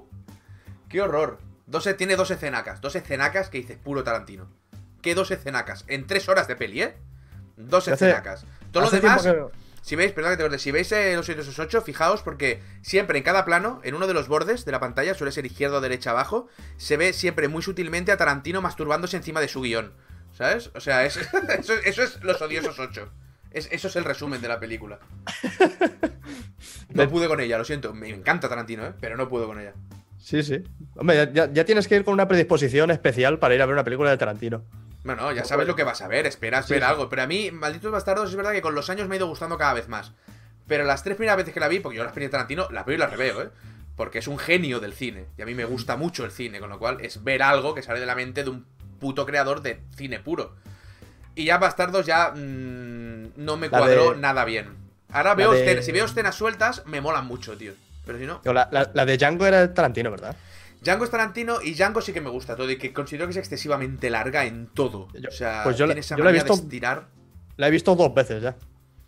¡Qué 0.88 1.02
horror! 1.02 1.38
Dos, 1.68 1.88
tiene 1.96 2.16
dos 2.16 2.32
escenacas. 2.32 2.82
Dos 2.82 2.96
escenacas 2.96 3.50
que 3.50 3.60
dices 3.60 3.78
puro 3.78 4.04
Tarantino. 4.04 4.48
¿Qué 5.04 5.14
dos 5.14 5.30
escenacas? 5.30 5.86
En 5.88 6.08
tres 6.08 6.28
horas 6.28 6.48
de 6.48 6.56
peli, 6.56 6.82
¿eh? 6.82 6.98
Dos 7.56 7.88
escenacas. 7.88 8.46
Todo 8.72 8.86
lo 8.86 8.90
demás, 8.90 9.22
que- 9.22 9.46
si 9.90 9.96
veis, 9.96 10.12
perdón 10.12 10.34
que 10.34 10.38
te 10.38 10.44
corte, 10.44 10.60
si 10.60 10.70
veis 10.70 10.92
eh, 10.92 11.16
los 11.16 11.28
8, 11.60 11.82
fijaos 11.82 12.22
porque 12.22 12.62
siempre 12.84 13.18
en 13.18 13.24
cada 13.24 13.44
plano, 13.44 13.82
en 13.84 13.96
uno 13.96 14.06
de 14.06 14.14
los 14.14 14.28
bordes 14.28 14.64
de 14.64 14.72
la 14.72 14.80
pantalla, 14.80 15.16
suele 15.16 15.32
ser 15.32 15.48
izquierda 15.48 15.78
o 15.78 15.82
derecha 15.82 16.12
abajo, 16.12 16.48
se 16.78 16.96
ve 16.96 17.12
siempre 17.12 17.48
muy 17.48 17.64
sutilmente 17.64 18.12
a 18.12 18.18
Tarantino 18.18 18.62
masturbándose 18.62 19.18
encima 19.18 19.42
de 19.42 19.48
su 19.48 19.62
guion. 19.62 19.92
¿Sabes? 20.38 20.70
O 20.76 20.80
sea, 20.80 21.06
es, 21.06 21.18
eso, 21.60 21.74
eso 21.84 22.04
es 22.04 22.24
los 22.24 22.40
odiosos 22.40 22.78
8. 22.78 23.10
Es, 23.50 23.68
eso 23.72 23.88
es 23.88 23.96
el 23.96 24.04
resumen 24.06 24.40
de 24.42 24.48
la 24.48 24.60
película. 24.60 25.00
No 26.90 27.10
pude 27.10 27.28
con 27.28 27.40
ella, 27.40 27.58
lo 27.58 27.66
siento. 27.66 27.92
Me 27.94 28.10
encanta 28.10 28.48
Tarantino, 28.48 28.86
¿eh? 28.86 28.94
Pero 29.02 29.18
no 29.18 29.28
puedo 29.28 29.48
con 29.48 29.60
ella. 29.60 29.74
Sí, 30.20 30.44
sí. 30.44 30.62
Hombre, 30.98 31.32
ya- 31.34 31.52
ya 31.52 31.66
tienes 31.66 31.88
que 31.88 31.96
ir 31.96 32.04
con 32.04 32.14
una 32.14 32.28
predisposición 32.28 32.92
especial 32.92 33.40
para 33.40 33.56
ir 33.56 33.62
a 33.62 33.66
ver 33.66 33.74
una 33.74 33.84
película 33.84 34.12
de 34.12 34.18
Tarantino. 34.18 34.64
Bueno, 35.04 35.32
ya 35.32 35.46
sabes 35.46 35.66
lo 35.68 35.76
que 35.76 35.84
vas 35.84 36.02
a 36.02 36.08
ver, 36.08 36.28
esperas 36.28 36.66
Sí, 36.68 36.74
ver 36.74 36.84
sí. 36.84 36.90
algo. 36.90 37.10
Pero 37.10 37.22
a 37.24 37.28
mí, 37.28 37.52
Malditos 37.52 37.92
Bastardos, 37.92 38.30
es 38.30 38.36
verdad 38.36 38.52
que 38.52 38.62
con 38.62 38.76
los 38.76 38.90
años 38.90 39.08
me 39.08 39.16
ha 39.16 39.18
ido 39.18 39.28
gustando 39.28 39.58
cada 39.58 39.74
vez 39.74 39.88
más. 39.88 40.12
Pero 40.68 40.84
las 40.84 41.04
tres 41.04 41.16
primeras 41.16 41.38
veces 41.38 41.54
que 41.54 41.60
la 41.60 41.68
vi, 41.68 41.80
porque 41.80 41.98
yo 41.98 42.04
las 42.04 42.14
de 42.14 42.30
Tarantino 42.30 42.68
las 42.72 42.86
veo 42.86 42.96
y 42.96 43.00
las 43.00 43.10
reveo, 43.12 43.42
¿eh? 43.44 43.50
Porque 43.96 44.20
es 44.20 44.28
un 44.28 44.38
genio 44.38 44.80
del 44.80 44.94
cine. 44.94 45.26
Y 45.38 45.42
a 45.42 45.46
mí 45.46 45.56
me 45.56 45.66
gusta 45.66 45.96
mucho 45.96 46.26
el 46.26 46.32
cine, 46.32 46.60
con 46.60 46.70
lo 46.70 46.80
cual 46.80 47.00
es 47.02 47.24
ver 47.24 47.42
algo 47.44 47.74
que 47.74 47.82
sale 47.82 48.00
de 48.00 48.06
la 48.06 48.16
mente 48.16 48.44
de 48.44 48.50
un 48.50 48.66
puto 49.00 49.26
creador 49.26 49.62
de 49.62 49.82
cine 49.96 50.20
puro. 50.20 50.56
Y 51.36 51.46
ya 51.46 51.58
Bastardos 51.58 52.06
ya 52.06 52.32
mm, 52.36 53.32
no 53.38 53.58
me 53.58 53.70
cuadró 53.70 54.14
de- 54.14 54.20
nada 54.20 54.44
bien. 54.46 54.68
Ahora 55.12 55.34
veo 55.34 55.52
de- 55.54 55.62
escenas, 55.62 55.86
si 55.86 55.92
veo 55.92 56.06
escenas 56.06 56.36
sueltas, 56.36 56.84
me 56.86 57.02
molan 57.02 57.26
mucho, 57.26 57.58
tío. 57.58 57.74
Pero 58.06 58.20
si 58.20 58.26
no, 58.26 58.42
La, 58.44 58.68
la- 58.72 58.92
la 58.94 59.06
de 59.06 59.18
Django 59.18 59.46
era 59.46 59.62
de 59.62 59.68
Tarantino, 59.70 60.12
¿verdad? 60.12 60.36
Django 60.82 61.04
es 61.04 61.10
Tarantino 61.12 61.62
y 61.62 61.74
Django 61.74 62.02
sí 62.02 62.14
que 62.14 62.22
me 62.22 62.30
gusta 62.30 62.56
todo 62.56 62.70
y 62.72 62.78
que 62.78 62.94
considero 62.94 63.26
que 63.28 63.32
es 63.32 63.38
excesivamente 63.38 64.10
larga 64.10 64.46
en 64.46 64.68
todo. 64.68 65.08
Yo- 65.14 65.28
o 65.30 65.32
sea, 65.32 65.62
pues 65.64 65.78
yo 65.78 65.86
tiene 65.86 66.02
esa 66.02 66.16
yo 66.16 66.24
la 66.24 66.30
he 66.30 66.34
manía 66.34 66.44
de 66.44 66.50
visto- 66.50 66.64
estirar. 66.66 67.08
La 67.58 67.68
he 67.68 67.72
visto 67.72 67.96
dos 67.96 68.14
veces 68.14 68.42
ya. 68.42 68.56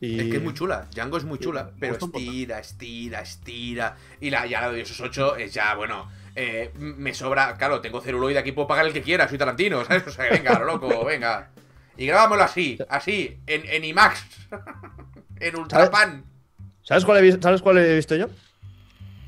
Y... 0.01 0.19
Es 0.19 0.27
que 0.31 0.37
es 0.37 0.43
muy 0.43 0.53
chula. 0.53 0.87
Django 0.93 1.17
es 1.17 1.23
muy 1.23 1.37
chula, 1.39 1.71
pero 1.79 1.95
estira, 1.95 2.59
estira, 2.59 3.21
estira. 3.21 3.95
Y 4.19 4.29
la, 4.31 4.45
ya 4.47 4.61
la 4.61 4.71
de 4.71 4.81
esos 4.81 4.99
8 4.99 5.35
es 5.37 5.53
ya, 5.53 5.75
bueno, 5.75 6.09
eh, 6.35 6.71
me 6.75 7.13
sobra. 7.13 7.55
Claro, 7.55 7.79
tengo 7.81 8.01
celuloide 8.01 8.39
aquí, 8.39 8.51
puedo 8.51 8.67
pagar 8.67 8.87
el 8.87 8.93
que 8.93 9.01
quiera, 9.03 9.29
soy 9.29 9.37
Tarantino, 9.37 9.85
¿sabes? 9.85 10.05
O 10.07 10.11
sea, 10.11 10.25
venga, 10.29 10.57
lo 10.59 10.65
loco, 10.65 11.05
venga. 11.05 11.51
Y 11.97 12.07
grábamelo 12.07 12.43
así, 12.43 12.77
así, 12.89 13.39
en, 13.45 13.61
en 13.67 13.85
IMAX, 13.85 14.25
en 15.39 15.55
Ultrapan. 15.55 16.25
¿Sabes 16.81 17.05
cuál, 17.05 17.19
he 17.19 17.21
visto, 17.21 17.41
¿Sabes 17.41 17.61
cuál 17.61 17.77
he 17.77 17.95
visto 17.95 18.15
yo? 18.15 18.27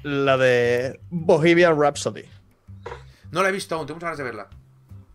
La 0.02 0.38
de 0.38 1.00
Bohemian 1.12 1.80
Rhapsody. 1.80 2.24
No 3.34 3.44
la 3.44 3.50
he 3.50 3.52
visto 3.52 3.76
aún, 3.76 3.86
tengo 3.88 3.96
muchas 3.98 4.08
ganas 4.08 4.18
de 4.20 4.24
verla. 4.24 4.48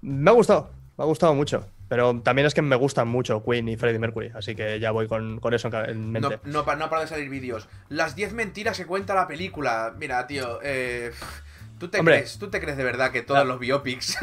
Me 0.03 0.31
ha 0.31 0.35
gustado, 0.35 0.71
me 0.97 1.05
ha 1.05 1.07
gustado 1.07 1.35
mucho. 1.35 1.67
Pero 1.89 2.21
también 2.21 2.45
es 2.45 2.53
que 2.53 2.61
me 2.61 2.77
gustan 2.77 3.09
mucho 3.09 3.43
Queen 3.43 3.67
y 3.69 3.77
Freddie 3.79 3.99
Mercury, 3.99 4.31
así 4.35 4.55
que 4.55 4.79
ya 4.79 4.91
voy 4.91 5.09
con, 5.09 5.41
con 5.41 5.55
eso 5.55 5.69
en 5.69 6.13
No, 6.13 6.21
mente. 6.29 6.41
no, 6.45 6.63
no 6.77 6.91
para 6.91 7.01
de 7.01 7.07
salir 7.07 7.31
vídeos. 7.31 7.67
Las 7.89 8.15
10 8.15 8.35
mentiras 8.35 8.77
que 8.77 8.85
cuenta 8.85 9.15
la 9.15 9.27
película. 9.27 9.95
Mira, 9.97 10.27
tío, 10.27 10.59
eh, 10.63 11.13
¿tú, 11.79 11.89
te 11.89 12.01
Hombre. 12.01 12.17
crees, 12.17 12.39
¿tú 12.39 12.51
te 12.51 12.61
crees 12.61 12.77
de 12.77 12.85
verdad 12.85 13.11
que 13.11 13.23
todos 13.23 13.47
los 13.47 13.59
biopics 13.59 14.19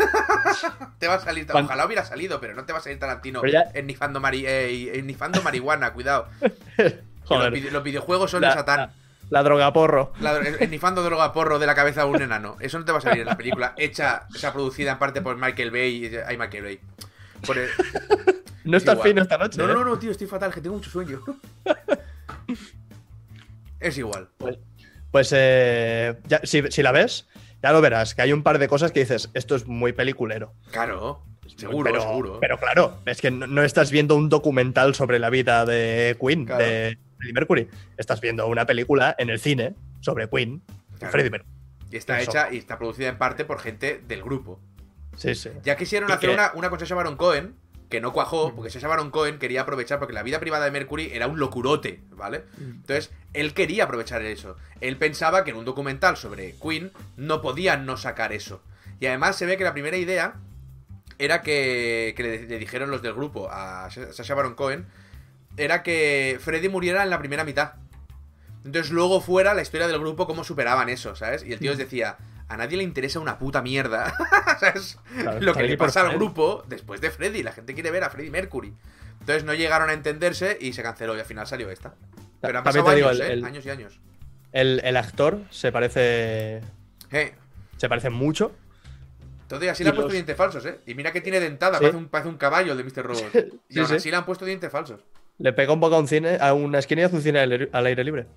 te 1.00 1.08
va 1.08 1.16
a 1.16 1.20
salir? 1.20 1.48
Cuan- 1.48 1.66
Ojalá 1.66 1.88
hubiera 1.88 2.06
salido, 2.06 2.40
pero 2.40 2.54
no 2.54 2.66
te 2.66 2.74
va 2.74 2.78
a 2.78 2.82
salir 2.84 3.00
Tarantino 3.00 3.42
ya- 3.48 3.72
ennifando, 3.74 4.20
mari- 4.20 4.46
eh, 4.46 5.00
ennifando 5.00 5.42
marihuana, 5.42 5.92
cuidado. 5.94 6.28
Joder, 7.24 7.52
Los, 7.52 7.60
vide- 7.60 7.72
los 7.72 7.84
videojuegos 7.84 8.30
son 8.30 8.42
la, 8.42 8.50
de 8.50 8.54
Satán. 8.54 8.80
la- 8.80 8.94
la 9.30 9.44
droga 9.44 9.72
porro. 9.74 10.14
La 10.20 10.38
ennifando 10.60 11.04
droga 11.04 11.34
porro 11.34 11.60
de 11.60 11.66
la 11.66 11.76
cabeza 11.76 12.04
de 12.04 12.10
un 12.10 12.22
enano. 12.22 12.58
Eso 12.60 12.78
no 12.80 12.86
te 12.86 12.92
va 12.92 13.00
a 13.00 13.02
salir 13.02 13.22
en 13.22 13.26
la 13.28 13.38
película. 13.38 13.74
Hecha, 13.78 14.28
o 14.34 14.38
sea, 14.38 14.54
producida 14.54 14.92
en 14.94 15.00
parte 15.00 15.22
por 15.22 15.36
Michael 15.38 15.72
Bay. 15.72 16.06
y- 16.06 16.16
Ay, 16.26 16.38
Michael 16.38 16.64
Bay. 16.64 16.80
Por 17.46 17.58
el- 17.58 17.70
No 18.64 18.78
es 18.78 18.84
estás 18.84 19.00
fino 19.04 19.22
esta 19.22 19.38
noche. 19.38 19.60
No, 19.60 19.70
¿eh? 19.70 19.74
no, 19.74 19.86
no, 19.86 20.00
tío, 20.00 20.10
estoy 20.12 20.26
fatal, 20.28 20.52
que 20.54 20.60
tengo 20.62 20.76
mucho 20.76 20.90
sueño. 20.90 21.22
Es 23.80 23.98
igual. 23.98 24.30
Pues 25.12 25.32
eh, 25.36 26.16
ya- 26.28 26.42
si, 26.44 26.64
si 26.72 26.82
la 26.82 26.92
ves, 26.92 27.28
ya 27.62 27.72
lo 27.72 27.82
verás, 27.82 28.16
que 28.16 28.22
hay 28.22 28.34
un 28.34 28.44
par 28.44 28.58
de 28.60 28.68
cosas 28.68 28.92
que 28.92 29.02
dices, 29.02 29.30
esto 29.34 29.56
es 29.56 29.68
muy 29.68 29.94
peliculero. 29.94 30.54
Claro, 30.72 31.24
seguro, 31.56 31.92
pero, 31.92 32.02
seguro. 32.02 32.38
Pero 32.40 32.58
claro, 32.58 32.98
es 33.06 33.22
que 33.22 33.32
no, 33.32 33.48
no 33.48 33.64
estás 33.64 33.92
viendo 33.92 34.16
un 34.16 34.30
documental 34.30 34.96
sobre 34.96 35.20
la 35.20 35.30
vida 35.30 35.66
de 35.66 36.18
Queen, 36.20 36.46
Claro. 36.46 36.64
de 36.64 36.98
Freddie 37.26 37.34
Mercury. 37.34 37.68
Estás 37.98 38.22
viendo 38.22 38.48
una 38.48 38.66
película 38.66 39.16
en 39.18 39.30
el 39.30 39.40
cine 39.40 39.76
sobre 40.02 40.30
Queen, 40.30 40.62
Claro. 41.00 41.12
Freddie 41.12 41.30
Mercury. 41.32 41.52
y 41.92 41.98
está 41.98 42.20
eso. 42.20 42.32
hecha 42.32 42.54
y 42.54 42.58
está 42.58 42.78
producida 42.78 43.10
en 43.10 43.18
parte 43.18 43.46
por 43.46 43.60
gente 43.60 44.02
del 44.08 44.24
grupo. 44.24 44.60
Sí, 45.18 45.34
sí. 45.36 45.50
Ya 45.64 45.76
quisieron 45.78 46.10
¿Y 46.10 46.14
hacer 46.14 46.30
una, 46.30 46.52
una 46.56 46.70
con 46.70 46.80
Sacha 46.80 46.96
Baron 46.96 47.16
Cohen, 47.16 47.56
que 47.90 48.02
no 48.02 48.12
cuajó, 48.14 48.54
porque 48.56 48.70
Sacha 48.70 48.88
Baron 48.88 49.12
Cohen 49.12 49.40
quería 49.40 49.62
aprovechar, 49.62 50.00
porque 50.00 50.14
la 50.14 50.24
vida 50.24 50.40
privada 50.40 50.66
de 50.66 50.72
Mercury 50.72 51.12
era 51.14 51.28
un 51.28 51.40
locurote, 51.40 52.02
¿vale? 52.12 52.44
Entonces, 52.60 53.12
él 53.34 53.54
quería 53.54 53.86
aprovechar 53.86 54.22
eso. 54.24 54.56
Él 54.82 54.98
pensaba 54.98 55.44
que 55.44 55.52
en 55.52 55.58
un 55.58 55.66
documental 55.66 56.18
sobre 56.18 56.56
Queen 56.62 56.92
no 57.18 57.42
podían 57.42 57.86
no 57.86 57.96
sacar 57.98 58.34
eso. 58.34 58.62
Y 59.00 59.06
además 59.06 59.36
se 59.38 59.46
ve 59.46 59.58
que 59.58 59.64
la 59.64 59.74
primera 59.74 59.98
idea 59.98 60.36
era 61.20 61.42
que, 61.42 62.14
que 62.18 62.24
le, 62.24 62.44
le 62.48 62.60
dijeron 62.60 62.92
los 62.92 63.02
del 63.02 63.14
grupo 63.14 63.50
a 63.50 63.90
Sa- 63.92 64.12
Sacha 64.12 64.34
Baron 64.36 64.56
Cohen, 64.56 64.88
era 65.58 65.84
que 65.84 66.38
Freddy 66.42 66.70
muriera 66.70 67.04
en 67.04 67.10
la 67.10 67.20
primera 67.20 67.44
mitad. 67.44 67.74
Entonces 68.64 68.92
luego 68.92 69.22
fuera 69.22 69.54
la 69.54 69.62
historia 69.62 69.88
del 69.88 70.00
grupo 70.00 70.26
cómo 70.26 70.44
superaban 70.44 70.90
eso, 70.90 71.16
¿sabes? 71.16 71.44
Y 71.44 71.54
el 71.54 71.60
tío 71.60 71.70
les 71.72 71.78
decía, 71.78 72.18
a 72.48 72.58
nadie 72.58 72.78
le 72.78 72.84
interesa 72.84 73.20
una 73.20 73.38
puta 73.38 73.62
mierda, 73.62 74.16
¿sabes? 74.60 74.98
Claro, 75.20 75.40
Lo 75.42 75.54
que 75.54 75.64
le 75.64 75.78
pasa 75.78 76.02
al 76.02 76.16
grupo 76.16 76.64
después 76.68 77.00
de 77.02 77.12
Freddy, 77.12 77.44
la 77.44 77.52
gente 77.52 77.74
quiere 77.76 77.92
ver 77.92 78.04
a 78.04 78.10
Freddy 78.10 78.30
Mercury. 78.32 78.74
Entonces 79.20 79.44
no 79.44 79.54
llegaron 79.54 79.90
a 79.90 79.94
entenderse 79.94 80.58
y 80.60 80.74
se 80.74 80.82
canceló 80.84 81.16
y 81.16 81.20
al 81.20 81.26
final 81.26 81.46
salió 81.48 81.70
esta. 81.70 81.94
Pero 82.42 82.58
han 82.60 82.64
pasado 82.64 82.92
digo, 82.94 83.08
años, 83.10 83.20
el- 83.22 83.28
¿eh? 83.28 83.34
el- 83.34 83.46
Años 83.46 83.66
y 83.66 83.70
años. 83.70 84.00
El, 84.52 84.82
el 84.84 84.98
actor 84.98 85.42
se 85.52 85.72
parece. 85.72 86.62
Eh, 87.12 87.34
Se 87.78 87.88
parece 87.90 88.10
mucho. 88.10 88.52
Y 89.62 89.68
así 89.68 89.84
le 89.84 89.90
han 89.90 89.96
puesto 89.96 90.08
los- 90.08 90.14
dientes 90.14 90.36
falsos, 90.36 90.66
¿eh? 90.66 90.80
Y 90.88 90.96
mira 90.96 91.12
que 91.12 91.22
tiene 91.22 91.40
dentada, 91.40 91.78
Sí. 91.78 91.82
parece, 91.84 91.98
un, 91.98 92.08
parece 92.10 92.30
un 92.30 92.38
caballo 92.38 92.72
el 92.72 92.78
de 92.80 92.84
Mr. 92.84 93.04
Robot. 93.06 93.34
Y 93.70 93.74
Sí, 93.74 93.80
aún 93.80 93.88
sí. 93.90 93.96
así 93.96 94.10
le 94.12 94.18
han 94.18 94.26
puesto 94.26 94.44
dientes 94.46 94.72
falsos. 94.72 95.02
Le 95.38 95.54
pega 95.54 95.74
un 95.74 95.80
poco 95.80 95.96
a 95.96 96.00
un 96.00 96.08
cine, 96.08 96.38
a 96.40 96.54
una 96.54 96.80
esquina 96.80 97.02
y 97.02 97.04
hace 97.06 97.16
un 97.18 97.22
cine 97.22 97.40
al 97.40 97.52
aire, 97.52 97.70
al 97.72 97.86
aire 97.86 98.04
libre. 98.04 98.28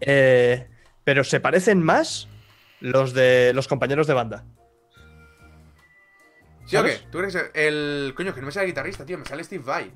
Eh, 0.00 0.68
pero 1.04 1.24
se 1.24 1.40
parecen 1.40 1.82
más 1.82 2.28
los 2.80 3.14
de 3.14 3.52
los 3.54 3.68
compañeros 3.68 4.06
de 4.06 4.14
banda. 4.14 4.44
¿Sí 6.66 6.76
o 6.76 6.84
qué? 6.84 6.98
¿Tú 7.10 7.18
crees 7.18 7.36
que 7.36 7.66
el. 7.66 8.12
Coño, 8.16 8.34
que 8.34 8.40
no 8.40 8.46
me 8.46 8.52
sale 8.52 8.66
guitarrista, 8.66 9.04
tío, 9.04 9.18
me 9.18 9.24
sale 9.24 9.42
Steve 9.44 9.64
Vai. 9.64 9.90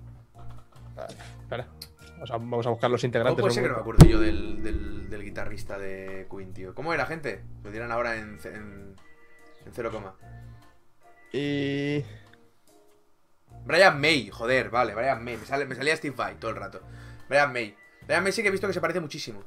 Espera. 1.42 1.66
Vamos 2.14 2.30
a, 2.30 2.36
vamos 2.38 2.66
a 2.66 2.70
buscar 2.70 2.90
los 2.90 3.00
¿Cómo 3.02 3.06
integrantes. 3.08 3.40
puede 3.40 3.50
un 3.50 3.54
ser 3.54 3.62
que 3.64 3.68
no 3.68 3.74
me 3.74 3.80
acuerdo 3.80 4.06
yo 4.06 4.18
del, 4.18 4.62
del, 4.62 5.10
del 5.10 5.22
guitarrista 5.22 5.78
de 5.78 6.26
Queen, 6.30 6.54
tío? 6.54 6.74
¿Cómo 6.74 6.94
era, 6.94 7.04
gente? 7.04 7.42
Lo 7.62 7.70
dirán 7.70 7.92
ahora 7.92 8.16
en, 8.16 8.38
en, 8.44 8.96
en 9.66 9.72
cero 9.72 9.90
coma. 9.92 10.14
Y. 11.32 12.02
Brian 13.66 14.00
May, 14.00 14.30
joder, 14.30 14.70
vale, 14.70 14.94
Brian 14.94 15.22
May. 15.24 15.36
Me, 15.36 15.44
sale, 15.44 15.66
me 15.66 15.74
salía 15.74 15.96
Steve 15.96 16.14
Vai 16.16 16.36
todo 16.36 16.52
el 16.52 16.56
rato. 16.56 16.80
Brian 17.28 17.52
May. 17.52 17.74
Brian 18.06 18.22
May 18.22 18.32
sí 18.32 18.42
que 18.42 18.48
he 18.48 18.52
visto 18.52 18.66
que 18.66 18.72
se 18.72 18.80
parece 18.80 19.00
muchísimo. 19.00 19.42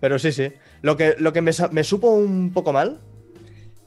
Pero 0.00 0.18
sí, 0.18 0.32
sí. 0.32 0.52
Lo 0.80 0.96
que, 0.96 1.14
lo 1.18 1.32
que 1.32 1.42
me, 1.42 1.52
me 1.72 1.84
supo 1.84 2.10
un 2.10 2.52
poco 2.52 2.72
mal 2.72 3.00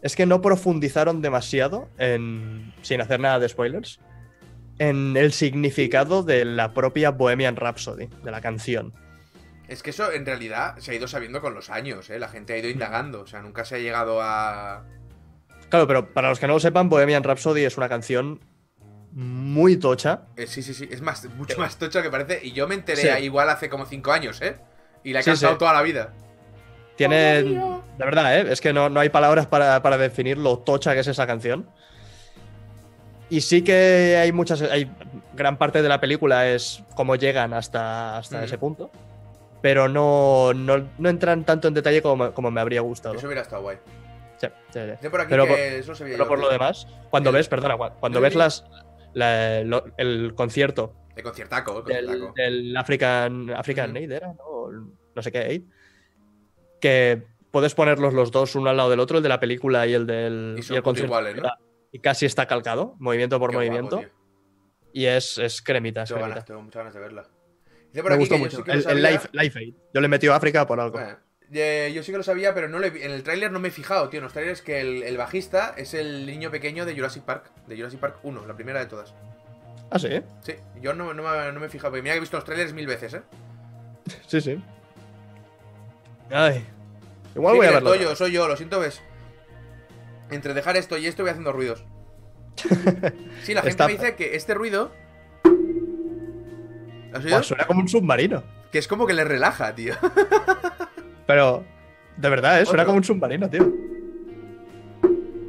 es 0.04 0.16
que 0.16 0.26
no 0.26 0.42
profundizaron 0.42 1.22
demasiado 1.22 1.90
en. 1.98 2.74
sin 2.84 3.02
hacer 3.02 3.20
nada 3.20 3.40
de 3.40 3.50
spoilers. 3.50 4.00
En 4.80 5.18
el 5.18 5.34
significado 5.34 6.24
de 6.24 6.46
la 6.46 6.74
propia 6.74 7.12
Bohemian 7.12 7.56
Rhapsody, 7.56 8.08
de 8.24 8.32
la 8.32 8.42
canción. 8.42 8.94
Es 9.68 9.82
que 9.82 9.92
eso 9.92 10.12
en 10.12 10.26
realidad 10.26 10.78
se 10.80 10.92
ha 10.92 10.94
ido 10.96 11.08
sabiendo 11.08 11.42
con 11.42 11.54
los 11.54 11.70
años, 11.70 12.10
¿eh? 12.10 12.20
La 12.20 12.28
gente 12.28 12.54
ha 12.54 12.58
ido 12.58 12.70
indagando. 12.70 13.22
O 13.22 13.28
sea, 13.28 13.42
nunca 13.42 13.66
se 13.66 13.76
ha 13.76 13.80
llegado 13.80 14.22
a. 14.22 14.86
Claro, 15.74 15.88
pero 15.88 16.14
para 16.14 16.30
los 16.30 16.40
que 16.40 16.46
no 16.46 16.54
lo 16.54 16.60
sepan, 16.60 16.88
Bohemian 16.88 17.24
Rhapsody 17.24 17.64
es 17.66 17.78
una 17.78 17.90
canción 17.90 18.40
muy 19.12 19.76
tocha. 19.78 20.22
Eh, 20.38 20.46
sí, 20.46 20.62
sí, 20.62 20.72
sí. 20.72 20.88
Es 20.92 21.02
más, 21.02 21.26
mucho 21.36 21.58
más 21.58 21.78
tocho 21.78 22.04
que 22.04 22.12
parece. 22.12 22.40
Y 22.46 22.52
yo 22.52 22.68
me 22.68 22.76
enteré 22.76 23.02
Sí. 23.02 23.24
igual 23.24 23.50
hace 23.50 23.70
como 23.70 23.88
5 23.88 24.12
años, 24.12 24.40
¿eh? 24.44 24.58
Y 25.04 25.14
la 25.14 25.22
he 25.22 25.24
Sí, 25.24 25.32
cantado 25.32 25.54
sí. 25.54 25.58
toda 25.58 25.74
la 25.74 25.82
vida. 25.82 26.14
Tiene. 26.96 27.42
De 27.42 28.06
verdad, 28.06 28.38
¿eh? 28.40 28.52
Es 28.52 28.62
que 28.62 28.72
no, 28.72 28.88
no 28.92 29.00
hay 29.00 29.10
palabras 29.10 29.48
para, 29.48 29.82
para 29.82 29.98
definir 29.98 30.38
lo 30.38 30.60
tocha 30.60 30.94
que 30.94 31.00
es 31.00 31.08
esa 31.08 31.26
canción. 31.26 31.68
Y 33.32 33.42
sí 33.42 33.64
que 33.64 34.16
hay 34.22 34.32
muchas. 34.32 34.62
Hay 34.62 34.92
gran 35.34 35.58
parte 35.58 35.82
de 35.82 35.90
la 35.90 36.00
película 36.00 36.48
es 36.50 36.84
cómo 36.96 37.16
llegan 37.16 37.52
hasta, 37.56 38.20
hasta 38.20 38.42
Mm. 38.42 38.44
ese 38.44 38.58
punto. 38.60 38.92
Pero 39.64 39.90
no, 39.90 40.54
no, 40.54 40.88
no 41.00 41.10
entran 41.10 41.44
tanto 41.46 41.68
en 41.68 41.74
detalle 41.74 42.04
como, 42.04 42.32
como 42.32 42.52
me 42.52 42.62
habría 42.62 42.82
gustado. 42.82 43.16
Eso 43.16 43.26
hubiera 43.26 43.42
estado 43.42 43.64
guay. 43.64 43.78
Sí, 44.48 44.54
sí, 44.74 44.80
sí. 44.80 44.92
Dice 44.92 45.10
por 45.10 45.22
aquí 45.22 45.30
Pero 45.30 45.44
que 45.46 45.50
por- 45.52 45.60
eso 45.60 45.92
lo 45.92 45.96
sabía 45.96 46.14
Pero 46.14 46.24
yo, 46.26 46.28
por 46.30 46.40
lo 46.40 46.46
tío. 46.46 46.54
demás, 46.54 46.88
cuando 47.10 47.30
El- 47.30 47.36
ves, 47.38 47.48
perdona, 47.48 47.76
cua- 47.78 47.94
cuando 48.00 48.22
ves 48.22 48.36
las, 48.36 48.66
la- 49.14 49.64
lo- 49.64 49.86
el 49.98 50.34
concierto 50.36 50.96
conciertaco, 51.24 51.78
el 51.80 51.84
conciertaco. 52.06 52.34
del 52.36 52.76
African, 52.78 53.50
African. 53.52 53.96
Aid, 53.96 54.12
¿era? 54.12 54.34
¿no? 54.34 54.96
no 55.16 55.22
sé 55.22 55.32
qué 55.32 55.38
Aid, 55.40 55.62
que 56.82 57.24
puedes 57.52 57.76
ponerlos 57.76 58.14
los 58.14 58.32
dos 58.32 58.56
uno 58.56 58.70
al 58.70 58.78
lado 58.78 58.90
del 58.90 59.00
otro, 59.00 59.18
el 59.18 59.24
de 59.24 59.30
la 59.30 59.40
película 59.40 59.86
y 59.88 59.94
el 59.94 60.06
del 60.08 60.56
Y 60.58 60.74
el 60.74 60.82
concierto, 60.84 61.06
iguales, 61.14 61.36
¿no? 61.36 61.50
y 61.92 62.00
casi 62.00 62.26
está 62.26 62.48
calcado, 62.48 62.96
movimiento 63.00 63.40
por 63.40 63.52
Qué 63.52 63.58
movimiento, 63.58 64.04
y 64.92 65.06
es, 65.06 65.38
es 65.38 65.62
cremita, 65.62 66.04
es 66.04 66.10
Tengo 66.10 66.20
cremita. 66.22 66.36
ganas, 66.36 66.46
tengo 66.46 66.62
muchas 66.64 66.80
ganas 66.80 66.94
de 66.94 67.00
verla. 67.00 67.24
Por 67.94 68.04
Me 68.06 68.10
aquí 68.16 68.20
gustó 68.22 68.36
que 68.36 68.40
yo 68.40 68.46
mucho. 68.46 68.58
sí 68.58 68.64
que 68.64 68.92
el, 68.92 69.04
Life, 69.04 69.30
Life 69.34 69.60
Aid. 69.60 69.76
Yo 69.94 70.02
le 70.02 70.06
he 70.06 70.10
metido 70.10 70.34
a 70.34 70.38
África 70.38 70.66
por 70.66 70.80
algo. 70.80 70.98
Bueno, 70.98 71.16
eh, 71.56 71.92
yo 71.94 72.04
sí 72.04 72.12
que 72.12 72.18
lo 72.18 72.24
sabía, 72.24 72.54
pero 72.54 72.68
no 72.68 72.80
le 72.80 72.90
vi- 72.90 73.04
en 73.04 73.12
el 73.12 73.24
tráiler 73.24 73.52
no 73.52 73.60
me 73.60 73.68
he 73.68 73.72
fijado, 73.72 74.10
tío. 74.10 74.20
En 74.20 74.24
los 74.24 74.34
trailers 74.34 74.62
que 74.62 74.82
el, 74.82 75.04
el 75.04 75.18
bajista 75.18 75.74
es 75.78 75.94
el 75.94 76.26
niño 76.26 76.52
pequeño 76.52 76.86
de 76.86 76.96
Jurassic 76.96 77.24
Park, 77.24 77.52
de 77.68 77.76
Jurassic 77.76 78.00
Park 78.00 78.18
1, 78.24 78.46
la 78.46 78.56
primera 78.56 78.80
de 78.80 78.86
todas. 78.88 79.14
Ah, 79.92 80.00
sí, 80.00 80.10
Sí, 80.42 80.54
yo 80.82 80.94
no, 80.94 81.14
no, 81.14 81.24
me, 81.24 81.52
no 81.52 81.60
me 81.60 81.66
he 81.68 81.70
fijado, 81.70 81.92
porque 81.92 82.02
mira 82.02 82.14
que 82.14 82.18
he 82.18 82.22
visto 82.22 82.38
los 82.38 82.46
trailers 82.46 82.74
mil 82.74 82.88
veces, 82.88 83.14
¿eh? 83.16 83.22
sí, 84.28 84.42
sí. 84.42 84.64
Ay. 86.32 86.66
Igual 87.36 87.54
Sí, 87.54 87.58
voy 87.58 87.68
a 87.68 87.72
verlo. 87.72 87.90
soy 87.90 88.00
yo, 88.00 88.16
soy 88.16 88.32
yo, 88.32 88.48
lo 88.48 88.56
siento, 88.58 88.80
ves. 88.80 89.02
Entre 90.32 90.54
dejar 90.54 90.78
esto 90.78 90.98
y 90.98 91.06
esto 91.08 91.24
voy 91.24 91.30
haciendo 91.32 91.52
ruidos. 91.52 91.84
Sí, 93.44 93.54
la 93.54 93.62
gente 93.62 93.70
Está- 93.72 93.88
me 93.88 93.94
dice 93.94 94.16
que 94.16 94.36
este 94.36 94.54
ruido. 94.54 94.92
¿Has 97.14 97.24
oído? 97.26 97.38
Buah, 97.38 97.44
suena 97.44 97.66
como 97.68 97.82
un 97.82 97.88
submarino. 97.90 98.44
Que 98.72 98.80
es 98.80 98.88
como 98.88 99.06
que 99.06 99.14
le 99.14 99.24
relaja, 99.24 99.76
tío. 99.76 99.94
Pero, 101.26 101.64
de 102.18 102.30
verdad, 102.30 102.62
¿eh? 102.62 102.66
suena 102.66 102.86
como 102.86 102.98
un 102.98 103.04
submarino, 103.04 103.50
tío. 103.50 103.72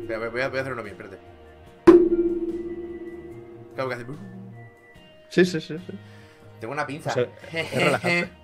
Espera, 0.02 0.28
voy 0.28 0.40
a, 0.40 0.48
voy 0.48 0.58
a 0.58 0.60
hacer 0.60 0.72
uno 0.72 0.82
bien, 0.82 0.94
espérate. 0.96 1.18
Claro 3.74 3.88
que 3.88 3.94
hace. 3.96 4.04
Sí, 5.28 5.44
sí, 5.44 5.60
sí. 5.60 5.78
sí. 5.78 5.98
Tengo 6.60 6.72
una 6.72 6.86
pinza. 6.86 7.10
O 7.10 7.14
sea, 7.14 7.26
es 7.52 7.74
relajante. 7.74 8.28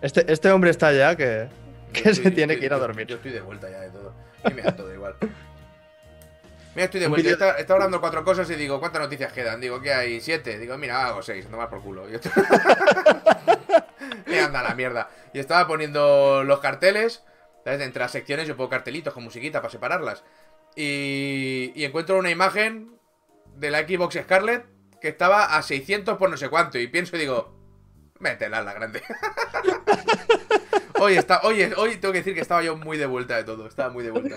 Este, 0.00 0.30
este 0.30 0.50
hombre 0.50 0.68
está 0.68 0.92
ya 0.92 1.16
que, 1.16 1.48
que 1.94 2.14
se 2.14 2.30
tiene 2.30 2.58
que 2.58 2.66
ir 2.66 2.72
a 2.74 2.76
yo- 2.76 2.82
dormir. 2.82 3.06
Yo 3.06 3.16
estoy 3.16 3.30
de 3.30 3.40
vuelta 3.40 3.70
ya 3.70 3.80
de 3.80 3.88
todo. 3.90 4.12
Y 4.50 4.52
me 4.52 4.60
da 4.60 4.76
todo 4.76 4.92
igual. 4.92 5.14
Mira, 6.74 6.84
estoy 6.86 7.00
de 7.00 7.06
vuelta. 7.08 7.30
Estaba, 7.32 7.52
estaba 7.52 7.76
hablando 7.78 8.00
cuatro 8.00 8.24
cosas 8.24 8.50
y 8.50 8.54
digo, 8.56 8.80
¿cuántas 8.80 9.00
noticias 9.02 9.32
quedan? 9.32 9.60
Digo, 9.60 9.80
que 9.80 9.92
hay 9.92 10.20
siete. 10.20 10.58
Digo, 10.58 10.76
mira, 10.76 11.06
hago 11.06 11.22
seis, 11.22 11.48
no 11.48 11.56
más 11.56 11.68
por 11.68 11.80
culo. 11.82 12.08
Y 12.10 12.14
esto- 12.16 12.30
Me 14.26 14.40
anda 14.40 14.62
la 14.62 14.74
mierda. 14.74 15.08
Y 15.32 15.38
estaba 15.38 15.66
poniendo 15.66 16.42
los 16.44 16.60
carteles. 16.60 17.22
¿Sabes? 17.64 17.80
Entre 17.80 18.00
las 18.00 18.10
secciones 18.12 18.46
yo 18.48 18.56
pongo 18.56 18.68
cartelitos 18.70 19.14
con 19.14 19.24
musiquita 19.24 19.60
para 19.62 19.70
separarlas. 19.72 20.22
Y, 20.76 21.72
y 21.74 21.84
encuentro 21.84 22.18
una 22.18 22.30
imagen 22.30 22.98
de 23.56 23.70
la 23.70 23.80
Xbox 23.86 24.18
Scarlet 24.22 24.66
que 25.00 25.08
estaba 25.08 25.56
a 25.56 25.62
600 25.62 26.18
por 26.18 26.28
no 26.30 26.36
sé 26.36 26.48
cuánto. 26.48 26.78
Y 26.78 26.88
pienso 26.88 27.16
y 27.16 27.20
digo, 27.20 27.54
métela 28.18 28.62
la 28.62 28.72
grande. 28.74 29.02
Hoy 31.00 31.16
está, 31.16 31.40
oye, 31.42 31.72
hoy 31.76 31.96
tengo 31.96 32.12
que 32.12 32.18
decir 32.18 32.34
que 32.34 32.40
estaba 32.40 32.62
yo 32.62 32.76
muy 32.76 32.96
de 32.96 33.06
vuelta 33.06 33.36
de 33.36 33.44
todo. 33.44 33.66
Estaba 33.66 33.90
muy 33.90 34.04
de 34.04 34.10
vuelta. 34.12 34.36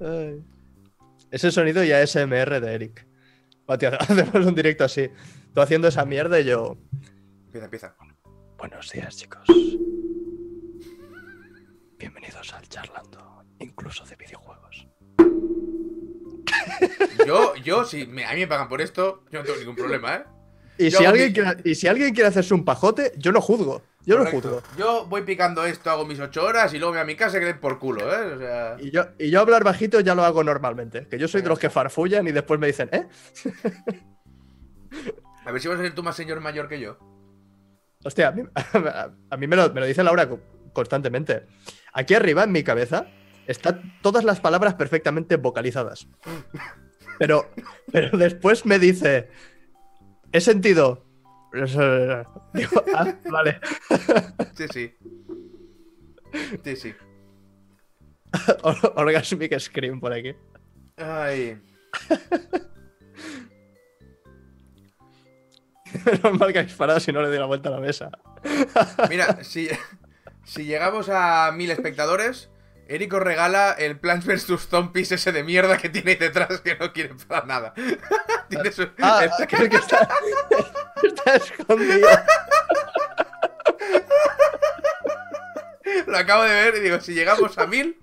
Ay. 0.00 0.42
Ese 1.30 1.50
sonido 1.50 1.82
ya 1.84 2.00
es 2.00 2.10
SMR 2.12 2.60
de 2.60 2.74
Eric. 2.74 3.06
Tío, 3.78 3.90
hacemos 4.00 4.46
un 4.46 4.54
directo 4.54 4.84
así. 4.84 5.10
Tú 5.54 5.60
haciendo 5.60 5.88
esa 5.88 6.04
mierda 6.04 6.40
y 6.40 6.44
yo. 6.44 6.76
Empieza, 7.46 7.64
empieza. 7.64 7.96
Buenos 8.58 8.90
días, 8.90 9.16
chicos. 9.16 9.42
Bienvenidos 11.98 12.52
al 12.54 12.68
charlando, 12.68 13.44
incluso 13.60 14.04
de 14.04 14.16
videojuegos. 14.16 14.86
Yo, 17.26 17.54
yo, 17.56 17.84
si 17.84 18.06
me- 18.06 18.24
a 18.26 18.32
mí 18.34 18.40
me 18.40 18.46
pagan 18.46 18.68
por 18.68 18.80
esto, 18.80 19.24
yo 19.30 19.40
no 19.40 19.44
tengo 19.44 19.58
ningún 19.58 19.76
problema, 19.76 20.16
¿eh? 20.16 20.24
Y 20.76 20.90
Yo 20.90 20.98
si, 20.98 21.04
alguien 21.04 21.32
quiere, 21.32 21.56
y 21.64 21.74
si 21.76 21.86
alguien 21.86 22.12
quiere 22.14 22.28
hacerse 22.28 22.52
un 22.52 22.64
pajote, 22.64 23.12
yo 23.16 23.30
no 23.32 23.40
juzgo. 23.40 23.82
Yo 24.06 24.18
Correcto. 24.18 24.40
juzgo. 24.40 24.62
Yo 24.76 25.06
voy 25.06 25.22
picando 25.22 25.64
esto, 25.64 25.90
hago 25.90 26.04
mis 26.04 26.20
ocho 26.20 26.44
horas 26.44 26.72
y 26.74 26.78
luego 26.78 26.92
voy 26.92 27.00
a 27.00 27.04
mi 27.06 27.16
casa 27.16 27.38
y 27.38 27.40
que 27.40 27.46
den 27.46 27.58
por 27.60 27.78
culo, 27.78 28.02
¿eh? 28.02 28.34
O 28.34 28.38
sea. 28.38 28.76
Y 28.78 28.90
yo, 28.90 29.06
y 29.18 29.30
yo 29.30 29.40
hablar 29.40 29.64
bajito 29.64 30.00
ya 30.00 30.14
lo 30.14 30.24
hago 30.24 30.44
normalmente. 30.44 31.08
Que 31.08 31.18
yo 31.18 31.26
soy 31.26 31.40
de 31.42 31.48
los 31.48 31.58
que 31.58 31.70
farfullan 31.70 32.26
y 32.28 32.32
después 32.32 32.60
me 32.60 32.66
dicen, 32.66 32.90
¿eh? 32.92 33.06
A 35.46 35.52
ver 35.52 35.60
si 35.60 35.68
vas 35.68 35.78
a 35.78 35.82
ser 35.82 35.94
tú 35.94 36.02
más 36.02 36.16
señor 36.16 36.40
mayor 36.40 36.68
que 36.68 36.80
yo. 36.80 36.98
Hostia, 38.04 38.28
a 38.28 38.32
mí, 38.32 38.42
a 39.30 39.36
mí 39.36 39.46
me, 39.46 39.56
lo, 39.56 39.72
me 39.72 39.80
lo 39.80 39.86
dice 39.86 40.02
Laura 40.04 40.28
co- 40.28 40.40
constantemente. 40.72 41.46
Aquí 41.92 42.14
arriba, 42.14 42.44
en 42.44 42.52
mi 42.52 42.62
cabeza, 42.62 43.06
están 43.46 43.94
todas 44.02 44.24
las 44.24 44.40
palabras 44.40 44.74
perfectamente 44.74 45.36
vocalizadas. 45.36 46.06
Pero, 47.18 47.50
pero 47.92 48.16
después 48.18 48.66
me 48.66 48.78
dice, 48.78 49.28
he 50.32 50.40
sentido... 50.40 51.03
Digo, 52.54 52.84
ah, 52.94 53.14
vale. 53.30 53.60
Sí, 54.56 54.66
sí. 54.72 54.94
Sí, 56.64 56.76
sí. 56.76 56.94
Or- 58.62 58.92
Orgasmic 58.96 59.58
Scream 59.58 60.00
por 60.00 60.12
aquí. 60.12 60.34
Ay. 60.96 61.58
Normal 66.22 66.52
que 66.52 66.58
habéis 66.58 66.74
parado 66.74 67.00
si 67.00 67.12
no 67.12 67.22
le 67.22 67.28
doy 67.28 67.38
la 67.38 67.46
vuelta 67.46 67.68
a 67.68 67.72
la 67.72 67.80
mesa. 67.80 68.10
Mira, 69.08 69.42
si, 69.44 69.68
si 70.44 70.64
llegamos 70.64 71.08
a 71.08 71.52
mil 71.52 71.70
espectadores, 71.70 72.50
Eric 72.86 73.12
os 73.14 73.22
regala 73.22 73.72
el 73.78 73.98
Plants 73.98 74.26
vs 74.26 74.68
Zombies 74.68 75.10
ese 75.12 75.32
de 75.32 75.42
mierda 75.42 75.78
que 75.78 75.88
tiene 75.88 76.12
ahí 76.12 76.16
detrás 76.16 76.60
que 76.60 76.76
no 76.76 76.92
quiere 76.92 77.14
para 77.26 77.46
nada. 77.46 77.74
Tiene 78.48 78.70
su- 78.72 78.88
Ah, 79.00 79.24
el- 79.24 79.46
creo 79.46 79.70
que 79.70 79.76
está, 79.76 80.06
está 81.02 81.36
escondido. 81.36 82.08
Lo 86.06 86.16
acabo 86.18 86.44
de 86.44 86.52
ver 86.54 86.74
y 86.76 86.80
digo, 86.80 87.00
si 87.00 87.14
llegamos 87.14 87.56
a 87.58 87.66
mil, 87.66 87.96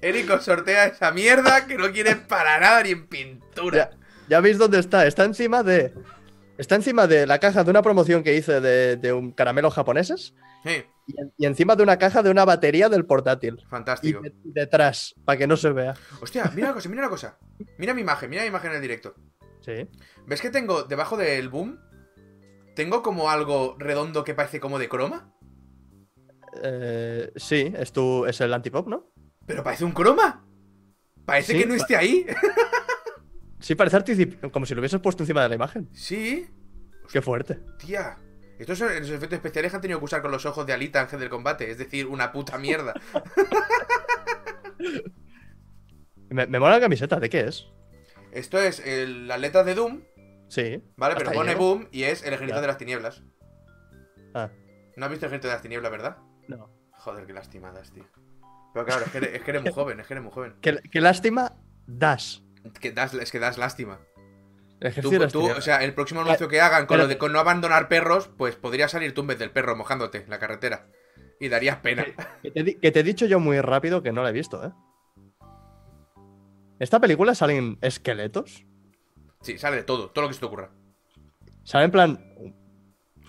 Eric 0.00 0.30
os 0.30 0.44
sortea 0.44 0.86
esa 0.86 1.10
mierda 1.10 1.66
que 1.66 1.76
no 1.76 1.90
quiere 1.92 2.16
para 2.16 2.58
nada 2.60 2.82
ni 2.82 2.90
en 2.90 3.06
pintura. 3.06 3.90
Ya, 3.90 3.96
ya 4.28 4.40
veis 4.40 4.58
dónde 4.58 4.78
está. 4.78 5.06
Está 5.06 5.24
encima 5.24 5.62
de. 5.62 5.92
Está 6.58 6.74
encima 6.74 7.06
de 7.06 7.26
la 7.26 7.38
caja 7.38 7.64
de 7.64 7.70
una 7.70 7.82
promoción 7.82 8.22
que 8.22 8.34
hice 8.34 8.60
de, 8.60 8.96
de 8.96 9.12
un 9.12 9.32
caramelos 9.32 9.74
japoneses. 9.74 10.34
Sí, 10.64 10.84
y, 11.06 11.20
en- 11.20 11.32
y 11.38 11.46
encima 11.46 11.74
de 11.76 11.82
una 11.82 11.98
caja 11.98 12.22
de 12.22 12.30
una 12.30 12.44
batería 12.44 12.88
del 12.88 13.06
portátil. 13.06 13.58
Y, 13.60 13.66
fantástico. 13.66 14.20
de- 14.20 14.34
y 14.44 14.52
detrás, 14.52 15.14
para 15.24 15.38
que 15.38 15.46
no 15.46 15.56
se 15.56 15.70
vea. 15.72 15.94
Hostia, 16.20 16.50
mira 16.54 16.68
una 16.68 16.74
cosa, 16.74 16.88
mira 16.88 17.02
una 17.02 17.10
cosa. 17.10 17.38
Mira 17.78 17.94
mi 17.94 18.02
imagen, 18.02 18.28
mira 18.30 18.42
mi 18.42 18.48
imagen 18.48 18.70
en 18.70 18.76
el 18.76 18.82
directo. 18.82 19.14
Sí. 19.60 19.88
¿Ves 20.26 20.40
que 20.40 20.50
tengo 20.50 20.84
debajo 20.84 21.16
del 21.16 21.48
boom? 21.48 21.78
Tengo 22.76 23.02
como 23.02 23.30
algo 23.30 23.76
redondo 23.78 24.24
que 24.24 24.34
parece 24.34 24.60
como 24.60 24.78
de 24.78 24.88
croma. 24.88 25.34
Eh, 26.62 27.30
sí, 27.36 27.72
es, 27.76 27.92
tu, 27.92 28.26
es 28.26 28.40
el 28.40 28.52
antipop, 28.54 28.88
¿no? 28.88 29.12
Pero 29.46 29.62
parece 29.62 29.84
un 29.84 29.92
croma. 29.92 30.46
Parece 31.24 31.52
Sí, 31.52 31.58
que 31.60 31.66
no 31.66 31.74
esté 31.74 31.96
ahí. 31.96 32.26
Sí, 33.60 33.74
parece 33.74 34.38
como 34.50 34.64
si 34.66 34.74
lo 34.74 34.80
hubieses 34.80 35.00
puesto 35.00 35.22
encima 35.22 35.42
de 35.42 35.48
la 35.50 35.54
imagen. 35.54 35.88
Sí, 35.92 36.48
Qué 37.12 37.20
fuerte. 37.20 37.58
tía. 37.78 38.16
Estos 38.60 38.78
son 38.78 38.88
los 38.88 39.08
efectos 39.08 39.32
especiales 39.38 39.72
que 39.72 39.76
han 39.76 39.80
tenido 39.82 39.98
que 39.98 40.04
usar 40.04 40.20
con 40.22 40.30
los 40.30 40.44
ojos 40.46 40.66
de 40.66 40.72
Alita 40.74 41.00
Ángel 41.00 41.18
del 41.18 41.30
Combate. 41.30 41.70
Es 41.70 41.78
decir, 41.78 42.06
una 42.06 42.30
puta 42.30 42.58
mierda. 42.58 42.94
Me, 46.28 46.46
me 46.46 46.60
mola 46.60 46.76
la 46.76 46.80
camiseta, 46.80 47.18
¿de 47.18 47.28
qué 47.28 47.40
es? 47.40 47.66
Esto 48.32 48.58
es 48.60 48.78
el- 48.86 49.26
las 49.26 49.40
letras 49.40 49.66
de 49.66 49.74
Doom, 49.74 50.02
Sí. 50.48 50.82
¿vale? 50.96 51.16
Pero 51.16 51.32
pone 51.32 51.50
llego. 51.52 51.74
Boom 51.76 51.88
y 51.90 52.04
es 52.04 52.22
el 52.22 52.34
ejército 52.34 52.56
Ya. 52.56 52.60
de 52.60 52.66
las 52.68 52.78
tinieblas. 52.78 53.22
Ah, 54.34 54.50
¿No 54.96 55.06
has 55.06 55.10
visto 55.10 55.26
el 55.26 55.30
ejército 55.30 55.48
de 55.48 55.54
las 55.54 55.62
tinieblas, 55.62 55.90
verdad? 55.90 56.16
no. 56.48 56.70
Joder, 56.92 57.26
qué 57.26 57.32
lastimadas, 57.32 57.90
tío. 57.92 58.04
Pero 58.74 58.84
claro, 58.84 59.06
es 59.06 59.10
que 59.10 59.18
eres, 59.18 59.34
es 59.36 59.42
que 59.42 59.50
eres 59.52 59.62
muy 59.62 59.72
joven, 59.74 60.00
es 60.00 60.06
que 60.06 60.12
eres 60.12 60.22
muy 60.22 60.32
joven. 60.32 60.54
Qué, 60.60 60.78
qué 60.92 61.00
lástima, 61.00 61.56
das. 61.86 62.42
Que 62.78 62.92
das, 62.92 63.14
es 63.14 63.32
que 63.32 63.38
das 63.38 63.56
lástima. 63.56 63.98
El 64.80 64.94
Tú, 65.30 65.46
o 65.50 65.60
sea, 65.60 65.84
el 65.84 65.92
próximo 65.92 66.22
anuncio 66.22 66.48
que 66.48 66.60
hagan 66.60 66.86
con 66.86 66.94
pero- 66.96 67.02
lo 67.02 67.08
de 67.08 67.18
con 67.18 67.32
no 67.32 67.38
abandonar 67.38 67.88
perros, 67.88 68.30
pues 68.38 68.56
podría 68.56 68.88
salir 68.88 69.12
tú 69.12 69.20
en 69.20 69.26
vez 69.26 69.38
del 69.38 69.50
perro 69.50 69.76
mojándote 69.76 70.18
en 70.24 70.30
la 70.30 70.38
carretera. 70.38 70.86
Y 71.38 71.48
darías 71.48 71.76
pena. 71.76 72.06
Que 72.42 72.50
te, 72.50 72.62
di- 72.64 72.74
que 72.76 72.90
te 72.90 73.00
he 73.00 73.02
dicho 73.02 73.26
yo 73.26 73.40
muy 73.40 73.60
rápido 73.60 74.02
que 74.02 74.12
no 74.12 74.22
la 74.22 74.30
he 74.30 74.32
visto, 74.32 74.64
¿eh? 74.64 74.70
¿Esta 76.78 76.98
película 76.98 77.34
salen 77.34 77.78
esqueletos? 77.82 78.64
Sí, 79.42 79.58
sale 79.58 79.76
de 79.76 79.82
todo, 79.82 80.10
todo 80.10 80.22
lo 80.22 80.28
que 80.28 80.34
se 80.34 80.40
te 80.40 80.46
ocurra. 80.46 80.70
Sale 81.64 81.84
en 81.86 81.90
plan. 81.90 82.24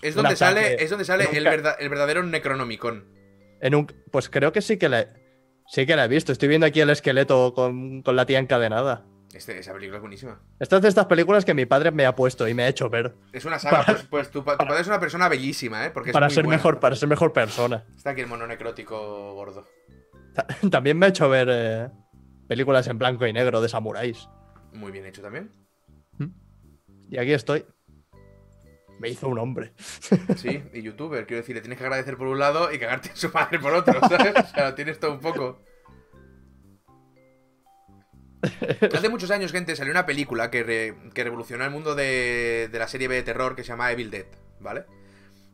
Es 0.00 0.14
donde 0.14 0.36
sale, 0.36 0.82
es 0.82 0.90
donde 0.90 1.04
sale 1.04 1.24
el, 1.24 1.44
Nunca- 1.44 1.50
verda- 1.50 1.76
el 1.78 1.88
verdadero 1.88 2.22
Necronomicon. 2.22 3.06
En 3.60 3.74
un, 3.74 3.86
pues 4.10 4.28
creo 4.28 4.52
que 4.52 4.62
sí 4.62 4.78
que 4.78 4.88
la, 4.88 5.08
sí 5.68 5.86
que 5.86 5.96
la 5.96 6.06
he 6.06 6.08
visto. 6.08 6.32
Estoy 6.32 6.48
viendo 6.48 6.66
aquí 6.66 6.80
el 6.80 6.90
esqueleto 6.90 7.54
con, 7.54 8.02
con 8.02 8.16
la 8.16 8.26
tía 8.26 8.38
encadenada. 8.38 9.06
Este, 9.32 9.58
esa 9.58 9.72
película 9.72 9.96
es 9.96 10.00
buenísima. 10.02 10.40
Esta 10.60 10.76
es 10.76 10.82
de 10.82 10.88
estas 10.88 11.06
películas 11.06 11.44
que 11.44 11.54
mi 11.54 11.64
padre 11.64 11.90
me 11.90 12.04
ha 12.04 12.14
puesto 12.14 12.46
y 12.46 12.52
me 12.54 12.64
ha 12.64 12.68
hecho 12.68 12.90
ver. 12.90 13.14
Es 13.32 13.44
una 13.46 13.58
saga, 13.58 13.78
Para- 13.84 13.92
pues, 13.98 14.06
pues 14.08 14.30
tu, 14.30 14.44
pa- 14.44 14.58
tu 14.58 14.66
padre 14.66 14.82
es 14.82 14.86
una 14.86 15.00
persona 15.00 15.28
bellísima, 15.28 15.86
¿eh? 15.86 15.90
Porque 15.90 16.10
es 16.10 16.12
Para 16.12 16.26
muy 16.26 16.34
ser 16.34 16.44
buena. 16.44 16.56
mejor, 16.58 16.80
para 16.80 16.96
ser 16.96 17.08
mejor 17.08 17.32
persona. 17.32 17.84
Está 17.96 18.10
aquí 18.10 18.20
el 18.20 18.26
mono 18.26 18.46
necrótico 18.46 19.32
gordo. 19.34 19.66
Ta- 20.34 20.46
También 20.70 20.98
me 20.98 21.06
ha 21.06 21.08
hecho 21.08 21.28
ver 21.30 21.48
eh, 21.50 21.88
películas 22.46 22.86
en 22.88 22.98
blanco 22.98 23.26
y 23.26 23.32
negro 23.32 23.60
de 23.62 23.68
samuráis. 23.70 24.28
Muy 24.74 24.92
bien 24.92 25.06
hecho 25.06 25.22
también. 25.22 25.50
Y 27.10 27.18
aquí 27.18 27.32
estoy. 27.32 27.64
Me 28.98 29.08
hizo 29.08 29.28
un 29.28 29.38
hombre. 29.38 29.72
Sí, 30.36 30.62
y 30.72 30.82
youtuber, 30.82 31.26
quiero 31.26 31.40
decir, 31.42 31.54
le 31.54 31.60
tienes 31.60 31.78
que 31.78 31.84
agradecer 31.84 32.16
por 32.16 32.26
un 32.26 32.38
lado 32.38 32.72
y 32.72 32.78
cagarte 32.78 33.10
en 33.10 33.16
su 33.16 33.30
madre 33.30 33.58
por 33.58 33.72
otro, 33.74 33.98
¿sabes? 34.00 34.34
O 34.36 34.46
sea, 34.54 34.68
lo 34.70 34.74
tienes 34.74 34.98
todo 35.00 35.12
un 35.12 35.20
poco. 35.20 35.60
Hace 38.92 39.08
muchos 39.08 39.30
años, 39.30 39.52
gente, 39.52 39.76
salió 39.76 39.92
una 39.92 40.06
película 40.06 40.50
que, 40.50 40.94
que 41.14 41.24
revolucionó 41.24 41.64
el 41.64 41.70
mundo 41.70 41.94
de, 41.94 42.68
de 42.70 42.78
la 42.78 42.88
serie 42.88 43.08
B 43.08 43.14
de 43.14 43.22
terror 43.22 43.54
que 43.54 43.62
se 43.62 43.68
llama 43.68 43.92
Evil 43.92 44.10
Dead, 44.10 44.26
¿vale? 44.60 44.84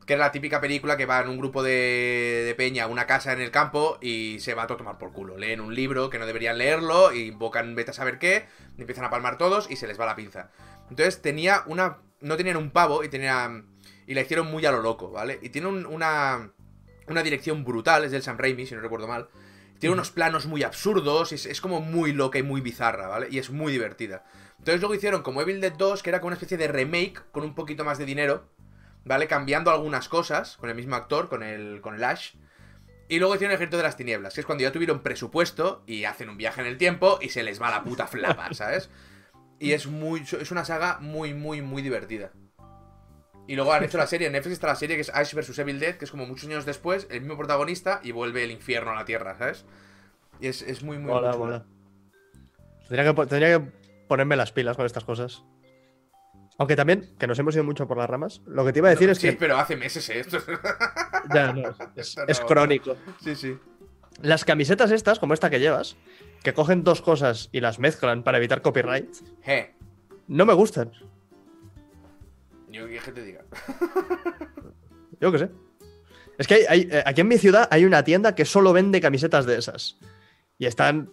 Que 0.07 0.15
era 0.15 0.25
la 0.25 0.33
típica 0.33 0.59
película 0.59 0.97
que 0.97 1.05
va 1.05 1.21
en 1.21 1.29
un 1.29 1.37
grupo 1.37 1.63
de, 1.63 2.45
de 2.47 2.55
peña 2.55 2.85
a 2.85 2.87
una 2.87 3.07
casa 3.07 3.35
en 3.35 3.43
el 3.43 3.51
campo 3.51 3.99
y 4.01 4.41
se 4.41 4.55
va 4.55 4.63
a 4.63 4.67
todo 4.67 4.79
tomar 4.79 4.97
por 4.97 5.13
culo. 5.13 5.37
Leen 5.37 5.61
un 5.61 5.75
libro 5.75 6.09
que 6.09 6.19
no 6.19 6.25
deberían 6.25 6.57
leerlo, 6.57 7.13
y 7.13 7.27
invocan 7.27 7.75
vete 7.75 7.91
a 7.91 7.95
saber 7.95 8.19
qué, 8.19 8.47
y 8.79 8.81
empiezan 8.81 9.05
a 9.05 9.11
palmar 9.11 9.37
todos 9.37 9.71
y 9.71 9.77
se 9.77 9.87
les 9.87 10.01
va 10.01 10.07
la 10.07 10.17
pinza. 10.17 10.51
Entonces 10.89 11.21
tenía 11.21 11.63
una... 11.67 11.99
No 12.23 12.39
tenían 12.39 12.57
un 12.57 12.71
pavo 12.71 13.05
y 13.05 13.11
tenía... 13.11 13.63
Y 14.07 14.15
la 14.15 14.23
hicieron 14.23 14.51
muy 14.51 14.65
a 14.65 14.73
lo 14.73 14.81
loco, 14.81 15.11
¿vale? 15.11 15.39
Y 15.43 15.51
tiene 15.51 15.69
un- 15.69 15.85
una... 15.85 16.53
Una 17.07 17.23
dirección 17.23 17.65
brutal, 17.65 18.05
es 18.05 18.11
del 18.11 18.23
Sam 18.23 18.39
Raimi, 18.39 18.67
si 18.67 18.75
no 18.75 18.81
recuerdo 18.81 19.09
mal. 19.09 19.29
Tiene 19.79 19.95
unos 19.95 20.11
planos 20.11 20.47
muy 20.47 20.63
absurdos, 20.63 21.33
es, 21.33 21.47
es 21.47 21.61
como 21.61 21.81
muy 21.81 22.13
loca 22.13 22.39
y 22.39 22.43
muy 22.43 22.61
bizarra, 22.61 23.07
¿vale? 23.07 23.29
Y 23.31 23.39
es 23.39 23.51
muy 23.51 23.73
divertida. 23.73 24.25
Entonces 24.59 24.81
luego 24.81 24.95
hicieron 24.95 25.23
como 25.23 25.41
Evil 25.41 25.61
Dead 25.61 25.73
2, 25.73 26.03
que 26.03 26.11
era 26.11 26.21
como 26.21 26.29
una 26.29 26.35
especie 26.35 26.57
de 26.59 26.69
remake 26.69 27.23
con 27.31 27.45
un 27.45 27.55
poquito 27.55 27.85
más 27.85 27.99
de 27.99 28.05
dinero, 28.05 28.49
¿vale? 29.05 29.29
Cambiando 29.29 29.71
algunas 29.71 30.09
cosas 30.09 30.57
con 30.57 30.69
el 30.69 30.75
mismo 30.75 30.97
actor, 30.97 31.29
con 31.29 31.43
el, 31.43 31.81
con 31.81 31.95
el 31.95 32.05
Ash. 32.05 32.35
Y 33.09 33.19
luego 33.19 33.35
hicieron 33.35 33.53
el 33.53 33.57
Ejército 33.57 33.77
de 33.79 33.85
las 33.85 33.97
Tinieblas, 33.97 34.35
que 34.35 34.41
es 34.41 34.47
cuando 34.47 34.63
ya 34.63 34.73
tuvieron 34.73 35.03
presupuesto 35.03 35.83
y 35.87 36.05
hacen 36.05 36.29
un 36.29 36.37
viaje 36.37 36.61
en 36.61 36.67
el 36.67 36.77
tiempo 36.77 37.19
y 37.23 37.31
se 37.31 37.43
les 37.43 37.63
va 37.63 37.71
la 37.71 37.85
puta 37.85 38.07
flapa, 38.07 38.49
¿sabes? 38.53 38.91
Y 39.61 39.73
es 39.73 39.87
muy 39.87 40.21
es 40.21 40.51
una 40.51 40.65
saga 40.65 40.99
muy, 41.01 41.35
muy, 41.35 41.63
muy 41.63 41.83
divertida. 41.83 42.33
Y 43.49 43.57
luego 43.57 43.73
han 43.73 43.83
hecho 43.83 43.97
la 43.99 44.07
serie, 44.07 44.27
en 44.27 44.35
Netflix 44.35 44.53
está 44.53 44.67
la 44.69 44.77
serie 44.77 44.95
que 44.95 45.01
es 45.03 45.11
Ash 45.13 45.35
vs 45.35 45.59
Evil 45.59 45.81
Dead, 45.81 45.97
que 45.97 46.05
es 46.05 46.11
como 46.11 46.27
muchos 46.27 46.47
años 46.49 46.67
después, 46.67 47.07
el 47.11 47.23
mismo 47.23 47.37
protagonista 47.39 48.01
y 48.05 48.13
vuelve 48.13 48.45
el 48.45 48.51
infierno 48.51 48.91
a 48.91 48.95
la 48.95 49.05
tierra, 49.07 49.37
¿sabes? 49.39 49.65
Y 50.39 50.47
es, 50.49 50.63
es 50.63 50.83
muy, 50.83 50.99
muy, 50.99 51.13
chula. 51.13 51.33
mola. 51.37 51.65
Tendría 52.89 53.13
que, 53.15 53.27
tendría 53.27 53.59
que 53.59 53.65
ponerme 54.07 54.37
las 54.37 54.53
pilas 54.53 54.77
con 54.77 54.85
estas 54.87 55.05
cosas. 55.05 55.43
Aunque 56.59 56.77
también, 56.77 57.09
que 57.19 57.27
nos 57.27 57.39
hemos 57.39 57.55
ido 57.55 57.65
mucho 57.65 57.87
por 57.89 57.97
las 57.97 58.09
ramas, 58.11 58.43
lo 58.47 58.65
que 58.67 58.73
te 58.73 58.81
iba 58.81 58.89
a 58.89 58.91
decir 58.91 59.09
es 59.09 59.19
Sí, 59.19 59.29
que. 59.29 59.33
pero 59.35 59.57
hace 59.59 59.77
meses, 59.77 60.09
¿eh? 60.11 60.21
Esto 60.21 60.37
es- 60.39 60.45
Ya, 61.35 61.53
no, 61.53 61.63
es, 61.97 62.41
crónico. 62.47 62.97
sí, 63.23 63.35
sí. 63.35 63.57
Las 64.21 64.45
camisetas 64.45 64.91
estas, 64.91 65.19
como 65.19 65.33
esta 65.35 65.49
que 65.49 65.61
llevas, 65.61 65.97
que 66.43 66.53
cogen 66.53 66.85
dos 66.85 67.01
cosas 67.01 67.49
y 67.53 67.61
las 67.61 67.79
mezclan 67.79 68.25
para 68.25 68.39
evitar 68.39 68.61
copyright, 68.61 69.09
no 70.27 70.45
me 70.45 70.53
gustan. 70.53 70.93
Yo 72.71 72.87
qué 72.87 72.99
que 72.99 73.13
te 73.13 73.23
diga. 73.25 73.45
Yo 75.21 75.33
qué 75.33 75.39
sé. 75.39 75.51
Es 76.39 76.47
que 76.47 76.55
hay- 76.55 76.65
hay- 76.69 76.89
eh, 76.91 77.03
aquí 77.05 77.21
en 77.23 77.29
mi 77.29 77.39
ciudad 77.39 77.67
hay 77.71 77.85
una 77.85 78.05
tienda 78.05 78.35
que 78.35 78.45
solo 78.45 78.73
vende 78.73 79.01
camisetas 79.01 79.47
de 79.47 79.59
esas. 79.59 79.99
Y 80.59 80.67
están. 80.67 81.11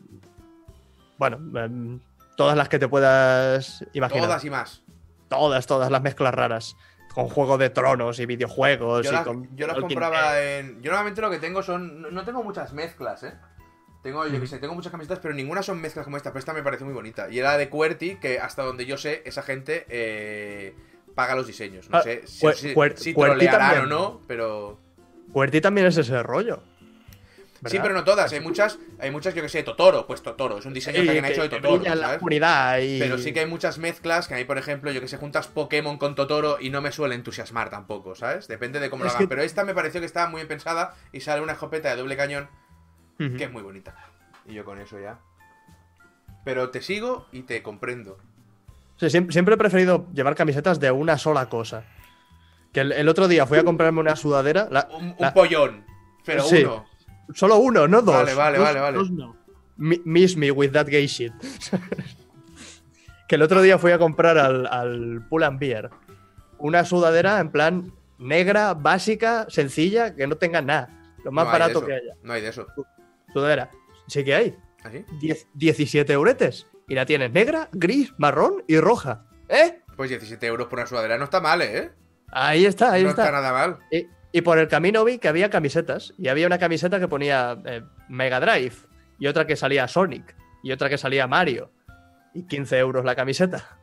Bueno, 1.18 1.38
em, 1.60 2.00
todas 2.38 2.56
las 2.58 2.70
que 2.70 2.78
te 2.80 2.88
puedas 2.88 3.84
imaginar. 3.94 4.26
Todas 4.28 4.46
y 4.46 4.50
más. 4.50 4.84
Todas, 5.30 5.66
todas 5.66 5.90
las 5.92 6.02
mezclas 6.02 6.34
raras. 6.34 6.76
Con 7.14 7.30
Juego 7.30 7.58
de 7.58 7.70
Tronos 7.70 8.20
y 8.20 8.26
videojuegos. 8.26 9.06
Yo, 9.06 9.12
y 9.12 9.14
las- 9.14 9.26
con 9.26 9.56
yo 9.56 9.66
las 9.68 9.78
compraba 9.80 10.42
en. 10.44 10.82
Yo 10.82 10.92
normalmente 10.92 11.22
lo 11.22 11.32
que 11.32 11.40
tengo 11.40 11.64
son. 11.64 12.02
No, 12.02 12.12
no 12.12 12.26
tengo 12.26 12.44
muchas 12.44 12.74
mezclas, 12.74 13.24
¿eh? 13.24 13.34
Tengo, 14.04 14.28
yo 14.28 14.40
que 14.40 14.46
sé, 14.46 14.60
tengo 14.60 14.76
muchas 14.76 14.92
camisetas, 14.92 15.18
pero 15.20 15.34
ninguna 15.34 15.64
son 15.64 15.82
mezclas 15.82 16.04
como 16.06 16.18
esta. 16.18 16.30
Pero 16.30 16.40
esta 16.40 16.54
me 16.54 16.62
parece 16.62 16.84
muy 16.84 16.94
bonita. 16.94 17.28
Y 17.32 17.40
era 17.40 17.58
de 17.58 17.70
QWERTY, 17.70 18.18
que 18.18 18.40
hasta 18.40 18.62
donde 18.62 18.86
yo 18.86 18.98
sé, 18.98 19.24
esa 19.26 19.42
gente 19.42 19.86
eh, 19.90 20.76
paga 21.16 21.34
los 21.36 21.48
diseños. 21.48 21.90
No 21.90 21.98
Ah, 21.98 22.02
sé 22.04 22.24
si, 22.28 22.46
Cuer- 22.46 22.96
si, 22.98 23.04
si 23.04 23.14
trolearán 23.16 23.80
o 23.84 23.86
no, 23.88 24.22
pero. 24.28 24.80
QWERTY 25.32 25.62
también 25.62 25.88
es 25.88 25.98
ese 25.98 26.22
rollo. 26.24 26.62
Sí, 27.66 27.80
pero 27.82 27.96
no 27.96 28.04
todas. 28.04 28.32
Hay 28.32 28.42
muchas, 28.42 28.78
hay 29.00 29.10
muchas, 29.10 29.34
yo 29.34 29.42
que 29.42 29.50
sé, 29.50 29.64
Totoro. 29.64 30.06
Pues 30.06 30.22
Totoro. 30.22 30.60
Es 30.60 30.66
un 30.68 30.74
diseño 30.74 31.02
Sí, 31.02 31.08
que 31.08 31.18
han 31.18 31.26
hecho 31.26 31.42
de 31.42 31.50
Totoro. 31.50 31.82
la 31.84 32.20
¿sabes? 32.20 32.84
y... 32.86 33.00
Pero 33.00 33.18
sí 33.18 33.34
que 33.34 33.40
hay 33.40 33.48
muchas 33.48 33.80
mezclas 33.80 34.28
que 34.28 34.36
hay, 34.36 34.46
por 34.46 34.60
ejemplo, 34.60 34.92
yo 34.92 35.02
que 35.02 35.08
sé, 35.08 35.18
juntas 35.18 35.48
Pokémon 35.48 35.98
con 35.98 36.14
Totoro 36.14 36.58
y 36.62 36.70
no 36.70 36.82
me 36.82 36.92
suele 36.92 37.16
entusiasmar 37.16 37.72
tampoco, 37.72 38.14
¿sabes? 38.14 38.48
Depende 38.48 38.80
de 38.80 38.92
cómo 38.92 39.04
lo 39.04 39.10
hagan. 39.10 39.24
que- 39.24 39.28
Pero 39.28 39.42
esta 39.42 39.64
me 39.64 39.74
pareció 39.74 40.00
que 40.00 40.06
estaba 40.06 40.30
muy 40.30 40.40
bien 40.42 40.48
pensada 40.48 40.94
y 41.12 41.22
sale 41.22 41.42
una 41.42 41.54
escopeta 41.54 41.90
de 41.90 41.96
doble 41.96 42.16
cañón 42.18 42.50
que 43.18 43.46
es 43.46 43.52
muy 43.52 43.64
bonita. 43.64 43.96
Y 44.46 44.54
yo 44.54 44.64
con 44.64 44.78
eso 44.80 45.00
ya. 45.00 45.18
Pero 46.44 46.70
te 46.70 46.84
sigo 46.84 47.26
y 47.32 47.42
te 47.44 47.64
comprendo. 47.64 48.20
Sí, 48.98 49.08
siem- 49.08 49.32
siempre 49.32 49.56
he 49.56 49.58
preferido 49.58 50.08
llevar 50.14 50.36
camisetas 50.36 50.80
de 50.80 50.92
una 50.92 51.18
sola 51.18 51.48
cosa. 51.50 51.84
Que 52.72 52.82
el, 52.82 52.92
el 52.92 53.10
otro 53.10 53.28
día 53.28 53.46
fui 53.46 53.58
a 53.58 53.64
comprarme 53.64 54.00
una 54.00 54.16
sudadera. 54.16 54.68
la- 54.72 54.88
Un, 54.92 55.06
un 55.10 55.16
la- 55.20 55.34
pollón. 55.34 55.86
Pero 56.26 56.44
Sí. 56.44 56.64
uno. 56.64 56.86
solo 57.34 57.58
uno, 57.58 57.88
no 57.88 58.02
dos. 58.02 58.16
Vale, 58.16 58.34
vale, 58.34 58.58
Dos- 58.58 58.68
vale, 58.68 58.80
vale. 58.80 58.98
dos 58.98 59.12
no. 59.12 59.36
Mi- 59.78 60.02
Miss 60.06 60.38
me 60.38 60.52
with 60.52 60.72
that 60.72 60.88
gay 60.88 61.08
shit. 61.08 61.34
que 63.28 63.36
el 63.36 63.42
otro 63.42 63.62
día 63.62 63.78
fui 63.78 63.92
a 63.92 63.98
comprar 63.98 64.38
al, 64.38 64.68
al 64.68 65.26
Pull 65.30 65.44
and 65.44 65.60
Beer 65.60 65.90
una 66.58 66.86
sudadera 66.86 67.40
en 67.40 67.50
plan 67.52 67.92
negra, 68.18 68.74
básica, 68.76 69.46
sencilla, 69.50 70.16
que 70.16 70.26
no 70.28 70.36
tenga 70.38 70.62
nada. 70.62 70.90
Lo 71.24 71.32
más 71.32 71.46
No 71.46 71.52
barato 71.52 71.86
que 71.86 71.94
haya. 71.94 72.14
No 72.24 72.34
hay 72.34 72.42
de 72.42 72.50
eso. 72.50 72.66
Sudadera. 73.34 73.70
Sí 74.08 74.24
que 74.24 74.36
hay. 74.36 74.56
¿Así? 74.84 75.04
10 75.20 75.48
17 75.54 76.14
euretes. 76.14 76.68
Y 76.88 76.96
la 76.96 77.06
tienes 77.06 77.32
negra, 77.32 77.70
gris, 77.72 78.14
marrón 78.18 78.64
y 78.68 78.80
roja. 78.80 79.26
¿Eh? 79.50 79.82
Pues 79.96 80.10
17 80.10 80.46
euros 80.46 80.68
por 80.68 80.80
una 80.80 80.88
sudadera 80.88 81.18
no 81.18 81.24
está 81.26 81.40
mal, 81.40 81.62
¿eh? 81.62 81.92
Ahí 82.32 82.66
está, 82.66 82.92
ahí 82.92 83.04
no 83.04 83.10
está. 83.10 83.24
está 83.24 83.32
nada 83.32 83.54
mal. 83.54 83.80
Y, 83.92 84.08
y 84.32 84.42
por 84.42 84.60
el 84.60 84.68
camino 84.68 85.04
vi 85.06 85.18
que 85.18 85.28
había 85.28 85.50
camisetas. 85.50 86.14
Y 86.18 86.28
había 86.28 86.48
una 86.48 86.58
camiseta 86.60 87.00
que 87.00 87.08
ponía 87.08 87.58
eh, 87.66 87.82
Mega 88.10 88.40
Drive. 88.40 88.76
Y 89.20 89.28
otra 89.28 89.48
que 89.48 89.56
salía 89.56 89.88
Sonic. 89.88 90.36
Y 90.64 90.72
otra 90.72 90.90
que 90.90 90.98
salía 90.98 91.28
Mario. 91.28 91.72
Y 92.34 92.44
15 92.48 92.78
euros 92.78 93.06
la 93.06 93.16
camiseta. 93.16 93.80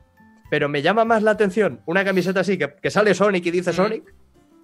Pero 0.51 0.69
me 0.69 0.83
llama 0.83 1.05
más 1.07 1.23
la 1.23 1.31
atención 1.31 1.81
una 1.87 2.05
camiseta 2.05 2.41
así 2.41 2.59
que, 2.59 2.75
que 2.75 2.91
sale 2.91 3.15
Sonic 3.15 3.47
y 3.47 3.51
dice 3.51 3.71
Mm. 3.71 3.75
Sonic. 3.75 4.15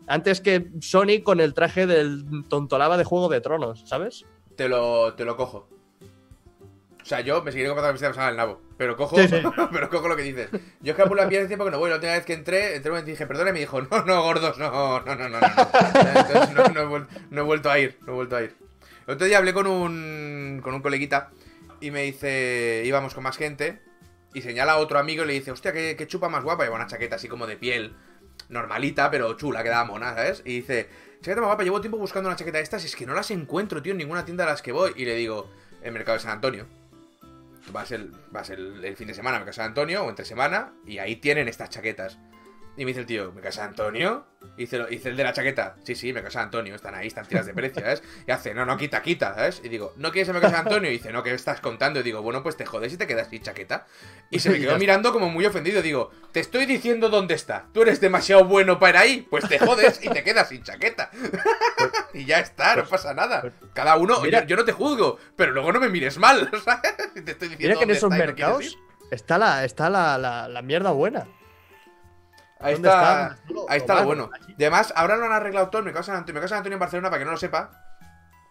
antes 0.06 0.40
que 0.42 0.70
Sonic 0.80 1.22
con 1.22 1.40
el 1.40 1.54
traje 1.54 1.86
del 1.86 2.24
tontolaba 2.50 2.98
de 2.98 3.04
Juego 3.04 3.28
de 3.30 3.40
Tronos, 3.40 3.84
¿sabes? 3.86 4.26
Te 4.56 4.68
lo, 4.68 5.14
te 5.14 5.24
lo 5.24 5.36
cojo. 5.36 5.70
O 7.08 7.10
sea, 7.10 7.22
yo 7.22 7.42
me 7.42 7.50
seguiré 7.50 7.70
comprando 7.70 7.86
la 7.86 7.92
camiseta 7.92 8.10
pasada 8.10 8.26
del 8.26 8.36
nabo. 8.36 8.60
Pero 8.76 8.94
cojo, 8.94 9.16
Sí, 9.16 9.28
sí. 9.28 9.36
pero 9.72 9.88
cojo 9.88 10.08
lo 10.08 10.14
que 10.14 10.22
dices. 10.24 10.50
Yo 10.82 10.90
es 10.92 10.94
que 10.94 11.00
a 11.00 11.06
hace 11.06 11.46
tiempo 11.46 11.64
que 11.64 11.70
no 11.70 11.78
voy. 11.78 11.88
La 11.88 11.94
última 11.96 12.12
vez 12.12 12.26
que 12.26 12.34
entré, 12.34 12.76
entré 12.76 12.98
y 12.98 13.02
dije, 13.02 13.26
perdona, 13.26 13.48
y 13.48 13.52
me 13.54 13.60
dijo, 13.60 13.80
no, 13.80 14.02
no, 14.04 14.22
gordos, 14.22 14.58
no, 14.58 14.70
no, 14.70 15.00
no, 15.00 15.14
no, 15.16 15.28
no. 15.30 15.40
no. 15.40 15.46
Entonces 16.20 16.54
no, 16.54 16.64
no 16.68 16.80
he 16.82 16.86
vuel- 16.86 17.06
no 17.30 17.40
he 17.40 17.44
vuelto 17.44 17.70
a 17.70 17.78
ir, 17.78 17.96
no 18.06 18.12
he 18.12 18.14
vuelto 18.14 18.36
a 18.36 18.42
ir. 18.42 18.54
El 19.06 19.14
otro 19.14 19.26
día 19.26 19.38
hablé 19.38 19.54
con 19.54 19.66
un, 19.66 20.60
con 20.62 20.74
un 20.74 20.82
coleguita 20.82 21.30
y 21.80 21.90
me 21.90 22.02
dice, 22.02 22.82
íbamos 22.84 23.14
con 23.14 23.24
más 23.24 23.38
gente 23.38 23.80
y 24.34 24.42
señala 24.42 24.72
a 24.72 24.76
otro 24.76 24.98
amigo 24.98 25.24
y 25.24 25.28
le 25.28 25.32
dice, 25.32 25.50
hostia, 25.50 25.72
qué, 25.72 25.96
qué 25.96 26.06
chupa 26.06 26.28
más 26.28 26.44
guapa. 26.44 26.64
Lleva 26.64 26.76
una 26.76 26.88
chaqueta 26.88 27.16
así 27.16 27.26
como 27.26 27.46
de 27.46 27.56
piel, 27.56 27.96
normalita, 28.50 29.10
pero 29.10 29.32
chula, 29.34 29.62
quedaba 29.62 29.86
mona, 29.86 30.14
¿sabes? 30.14 30.42
Y 30.44 30.56
dice, 30.56 30.90
chaqueta 31.22 31.40
más 31.40 31.48
guapa, 31.48 31.62
llevo 31.62 31.80
tiempo 31.80 31.96
buscando 31.96 32.28
una 32.28 32.36
chaqueta 32.36 32.58
de 32.58 32.64
estas 32.64 32.82
y 32.82 32.86
es 32.86 32.96
que 32.96 33.06
no 33.06 33.14
las 33.14 33.30
encuentro, 33.30 33.80
tío, 33.80 33.92
en 33.92 33.98
ninguna 33.98 34.26
tienda 34.26 34.44
a 34.44 34.48
las 34.48 34.60
que 34.60 34.72
voy. 34.72 34.92
Y 34.94 35.06
le 35.06 35.14
digo, 35.14 35.50
el 35.82 35.92
mercado 35.92 36.18
de 36.18 36.22
San 36.22 36.32
Antonio. 36.32 36.66
Vas 37.72 37.92
el, 37.92 38.12
vas 38.30 38.50
el, 38.50 38.84
el 38.84 38.96
fin 38.96 39.08
de 39.08 39.14
semana 39.14 39.38
San 39.52 39.66
Antonio 39.66 40.04
o 40.04 40.08
entre 40.08 40.24
semana 40.24 40.74
y 40.86 40.98
ahí 40.98 41.16
tienen 41.16 41.48
estas 41.48 41.70
chaquetas. 41.70 42.18
Y 42.78 42.84
me 42.84 42.90
dice 42.90 43.00
el 43.00 43.06
tío, 43.06 43.24
¿Mercado 43.32 43.46
de 43.46 43.52
San 43.52 43.68
Antonio? 43.70 44.24
Y 44.56 44.60
dice, 44.60 44.86
dice 44.86 45.08
el 45.08 45.16
de 45.16 45.24
la 45.24 45.32
chaqueta, 45.32 45.74
sí, 45.82 45.96
sí, 45.96 46.12
Mercado 46.12 46.28
de 46.28 46.32
San 46.34 46.44
Antonio, 46.44 46.74
están 46.76 46.94
ahí, 46.94 47.08
están 47.08 47.26
tiras 47.26 47.44
de 47.44 47.52
precio, 47.52 47.82
¿sabes? 47.82 48.04
Y 48.24 48.30
hace, 48.30 48.54
no, 48.54 48.64
no, 48.64 48.76
quita, 48.76 49.02
quita, 49.02 49.34
¿sabes? 49.34 49.60
Y 49.64 49.68
digo, 49.68 49.92
¿no 49.96 50.12
quieres 50.12 50.28
Mercado 50.32 50.52
de 50.52 50.56
San 50.58 50.66
Antonio? 50.68 50.88
Y 50.88 50.92
dice, 50.94 51.12
no, 51.12 51.24
¿qué 51.24 51.34
estás 51.34 51.60
contando? 51.60 51.98
Y 51.98 52.02
digo, 52.04 52.22
bueno, 52.22 52.40
pues 52.44 52.56
te 52.56 52.64
jodes 52.66 52.92
y 52.92 52.96
te 52.96 53.08
quedas 53.08 53.28
sin 53.30 53.42
chaqueta. 53.42 53.86
Y 54.30 54.38
se 54.38 54.48
me 54.50 54.58
quedó 54.60 54.78
mirando 54.78 55.12
como 55.12 55.28
muy 55.28 55.44
ofendido. 55.44 55.82
Digo, 55.82 56.12
te 56.30 56.38
estoy 56.38 56.66
diciendo 56.66 57.08
dónde 57.08 57.34
está. 57.34 57.66
Tú 57.74 57.82
eres 57.82 58.00
demasiado 58.00 58.44
bueno 58.44 58.78
para 58.78 59.04
ir 59.04 59.16
ahí, 59.16 59.26
pues 59.28 59.48
te 59.48 59.58
jodes 59.58 59.98
y 60.04 60.08
te 60.08 60.22
quedas 60.22 60.48
sin 60.48 60.62
chaqueta. 60.62 61.10
y 62.14 62.26
ya 62.26 62.38
está, 62.38 62.76
no 62.76 62.84
pasa 62.84 63.12
nada. 63.12 63.42
Cada 63.74 63.96
uno, 63.96 64.14
Pues, 64.20 64.26
Mira- 64.26 64.42
yo, 64.42 64.46
yo 64.50 64.56
no 64.56 64.64
te 64.64 64.72
juzgo, 64.72 65.18
pero 65.34 65.50
luego 65.50 65.72
no 65.72 65.80
me 65.80 65.88
mires 65.88 66.16
mal, 66.16 66.48
¿sabes? 66.64 66.94
Te 67.12 67.32
estoy 67.32 67.48
diciendo 67.48 67.56
Mira 67.58 67.74
que 67.74 67.84
en 67.84 67.90
esos 67.90 68.10
mercados 68.10 68.78
está 69.10 69.36
la, 69.36 69.64
está 69.64 69.90
la, 69.90 70.16
la, 70.16 70.48
la 70.48 70.62
mierda 70.62 70.92
buena. 70.92 71.26
Ahí 72.60 72.74
¿Dónde 72.74 72.88
está, 72.88 73.36
ahí 73.68 73.78
está 73.78 73.94
lo 73.96 74.04
bueno. 74.04 74.30
Además, 74.56 74.92
ahora 74.96 75.16
lo 75.16 75.26
han 75.26 75.32
arreglado 75.32 75.68
todo. 75.68 75.80
El 75.80 75.84
mercado 75.84 76.02
de 76.02 76.06
San 76.06 76.16
Antonio, 76.16 76.48
San 76.48 76.58
Antonio 76.58 76.74
en 76.74 76.80
Barcelona, 76.80 77.08
para 77.10 77.20
que 77.20 77.24
no 77.24 77.30
lo 77.30 77.36
sepa, 77.36 77.70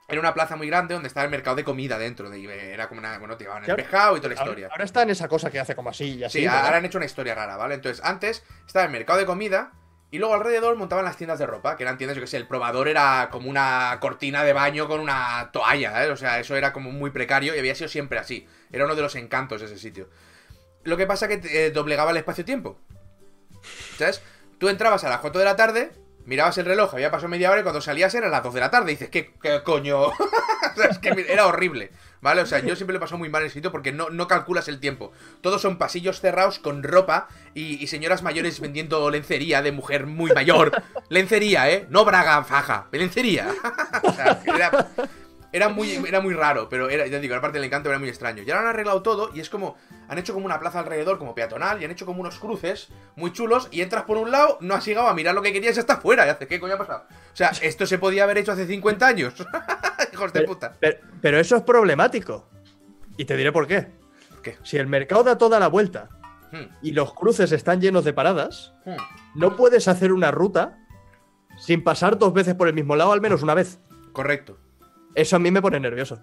era 0.08 0.22
una 0.22 0.34
plaza 0.34 0.56
muy 0.56 0.68
grande 0.68 0.94
donde 0.94 1.08
estaba 1.08 1.26
el 1.26 1.32
mercado 1.32 1.58
de 1.58 1.66
comida 1.66 1.98
dentro. 1.98 2.30
De, 2.30 2.74
era 2.74 2.88
como 2.88 3.00
una. 3.00 3.18
Bueno, 3.20 3.36
te 3.36 3.44
llevaban 3.44 3.66
el 3.70 3.76
pescado 3.76 4.16
y 4.16 4.22
toda 4.22 4.34
la 4.34 4.40
Ahora, 4.40 4.52
historia. 4.52 4.70
ahora 4.72 4.86
está 4.86 5.02
en 5.02 5.10
esa 5.10 5.28
cosa 5.28 5.52
que 5.52 5.60
hace 5.60 5.76
como 5.76 5.90
así 5.90 6.16
y 6.16 6.24
así. 6.24 6.40
Sí, 6.40 6.46
¿verdad? 6.46 6.66
ahora 6.66 6.78
han 6.78 6.86
hecho 6.86 6.98
una 6.98 7.06
historia 7.06 7.36
rara, 7.36 7.58
¿vale? 7.58 7.76
Entonces, 7.76 8.04
antes 8.06 8.44
estaba 8.66 8.86
el 8.86 8.92
mercado 8.92 9.20
de 9.20 9.26
comida 9.26 9.74
y 10.10 10.20
luego 10.20 10.34
alrededor 10.36 10.78
montaban 10.78 11.04
las 11.04 11.18
tiendas 11.18 11.38
de 11.40 11.46
ropa, 11.46 11.76
que 11.76 11.84
eran 11.84 11.98
tiendas, 11.98 12.16
yo 12.16 12.22
que 12.22 12.28
sé, 12.28 12.38
el 12.38 12.48
probador 12.48 12.88
era 12.88 13.28
como 13.30 13.50
una 13.50 13.98
cortina 14.00 14.46
de 14.46 14.54
baño 14.54 14.88
con 14.88 15.02
una 15.02 15.50
toalla, 15.52 16.06
¿eh? 16.06 16.12
O 16.12 16.16
sea, 16.16 16.40
eso 16.40 16.56
era 16.56 16.72
como 16.72 16.92
muy 16.92 17.12
precario 17.12 17.54
y 17.54 17.60
había 17.60 17.76
sido 17.76 17.90
siempre 17.90 18.18
así. 18.18 18.48
Era 18.72 18.86
uno 18.86 18.96
de 18.96 19.02
los 19.02 19.16
encantos 19.16 19.60
de 19.60 19.68
ese 19.68 19.78
sitio. 19.78 20.10
Lo 20.84 20.96
que 20.96 21.06
pasa 21.06 21.28
que 21.28 21.42
eh, 21.44 21.72
doblegaba 21.72 22.12
el 22.12 22.18
espacio-tiempo. 22.18 22.80
Tú 24.57 24.69
entrabas 24.69 25.03
a 25.03 25.10
las 25.10 25.19
4 25.19 25.40
de 25.40 25.45
la 25.45 25.56
tarde, 25.56 25.91
mirabas 26.26 26.57
el 26.57 26.65
reloj, 26.65 26.94
había 26.94 27.11
pasado 27.11 27.30
media 27.30 27.52
hora 27.52 27.61
y 27.61 27.64
cuando 27.64 27.82
salías 27.82 28.14
eran 28.15 28.32
las 28.32 28.44
2 28.44 28.53
de 28.53 28.60
la 28.60 28.72
tarde. 28.72 28.91
Y 28.91 28.95
dices, 28.95 29.10
¿qué, 29.10 29.34
qué 29.41 29.61
coño? 29.64 30.11
es 30.90 30.99
que 30.99 31.26
era 31.30 31.48
horrible, 31.48 31.91
¿vale? 32.22 32.41
O 32.41 32.45
sea, 32.45 32.60
yo 32.60 32.76
siempre 32.76 32.94
le 32.94 32.99
pasó 32.99 33.18
muy 33.18 33.30
mal 33.30 33.41
en 33.41 33.48
el 33.48 33.52
sitio 33.52 33.72
porque 33.72 33.91
no, 33.91 34.10
no 34.10 34.28
calculas 34.28 34.68
el 34.68 34.80
tiempo. 34.80 35.11
Todos 35.41 35.61
son 35.61 35.78
pasillos 35.78 36.19
cerrados 36.19 36.60
con 36.60 36.84
ropa 36.84 37.28
y, 37.53 37.82
y 37.82 37.88
señoras 37.88 38.24
mayores 38.24 38.60
vendiendo 38.60 39.10
lencería 39.10 39.61
de 39.61 39.72
mujer 39.72 40.06
muy 40.06 40.32
mayor. 40.32 40.72
Lencería, 41.10 41.69
¿eh? 41.69 41.88
No 41.90 42.06
braga 42.06 42.44
faja, 42.44 42.88
lencería. 42.91 43.49
o 44.03 44.14
sea, 44.14 44.41
era, 44.45 44.90
era 45.52 45.69
muy, 45.69 45.91
era 46.07 46.19
muy 46.22 46.34
raro, 46.34 46.68
pero 46.69 46.90
era, 46.90 47.07
ya 47.07 47.19
digo, 47.19 47.36
la 47.36 47.41
parte 47.41 47.57
del 47.57 47.65
encanto 47.65 47.90
era 47.90 47.99
muy 47.99 48.10
extraño. 48.10 48.44
Y 48.44 48.49
ahora 48.52 48.61
han 48.64 48.68
arreglado 48.68 49.02
todo 49.02 49.32
y 49.34 49.40
es 49.40 49.49
como. 49.49 49.78
Han 50.10 50.18
hecho 50.18 50.34
como 50.34 50.45
una 50.45 50.60
plaza 50.60 50.80
alrededor, 50.80 51.18
como 51.18 51.36
peatonal, 51.36 51.82
y 51.82 51.86
han 51.86 51.91
hecho 51.91 52.06
como 52.06 52.22
unos 52.22 52.40
cruces 52.40 52.90
muy 53.15 53.34
chulos. 53.34 53.68
Y 53.72 53.82
entras 53.82 54.03
por 54.03 54.18
un 54.18 54.32
lado, 54.32 54.57
no 54.61 54.74
has 54.76 54.86
llegado 54.86 55.07
a 55.07 55.14
mirar 55.14 55.36
lo 55.36 55.41
que 55.41 55.52
querías, 55.53 55.76
ya 55.76 55.82
está 55.82 55.98
fuera. 55.98 56.26
Y 56.26 56.30
haces, 56.30 56.48
¿qué 56.48 56.60
coño 56.60 56.76
ha 56.76 56.78
pasado? 56.78 57.03
O 57.10 57.36
sea, 57.36 57.52
esto 57.61 57.86
se 57.86 57.98
podía 57.98 58.24
haber 58.24 58.38
hecho 58.38 58.52
hace 58.53 58.65
50 58.68 59.06
años. 59.07 59.34
Hijos 60.14 60.32
de 60.34 60.40
Pero, 60.41 60.53
puta. 60.53 60.74
pero- 60.80 60.98
pero 61.22 61.40
eso 61.40 61.56
es 61.57 61.64
problemático. 61.64 62.48
Y 63.18 63.26
te 63.26 63.36
diré 63.36 63.52
por 63.52 63.68
qué. 63.68 63.88
¿Qué? 64.44 64.57
Si 64.64 64.78
el 64.78 64.88
mercado 64.88 65.24
da 65.24 65.38
toda 65.38 65.60
la 65.60 65.68
vuelta 65.68 66.10
Hmm, 66.49 66.72
y 66.82 66.94
los 66.94 67.14
cruces 67.14 67.52
están 67.52 67.82
llenos 67.82 68.06
de 68.06 68.14
paradas, 68.14 68.74
hmm. 68.86 68.95
no 69.36 69.57
puedes 69.57 69.90
hacer 69.90 70.14
una 70.14 70.32
ruta 70.32 70.78
sin 71.57 71.84
pasar 71.84 72.18
dos 72.18 72.32
veces 72.34 72.56
por 72.56 72.69
el 72.69 72.74
mismo 72.74 72.95
lado 72.95 73.11
al 73.11 73.19
menos 73.19 73.44
una 73.44 73.53
vez. 73.53 73.80
Correcto. 74.14 74.57
Eso 75.18 75.35
a 75.35 75.39
mí 75.39 75.49
me 75.52 75.61
pone 75.61 75.80
nervioso. 75.80 76.19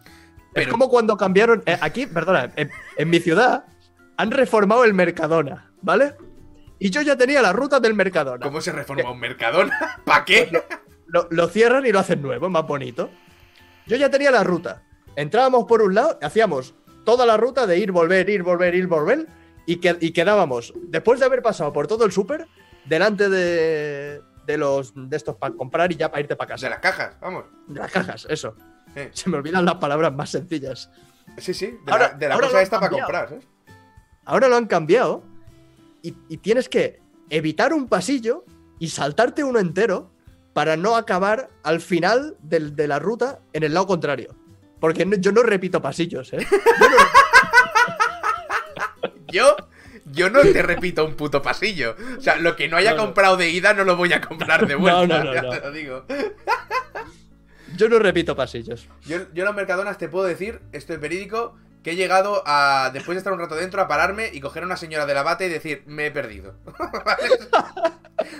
Pero- 0.52 0.66
Es 0.66 0.70
como 0.70 0.88
cuando 0.88 1.16
cambiaron. 1.16 1.62
eh, 1.66 1.76
aquí, 1.80 2.06
perdona, 2.06 2.52
en, 2.56 2.70
en 2.96 3.10
mi 3.10 3.18
ciudad 3.18 3.64
han 4.16 4.30
reformado 4.30 4.84
el 4.84 4.94
Mercadona, 4.94 5.72
¿vale? 5.82 6.14
Y 6.78 6.90
yo 6.90 7.02
ya 7.02 7.16
tenía 7.16 7.42
la 7.42 7.52
ruta 7.52 7.80
del 7.80 7.94
Mercadona. 7.94 8.44
¿Cómo 8.46 8.60
se 8.60 8.70
reforma 8.72 9.10
un 9.10 9.18
Mercadona? 9.18 10.00
¿Para 10.04 10.24
qué? 10.24 10.50
Lo, 11.06 11.26
lo 11.30 11.48
cierran 11.48 11.84
y 11.86 11.92
lo 11.92 11.98
hacen 11.98 12.22
nuevo, 12.22 12.48
más 12.48 12.66
bonito. 12.66 13.10
Yo 13.86 13.96
ya 13.96 14.08
tenía 14.10 14.30
la 14.30 14.44
ruta. 14.44 14.82
Entrábamos 15.16 15.64
por 15.64 15.82
un 15.82 15.94
lado, 15.94 16.18
hacíamos 16.22 16.74
toda 17.04 17.26
la 17.26 17.36
ruta 17.36 17.66
de 17.66 17.78
ir, 17.78 17.90
volver, 17.92 18.28
ir, 18.30 18.42
volver, 18.42 18.74
ir, 18.74 18.86
volver. 18.86 19.26
Y, 19.66 19.76
que, 19.76 19.96
y 20.00 20.12
quedábamos, 20.12 20.72
después 20.88 21.18
de 21.20 21.26
haber 21.26 21.42
pasado 21.42 21.72
por 21.72 21.86
todo 21.86 22.04
el 22.04 22.12
súper, 22.12 22.46
delante 22.84 23.28
de, 23.30 24.20
de 24.46 24.58
los 24.58 24.92
de 24.94 25.16
estos 25.16 25.36
para 25.36 25.54
comprar 25.54 25.90
y 25.90 25.96
ya 25.96 26.10
para 26.10 26.20
irte 26.20 26.36
para 26.36 26.48
De 26.48 26.52
casa. 26.54 26.68
las 26.68 26.78
cajas, 26.80 27.16
vamos. 27.20 27.44
De 27.66 27.80
las 27.80 27.90
cajas, 27.90 28.26
eso. 28.28 28.54
Eh, 28.96 29.10
Se 29.12 29.28
me 29.30 29.36
olvidan 29.36 29.64
las 29.64 29.76
palabras 29.76 30.12
más 30.12 30.30
sencillas. 30.30 30.90
Sí, 31.38 31.54
sí, 31.54 31.66
de 31.84 31.92
Ahora- 31.92 32.08
la, 32.12 32.14
de 32.14 32.28
la 32.28 32.34
ahora 32.34 32.46
cosa 32.48 32.62
esta 32.62 32.78
para 32.78 32.90
comprar, 32.90 33.28
¿sabes? 33.28 33.46
Ahora 34.24 34.48
lo 34.48 34.56
han 34.56 34.66
cambiado 34.66 35.24
y, 36.02 36.14
y 36.28 36.36
tienes 36.38 36.68
que 36.68 37.00
evitar 37.30 37.72
un 37.72 37.88
pasillo 37.88 38.44
y 38.78 38.88
saltarte 38.88 39.42
uno 39.44 39.58
entero 39.58 40.10
para 40.52 40.76
no 40.76 40.96
acabar 40.96 41.48
al 41.62 41.80
final 41.80 42.36
del- 42.40 42.76
de 42.76 42.86
la 42.88 42.98
ruta 43.00 43.40
en 43.52 43.64
el 43.64 43.74
lado 43.74 43.86
contrario. 43.86 44.34
Porque 44.80 45.04
no- 45.06 45.16
yo 45.16 45.32
no 45.32 45.42
repito 45.42 45.80
pasillos, 45.82 46.32
¿eh? 46.32 46.46
Yo 46.50 46.88
no- 46.88 46.96
Yo, 49.28 49.56
yo 50.12 50.30
no 50.30 50.42
te 50.42 50.62
repito 50.62 51.04
un 51.04 51.14
puto 51.16 51.42
pasillo. 51.42 51.96
O 52.18 52.20
sea, 52.20 52.36
lo 52.36 52.54
que 52.54 52.68
no 52.68 52.76
haya 52.76 52.92
No, 52.94 53.06
comprado 53.06 53.36
de 53.36 53.50
ida 53.50 53.74
no 53.74 53.82
lo 53.82 53.96
voy 53.96 54.12
a 54.12 54.20
comprar 54.20 54.64
de 54.66 54.74
vuelta. 54.76 55.06
No, 55.06 55.24
no, 55.24 55.42
no. 55.42 55.50
te 55.50 55.60
lo 55.60 55.72
digo. 55.72 56.04
Yo 57.76 57.88
no 57.88 57.98
repito 57.98 58.34
pasillos. 58.36 58.88
Yo, 59.06 59.18
yo 59.32 59.42
en 59.42 59.44
los 59.44 59.54
Mercadonas 59.54 59.98
te 59.98 60.08
puedo 60.08 60.24
decir, 60.26 60.60
esto 60.72 60.92
es 60.94 61.00
verídico, 61.00 61.56
que 61.82 61.92
he 61.92 61.96
llegado 61.96 62.42
a, 62.46 62.90
después 62.94 63.14
de 63.14 63.18
estar 63.18 63.32
un 63.32 63.38
rato 63.38 63.54
dentro, 63.56 63.82
a 63.82 63.88
pararme 63.88 64.30
y 64.32 64.40
coger 64.40 64.62
a 64.62 64.66
una 64.66 64.76
señora 64.76 65.04
de 65.06 65.14
la 65.14 65.22
bata 65.22 65.44
y 65.44 65.48
decir, 65.50 65.82
me 65.86 66.06
he 66.06 66.10
perdido. 66.10 66.56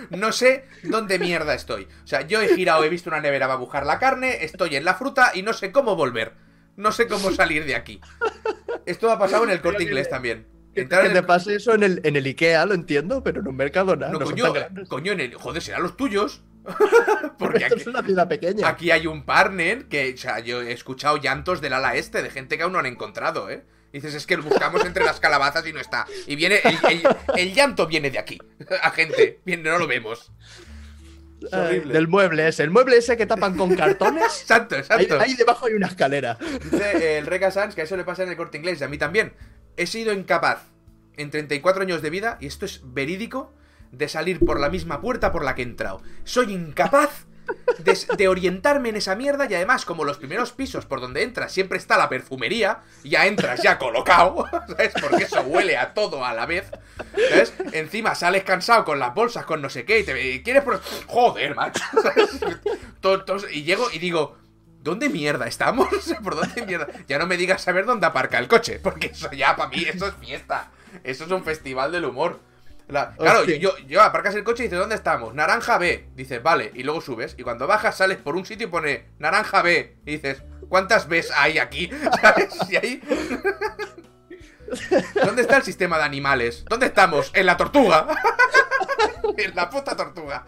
No 0.09 0.31
sé 0.31 0.65
dónde 0.83 1.19
mierda 1.19 1.53
estoy. 1.53 1.87
O 2.03 2.07
sea, 2.07 2.21
yo 2.25 2.41
he 2.41 2.55
girado, 2.55 2.83
he 2.83 2.89
visto 2.89 3.09
una 3.09 3.19
nevera 3.19 3.45
para 3.47 3.59
buscar 3.59 3.85
la 3.85 3.99
carne, 3.99 4.43
estoy 4.43 4.75
en 4.75 4.85
la 4.85 4.95
fruta 4.95 5.31
y 5.33 5.41
no 5.41 5.53
sé 5.53 5.71
cómo 5.71 5.95
volver. 5.95 6.33
No 6.77 6.91
sé 6.91 7.07
cómo 7.07 7.31
salir 7.31 7.65
de 7.65 7.75
aquí. 7.75 8.01
Esto 8.85 9.11
ha 9.11 9.19
pasado 9.19 9.43
en 9.43 9.49
el 9.49 9.61
corte 9.61 9.83
inglés 9.83 10.09
también. 10.09 10.47
Que, 10.73 10.81
Entrar 10.81 11.03
que 11.03 11.09
te 11.09 11.19
el- 11.19 11.25
pase 11.25 11.55
eso 11.55 11.73
en 11.73 11.83
el, 11.83 12.01
en 12.03 12.15
el 12.15 12.25
Ikea, 12.25 12.65
lo 12.65 12.73
entiendo, 12.73 13.23
pero 13.23 13.41
en 13.41 13.47
un 13.47 13.55
Mercadona 13.55 14.09
No, 14.09 14.19
coño, 14.87 15.11
en 15.13 15.19
el- 15.19 15.35
joder, 15.35 15.61
serán 15.61 15.83
los 15.83 15.95
tuyos. 15.97 16.43
Porque 17.37 17.57
Esto 17.63 17.73
aquí, 17.75 17.81
es 17.81 17.87
una 17.87 18.03
ciudad 18.03 18.27
pequeña. 18.27 18.67
Aquí 18.67 18.91
hay 18.91 19.07
un 19.07 19.23
partner 19.25 19.85
que, 19.87 20.13
o 20.13 20.17
sea, 20.17 20.39
yo 20.39 20.61
he 20.61 20.71
escuchado 20.71 21.17
llantos 21.17 21.61
del 21.61 21.73
ala 21.73 21.95
este 21.95 22.21
de 22.21 22.29
gente 22.29 22.57
que 22.57 22.63
aún 22.63 22.73
no 22.73 22.79
han 22.79 22.85
encontrado, 22.85 23.49
¿eh? 23.49 23.63
Dices, 23.93 24.13
es 24.13 24.25
que 24.25 24.35
lo 24.35 24.43
buscamos 24.43 24.83
entre 24.85 25.05
las 25.05 25.19
calabazas 25.21 25.65
y 25.67 25.71
no 25.71 25.79
está. 25.79 26.05
Y 26.27 26.35
viene, 26.35 26.59
el, 26.63 26.77
el- 26.91 27.07
el 27.37 27.53
llanto 27.53 27.87
viene 27.87 28.11
de 28.11 28.19
aquí. 28.19 28.37
A 28.81 28.91
gente, 28.91 29.39
viene, 29.45 29.69
no 29.69 29.77
lo 29.77 29.87
vemos. 29.87 30.31
Ay, 31.51 31.59
horrible. 31.77 31.93
del 31.93 32.07
mueble 32.07 32.47
ese. 32.47 32.63
El 32.63 32.71
mueble 32.71 32.97
ese 32.97 33.15
que 33.15 33.25
tapan 33.25 33.55
con 33.55 33.73
cartones. 33.75 34.23
Exacto, 34.41 34.75
ahí, 34.75 34.81
exacto. 34.81 35.19
ahí 35.19 35.33
debajo 35.35 35.67
hay 35.67 35.73
una 35.73 35.87
escalera. 35.87 36.37
Dice 36.63 37.17
el 37.19 37.25
Reca 37.25 37.51
Sans 37.51 37.75
que 37.75 37.81
a 37.81 37.83
eso 37.83 37.95
le 37.95 38.03
pasa 38.03 38.23
en 38.23 38.29
el 38.29 38.35
corte 38.35 38.57
inglés 38.57 38.81
y 38.81 38.83
a 38.83 38.87
mí 38.87 38.97
también. 38.97 39.33
He 39.77 39.85
sido 39.87 40.11
incapaz 40.13 40.63
en 41.17 41.29
34 41.29 41.83
años 41.83 42.01
de 42.01 42.09
vida, 42.09 42.37
y 42.41 42.47
esto 42.47 42.65
es 42.65 42.81
verídico, 42.83 43.53
de 43.97 44.07
salir 44.07 44.39
por 44.39 44.59
la 44.59 44.69
misma 44.69 45.01
puerta 45.01 45.31
por 45.31 45.43
la 45.43 45.55
que 45.55 45.61
he 45.61 45.65
entrado. 45.65 46.01
Soy 46.23 46.53
incapaz 46.53 47.25
de, 48.17 48.27
orientarme 48.27 48.89
en 48.89 48.95
esa 48.95 49.15
mierda 49.15 49.45
y 49.49 49.53
además 49.53 49.85
como 49.85 50.03
los 50.03 50.17
primeros 50.17 50.51
pisos 50.51 50.85
por 50.85 51.01
donde 51.01 51.23
entras 51.23 51.51
siempre 51.51 51.77
está 51.77 51.97
la 51.97 52.09
perfumería, 52.09 52.79
ya 53.03 53.27
entras 53.27 53.61
ya 53.61 53.77
colocado, 53.77 54.45
¿sabes? 54.67 54.93
Porque 54.99 55.23
eso 55.23 55.41
huele 55.41 55.77
a 55.77 55.93
todo 55.93 56.25
a 56.25 56.33
la 56.33 56.45
vez, 56.45 56.71
¿sabes? 57.29 57.53
Encima 57.71 58.15
sales 58.15 58.43
cansado 58.43 58.85
con 58.85 58.99
las 58.99 59.13
bolsas, 59.13 59.45
con 59.45 59.61
no 59.61 59.69
sé 59.69 59.85
qué, 59.85 59.99
y 59.99 60.03
te 60.03 60.43
quieres... 60.43 60.63
Por... 60.63 60.81
Joder, 61.07 61.55
macho, 61.55 61.83
¿sabes? 62.01 62.39
Y 63.51 63.63
llego 63.63 63.89
y 63.91 63.99
digo... 63.99 64.37
¿Dónde 64.85 65.09
mierda 65.09 65.47
estamos? 65.47 65.87
¿Por 66.23 66.35
dónde 66.35 66.63
mierda? 66.63 66.87
Ya 67.07 67.17
no 67.17 67.25
me 67.25 67.37
digas 67.37 67.63
saber 67.63 67.87
dónde 67.87 68.05
aparca 68.05 68.37
el 68.37 68.47
coche, 68.47 68.77
porque 68.77 69.07
eso 69.07 69.31
ya 69.31 69.55
para 69.55 69.71
mí 69.71 69.83
eso 69.83 70.05
es 70.05 70.13
fiesta. 70.13 70.69
Eso 71.03 71.23
es 71.25 71.31
un 71.31 71.43
festival 71.43 71.91
del 71.91 72.05
humor. 72.05 72.39
La- 72.87 73.15
claro, 73.15 73.39
Hostia. 73.39 73.57
yo, 73.57 73.75
yo 73.87 74.01
aparcas 74.03 74.35
el 74.35 74.43
coche 74.43 74.63
y 74.63 74.67
dices, 74.67 74.79
¿dónde 74.79 74.95
estamos? 74.95 75.33
Naranja 75.33 75.77
B. 75.77 76.07
Dices, 76.15 76.41
vale, 76.43 76.71
y 76.73 76.83
luego 76.83 77.01
subes. 77.01 77.33
Y 77.37 77.43
cuando 77.43 77.65
bajas, 77.67 77.97
sales 77.97 78.17
por 78.17 78.35
un 78.35 78.45
sitio 78.45 78.67
y 78.67 78.69
pone 78.69 79.05
Naranja 79.17 79.61
B. 79.63 79.97
Y 80.05 80.11
dices, 80.11 80.43
¿cuántas 80.69 81.07
Bs 81.07 81.31
hay 81.35 81.57
aquí? 81.57 81.89
¿Sabes? 82.21 82.55
Y 82.69 82.75
ahí. 82.75 83.01
¿Dónde 85.23 85.41
está 85.41 85.57
el 85.57 85.63
sistema 85.63 85.97
de 85.97 86.03
animales? 86.03 86.65
¿Dónde 86.67 86.87
estamos? 86.87 87.31
En 87.33 87.45
la 87.45 87.57
tortuga. 87.57 88.07
en 89.37 89.55
la 89.55 89.69
puta 89.69 89.95
tortuga. 89.95 90.45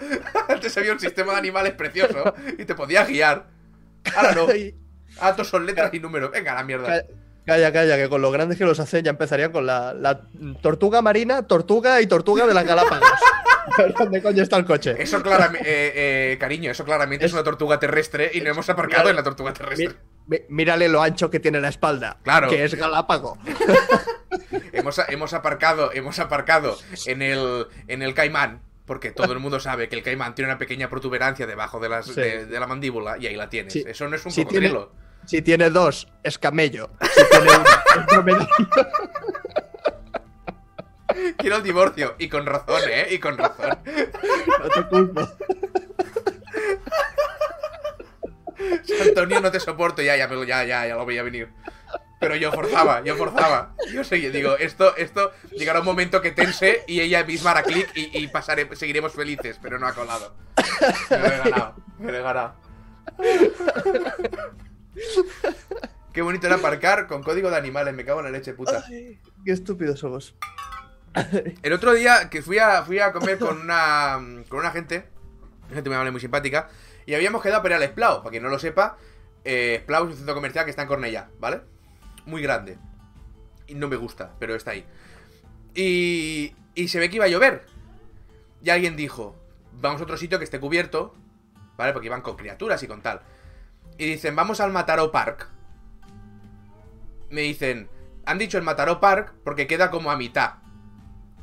Antes 0.47 0.75
había 0.77 0.93
un 0.93 0.99
sistema 0.99 1.33
de 1.33 1.39
animales 1.39 1.73
precioso 1.73 2.33
y 2.57 2.65
te 2.65 2.75
podías 2.75 3.07
guiar. 3.07 3.47
Ahora 4.15 4.31
no. 4.33 4.47
Ahora 5.19 5.43
son 5.43 5.65
letras 5.65 5.93
y 5.93 5.99
números. 5.99 6.31
Venga, 6.31 6.55
la 6.55 6.63
mierda. 6.63 7.03
Ca- 7.47 7.53
Calla, 7.53 7.71
calla, 7.73 7.97
que 7.97 8.09
con 8.09 8.21
lo 8.21 8.29
grandes 8.29 8.57
que 8.59 8.65
los 8.65 8.79
hacen 8.79 9.03
ya 9.05 9.09
empezarían 9.11 9.51
con 9.51 9.65
la, 9.65 9.93
la 9.93 10.21
tortuga 10.61 11.01
marina, 11.01 11.47
tortuga 11.47 11.99
y 12.01 12.05
tortuga 12.07 12.45
de 12.45 12.53
las 12.53 12.65
Galápagos. 12.65 13.07
¿Dónde 13.97 14.21
coño 14.21 14.43
está 14.43 14.57
el 14.57 14.65
coche? 14.65 14.95
Eso 14.97 15.21
claramente, 15.21 15.67
eh, 15.67 16.33
eh, 16.33 16.37
cariño, 16.37 16.71
eso 16.71 16.85
claramente 16.85 17.25
es, 17.25 17.31
Es- 17.31 17.33
una 17.33 17.43
tortuga 17.43 17.79
terrestre 17.79 18.29
y 18.33 18.41
no 18.41 18.49
hemos 18.51 18.69
aparcado 18.69 19.09
en 19.09 19.15
la 19.15 19.23
tortuga 19.23 19.53
terrestre. 19.53 19.95
Mírale 20.49 20.87
lo 20.89 21.01
ancho 21.01 21.29
que 21.29 21.39
tiene 21.39 21.59
la 21.61 21.69
espalda. 21.69 22.17
Claro. 22.23 22.49
Que 22.49 22.63
es 22.65 22.75
Galápago. 22.75 23.37
Hemos, 24.73 24.99
hemos 25.07 25.33
aparcado, 25.33 25.91
hemos 25.93 26.19
aparcado 26.19 26.77
en 27.07 27.21
el, 27.21 27.65
en 27.87 28.01
el 28.03 28.13
caimán, 28.13 28.61
porque 28.85 29.11
todo 29.11 29.33
el 29.33 29.39
mundo 29.39 29.59
sabe 29.59 29.89
que 29.89 29.95
el 29.95 30.03
caimán 30.03 30.35
tiene 30.35 30.51
una 30.51 30.57
pequeña 30.59 30.89
protuberancia 30.89 31.47
debajo 31.47 31.79
de, 31.79 31.89
las, 31.89 32.05
Sí. 32.05 32.13
de, 32.13 32.45
de 32.45 32.59
la 32.59 32.67
mandíbula 32.67 33.17
y 33.17 33.25
ahí 33.27 33.35
la 33.35 33.49
tienes. 33.49 33.73
Sí. 33.73 33.83
Eso 33.87 34.07
no 34.07 34.15
es 34.15 34.25
un 34.25 34.31
tiene- 34.31 34.45
cocodrilo. 34.47 34.91
Si 35.27 35.41
tiene 35.41 35.69
dos, 35.69 36.07
es 36.23 36.37
camello. 36.39 36.89
Si 37.01 37.21
tiene 37.29 37.49
uno, 37.53 37.65
es 37.99 38.05
dromedario. 38.07 38.47
Quiero 41.37 41.57
el 41.57 41.63
divorcio. 41.63 42.15
Y 42.17 42.29
con 42.29 42.45
razón, 42.45 42.81
¿eh? 42.89 43.07
Y 43.11 43.19
con 43.19 43.37
razón. 43.37 43.77
No 44.59 44.69
te 44.69 44.83
culpo. 44.87 45.27
Antonio, 49.05 49.41
no 49.41 49.51
te 49.51 49.59
soporto. 49.59 50.01
Ya, 50.01 50.15
ya, 50.15 50.29
ya, 50.45 50.63
ya, 50.63 50.87
ya 50.87 50.95
lo 50.95 51.05
veía 51.05 51.23
venir. 51.23 51.49
Pero 52.19 52.35
yo 52.35 52.51
forzaba, 52.51 53.03
yo 53.03 53.15
forzaba. 53.15 53.75
Yo 53.93 54.03
seguía, 54.03 54.31
digo, 54.31 54.57
esto, 54.57 54.95
esto 54.97 55.31
llegará 55.51 55.79
un 55.81 55.85
momento 55.85 56.19
que 56.21 56.31
tense 56.31 56.83
y 56.87 56.99
ella 57.01 57.23
misma 57.23 57.51
hará 57.51 57.61
clic 57.63 57.89
y, 57.95 58.17
y 58.17 58.27
pasare- 58.27 58.75
seguiremos 58.75 59.13
felices, 59.13 59.59
pero 59.61 59.77
no 59.77 59.85
ha 59.87 59.93
colado. 59.93 60.35
Me 61.11 61.17
lo 61.19 61.25
he 61.27 61.37
ganado, 61.37 61.75
me 61.99 62.11
lo 62.11 62.17
he 62.17 62.21
ganado. 62.23 62.55
Qué 66.13 66.21
bonito 66.21 66.47
era 66.47 66.55
aparcar 66.55 67.07
con 67.07 67.21
código 67.21 67.49
de 67.49 67.57
animales, 67.57 67.93
me 67.93 68.03
cago 68.03 68.19
en 68.19 68.25
la 68.25 68.31
leche, 68.31 68.53
puta. 68.53 68.83
Ay, 68.87 69.19
qué 69.45 69.51
estúpidos 69.51 69.99
somos. 69.99 70.35
El 71.61 71.73
otro 71.73 71.93
día 71.93 72.29
que 72.29 72.41
fui 72.41 72.57
a, 72.57 72.83
fui 72.83 72.99
a 72.99 73.11
comer 73.11 73.37
con 73.37 73.59
una, 73.59 74.19
con 74.49 74.59
una 74.59 74.71
gente, 74.71 75.05
una 75.65 75.75
gente 75.75 75.89
muy 75.89 75.95
amable, 75.95 76.11
muy 76.11 76.21
simpática, 76.21 76.69
y 77.05 77.13
habíamos 77.13 77.41
quedado 77.41 77.61
para 77.61 77.77
ir 77.77 77.83
al 77.83 77.89
Splau. 77.89 78.19
Para 78.19 78.31
quien 78.31 78.43
no 78.43 78.49
lo 78.49 78.59
sepa, 78.59 78.97
eh, 79.43 79.81
Splau 79.83 80.05
es 80.05 80.11
un 80.11 80.17
centro 80.17 80.35
comercial 80.35 80.65
que 80.65 80.71
está 80.71 80.81
en 80.81 80.87
Cornellá, 80.87 81.29
¿vale? 81.39 81.61
Muy 82.25 82.41
grande. 82.41 82.77
Y 83.67 83.75
no 83.75 83.87
me 83.87 83.95
gusta, 83.95 84.33
pero 84.39 84.55
está 84.55 84.71
ahí. 84.71 84.85
Y, 85.75 86.55
y 86.73 86.87
se 86.87 86.99
ve 86.99 87.09
que 87.09 87.17
iba 87.17 87.25
a 87.25 87.29
llover. 87.29 87.65
Y 88.63 88.71
alguien 88.71 88.95
dijo, 88.95 89.35
vamos 89.73 90.01
a 90.01 90.03
otro 90.03 90.17
sitio 90.17 90.39
que 90.39 90.45
esté 90.45 90.59
cubierto, 90.59 91.13
¿vale? 91.77 91.93
Porque 91.93 92.07
iban 92.07 92.21
con 92.21 92.35
criaturas 92.35 92.81
y 92.83 92.87
con 92.87 93.01
tal. 93.01 93.21
Y 93.97 94.05
dicen, 94.05 94.35
vamos 94.35 94.59
al 94.59 94.71
Mataró 94.71 95.11
Park. 95.11 95.49
Me 97.29 97.41
dicen, 97.41 97.89
han 98.25 98.37
dicho 98.37 98.57
el 98.57 98.63
Mataró 98.63 98.99
Park 98.99 99.33
porque 99.43 99.67
queda 99.67 99.89
como 99.91 100.11
a 100.11 100.17
mitad. 100.17 100.55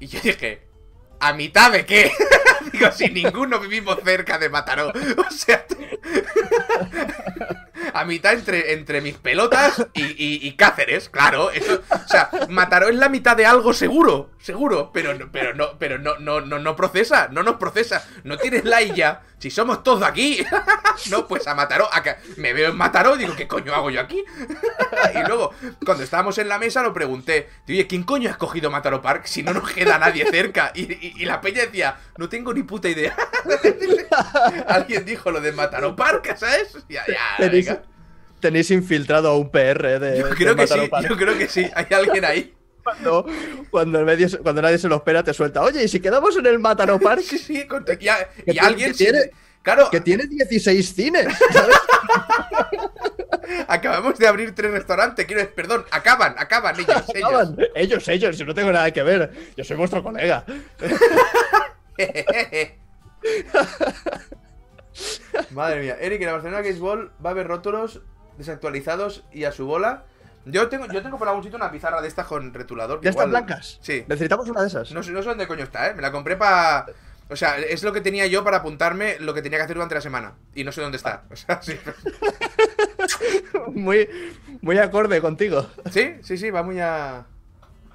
Y 0.01 0.07
yo 0.07 0.21
dije, 0.21 0.67
¿a 1.21 1.33
mitad 1.33 1.73
de 1.73 1.85
qué? 1.85 2.13
Digo, 2.73 2.91
si 2.93 3.09
ninguno 3.11 3.59
vivimos 3.61 3.99
cerca 4.05 4.39
de 4.39 4.49
Mataró. 4.49 4.93
O 5.17 5.31
sea, 5.31 5.65
a 7.95 8.05
mitad 8.05 8.33
entre, 8.35 8.73
entre 8.73 9.01
mis 9.01 9.17
pelotas 9.17 9.87
y, 9.95 10.47
y- 10.47 10.57
Cáceres, 10.57 11.09
claro. 11.09 11.51
Eso, 11.51 11.83
o 11.91 12.09
sea, 12.09 12.31
Mataró 12.49 12.89
es 12.89 12.97
la 12.97 13.09
mitad 13.09 13.37
de 13.37 13.47
algo 13.47 13.73
seguro, 13.73 14.31
seguro, 14.45 14.91
pero, 14.93 15.15
no- 15.15 15.31
pero 15.33 15.55
no, 15.55 15.79
pero 15.79 15.99
no, 15.99 16.19
no, 16.19 16.43
no, 16.43 16.59
no 16.59 16.77
procesa, 16.77 17.29
no 17.31 17.43
nos 17.43 17.57
procesa. 17.57 18.07
No 18.25 18.37
tienes 18.37 18.65
la 18.65 18.83
ya 18.83 19.23
si 19.39 19.51
somos 19.51 19.83
todos 19.83 20.03
aquí. 20.03 20.45
no, 21.11 21.27
pues 21.27 21.47
a 21.49 21.55
Mataró, 21.55 21.89
acá, 21.93 22.19
me 22.37 22.53
veo 22.53 22.71
en 22.71 22.77
Mataró 22.77 23.15
y 23.17 23.21
digo, 23.21 23.35
¿qué 23.35 23.49
coño 23.49 23.75
hago 23.75 23.89
yo 23.91 24.01
aquí? 24.01 24.23
y 25.15 25.27
luego, 25.27 25.53
cuando 25.85 26.05
estábamos 26.05 26.37
en 26.39 26.49
la 26.49 26.59
mesa, 26.59 26.83
lo 26.83 26.93
pregunté, 26.93 27.49
oye, 27.67 27.87
¿quién 27.87 28.03
coño 28.03 28.29
ha 28.29 28.33
escogido 28.33 28.71
Mataró 28.71 29.01
Park 29.01 29.25
si 29.25 29.43
no 29.43 29.55
nos 29.55 29.71
queda 29.73 29.99
nadie 29.99 30.27
cerca? 30.31 30.73
Y, 30.75 30.83
y- 30.93 31.15
y 31.17 31.25
la 31.25 31.41
peña 31.41 31.63
decía, 31.63 31.97
no 32.19 32.29
tengo 32.29 32.53
ni 32.53 32.63
puta 32.65 32.89
idea. 32.91 33.17
Alguien 34.69 35.05
dijo 35.05 35.31
lo 35.31 35.41
de 35.41 35.53
Mataró 35.53 35.97
Park, 35.97 36.37
¿sabes? 36.37 36.77
Ya, 36.89 37.05
ya, 37.07 37.37
Tenéis, 37.39 37.67
venga. 37.67 37.83
tenéis 38.41 38.71
infiltrado 38.71 39.31
a 39.31 39.37
un 39.39 39.51
PR 39.51 39.99
de. 39.99 40.19
Yo 40.19 40.27
de 40.29 40.35
creo 40.35 40.55
que 40.55 40.63
Mataró 40.63 40.83
sí, 40.83 40.89
Park. 40.89 41.09
yo 41.09 41.17
creo 41.17 41.39
que 41.39 41.49
sí. 41.49 41.71
Hay 41.75 41.87
alguien 41.95 42.25
ahí. 42.25 42.55
Cuando, 42.85 43.27
cuando, 43.71 43.99
el 43.99 44.05
medio 44.05 44.29
cuando 44.43 44.61
nadie 44.63 44.79
se 44.79 44.89
lo 44.89 44.97
espera, 44.97 45.23
te 45.25 45.33
suelta. 45.35 45.63
Oye, 45.63 45.83
¿y 45.85 45.89
si 45.89 46.01
quedamos 46.01 46.37
en 46.37 46.47
el 46.47 46.59
Mataró 46.59 47.01
Park? 47.01 47.23
Sí, 47.23 47.39
sí, 47.39 47.67
con- 47.67 47.85
y, 47.99 48.09
a- 48.09 48.29
y 48.47 48.53
tiene- 48.53 48.61
alguien 48.61 48.93
que 48.93 48.97
tiene- 48.99 49.31
Claro, 49.63 49.89
Que 49.91 50.01
tiene 50.03 50.27
16 50.27 50.95
cines. 50.95 51.27
¿sabes? 51.51 51.77
acabamos 53.69 54.19
de 54.19 54.27
abrir 54.29 54.55
tres 54.55 54.71
restaurantes. 54.71 55.25
Quiero, 55.25 55.49
perdón, 55.55 55.87
acaban, 55.91 56.35
acaban 56.37 56.79
ellos, 56.79 57.03
ellos. 57.15 57.49
Ellos, 57.75 58.09
ellos, 58.09 58.37
yo 58.39 58.45
no 58.45 58.55
tengo 58.55 58.71
nada 58.73 58.91
que 58.91 59.03
ver. 59.03 59.33
Yo 59.57 59.65
soy 59.65 59.79
vuestro 59.79 60.03
colega. 60.03 60.45
Madre 65.51 65.81
mía, 65.81 65.97
Eric, 66.01 66.21
en 66.21 66.27
la 66.27 66.33
Barcelona 66.35 66.61
Games 66.63 66.79
Ball 66.79 67.11
va 67.25 67.31
a 67.31 67.33
haber 67.33 67.47
rótulos 67.49 68.03
desactualizados 68.39 69.25
y 69.33 69.45
a 69.45 69.53
su 69.53 69.67
bola. 69.67 70.05
Yo 70.47 70.69
tengo, 70.69 70.87
yo 70.87 71.03
tengo 71.03 71.19
por 71.19 71.29
algún 71.29 71.43
sitio 71.43 71.57
una 71.57 71.71
pizarra 71.71 72.01
de 72.03 72.09
estas 72.09 72.27
con 72.27 72.53
retulador. 72.53 73.01
que 73.01 73.05
¿De 73.05 73.11
estas 73.11 73.27
igual- 73.27 73.45
blancas? 73.45 73.79
Sí. 73.83 74.05
Necesitamos 74.09 74.49
una 74.49 74.63
de 74.63 74.69
esas. 74.69 74.91
No 74.93 75.03
sé, 75.03 75.11
no 75.13 75.23
sé 75.23 75.29
dónde 75.29 75.47
coño 75.47 75.65
está, 75.65 75.89
¿eh? 75.89 75.95
Me 75.95 76.03
la 76.03 76.13
compré 76.13 76.37
para... 76.37 76.87
O 77.31 77.37
sea, 77.37 77.59
es 77.59 77.83
lo 77.83 77.93
que 77.95 78.03
tenía 78.03 78.27
yo 78.27 78.45
para 78.45 78.59
apuntarme 78.59 79.17
lo 79.19 79.33
que 79.33 79.41
tenía 79.41 79.59
que 79.59 79.65
hacer 79.65 79.77
durante 79.77 79.95
la 79.95 80.03
semana. 80.03 80.35
Y 80.55 80.63
no 80.65 80.73
sé 80.73 80.83
dónde 80.83 80.99
está. 80.99 81.23
O 81.31 81.37
sea, 81.37 81.63
sí. 81.63 81.79
Muy, 83.69 84.09
muy 84.61 84.79
acorde 84.79 85.21
contigo. 85.21 85.67
Sí, 85.91 86.17
sí, 86.23 86.37
sí, 86.39 86.51
va 86.51 86.63
muy 86.63 86.81
a... 86.81 87.25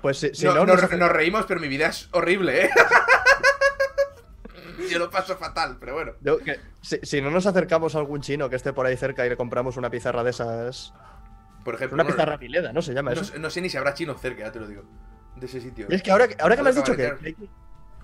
Pues 0.02 0.18
si, 0.18 0.34
si 0.34 0.46
no, 0.46 0.54
no, 0.54 0.66
nos, 0.66 0.82
reímos, 1.12 1.46
pero 1.46 1.60
mi 1.60 1.68
vida 1.68 1.88
es 1.88 2.08
horrible, 2.14 2.66
¿eh? 2.66 2.70
yo 4.90 4.98
lo 4.98 5.10
paso 5.10 5.36
fatal, 5.38 5.78
pero 5.80 5.94
bueno. 5.94 6.14
yo- 6.22 6.38
si, 6.82 7.00
si 7.04 7.22
no 7.22 7.30
nos 7.32 7.46
acercamos 7.46 7.96
a 7.96 8.00
algún 8.00 8.22
chino 8.22 8.50
que 8.50 8.56
esté 8.56 8.72
por 8.72 8.86
ahí 8.86 8.96
cerca 8.96 9.26
y 9.26 9.30
le 9.30 9.36
compramos 9.38 9.76
una 9.78 9.90
pizarra 9.90 10.24
de 10.24 10.30
esas. 10.30 10.94
Por 11.64 11.76
ejemplo, 11.76 11.96
Una 11.96 12.04
no- 12.04 12.10
pizarra 12.10 12.40
¿no 12.74 12.82
se 12.82 12.94
llama 12.94 13.14
no, 13.14 13.22
eso? 13.22 13.38
no 13.38 13.50
sé 13.50 13.62
ni 13.62 13.70
si 13.70 13.78
habrá 13.78 13.94
chinos 13.94 14.20
cerca, 14.22 14.44
ya 14.44 14.52
te 14.52 14.60
lo 14.60 14.68
digo. 14.68 14.84
De 15.36 15.46
ese 15.46 15.62
sitio. 15.62 15.88
Y 15.90 15.96
es 15.96 16.02
que 16.04 16.12
ahora, 16.12 16.28
ahora 16.40 16.56
que 16.56 16.64
me 16.64 16.70
has 16.70 16.76
dicho 16.76 16.96
que, 16.96 17.14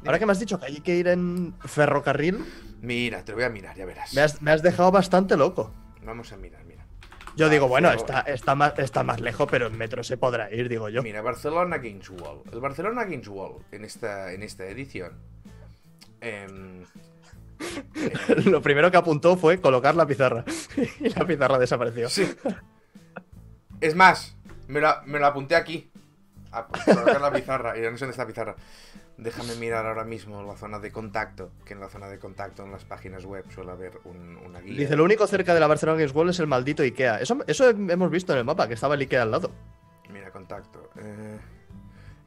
ahora 0.06 0.20
que 0.20 0.26
me 0.26 0.32
has 0.32 0.40
dicho 0.40 0.60
que 0.60 0.66
hay 0.68 0.80
que 0.82 0.96
ir 0.96 1.08
en 1.08 1.56
ferrocarril, 1.66 2.46
Mira, 2.82 3.24
te 3.24 3.32
lo 3.32 3.38
voy 3.38 3.46
a 3.46 3.50
mirar, 3.50 3.76
ya 3.76 3.86
verás. 3.86 4.14
me 4.14 4.22
has, 4.22 4.42
me 4.42 4.52
has 4.52 4.62
dejado 4.62 4.92
bastante 4.92 5.36
loco. 5.36 5.74
Vamos 6.04 6.32
a 6.32 6.38
mirar, 6.38 6.64
mira. 6.66 6.86
Yo 7.36 7.48
Ah, 7.48 7.50
digo, 7.50 7.68
bueno, 7.68 7.92
está, 7.92 8.22
está, 8.22 8.56
más, 8.56 8.78
está 8.78 9.04
más 9.04 9.20
lejos, 9.20 9.48
pero 9.50 9.68
en 9.68 9.78
metro 9.78 10.04
se 10.04 10.16
podrá 10.18 10.54
ir, 10.54 10.70
digo 10.70 10.88
yo. 10.90 11.02
Mira, 11.02 11.22
Barcelona 11.22 11.78
Games 11.80 12.10
Wall. 12.10 12.42
El 12.52 12.60
Barcelona 12.62 13.04
Games 13.04 13.28
Wall 13.28 13.58
en 13.72 13.84
esta, 13.84 14.32
en 14.32 14.44
esta 14.44 14.66
edición. 14.68 15.14
em, 16.22 16.84
Lo 18.46 18.62
primero 18.62 18.92
que 18.92 18.98
apuntó 18.98 19.36
fue 19.36 19.60
colocar 19.60 19.96
la 19.96 20.06
pizarra. 20.06 20.46
y 21.00 21.10
la 21.10 21.26
pizarra 21.26 21.58
desapareció. 21.58 22.08
sí. 22.10 22.30
Es 23.82 23.96
más, 23.96 24.36
me 24.68 24.80
lo, 24.82 24.90
me 25.06 25.20
lo 25.20 25.26
apunté 25.28 25.56
aquí. 25.56 25.90
A 26.52 26.66
colocar 26.68 27.20
la 27.20 27.32
pizarra. 27.32 27.78
Y 27.78 27.82
no 27.82 27.98
sé 27.98 28.06
dónde 28.06 28.12
está 28.12 28.24
la 28.24 28.28
pizarra. 28.28 28.56
Déjame 29.18 29.56
mirar 29.56 29.86
ahora 29.86 30.04
mismo 30.04 30.42
la 30.44 30.56
zona 30.56 30.80
de 30.80 30.92
contacto. 30.92 31.52
Que 31.66 31.74
en 31.74 31.80
la 31.82 31.90
zona 31.90 32.08
de 32.08 32.18
contacto 32.20 32.64
en 32.64 32.72
las 32.72 32.86
páginas 32.86 33.26
web 33.26 33.46
suele 33.54 33.72
haber 33.72 34.00
un- 34.06 34.38
una 34.38 34.60
guía. 34.62 34.78
Dice, 34.80 34.96
lo 34.96 35.04
único 35.04 35.28
cerca 35.28 35.54
de 35.54 35.60
la 35.60 35.68
Barcelona 35.68 35.98
Games 36.00 36.14
World 36.16 36.32
es 36.32 36.40
el 36.40 36.48
maldito 36.48 36.84
Ikea. 36.84 37.20
Eso, 37.20 37.38
eso 37.48 37.70
hemos 37.70 38.10
visto 38.10 38.32
en 38.34 38.40
el 38.40 38.46
mapa, 38.46 38.68
que 38.68 38.74
estaba 38.76 38.96
el 38.96 39.02
Ikea 39.02 39.24
al 39.24 39.32
lado. 39.32 39.52
Mira, 40.12 40.32
contacto. 40.32 40.90
eh. 40.98 41.38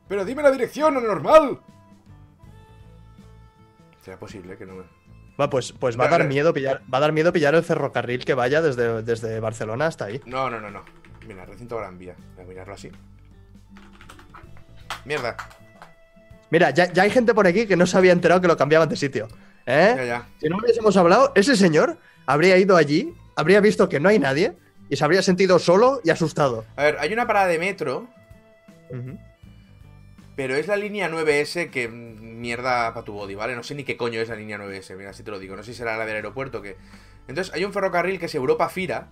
Pero 0.09 0.25
dime 0.25 0.43
la 0.43 0.51
dirección, 0.51 0.95
normal. 0.95 1.61
¿Será 4.03 4.19
posible 4.19 4.57
que 4.57 4.66
no 4.66 4.75
me.? 4.77 4.85
Va, 5.41 5.49
pues, 5.51 5.73
pues 5.73 5.99
va 5.99 6.07
a 6.07 6.09
dar 6.09 6.25
miedo 6.25 6.53
pillar, 6.53 6.83
va 6.93 6.99
a 6.99 7.01
dar 7.01 7.12
miedo 7.12 7.33
pillar 7.33 7.55
el 7.55 7.62
ferrocarril 7.62 8.25
que 8.25 8.35
vaya 8.35 8.61
desde, 8.61 9.03
desde 9.03 9.39
Barcelona 9.41 9.87
hasta 9.87 10.07
ahí. 10.07 10.20
No, 10.27 10.51
no, 10.51 10.61
no, 10.61 10.70
no. 10.70 10.83
Mira, 11.29 11.45
recinto 11.45 11.77
Gran 11.77 11.99
Vía. 11.99 12.17
Voy 12.37 12.45
a 12.45 12.49
mirarlo 12.49 12.75
así. 12.75 12.91
Mierda. 15.05 15.37
Mira, 16.51 16.71
ya, 16.71 16.91
ya 16.91 17.03
hay 17.03 17.11
gente 17.11 17.35
por 17.35 17.47
aquí 17.47 17.67
que 17.67 17.77
no 17.77 17.87
se 17.87 17.99
había 17.99 18.13
enterado 18.13 18.41
que 18.41 18.49
lo 18.49 18.57
cambiaban 18.57 18.89
de 18.89 18.97
sitio. 18.97 19.29
¿Eh? 19.67 19.95
Ya, 19.95 20.05
ya. 20.05 20.29
Si 20.41 20.49
no 20.49 20.57
hubiésemos 20.57 20.97
hablado, 20.97 21.33
ese 21.35 21.55
señor 21.55 21.99
habría 22.25 22.57
ido 22.57 22.77
allí, 22.77 23.15
habría 23.37 23.61
visto 23.61 23.91
que 23.91 24.01
no 24.01 24.09
hay 24.09 24.19
nadie 24.19 24.55
y 24.89 24.97
se 24.97 25.05
habría 25.05 25.21
sentido 25.21 25.59
solo 25.59 26.01
y 26.03 26.09
asustado. 26.09 26.65
A 26.77 26.85
ver, 26.85 26.97
hay 26.99 27.13
una 27.13 27.27
parada 27.27 27.49
de 27.49 27.59
metro 27.59 28.09
Pero 30.35 30.57
es 30.57 30.67
la 30.67 30.77
línea 30.77 31.11
9S 31.11 31.69
que 31.69 31.89
mm, 31.89 32.41
mierda 32.41 32.95
para 32.95 33.05
tu 33.05 33.13
body, 33.13 33.35
¿vale? 33.35 33.55
No 33.55 33.63
sé 33.63 33.75
ni 33.75 33.85
qué 33.85 33.99
coño 33.99 34.19
es 34.21 34.31
la 34.31 34.37
línea 34.37 34.57
9S, 34.57 34.97
mira, 34.97 35.11
así 35.11 35.23
te 35.23 35.31
lo 35.31 35.39
digo. 35.39 35.55
No 35.57 35.63
sé 35.63 35.73
si 35.73 35.79
será 35.79 35.99
la 35.99 36.07
del 36.07 36.17
aeropuerto 36.17 36.59
o 36.59 36.63
qué. 36.63 36.77
Entonces, 37.29 37.53
hay 37.55 37.65
un 37.67 37.75
ferrocarril 37.75 38.19
que 38.19 38.27
es 38.27 38.35
Europa 38.35 38.71
Fira. 38.71 39.09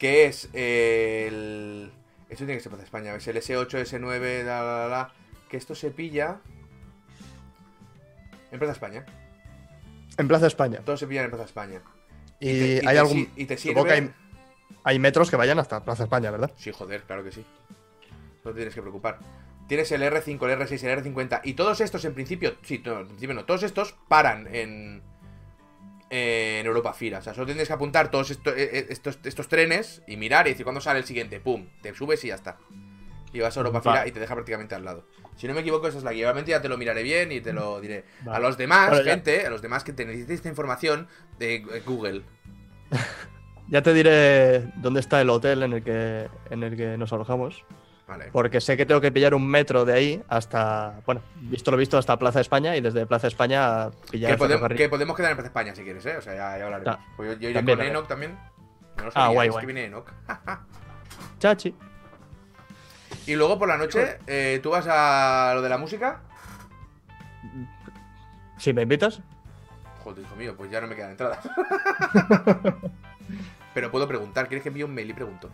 Que 0.00 0.24
es 0.26 0.48
el. 0.52 1.92
Esto 2.28 2.44
tiene 2.44 2.54
que 2.54 2.60
ser 2.60 2.70
para 2.72 2.82
España, 2.82 3.14
es 3.14 3.28
el 3.28 3.36
S8, 3.36 3.68
S9, 3.84 4.44
la, 4.44 4.62
la, 4.62 4.76
la, 4.78 4.88
la, 4.88 5.12
Que 5.48 5.56
esto 5.56 5.76
se 5.76 5.90
pilla. 5.92 6.40
En 8.50 8.58
Plaza 8.58 8.72
España. 8.72 9.04
En 10.16 10.26
Plaza 10.26 10.46
España. 10.48 10.80
Todo 10.84 10.96
se 10.96 11.06
pilla 11.06 11.22
en 11.24 11.30
Plaza 11.30 11.44
España. 11.44 11.82
Y, 12.40 12.46
te- 12.46 12.66
y 12.66 12.76
hay 12.78 12.80
te 12.94 12.98
algún. 12.98 13.28
y 13.36 13.44
te 13.46 13.56
supongo 13.58 13.84
que 13.84 13.90
sirve- 13.90 13.94
hay, 14.02 14.12
hay 14.84 14.98
metros 14.98 15.30
que 15.30 15.36
vayan 15.36 15.58
hasta 15.58 15.84
Plaza 15.84 16.04
España, 16.04 16.30
¿verdad? 16.30 16.50
Sí, 16.56 16.72
joder, 16.72 17.02
claro 17.04 17.22
que 17.22 17.32
sí. 17.32 17.44
No 18.44 18.50
te 18.52 18.56
tienes 18.56 18.74
que 18.74 18.80
preocupar. 18.80 19.18
Tienes 19.68 19.92
el 19.92 20.02
R5, 20.02 20.50
el 20.50 20.58
R6, 20.58 20.82
el 20.84 21.04
R50 21.04 21.42
y 21.44 21.54
todos 21.54 21.80
estos 21.80 22.04
en 22.04 22.14
principio, 22.14 22.56
sí, 22.62 22.82
no, 22.84 23.00
en 23.00 23.06
principio 23.06 23.34
no, 23.34 23.44
todos 23.44 23.62
estos 23.62 23.94
paran 24.08 24.52
en 24.52 25.02
en 26.10 26.66
Europa 26.66 26.92
Fira. 26.92 27.18
O 27.18 27.22
sea, 27.22 27.32
solo 27.34 27.46
tienes 27.46 27.68
que 27.68 27.74
apuntar 27.74 28.10
todos 28.10 28.30
esto- 28.30 28.50
eh, 28.54 28.68
eh, 28.72 28.86
estos, 28.90 29.18
estos 29.24 29.48
trenes 29.48 30.02
y 30.06 30.16
mirar 30.16 30.46
y 30.46 30.50
decir 30.50 30.64
cuándo 30.64 30.80
sale 30.80 30.98
el 30.98 31.04
siguiente. 31.06 31.40
Pum, 31.40 31.66
te 31.82 31.94
subes 31.94 32.22
y 32.24 32.28
ya 32.28 32.34
está. 32.34 32.58
Y 33.32 33.38
vas 33.40 33.56
a 33.56 33.60
Europa 33.60 33.80
Vale. 33.80 33.98
Fira 34.00 34.08
y 34.08 34.12
te 34.12 34.18
deja 34.20 34.34
prácticamente 34.34 34.74
al 34.74 34.84
lado. 34.84 35.06
Si 35.36 35.46
no 35.46 35.54
me 35.54 35.60
equivoco, 35.60 35.86
esa 35.86 35.98
es 35.98 36.04
la 36.04 36.12
guía. 36.12 36.26
Obviamente 36.26 36.50
ya 36.50 36.60
te 36.60 36.68
lo 36.68 36.76
miraré 36.76 37.02
bien 37.04 37.30
y 37.32 37.40
te 37.40 37.52
lo 37.52 37.80
diré. 37.80 38.04
Vale. 38.22 38.36
A 38.36 38.40
los 38.40 38.58
demás, 38.58 39.02
gente, 39.04 39.46
a 39.46 39.50
los 39.50 39.62
demás 39.62 39.84
que 39.84 39.92
te 39.92 40.04
necesiten 40.04 40.34
esta 40.34 40.48
información 40.48 41.06
de 41.38 41.54
eh, 41.56 41.82
Google. 41.86 42.22
Ya 43.68 43.82
te 43.82 43.94
diré 43.94 44.62
dónde 44.78 44.98
está 44.98 45.20
el 45.20 45.30
hotel 45.30 45.62
en 45.62 45.72
el 45.74 45.84
que, 45.84 46.28
en 46.50 46.64
el 46.64 46.76
que 46.76 46.98
nos 46.98 47.12
alojamos. 47.12 47.64
Vale. 48.10 48.28
Porque 48.32 48.60
sé 48.60 48.76
que 48.76 48.84
tengo 48.86 49.00
que 49.00 49.12
pillar 49.12 49.34
un 49.34 49.46
metro 49.46 49.84
de 49.84 49.92
ahí 49.92 50.22
hasta. 50.28 50.94
Bueno, 51.06 51.22
visto 51.36 51.70
lo 51.70 51.76
visto, 51.76 51.96
hasta 51.96 52.18
Plaza 52.18 52.40
España 52.40 52.74
y 52.76 52.80
desde 52.80 53.06
Plaza 53.06 53.28
España 53.28 53.90
pillar 54.10 54.32
Que, 54.32 54.36
podemos, 54.36 54.58
ferrocarril. 54.58 54.78
que 54.78 54.88
podemos 54.88 55.16
quedar 55.16 55.30
en 55.30 55.36
Plaza 55.36 55.46
España 55.46 55.74
si 55.76 55.84
quieres, 55.84 56.04
¿eh? 56.06 56.16
O 56.16 56.20
sea, 56.20 56.34
ya, 56.34 56.58
ya 56.58 56.64
hablaremos. 56.64 56.96
Ta- 56.96 57.04
Pues 57.16 57.28
yo, 57.30 57.34
yo 57.38 57.48
iré 57.50 57.58
también, 57.60 57.78
con. 57.78 57.86
Enoch 57.86 58.08
también. 58.08 58.36
No 58.96 59.04
lo 59.04 59.08
Ah, 59.10 59.12
sabía, 59.12 59.28
guay, 59.34 59.46
es 59.48 59.52
guay. 59.52 59.60
que 59.62 59.72
viene 59.72 59.84
Enoch. 59.86 60.10
Chachi. 61.38 61.74
y 63.26 63.34
luego 63.36 63.58
por 63.60 63.68
la 63.68 63.76
noche, 63.78 64.18
eh, 64.26 64.58
¿tú 64.60 64.70
vas 64.70 64.86
a 64.88 65.52
lo 65.54 65.62
de 65.62 65.68
la 65.68 65.78
música? 65.78 66.20
Si 68.58 68.72
me 68.72 68.82
invitas. 68.82 69.20
Joder, 70.02 70.24
hijo 70.24 70.34
mío, 70.34 70.54
pues 70.56 70.68
ya 70.70 70.80
no 70.80 70.88
me 70.88 70.96
quedan 70.96 71.12
entradas. 71.12 71.38
Pero 73.74 73.90
puedo 73.92 74.08
preguntar, 74.08 74.48
¿quieres 74.48 74.62
que 74.64 74.68
envíe 74.70 74.82
un 74.82 74.92
mail 74.94 75.10
y 75.10 75.14
pregunto? 75.14 75.48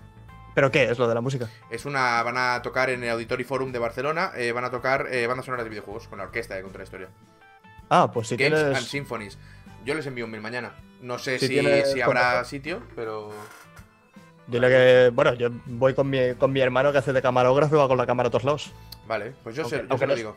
¿Pero 0.57 0.71
qué 0.73 0.85
es 0.85 0.99
lo 0.99 1.07
de 1.07 1.15
la 1.15 1.21
música? 1.21 1.49
Es 1.71 1.85
una. 1.85 2.23
Van 2.23 2.39
a 2.39 2.63
tocar 2.63 2.89
en 2.89 3.05
el 3.05 3.11
Auditory 3.11 3.45
Forum 3.45 3.73
de 3.73 3.79
Barcelona. 3.79 4.33
eh, 4.35 4.53
van 4.53 4.65
a 4.65 4.71
tocar 4.71 5.07
eh, 5.13 5.27
bandas 5.27 5.45
sonoras 5.45 5.65
de 5.65 5.71
videojuegos 5.71 6.09
con 6.09 6.17
la 6.19 6.25
orquesta 6.25 6.55
de 6.55 6.63
Contra 6.63 6.83
Historia. 6.83 7.09
Ah, 7.91 8.11
pues 8.11 8.29
si 8.29 8.37
Games 8.37 8.59
and. 8.61 8.77
Symphonies. 8.79 9.39
Yo 9.85 9.95
les 9.95 10.07
envío 10.07 10.25
un 10.25 10.31
mail 10.31 10.43
mañana. 10.43 10.73
No 11.03 11.19
sé 11.19 11.39
Si 11.39 11.47
si, 11.49 11.53
tienes 11.53 11.93
si 11.93 12.01
habrá 12.01 12.43
sitio, 12.45 12.83
pero. 12.97 13.31
Dile 14.47 14.69
que. 14.69 15.11
Bueno, 15.13 15.35
yo 15.35 15.51
voy 15.67 15.93
con 15.93 16.09
mi, 16.09 16.35
con 16.37 16.51
mi 16.53 16.61
hermano 16.61 16.91
que 16.91 16.99
hace 16.99 17.13
de 17.13 17.21
camarógrafo 17.21 17.77
y 17.77 17.79
va 17.79 17.87
con 17.87 17.99
la 17.99 18.07
cámara 18.07 18.29
a 18.29 18.31
todos 18.31 18.45
lados. 18.45 18.73
Vale, 19.07 19.35
pues 19.45 19.55
yo, 19.57 19.63
Aunque- 19.63 19.77
se, 19.77 19.83
yo 19.83 19.89
aunque 19.91 19.99
se 20.05 20.07
lo 20.07 20.13
no- 20.15 20.17
digo. 20.17 20.37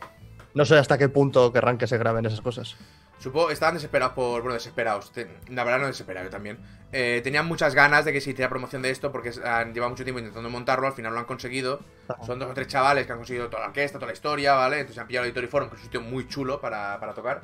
No 0.52 0.64
sé 0.66 0.76
hasta 0.76 0.98
qué 0.98 1.08
punto 1.08 1.50
querrán 1.52 1.78
que 1.78 1.86
se 1.86 1.96
graben 1.96 2.26
esas 2.26 2.42
cosas. 2.42 2.76
Supongo, 3.20 3.50
estaban 3.50 3.74
desesperados 3.74 4.14
por. 4.14 4.40
Bueno, 4.42 4.54
desesperados. 4.54 5.12
la 5.48 5.62
verdad, 5.62 5.78
no 5.80 5.86
desesperado 5.86 6.24
yo 6.26 6.30
también. 6.30 6.58
Eh, 6.90 7.20
tenían 7.22 7.46
muchas 7.46 7.74
ganas 7.74 8.04
de 8.04 8.12
que 8.12 8.20
se 8.20 8.30
hiciera 8.30 8.48
promoción 8.48 8.82
de 8.82 8.90
esto 8.90 9.12
porque 9.12 9.30
han 9.44 9.72
llevado 9.72 9.90
mucho 9.90 10.02
tiempo 10.04 10.18
intentando 10.18 10.48
montarlo. 10.50 10.86
Al 10.86 10.94
final 10.94 11.12
lo 11.12 11.18
han 11.20 11.26
conseguido. 11.26 11.80
Ajá. 12.08 12.24
Son 12.24 12.38
dos 12.38 12.50
o 12.50 12.54
tres 12.54 12.66
chavales 12.66 13.06
que 13.06 13.12
han 13.12 13.18
conseguido 13.18 13.48
toda 13.48 13.60
la 13.62 13.68
orquesta, 13.68 13.98
toda 13.98 14.08
la 14.08 14.14
historia, 14.14 14.54
¿vale? 14.54 14.80
Entonces 14.80 14.98
han 15.00 15.06
pillado 15.06 15.24
el 15.24 15.30
Auditory 15.30 15.46
Forum, 15.48 15.68
que 15.68 15.74
es 15.76 15.80
un 15.82 15.84
sitio 15.84 16.00
muy 16.00 16.26
chulo 16.28 16.60
para, 16.60 16.98
para 16.98 17.12
tocar. 17.14 17.42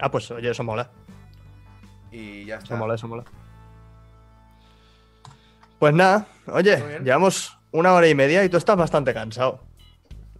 Ah, 0.00 0.10
pues 0.10 0.30
oye, 0.32 0.50
eso 0.50 0.64
mola. 0.64 0.90
Y 2.10 2.44
ya 2.46 2.56
Eso 2.56 2.64
está. 2.64 2.76
mola, 2.76 2.94
eso 2.96 3.06
mola. 3.08 3.24
Pues 5.78 5.94
nada, 5.94 6.26
oye, 6.46 6.98
llevamos 7.04 7.56
una 7.70 7.92
hora 7.92 8.08
y 8.08 8.14
media 8.14 8.44
y 8.44 8.48
tú 8.48 8.56
estás 8.56 8.76
bastante 8.76 9.14
cansado. 9.14 9.60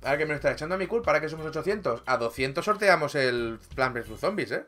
Ahora 0.03 0.17
que 0.17 0.25
me 0.25 0.31
lo 0.31 0.37
está 0.37 0.53
echando 0.53 0.77
a 0.77 0.79
mi 0.79 0.87
culpa, 0.87 1.07
para 1.07 1.21
que 1.21 1.29
somos 1.29 1.47
800. 1.47 2.03
A 2.07 2.17
200 2.17 2.65
sorteamos 2.65 3.15
el 3.15 3.59
Plan 3.75 3.93
vs 3.93 4.21
Zombies, 4.21 4.53
¿eh? 4.53 4.65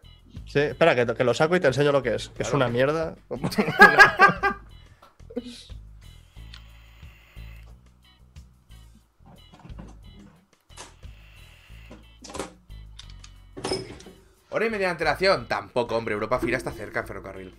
Sí, 0.46 0.60
espera, 0.60 0.94
que, 0.94 1.06
que 1.14 1.24
lo 1.24 1.34
saco 1.34 1.56
y 1.56 1.60
te 1.60 1.68
enseño 1.68 1.92
lo 1.92 2.02
que 2.02 2.14
es. 2.16 2.30
Que 2.30 2.42
es 2.42 2.52
una 2.52 2.68
mierda. 2.68 3.14
Hora 14.50 14.66
y 14.66 14.70
media 14.70 14.86
de 14.86 14.92
antelación. 14.92 15.46
Tampoco, 15.46 15.96
hombre. 15.96 16.14
Europa 16.14 16.40
Fira 16.40 16.56
está 16.56 16.72
cerca 16.72 17.00
en 17.00 17.06
ferrocarril. 17.06 17.54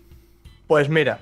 Pues 0.66 0.88
mira. 0.88 1.20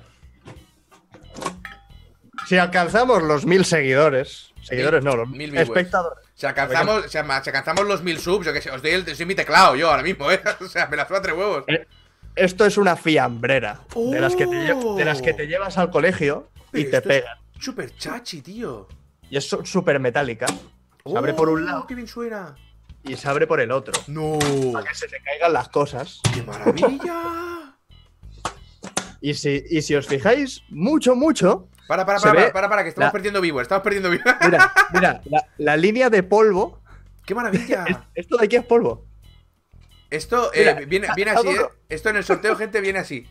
Si 2.46 2.58
alcanzamos 2.58 3.22
los 3.22 3.46
mil 3.46 3.64
seguidores. 3.64 4.52
Seguidores 4.62 5.04
no, 5.04 5.14
los 5.16 5.28
mil 5.28 5.56
espectadores. 5.56 6.29
Si 6.40 6.46
alcanzamos, 6.46 7.04
si 7.10 7.18
alcanzamos 7.18 7.86
los 7.86 8.02
1000 8.02 8.18
subs, 8.18 8.46
yo 8.46 8.52
que 8.54 8.62
sé, 8.62 8.70
os 8.70 8.80
doy, 8.80 8.92
el, 8.92 9.02
os 9.06 9.18
doy 9.18 9.26
mi 9.26 9.34
teclado 9.34 9.76
yo 9.76 9.90
ahora 9.90 10.02
mismo, 10.02 10.30
¿eh? 10.30 10.40
O 10.62 10.68
sea, 10.68 10.86
me 10.86 10.96
la 10.96 11.06
suena 11.06 11.20
tres 11.22 11.36
huevos. 11.36 11.64
Eh, 11.66 11.86
Esto 12.34 12.64
es 12.64 12.78
una 12.78 12.96
fiambrera. 12.96 13.82
De, 13.94 14.18
las 14.22 14.34
que 14.34 14.46
te, 14.46 14.72
Oh. 14.72 14.96
de 14.96 15.04
las 15.04 15.20
que 15.20 15.34
te 15.34 15.46
llevas 15.46 15.76
al 15.76 15.90
colegio 15.90 16.48
y 16.72 16.84
Pero 16.84 16.90
te 17.02 17.02
pegan. 17.06 17.38
Súper 17.58 17.94
chachi, 17.94 18.40
tío. 18.40 18.88
Y 19.28 19.36
es 19.36 19.46
súper 19.64 20.00
metálica. 20.00 20.46
Se 21.04 21.18
abre 21.18 21.34
por 21.34 21.50
un 21.50 21.62
Oh, 21.62 21.66
lado 21.66 21.86
¡Qué 21.86 21.94
bien 21.94 22.08
suena! 22.08 22.54
y 23.04 23.16
se 23.16 23.28
abre 23.28 23.46
por 23.46 23.60
el 23.60 23.70
otro. 23.70 23.92
¡No! 24.06 24.38
Para 24.72 24.86
que 24.88 24.94
se 24.94 25.08
te 25.08 25.20
caigan 25.20 25.52
las 25.52 25.68
cosas. 25.68 26.20
¡Qué 26.32 26.42
maravilla! 26.42 27.74
Y 29.20 29.34
si, 29.34 29.62
y 29.68 29.82
si 29.82 29.94
os 29.94 30.06
fijáis 30.06 30.62
mucho, 30.70 31.14
mucho, 31.14 31.68
Para, 31.90 32.06
para, 32.06 32.20
para, 32.20 32.34
para, 32.34 32.52
para, 32.52 32.68
para, 32.68 32.82
que 32.84 32.90
estamos 32.90 33.08
la- 33.08 33.12
perdiendo 33.12 33.40
viewers, 33.40 33.64
estamos 33.64 33.82
perdiendo 33.82 34.10
viewers. 34.10 34.36
mira, 34.44 34.72
mira, 34.92 35.20
la, 35.24 35.44
la 35.58 35.76
línea 35.76 36.08
de 36.08 36.22
polvo, 36.22 36.78
¡Qué 37.26 37.34
maravilla! 37.34 37.84
es- 37.88 37.96
esto 38.14 38.36
de 38.36 38.44
aquí 38.46 38.54
es 38.54 38.64
polvo. 38.64 39.06
Esto 40.08 40.52
eh, 40.54 40.60
Mira, 40.60 40.74
viene, 40.86 41.08
viene 41.16 41.30
así, 41.32 41.48
¿eh? 41.48 41.66
Esto 41.88 42.10
en 42.10 42.16
el 42.18 42.24
sorteo, 42.24 42.54
gente, 42.54 42.80
viene 42.80 43.00
así. 43.00 43.26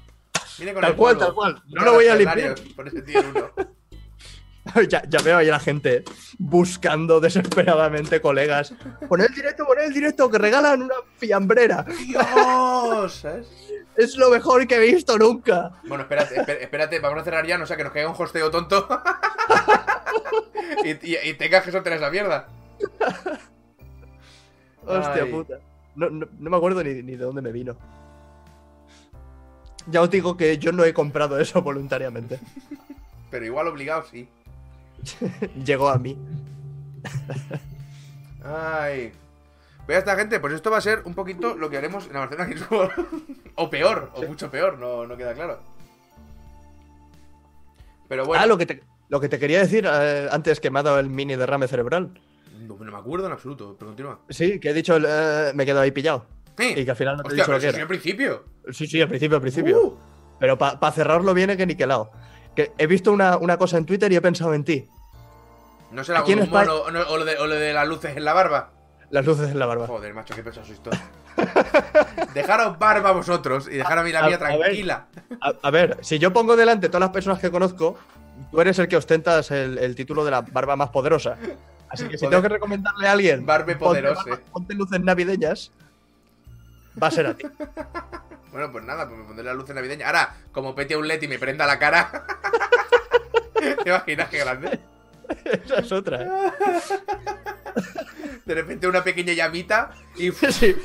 Viene 0.58 0.74
con 0.74 0.82
Tal 0.82 0.92
el 0.92 0.98
cual, 0.98 1.16
polvo. 1.16 1.26
tal 1.28 1.36
cual. 1.36 1.64
No 1.68 1.76
Con 1.78 1.86
lo 1.86 1.94
voy 1.94 2.08
a 2.08 2.16
limpiar. 2.16 2.38
escenarios, 2.38 2.74
Por 2.76 2.88
ese 2.90 3.02
tío 3.02 3.20
en 3.22 3.26
uno. 3.28 3.52
ya, 4.90 5.04
ya 5.08 5.22
veo 5.22 5.38
ahí 5.38 5.48
a 5.48 5.52
la 5.54 5.60
gente 5.62 6.04
buscando 6.38 7.22
desesperadamente 7.22 8.20
colegas. 8.20 8.74
Pon 9.08 9.22
el 9.22 9.34
directo, 9.34 9.66
pon 9.66 9.80
el 9.80 9.94
directo, 9.94 10.30
que 10.30 10.38
regalan 10.38 10.82
una 10.84 10.96
fiambrera. 11.18 11.84
¡Dios! 11.84 13.14
¿Sabes? 13.16 13.48
Es 13.96 14.16
lo 14.16 14.30
mejor 14.30 14.66
que 14.68 14.76
he 14.76 14.80
visto 14.94 15.18
nunca. 15.18 15.72
Bueno, 15.88 16.04
espérate, 16.04 16.36
espérate, 16.40 16.64
espérate, 16.64 17.00
vamos 17.00 17.20
a 17.22 17.24
cerrar 17.24 17.46
ya, 17.46 17.58
no 17.58 17.66
sea 17.66 17.76
que 17.78 17.84
nos 17.84 17.92
caiga 17.92 18.10
un 18.10 18.16
hosteo 18.18 18.50
tonto. 18.50 18.88
y, 20.86 20.90
y, 21.12 21.18
y 21.30 21.34
tengas 21.34 21.64
que 21.64 21.72
soltar 21.72 21.94
esa 21.94 22.10
mierda. 22.10 22.48
Hostia 24.86 25.24
Ay. 25.24 25.32
puta. 25.32 25.60
No, 25.96 26.10
no- 26.10 26.28
no 26.40 26.50
me 26.50 26.56
acuerdo 26.58 26.84
ni, 26.84 27.02
ni 27.04 27.12
de 27.18 27.26
dónde 27.26 27.42
me 27.42 27.52
vino. 27.52 27.76
Ya 29.88 30.02
os 30.02 30.10
digo 30.10 30.38
que 30.38 30.58
yo 30.58 30.72
no 30.72 30.84
he 30.86 30.94
comprado 30.94 31.40
eso 31.40 31.62
voluntariamente. 31.64 32.40
Pero 33.32 33.46
igual 33.46 33.68
obligado, 33.68 34.06
sí. 34.10 34.30
Llegó 35.66 35.90
a 35.90 35.98
mí. 35.98 36.18
Ay. 38.44 39.12
Ya 39.90 39.98
está, 40.00 40.16
gente. 40.16 40.40
Pues 40.40 40.54
esto 40.54 40.70
va 40.72 40.78
a 40.78 40.82
ser 40.82 41.02
un 41.06 41.14
poquito 41.16 41.56
lo 41.56 41.70
que 41.70 41.78
haremos 41.78 42.06
en 42.08 42.14
la 42.14 42.20
Barcelona 42.20 42.50
Games 42.50 42.70
World. 42.72 42.92
o 43.56 43.70
peor, 43.70 44.12
o 44.14 44.24
mucho 44.24 44.50
peor, 44.52 44.78
no, 44.78 45.06
no 45.08 45.18
queda 45.18 45.34
claro. 45.34 45.60
Pero 48.08 48.26
bueno, 48.26 48.44
Ah, 48.44 48.48
lo 48.48 48.58
que 48.58 48.66
te, 48.66 48.84
lo 49.10 49.20
que 49.20 49.30
te 49.30 49.40
quería 49.40 49.60
decir 49.60 49.88
eh, 49.92 50.28
antes 50.32 50.60
que 50.60 50.70
me 50.72 50.80
ha 50.80 50.84
dado 50.84 51.00
el 51.00 51.10
mini 51.10 51.36
derrame 51.36 51.68
cerebral. 51.68 52.12
no, 52.68 52.76
no 52.78 52.92
me 52.92 52.98
acuerdo 52.98 53.28
en 53.28 53.34
absoluto, 53.34 53.76
pero 53.78 53.90
continúa. 53.90 54.20
Sí, 54.30 54.60
que 54.60 54.70
he 54.70 54.74
dicho, 54.74 54.98
eh, 54.98 55.52
me 55.54 55.64
he 55.64 55.66
quedado 55.66 55.82
ahí 55.82 55.92
pillado. 55.92 56.26
Sí. 56.58 56.74
Y 56.76 56.86
que 56.86 56.92
al 56.92 56.98
final 56.98 57.18
no 57.18 57.24
te 57.24 57.30
he 57.30 57.32
Hostia, 57.32 57.44
dicho 57.44 57.46
pero 57.46 57.58
lo 57.58 57.62
que 57.62 57.68
eso 57.68 57.72
sí 57.72 57.76
era. 57.76 57.84
al 57.84 57.88
principio. 57.88 58.44
Sí, 58.72 58.88
sí, 58.88 59.02
al 59.02 59.08
principio, 59.08 59.36
al 59.38 59.42
principio. 59.42 59.80
Uh, 59.82 59.98
Pero 60.40 60.58
para 60.58 60.92
cerrarlo 60.92 61.34
viene 61.34 61.56
que 61.56 61.66
niquelado. 61.66 62.12
Que 62.56 62.72
he 62.78 62.88
visto 62.88 63.12
una, 63.12 63.38
una 63.38 63.58
cosa 63.58 63.78
en 63.78 63.86
Twitter 63.86 64.12
y 64.12 64.16
he 64.18 64.22
pensado 64.22 64.54
en 64.54 64.64
ti. 64.64 64.88
no 65.92 66.04
será 66.04 66.24
un 66.24 66.50
mono 66.50 66.76
o, 66.82 66.92
no- 66.92 67.02
o 67.10 67.18
lo 67.18 67.26
de, 67.26 67.38
o 67.38 67.48
lo 67.48 67.56
de 67.56 67.74
las 67.74 67.88
luces 67.88 68.18
en 68.18 68.26
la 68.26 68.34
barba. 68.34 68.72
Las 69.12 69.26
luces 69.26 69.50
en 69.50 69.58
la 69.60 69.66
barba. 69.66 69.88
Joder, 69.88 70.14
macho, 70.14 70.36
qué 70.36 70.44
pesados 70.44 70.68
sois 70.68 70.80
todos. 70.82 71.00
Dejaros 72.34 72.78
barba 72.78 73.12
vosotros 73.12 73.68
y 73.68 73.76
dejar 73.78 73.98
a 74.00 74.04
mí 74.04 74.12
la 74.12 74.20
A- 74.20 74.28
mía 74.28 74.36
a 74.36 74.40
ver. 74.40 74.60
tranquila. 74.60 75.06
A, 75.42 75.54
a 75.64 75.72
ver, 75.72 75.98
si 76.02 76.20
yo 76.20 76.32
pongo 76.32 76.56
delante 76.56 76.90
todas 76.90 77.02
las 77.02 77.10
personas 77.10 77.40
que 77.40 77.50
conozco, 77.50 77.98
tú 78.52 78.62
eres 78.62 78.78
el 78.80 78.88
que 78.88 78.98
ostentas 78.98 79.50
el, 79.52 79.78
el 79.80 79.96
título 79.96 80.24
de 80.26 80.32
la 80.32 80.42
barba 80.42 80.76
más 80.76 80.90
poderosa. 80.90 81.38
Así 81.90 82.08
que 82.08 82.18
si 82.20 82.28
tengo 82.30 82.42
que 82.44 82.50
recomendarle 82.50 83.08
a 83.08 83.14
alguien, 83.14 83.46
Barbe 83.46 83.76
ponte, 83.76 84.02
barba- 84.04 84.40
ponte 84.52 84.76
luces 84.76 85.02
navideñas, 85.02 85.72
va 87.02 87.08
a 87.08 87.12
ser 87.12 87.26
a 87.28 87.34
ti. 87.36 87.46
Bueno, 88.52 88.72
pues 88.72 88.84
nada, 88.84 89.08
pues 89.08 89.20
me 89.20 89.26
pondré 89.26 89.44
la 89.46 89.54
luz 89.54 89.70
navideña. 89.70 90.08
Ahora, 90.08 90.36
como 90.52 90.74
pete 90.74 90.98
un 90.98 91.08
LED 91.08 91.22
y 91.22 91.28
me 91.28 91.38
prenda 91.38 91.68
la 91.68 91.78
cara. 91.78 92.26
¿Te 93.84 93.90
imaginas 93.90 94.28
qué 94.30 94.40
grande? 94.40 94.80
Esa 95.46 95.80
es 95.80 95.92
otra. 95.92 96.22
¿eh? 96.24 96.52
De 98.46 98.56
repente 98.56 98.88
una 98.88 99.04
pequeña 99.04 99.34
llamita 99.34 99.92
y... 100.18 100.32
Sí, 100.52 100.76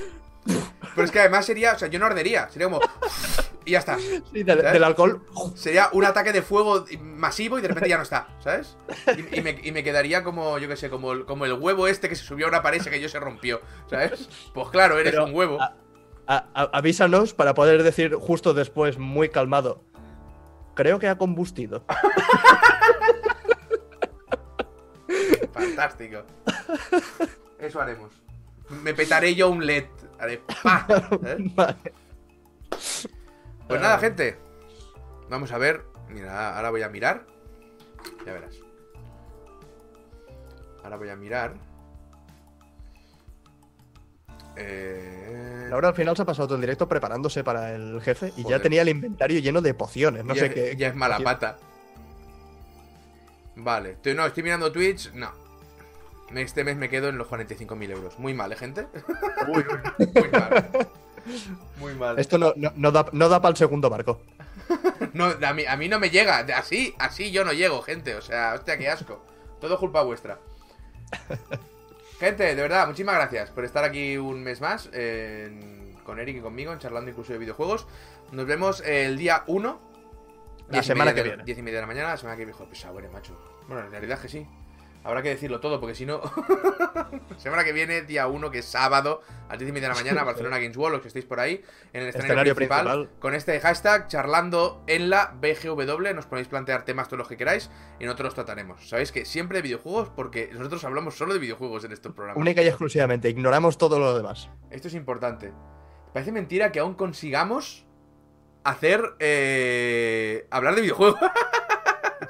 Pero 0.95 1.05
es 1.07 1.11
que 1.11 1.21
además 1.21 1.47
sería, 1.47 1.73
o 1.73 1.79
sea, 1.79 1.89
yo 1.89 1.99
no 1.99 2.07
ardería, 2.07 2.49
sería 2.51 2.67
como... 2.69 2.81
Y 3.67 3.71
ya 3.71 3.79
está. 3.79 3.97
sí, 3.99 4.43
del 4.43 4.85
alcohol. 4.85 5.23
Sería 5.55 5.89
un 5.93 6.05
ataque 6.05 6.33
de 6.35 6.43
fuego 6.43 6.85
masivo 7.01 7.59
y 7.59 7.63
de 7.63 7.69
repente 7.69 7.89
ya 7.89 7.97
no 7.97 8.03
está, 8.03 8.29
¿sabes? 8.41 8.77
Y, 9.17 9.39
y 9.39 9.41
me, 9.41 9.59
y 9.63 9.73
me 9.73 9.83
quedaría 9.83 10.23
como, 10.23 10.59
yo 10.59 10.69
qué 10.69 10.77
sé, 10.77 10.91
como, 10.91 11.13
el- 11.13 11.25
como 11.25 11.47
el 11.47 11.55
huevo 11.55 11.89
este 11.89 12.11
que 12.11 12.15
se 12.15 12.25
subió 12.25 12.45
a 12.45 12.51
una 12.51 12.61
pared 12.63 12.83
y 12.85 12.91
que 12.91 13.01
yo 13.01 13.09
se 13.09 13.19
rompió, 13.19 13.63
¿sabes? 13.89 14.29
Pues 14.53 14.69
claro, 14.69 14.99
eres 14.99 15.13
Pero, 15.13 15.25
un 15.25 15.35
huevo. 15.35 15.63
a- 15.63 15.75
a- 16.27 16.47
a- 16.53 16.71
avísanos 16.77 17.33
para 17.33 17.55
poder 17.55 17.83
decir 17.83 18.13
justo 18.15 18.53
después, 18.53 18.99
muy 18.99 19.31
calmado. 19.31 19.83
Creo 20.75 20.99
que 20.99 21.09
ha 21.09 21.17
combustido. 21.17 21.87
Fantástico. 25.55 26.23
Eso 27.59 27.81
haremos. 27.81 28.13
Me 28.83 28.93
petaré 28.93 29.35
yo 29.35 29.49
un 29.51 29.65
LED. 29.65 29.87
Haré 30.19 30.39
¡pa! 30.39 30.87
Vale. 31.55 31.93
Pues 33.69 33.81
nada, 33.81 33.99
gente. 33.99 34.37
Vamos 35.31 35.53
a 35.53 35.59
ver. 35.59 35.85
Mira, 36.09 36.57
ahora 36.57 36.71
voy 36.71 36.83
a 36.83 36.89
mirar. 36.89 37.27
Ya 38.27 38.33
verás. 38.33 38.57
Ahora 40.83 40.97
voy 40.97 41.09
a 41.09 41.17
mirar. 41.17 41.55
Eh... 44.57 45.67
Laura 45.71 45.89
al 45.89 45.95
final 45.95 46.15
se 46.15 46.23
ha 46.23 46.25
pasado 46.25 46.47
todo 46.49 46.57
el 46.57 46.61
directo 46.61 46.87
preparándose 46.87 47.43
para 47.43 47.75
el 47.75 48.01
jefe 48.03 48.33
y 48.37 48.43
Joder. 48.43 48.59
ya 48.59 48.63
tenía 48.63 48.83
el 48.83 48.89
inventario 48.89 49.41
lleno 49.41 49.61
de 49.61 49.75
pociones. 49.75 50.25
No 50.25 50.35
ya, 50.35 50.41
sé 50.43 50.55
qué. 50.55 50.77
ya 50.77 50.89
es 50.89 50.95
mala 50.95 51.19
pata. 51.19 51.59
Vale, 53.57 53.93
estoy, 53.93 54.15
no, 54.15 54.27
estoy 54.27 54.43
mirando 54.43 54.71
Twitch. 54.71 55.13
No. 55.15 55.44
Este 56.35 56.65
mes 56.65 56.77
me 56.77 56.89
quedo 56.89 57.09
en 57.09 57.19
los 57.19 57.29
45.000 57.29 57.91
euros. 57.91 58.19
Muy 58.19 58.35
mal, 58.35 58.53
¿eh, 58.53 58.57
gente? 58.57 58.87
Uy, 59.49 59.65
uy. 59.69 60.07
Muy 60.15 60.31
mal. 60.31 60.71
Muy 61.79 61.95
mal. 61.95 62.19
Esto 62.19 62.39
no, 62.39 62.53
no, 62.57 62.73
no 62.77 62.91
da, 62.93 63.07
no 63.13 63.29
da 63.29 63.41
para 63.41 63.51
el 63.51 63.57
segundo 63.57 63.89
barco. 63.91 64.21
No, 65.13 65.27
a 65.47 65.53
mí, 65.53 65.65
a 65.67 65.77
mí 65.77 65.89
no 65.89 65.99
me 66.01 66.11
llega. 66.11 66.39
Así, 66.57 66.95
así 66.99 67.31
yo 67.31 67.45
no 67.45 67.53
llego, 67.53 67.83
gente. 67.83 68.15
O 68.17 68.23
sea, 68.23 68.55
hostia, 68.55 68.77
qué 68.79 68.89
asco. 68.89 69.25
Todo 69.61 69.79
culpa 69.79 70.03
vuestra. 70.03 70.39
Gente, 72.21 72.45
de 72.45 72.63
verdad, 72.63 72.87
muchísimas 72.87 73.17
gracias 73.17 73.51
por 73.51 73.65
estar 73.65 73.85
aquí 73.85 74.17
un 74.17 74.43
mes 74.43 74.61
más 74.61 74.89
en- 74.93 75.97
con 76.05 76.19
Eric 76.21 76.37
y 76.37 76.41
conmigo, 76.41 76.73
en 76.73 76.79
charlando 76.79 77.11
incluso 77.11 77.33
de 77.33 77.39
videojuegos. 77.39 77.87
Nos 78.33 78.47
vemos 78.47 78.81
el 78.83 79.19
día 79.19 79.43
1. 79.47 79.81
La 80.69 80.83
semana 80.83 81.15
que 81.15 81.23
viene. 81.23 81.45
diez 81.45 81.59
y 81.59 81.63
media 81.63 81.79
de 81.79 81.83
la 81.83 81.87
mañana, 81.87 82.09
la 82.11 82.17
semana 82.17 82.37
que 82.37 82.45
viene. 82.45 82.53
Joder, 82.53 82.71
pesado, 82.71 82.99
eres, 82.99 83.13
macho. 83.13 83.37
Bueno, 83.69 83.85
en 83.85 83.91
realidad 83.91 84.19
que 84.21 84.29
sí. 84.29 84.47
Habrá 85.05 85.21
que 85.23 85.29
decirlo 85.29 85.61
todo, 85.61 85.81
porque 85.81 85.95
si 85.95 86.07
no. 86.07 86.23
semana 87.37 87.63
que 87.63 87.73
viene, 87.73 88.03
día 88.03 88.27
1, 88.27 88.51
que 88.51 88.61
es 88.61 88.65
sábado, 88.65 89.21
a 89.47 89.51
las 89.51 89.59
10 89.59 89.69
y 89.69 89.73
media 89.73 89.89
de 89.89 89.95
la 89.95 90.01
mañana, 90.01 90.25
Barcelona 90.25 90.59
Games 90.59 90.77
World, 90.77 90.95
los 90.95 91.03
que 91.03 91.09
estéis 91.09 91.27
por 91.27 91.41
ahí, 91.41 91.63
en 91.93 92.03
el 92.03 92.09
escenario, 92.09 92.33
Escenario 92.33 92.55
principal, 92.55 92.85
principal. 92.87 93.21
con 93.21 93.35
este 93.35 93.61
hashtag, 93.61 94.09
charlando 94.09 94.83
en 94.87 95.11
la 95.11 95.35
BGW. 95.39 96.15
Nos 96.15 96.25
podéis 96.25 96.49
plantear 96.49 96.87
temas 96.87 97.09
todos 97.09 97.19
los 97.19 97.29
que 97.29 97.37
queráis 97.37 97.71
y 98.01 98.05
nosotros 98.05 98.29
los 98.29 98.35
trataremos. 98.35 98.89
Sabéis 98.89 99.13
que 99.13 99.27
siempre 99.27 99.59
de 99.59 99.63
videojuegos, 99.63 100.09
porque 100.09 100.49
nosotros 100.55 100.83
hablamos 100.85 101.15
solo 101.17 101.35
de 101.35 101.39
videojuegos 101.39 101.85
en 101.85 101.93
estos 101.93 102.13
programas. 102.13 102.41
Única 102.41 102.63
y 102.63 102.69
exclusivamente. 102.69 103.29
Ignoramos 103.29 103.77
todo 103.77 103.99
lo 103.99 104.17
demás. 104.17 104.49
Esto 104.71 104.89
es 104.89 104.95
importante. 104.95 105.53
Parece 106.15 106.33
mentira 106.33 106.73
que 106.73 106.81
aún 106.81 106.95
consigamos 106.95 107.85
hacer. 108.63 109.17
Eh, 109.19 110.47
hablar 110.51 110.75
de 110.75 110.81
videojuegos. 110.81 111.21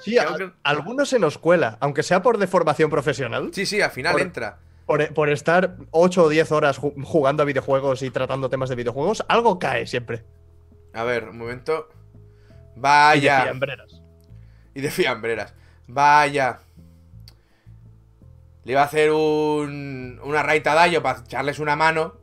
Sí, 0.01 0.19
a- 0.19 0.35
que- 0.37 0.53
algunos 0.63 1.09
se 1.09 1.19
nos 1.19 1.39
cuela, 1.39 1.77
aunque 1.81 2.03
sea 2.03 2.23
por 2.23 2.39
deformación 2.39 2.91
profesional, 2.91 3.51
sí, 3.53 3.67
sí, 3.67 3.81
al 3.81 3.91
final 3.91 4.13
Por- 4.13 4.21
entra. 4.23 4.59
por, 4.87 5.15
por 5.15 5.29
estar 5.31 5.77
8 5.91 6.25
o 6.25 6.29
10 6.29 6.53
horas 6.53 6.81
ju- 6.81 6.95
jugando 7.05 7.43
a 7.43 7.47
videojuegos 7.47 8.03
y 8.03 8.11
tratando 8.11 8.49
temas 8.51 8.69
de 8.69 8.77
videojuegos, 8.77 9.25
algo 9.29 9.59
cae 9.59 9.87
siempre. 9.87 10.25
A 10.93 11.03
ver, 11.05 11.29
un 11.31 11.39
momento. 11.39 11.89
Y 11.91 12.77
de 12.77 12.81
Vaya. 12.81 13.43
fiambreras. 13.45 14.03
Y 14.75 14.81
de 14.81 14.91
fiambreras. 14.91 15.55
Vaya. 15.87 16.61
Le 18.65 18.73
iba 18.73 18.81
a 18.83 18.85
hacer 18.87 19.11
un, 19.13 20.19
una 20.25 20.43
raid 20.43 20.67
a 20.67 20.75
Dayo 20.75 21.03
para 21.03 21.21
echarles 21.21 21.59
una 21.59 21.77
mano. 21.77 22.17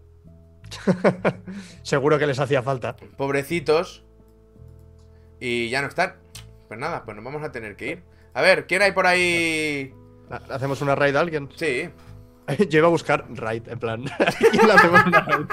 Seguro 1.83 2.17
que 2.17 2.27
les 2.27 2.39
hacía 2.39 2.63
falta. 2.63 2.95
Pobrecitos. 3.17 4.03
Y 5.39 5.69
ya 5.69 5.81
no 5.81 5.87
están. 5.87 6.15
Pues 6.71 6.79
nada, 6.79 7.03
pues 7.03 7.17
nos 7.17 7.25
vamos 7.25 7.43
a 7.43 7.51
tener 7.51 7.75
que 7.75 7.87
ir. 7.89 8.03
A 8.33 8.41
ver, 8.41 8.65
¿quién 8.65 8.81
hay 8.81 8.93
por 8.93 9.05
ahí? 9.05 9.93
Ha- 10.29 10.53
¿Hacemos 10.55 10.81
una 10.81 10.95
raid 10.95 11.13
a 11.17 11.19
alguien? 11.19 11.49
Sí. 11.53 11.89
Yo 12.69 12.77
iba 12.79 12.87
a 12.87 12.89
buscar 12.89 13.25
raid, 13.27 13.67
en 13.67 13.77
plan. 13.77 14.05
¿a 14.07 14.25
quién 14.51 14.65
le 14.65 14.71
hacemos 14.71 15.05
una 15.05 15.19
raid? 15.19 15.45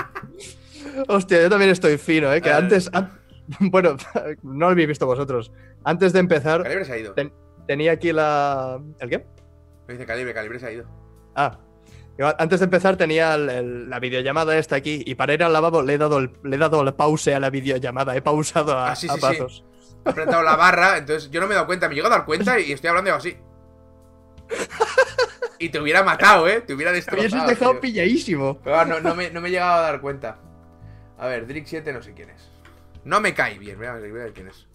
Hostia, 1.08 1.42
yo 1.42 1.50
también 1.50 1.72
estoy 1.72 1.98
fino, 1.98 2.32
¿eh? 2.32 2.40
Que 2.40 2.52
antes. 2.52 2.88
an- 2.92 3.18
Bueno, 3.58 3.96
no 4.44 4.66
lo 4.66 4.68
habéis 4.68 4.86
visto 4.86 5.06
vosotros. 5.06 5.50
Antes 5.82 6.12
de 6.12 6.20
empezar, 6.20 6.62
Calibre 6.62 6.84
se 6.84 6.92
ha 6.92 6.98
ido. 6.98 7.14
Ten- 7.14 7.32
tenía 7.66 7.90
aquí 7.90 8.12
la. 8.12 8.80
¿El 9.00 9.10
qué? 9.10 9.26
Me 9.88 9.94
dice 9.94 10.06
Calibre, 10.06 10.32
Calibre 10.32 10.60
se 10.60 10.66
ha 10.66 10.70
ido. 10.72 10.84
Ah. 11.34 11.58
Antes 12.38 12.60
de 12.60 12.64
empezar 12.64 12.96
tenía 12.96 13.34
el- 13.34 13.48
el- 13.50 13.90
la 13.90 13.98
videollamada 13.98 14.56
esta 14.56 14.76
aquí 14.76 15.02
y 15.04 15.16
para 15.16 15.34
ir 15.34 15.42
al 15.42 15.52
lavabo 15.52 15.82
le 15.82 15.94
he 15.94 15.98
dado 15.98 16.18
el, 16.18 16.30
le 16.44 16.54
he 16.54 16.58
dado 16.60 16.80
el 16.80 16.94
pause 16.94 17.34
a 17.34 17.40
la 17.40 17.50
videollamada. 17.50 18.14
He 18.16 18.22
pausado 18.22 18.78
a, 18.78 18.92
Ah, 18.92 18.96
sí, 18.96 19.08
a 19.08 19.14
sí, 19.14 19.20
sí. 19.48 19.62
He 20.04 20.10
apretado 20.10 20.42
la 20.42 20.56
barra, 20.56 20.98
entonces 20.98 21.30
yo 21.30 21.40
no 21.40 21.46
me 21.46 21.52
he 21.52 21.56
dado 21.56 21.66
cuenta. 21.66 21.88
Me 21.88 21.94
llego 21.94 22.06
a 22.06 22.10
dar 22.10 22.24
cuenta 22.24 22.58
y 22.58 22.72
estoy 22.72 22.88
hablando 22.88 23.14
así. 23.14 23.36
Y 25.58 25.70
te 25.70 25.80
hubiera 25.80 26.02
matado, 26.04 26.46
¿eh? 26.48 26.60
Te 26.60 26.72
hubiera 26.72 26.92
destrozado. 26.92 27.26
hubieses 27.28 27.46
dejado 27.48 27.72
tío. 27.72 27.80
pilladísimo. 27.80 28.60
Pero 28.62 28.84
no, 28.84 29.00
no 29.00 29.14
me, 29.14 29.30
no 29.30 29.40
me 29.40 29.48
he 29.48 29.50
llegado 29.50 29.74
a 29.74 29.82
dar 29.82 30.00
cuenta. 30.00 30.38
A 31.18 31.26
ver, 31.26 31.46
Drick 31.46 31.66
7 31.66 31.92
no 31.92 32.00
sé 32.02 32.14
quién 32.14 32.30
es. 32.30 32.48
No 33.04 33.20
me 33.20 33.34
cae 33.34 33.58
bien, 33.58 33.76
voy 33.76 33.86
a 33.86 33.94
ver, 33.94 34.10
voy 34.10 34.20
a 34.20 34.24
ver 34.24 34.32
quién 34.32 34.48
es. 34.48 34.66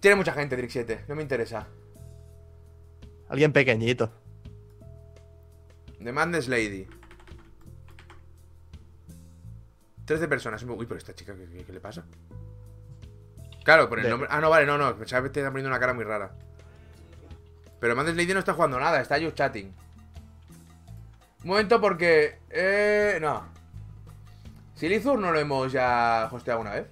Tiene 0.00 0.16
mucha 0.16 0.32
gente, 0.32 0.56
Drick 0.56 0.70
7, 0.70 1.04
no 1.08 1.14
me 1.14 1.22
interesa. 1.22 1.66
Alguien 3.28 3.52
pequeñito. 3.52 4.10
The 6.02 6.12
Madness 6.12 6.48
Lady. 6.48 6.86
13 10.08 10.26
personas. 10.26 10.62
Uy, 10.64 10.86
pero 10.86 10.96
esta 10.98 11.14
chica, 11.14 11.34
¿qué, 11.34 11.44
qué- 11.46 11.64
qué 11.64 11.72
le 11.72 11.80
pasa? 11.80 12.04
Claro, 13.62 13.88
por 13.88 13.98
el 13.98 14.04
De- 14.06 14.10
nombre. 14.10 14.28
Ah, 14.32 14.40
no, 14.40 14.48
vale, 14.50 14.64
no, 14.66 14.78
no. 14.78 14.96
Pensaba 14.96 15.22
que 15.24 15.28
te 15.30 15.40
estaba 15.40 15.52
poniendo 15.52 15.68
una 15.68 15.78
cara 15.78 15.92
muy 15.92 16.04
rara. 16.04 16.32
Pero 17.78 17.94
Madness 17.94 18.16
Lady 18.16 18.32
no 18.32 18.38
está 18.40 18.54
jugando 18.54 18.80
nada, 18.80 19.00
está 19.00 19.20
just 19.20 19.36
chatting. 19.36 19.66
Un 21.44 21.48
momento 21.48 21.80
porque. 21.80 22.38
Eh. 22.50 23.18
No. 23.20 23.46
Silizur 24.74 25.18
no 25.18 25.30
lo 25.30 25.38
hemos 25.38 25.70
ya 25.72 26.28
hosteado 26.32 26.60
una 26.60 26.70
vez. 26.72 26.86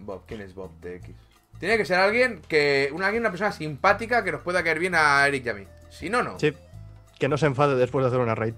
Bob, 0.00 0.22
¿quién 0.26 0.40
es 0.40 0.54
Bob 0.54 0.70
TX? 0.80 1.10
Tiene 1.58 1.76
que 1.76 1.84
ser 1.84 1.98
alguien 1.98 2.40
que. 2.48 2.90
Una, 2.92 3.06
alguien, 3.06 3.22
una 3.22 3.30
persona 3.30 3.50
simpática 3.52 4.22
que 4.22 4.32
nos 4.32 4.42
pueda 4.42 4.62
caer 4.62 4.78
bien 4.78 4.94
a 4.94 5.26
Eric 5.26 5.44
y 5.46 5.48
a 5.48 5.54
mí. 5.54 5.66
Si 5.90 6.08
no, 6.08 6.22
no. 6.22 6.38
Sí. 6.38 6.54
Que 7.18 7.28
no 7.28 7.36
se 7.36 7.46
enfade 7.46 7.74
después 7.76 8.02
de 8.04 8.08
hacer 8.08 8.20
una 8.20 8.34
raid. 8.34 8.54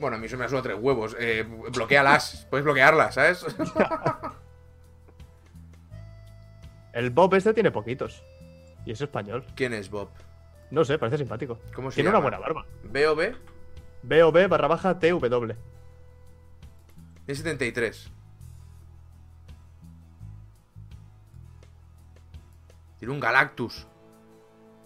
Bueno, 0.00 0.16
a 0.16 0.18
mí 0.18 0.26
eso 0.26 0.36
me 0.36 0.48
solo 0.48 0.62
tres 0.62 0.76
huevos. 0.80 1.16
Eh, 1.18 1.44
bloquealas. 1.72 2.46
Puedes 2.50 2.64
bloquearlas, 2.64 3.14
¿sabes? 3.14 3.44
El 6.92 7.10
Bob 7.10 7.34
este 7.34 7.54
tiene 7.54 7.70
poquitos. 7.70 8.22
Y 8.84 8.92
es 8.92 9.00
español. 9.00 9.44
¿Quién 9.54 9.72
es 9.74 9.90
Bob? 9.90 10.08
No 10.70 10.84
sé, 10.84 10.98
parece 10.98 11.18
simpático. 11.18 11.58
¿Cómo 11.74 11.90
se 11.90 11.96
Tiene 11.96 12.08
llama? 12.10 12.18
una 12.26 12.38
buena 12.38 12.38
barba. 12.38 12.66
BOB 12.84 13.34
BOB 14.02 14.48
barra 14.48 14.68
baja 14.68 14.98
TW. 14.98 15.52
es 17.26 17.38
73. 17.38 18.10
Tiene 22.98 23.14
un 23.14 23.20
Galactus. 23.20 23.86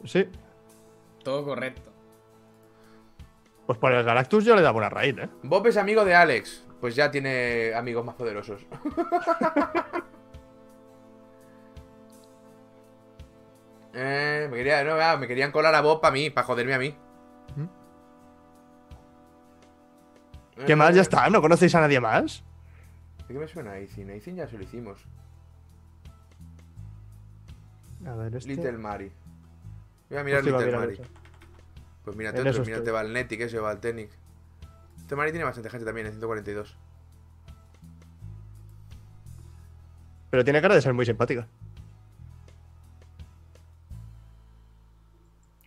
Sí. 0.04 0.28
Todo 1.22 1.44
correcto. 1.44 1.92
Pues 3.66 3.78
por 3.78 3.92
el 3.92 4.04
Galactus 4.04 4.44
yo 4.44 4.54
le 4.56 4.62
daba 4.62 4.76
una 4.78 4.90
raid, 4.90 5.18
¿eh? 5.20 5.28
Bob 5.42 5.66
es 5.66 5.76
amigo 5.76 6.04
de 6.04 6.14
Alex. 6.14 6.66
Pues 6.80 6.94
ya 6.94 7.10
tiene 7.10 7.72
amigos 7.74 8.04
más 8.04 8.14
poderosos. 8.14 8.66
eh, 13.94 14.48
me, 14.50 14.56
quería- 14.56 14.84
no, 14.84 14.94
ah, 15.00 15.16
me 15.16 15.26
querían 15.28 15.52
colar 15.52 15.74
a 15.74 15.80
Bob 15.80 16.00
para 16.00 16.12
mí, 16.12 16.30
para 16.30 16.46
joderme 16.46 16.74
a 16.74 16.78
mí. 16.78 16.94
¿Qué 20.66 20.76
más? 20.76 20.94
Ya 20.94 21.00
Eh, 21.00 21.02
está. 21.02 21.28
¿No 21.30 21.40
conocéis 21.40 21.74
a 21.74 21.80
nadie 21.80 21.98
más? 22.00 22.44
¿De 23.26 23.34
qué 23.34 23.40
me 23.40 23.48
suena 23.48 23.72
Aizen? 23.72 24.08
Aizen 24.10 24.36
ya 24.36 24.46
se 24.46 24.56
lo 24.56 24.62
hicimos. 24.62 25.04
A 28.06 28.14
ver, 28.14 28.36
este. 28.36 28.50
Little 28.50 28.72
Mari. 28.78 29.10
Voy 30.10 30.18
a 30.18 30.22
mirar 30.22 30.38
Hostia, 30.40 30.50
iba 30.50 30.58
a 30.58 30.62
Little 30.62 30.78
mirar 30.78 30.80
Mari. 30.80 30.92
eso. 30.94 31.23
Pues 32.04 32.16
mírate 32.16 32.40
en 32.40 32.48
otro, 32.48 32.64
mírate 32.64 32.90
Valnetic, 32.90 33.40
ese 33.40 33.58
Valtenic. 33.58 34.10
Este 34.98 35.16
Mari 35.16 35.32
tiene 35.32 35.44
bastante 35.44 35.70
gente 35.70 35.86
también, 35.86 36.06
¿eh? 36.06 36.10
en 36.10 36.14
142. 36.14 36.76
Pero 40.30 40.44
tiene 40.44 40.60
cara 40.60 40.74
de 40.74 40.82
ser 40.82 40.92
muy 40.92 41.06
simpática. 41.06 41.48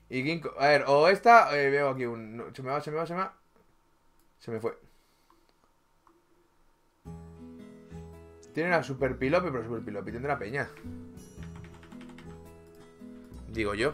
Y 0.10 0.24
Ginkgo, 0.24 0.54
a 0.60 0.68
ver, 0.68 0.84
o 0.88 1.08
esta, 1.08 1.58
eh, 1.58 1.70
veo 1.70 1.90
aquí 1.90 2.06
un... 2.06 2.44
Se 2.54 2.64
me 2.64 2.70
va, 2.70 2.82
se 2.82 2.92
me 2.92 2.98
va, 2.98 3.06
se 3.06 3.14
me 3.14 3.20
va. 3.20 3.34
Se 4.40 4.52
me 4.52 4.60
fue. 4.60 4.78
Tiene 8.54 8.70
una 8.70 8.84
super 8.84 9.18
pilope, 9.18 9.52
pero 9.52 9.64
super 9.64 9.84
pilope 9.84 10.12
tiene 10.12 10.26
una 10.26 10.40
peña. 10.40 10.70
Digo 13.50 13.74
yo. 13.74 13.94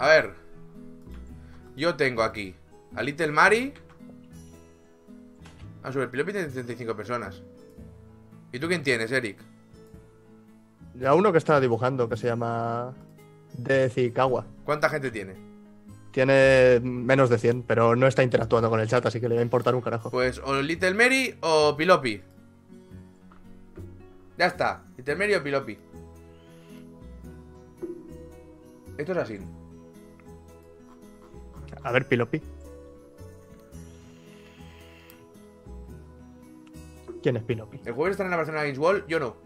A 0.00 0.08
ver. 0.08 0.32
Yo 1.76 1.94
tengo 1.94 2.22
aquí 2.22 2.54
a 2.96 3.02
Little 3.02 3.32
Mari. 3.32 3.74
A 5.82 5.92
Super 5.92 6.10
Pilopi 6.10 6.32
tiene 6.32 6.48
35 6.48 6.96
personas. 6.96 7.42
¿Y 8.50 8.58
tú 8.58 8.66
quién 8.66 8.82
tienes, 8.82 9.12
Eric? 9.12 9.38
A 11.06 11.14
uno 11.14 11.30
que 11.32 11.38
estaba 11.38 11.60
dibujando 11.60 12.08
que 12.08 12.16
se 12.16 12.28
llama 12.28 12.94
Decikawa. 13.58 14.46
¿Cuánta 14.64 14.88
gente 14.88 15.10
tiene? 15.10 15.34
Tiene 16.12 16.80
menos 16.82 17.28
de 17.28 17.38
100, 17.38 17.64
pero 17.64 17.94
no 17.94 18.06
está 18.06 18.22
interactuando 18.22 18.70
con 18.70 18.80
el 18.80 18.88
chat, 18.88 19.04
así 19.04 19.20
que 19.20 19.28
le 19.28 19.34
va 19.34 19.42
a 19.42 19.44
importar 19.44 19.74
un 19.74 19.82
carajo. 19.82 20.10
Pues 20.10 20.40
o 20.42 20.62
Little 20.62 20.94
Mary 20.94 21.36
o 21.40 21.76
Pilopi. 21.76 22.22
Ya 24.38 24.46
está. 24.46 24.82
Little 24.96 25.16
Mary 25.16 25.34
o 25.34 25.42
Pilopi. 25.42 25.78
Esto 28.96 29.12
es 29.12 29.18
así. 29.18 29.38
A 31.82 31.92
ver, 31.92 32.06
Pilopi. 32.06 32.40
¿Quién 37.22 37.36
es 37.36 37.42
Pilopi? 37.42 37.80
El 37.84 37.92
jueves 37.92 38.12
estará 38.12 38.28
en 38.28 38.30
la 38.32 38.36
Barcelona 38.38 38.64
Games 38.64 38.78
Wall, 38.78 39.04
yo 39.06 39.20
no. 39.20 39.36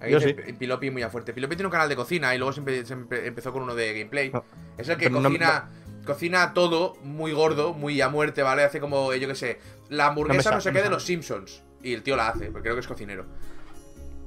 Ahí 0.00 0.12
Yo 0.12 0.20
sí. 0.20 0.34
Pilopi 0.34 0.90
muy 0.90 1.02
a 1.02 1.08
fuerte. 1.08 1.32
Pilopi 1.32 1.56
tiene 1.56 1.66
un 1.68 1.72
canal 1.72 1.88
de 1.88 1.96
cocina 1.96 2.34
y 2.34 2.38
luego 2.38 2.52
siempre, 2.52 2.84
siempre 2.84 3.26
empezó 3.26 3.52
con 3.52 3.62
uno 3.62 3.74
de 3.74 3.94
gameplay. 3.94 4.30
No. 4.30 4.44
Es 4.76 4.88
el 4.88 4.98
que 4.98 5.08
Pero 5.08 5.20
no- 5.20 5.28
cocina, 5.30 5.70
cocina 6.04 6.52
todo 6.52 6.94
muy 7.02 7.32
gordo, 7.32 7.72
muy 7.72 7.98
a 8.02 8.10
muerte, 8.10 8.42
¿vale? 8.42 8.62
Hace 8.64 8.78
como, 8.80 9.14
yo 9.14 9.26
qué 9.26 9.34
sé, 9.34 9.58
la 9.88 10.08
hamburguesa 10.08 10.42
sa- 10.50 10.54
no, 10.56 10.60
sé 10.60 10.70
no 10.70 10.76
qué 10.76 10.82
de 10.82 10.90
los 10.90 11.02
Simpsons. 11.04 11.62
Y 11.82 11.94
el 11.94 12.02
tío 12.02 12.16
la 12.16 12.28
hace, 12.28 12.46
porque 12.46 12.62
creo 12.64 12.74
que 12.74 12.80
es 12.80 12.86
cocinero. 12.86 13.24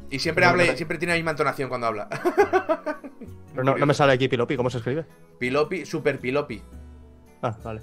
Y 0.09 0.17
siempre 0.17 0.43
No 0.45 0.51
habla, 0.51 0.65
sabe. 0.65 0.77
siempre 0.77 0.97
tiene 0.97 1.13
la 1.13 1.17
misma 1.17 1.31
entonación 1.31 1.69
cuando 1.69 1.85
habla. 1.87 2.09
Pero 3.51 3.63
no, 3.63 3.77
no 3.77 3.85
me 3.85 3.93
sale 3.93 4.13
aquí 4.13 4.27
Pilopi, 4.27 4.55
¿cómo 4.57 4.69
se 4.69 4.77
escribe? 4.77 5.05
Pilopi, 5.39 5.85
super 5.85 6.19
Pilopi. 6.19 6.61
Ah, 7.41 7.55
vale. 7.63 7.81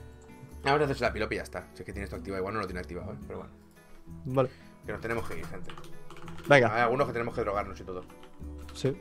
Vamos 0.63 0.81
a 0.81 0.85
hacerse 0.85 1.05
la 1.05 1.13
Pilopi 1.13 1.35
y 1.35 1.39
ya 1.39 1.43
está. 1.45 1.69
Si 1.75 1.81
es 1.83 1.87
que 1.87 1.93
tiene 1.93 2.05
esto 2.05 2.17
activado, 2.17 2.41
igual 2.41 2.55
no 2.55 2.61
lo 2.61 2.67
tiene 2.67 2.81
activado, 2.81 3.13
¿eh? 3.13 3.17
Pero 3.27 3.39
bueno, 3.41 3.53
Vale. 4.27 4.49
que 4.85 4.93
nos 4.93 5.01
tenemos 5.01 5.29
que 5.29 5.39
ir, 5.39 5.47
gente. 5.47 5.71
Venga, 6.49 6.75
Hay 6.75 6.83
algunos 6.83 7.07
que 7.07 7.13
tenemos 7.13 7.35
que 7.35 7.41
drogarnos 7.43 7.81
y 7.81 7.85
todo. 7.85 8.03
sí. 8.75 8.97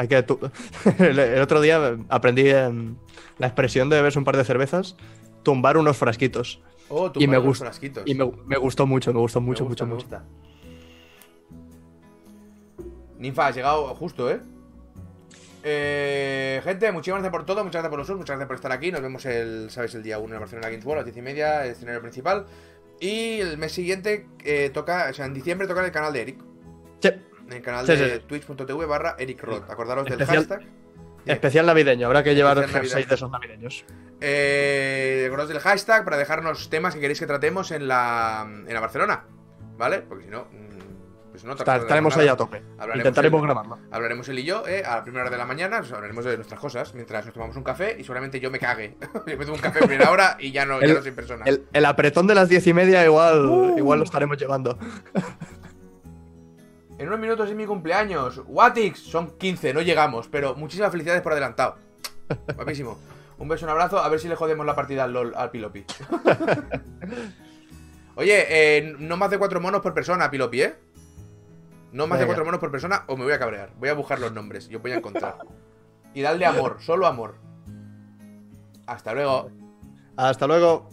Hay 0.00 0.06
que. 0.06 0.22
tu- 0.22 0.38
el, 1.00 1.40
otro 1.40 1.60
día 1.60 1.98
aprendí 2.08 2.44
la 2.44 3.46
expresión 3.46 3.88
de 3.90 3.96
beberse 3.96 4.18
un 4.20 4.24
par 4.24 4.36
de 4.36 4.44
cervezas, 4.44 4.96
tumbar 5.42 5.76
unos 5.76 5.96
frasquitos. 5.96 6.62
Oh, 6.88 7.10
tú 7.10 7.20
Y 7.20 7.26
me 7.26 7.36
gusta- 7.38 7.64
frasquitos. 7.64 8.04
Y 8.06 8.14
me, 8.14 8.30
me 8.46 8.56
gustó 8.58 8.86
mucho, 8.86 9.12
me 9.12 9.18
gustó 9.18 9.40
Me 9.40 9.46
mucho, 9.46 9.64
gusta, 9.64 9.84
mucho, 9.84 10.06
me 10.08 10.18
mucho. 10.18 10.22
gusta. 10.22 10.24
Ninfa, 13.18 13.48
has 13.48 13.56
llegado 13.56 13.94
justo, 13.96 14.30
¿eh? 14.30 14.40
Eh, 15.62 16.60
gente, 16.64 16.90
muchísimas 16.92 17.20
gracias 17.20 17.32
por 17.32 17.46
todo, 17.46 17.64
muchas 17.64 17.80
gracias 17.82 17.90
por 17.90 17.98
los 17.98 18.06
subs, 18.06 18.18
muchas 18.18 18.34
gracias 18.36 18.46
por 18.46 18.56
estar 18.56 18.72
aquí. 18.72 18.92
Nos 18.92 19.02
vemos 19.02 19.24
el, 19.26 19.70
¿sabes? 19.70 19.94
El 19.94 20.02
día 20.02 20.18
1 20.18 20.26
en 20.26 20.32
la 20.34 20.38
Barcelona 20.40 20.68
Games 20.70 20.84
World, 20.84 20.98
a 20.98 21.04
las 21.04 21.06
10 21.06 21.16
y 21.16 21.22
media, 21.22 21.64
el 21.64 21.72
escenario 21.72 22.00
principal. 22.00 22.46
Y 23.00 23.40
el 23.40 23.58
mes 23.58 23.72
siguiente 23.72 24.26
eh, 24.44 24.70
toca, 24.72 25.08
o 25.10 25.12
sea, 25.14 25.26
en 25.26 25.34
diciembre 25.34 25.66
toca 25.68 25.80
en 25.80 25.86
el 25.86 25.92
canal 25.92 26.12
de 26.12 26.22
Eric. 26.22 26.40
Sí, 27.00 27.08
En 27.46 27.52
el 27.52 27.62
canal 27.62 27.86
Sí, 27.86 27.96
de 27.96 28.16
sí, 28.16 28.22
twitch.tv 28.26 28.86
barra 28.86 29.16
Eric 29.18 29.42
Roth. 29.42 29.70
Acordaros 29.70 30.04
del 30.04 30.20
Especial- 30.20 30.46
hashtag. 30.48 30.62
especial 31.26 31.66
navideño, 31.66 32.06
habrá 32.06 32.22
que 32.22 32.34
llevar 32.34 32.56
navideño. 32.56 33.06
de 33.06 33.14
esos 33.14 33.30
navideños. 33.30 33.84
Eh, 34.20 35.24
acordaos 35.26 35.48
del 35.48 35.60
hashtag 35.60 36.04
para 36.04 36.16
dejarnos 36.16 36.70
temas 36.70 36.94
que 36.94 37.00
queréis 37.00 37.20
que 37.20 37.26
tratemos 37.26 37.70
en 37.70 37.86
la, 37.86 38.44
en 38.66 38.72
la 38.74 38.80
Barcelona. 38.80 39.24
¿Vale? 39.76 39.98
Porque 40.00 40.24
si 40.24 40.30
no, 40.30 40.48
pues 41.42 41.44
no 41.44 41.52
Está- 41.58 41.76
estaremos 41.76 42.16
ahí 42.16 42.28
a 42.28 42.36
tope. 42.36 42.62
Hablaremos 42.72 42.96
Intentaremos 42.96 43.42
grabarlo. 43.42 43.78
Hablaremos 43.90 44.28
él 44.28 44.38
y 44.40 44.44
yo 44.44 44.66
eh, 44.66 44.82
a 44.84 44.96
la 44.96 45.02
primera 45.04 45.22
hora 45.22 45.30
de 45.30 45.38
la 45.38 45.46
mañana, 45.46 45.76
hablaremos 45.78 46.24
de 46.24 46.36
nuestras 46.36 46.60
cosas 46.60 46.92
mientras 46.94 47.24
nos 47.24 47.34
tomamos 47.34 47.56
un 47.56 47.62
café 47.62 47.96
y 47.98 48.02
seguramente 48.02 48.40
yo 48.40 48.50
me 48.50 48.58
cague. 48.58 48.96
yo 49.26 49.36
me 49.38 49.44
tomo 49.44 49.54
un 49.54 49.60
café 49.60 49.84
a 49.84 49.86
primera 49.86 50.10
hora 50.10 50.36
y 50.40 50.50
ya 50.50 50.66
no, 50.66 50.80
ya 50.80 50.86
El- 50.86 50.94
no 50.94 51.02
soy 51.02 51.12
persona. 51.12 51.44
El, 51.46 51.66
el 51.72 51.84
apretón 51.84 52.26
de 52.26 52.34
las 52.34 52.48
diez 52.48 52.66
y 52.66 52.74
media 52.74 53.04
igual, 53.04 53.46
Uh. 53.46 53.78
igual 53.78 54.00
lo 54.00 54.04
estaremos 54.04 54.36
llevando. 54.36 54.76
En 56.98 57.06
unos 57.06 57.20
minutos 57.20 57.48
es 57.48 57.54
mi 57.54 57.64
cumpleaños. 57.66 58.42
Watix, 58.46 58.98
son 58.98 59.38
15, 59.38 59.72
no 59.72 59.82
llegamos, 59.82 60.26
pero 60.28 60.56
muchísimas 60.56 60.90
felicidades 60.90 61.22
por 61.22 61.30
adelantado. 61.32 61.76
Guapísimo. 62.56 62.98
Un 63.38 63.46
beso, 63.46 63.64
un 63.66 63.70
abrazo, 63.70 63.98
a 64.00 64.08
ver 64.08 64.18
si 64.18 64.26
le 64.28 64.34
jodemos 64.34 64.66
la 64.66 64.74
partida 64.74 65.04
al 65.04 65.12
LOL 65.12 65.32
al 65.36 65.52
Pilopi. 65.52 65.84
Oye, 68.16 68.46
eh, 68.48 68.96
no 68.98 69.16
más 69.16 69.30
de 69.30 69.38
cuatro 69.38 69.60
monos 69.60 69.80
por 69.80 69.94
persona, 69.94 70.28
Pilopi, 70.28 70.62
¿eh? 70.62 70.74
No 71.92 72.06
más 72.06 72.18
de 72.18 72.26
cuatro 72.26 72.44
monos 72.44 72.60
por 72.60 72.70
persona 72.70 73.04
o 73.06 73.16
me 73.16 73.24
voy 73.24 73.32
a 73.32 73.38
cabrear. 73.38 73.70
Voy 73.78 73.88
a 73.88 73.94
buscar 73.94 74.18
los 74.18 74.32
nombres 74.32 74.68
y 74.70 74.76
os 74.76 74.82
voy 74.82 74.92
a 74.92 74.96
encontrar. 74.96 75.38
Y 76.14 76.22
dadle 76.22 76.46
amor, 76.46 76.76
solo 76.80 77.06
amor. 77.06 77.36
Hasta 78.86 79.12
luego. 79.12 79.50
Hasta 80.16 80.46
luego. 80.46 80.88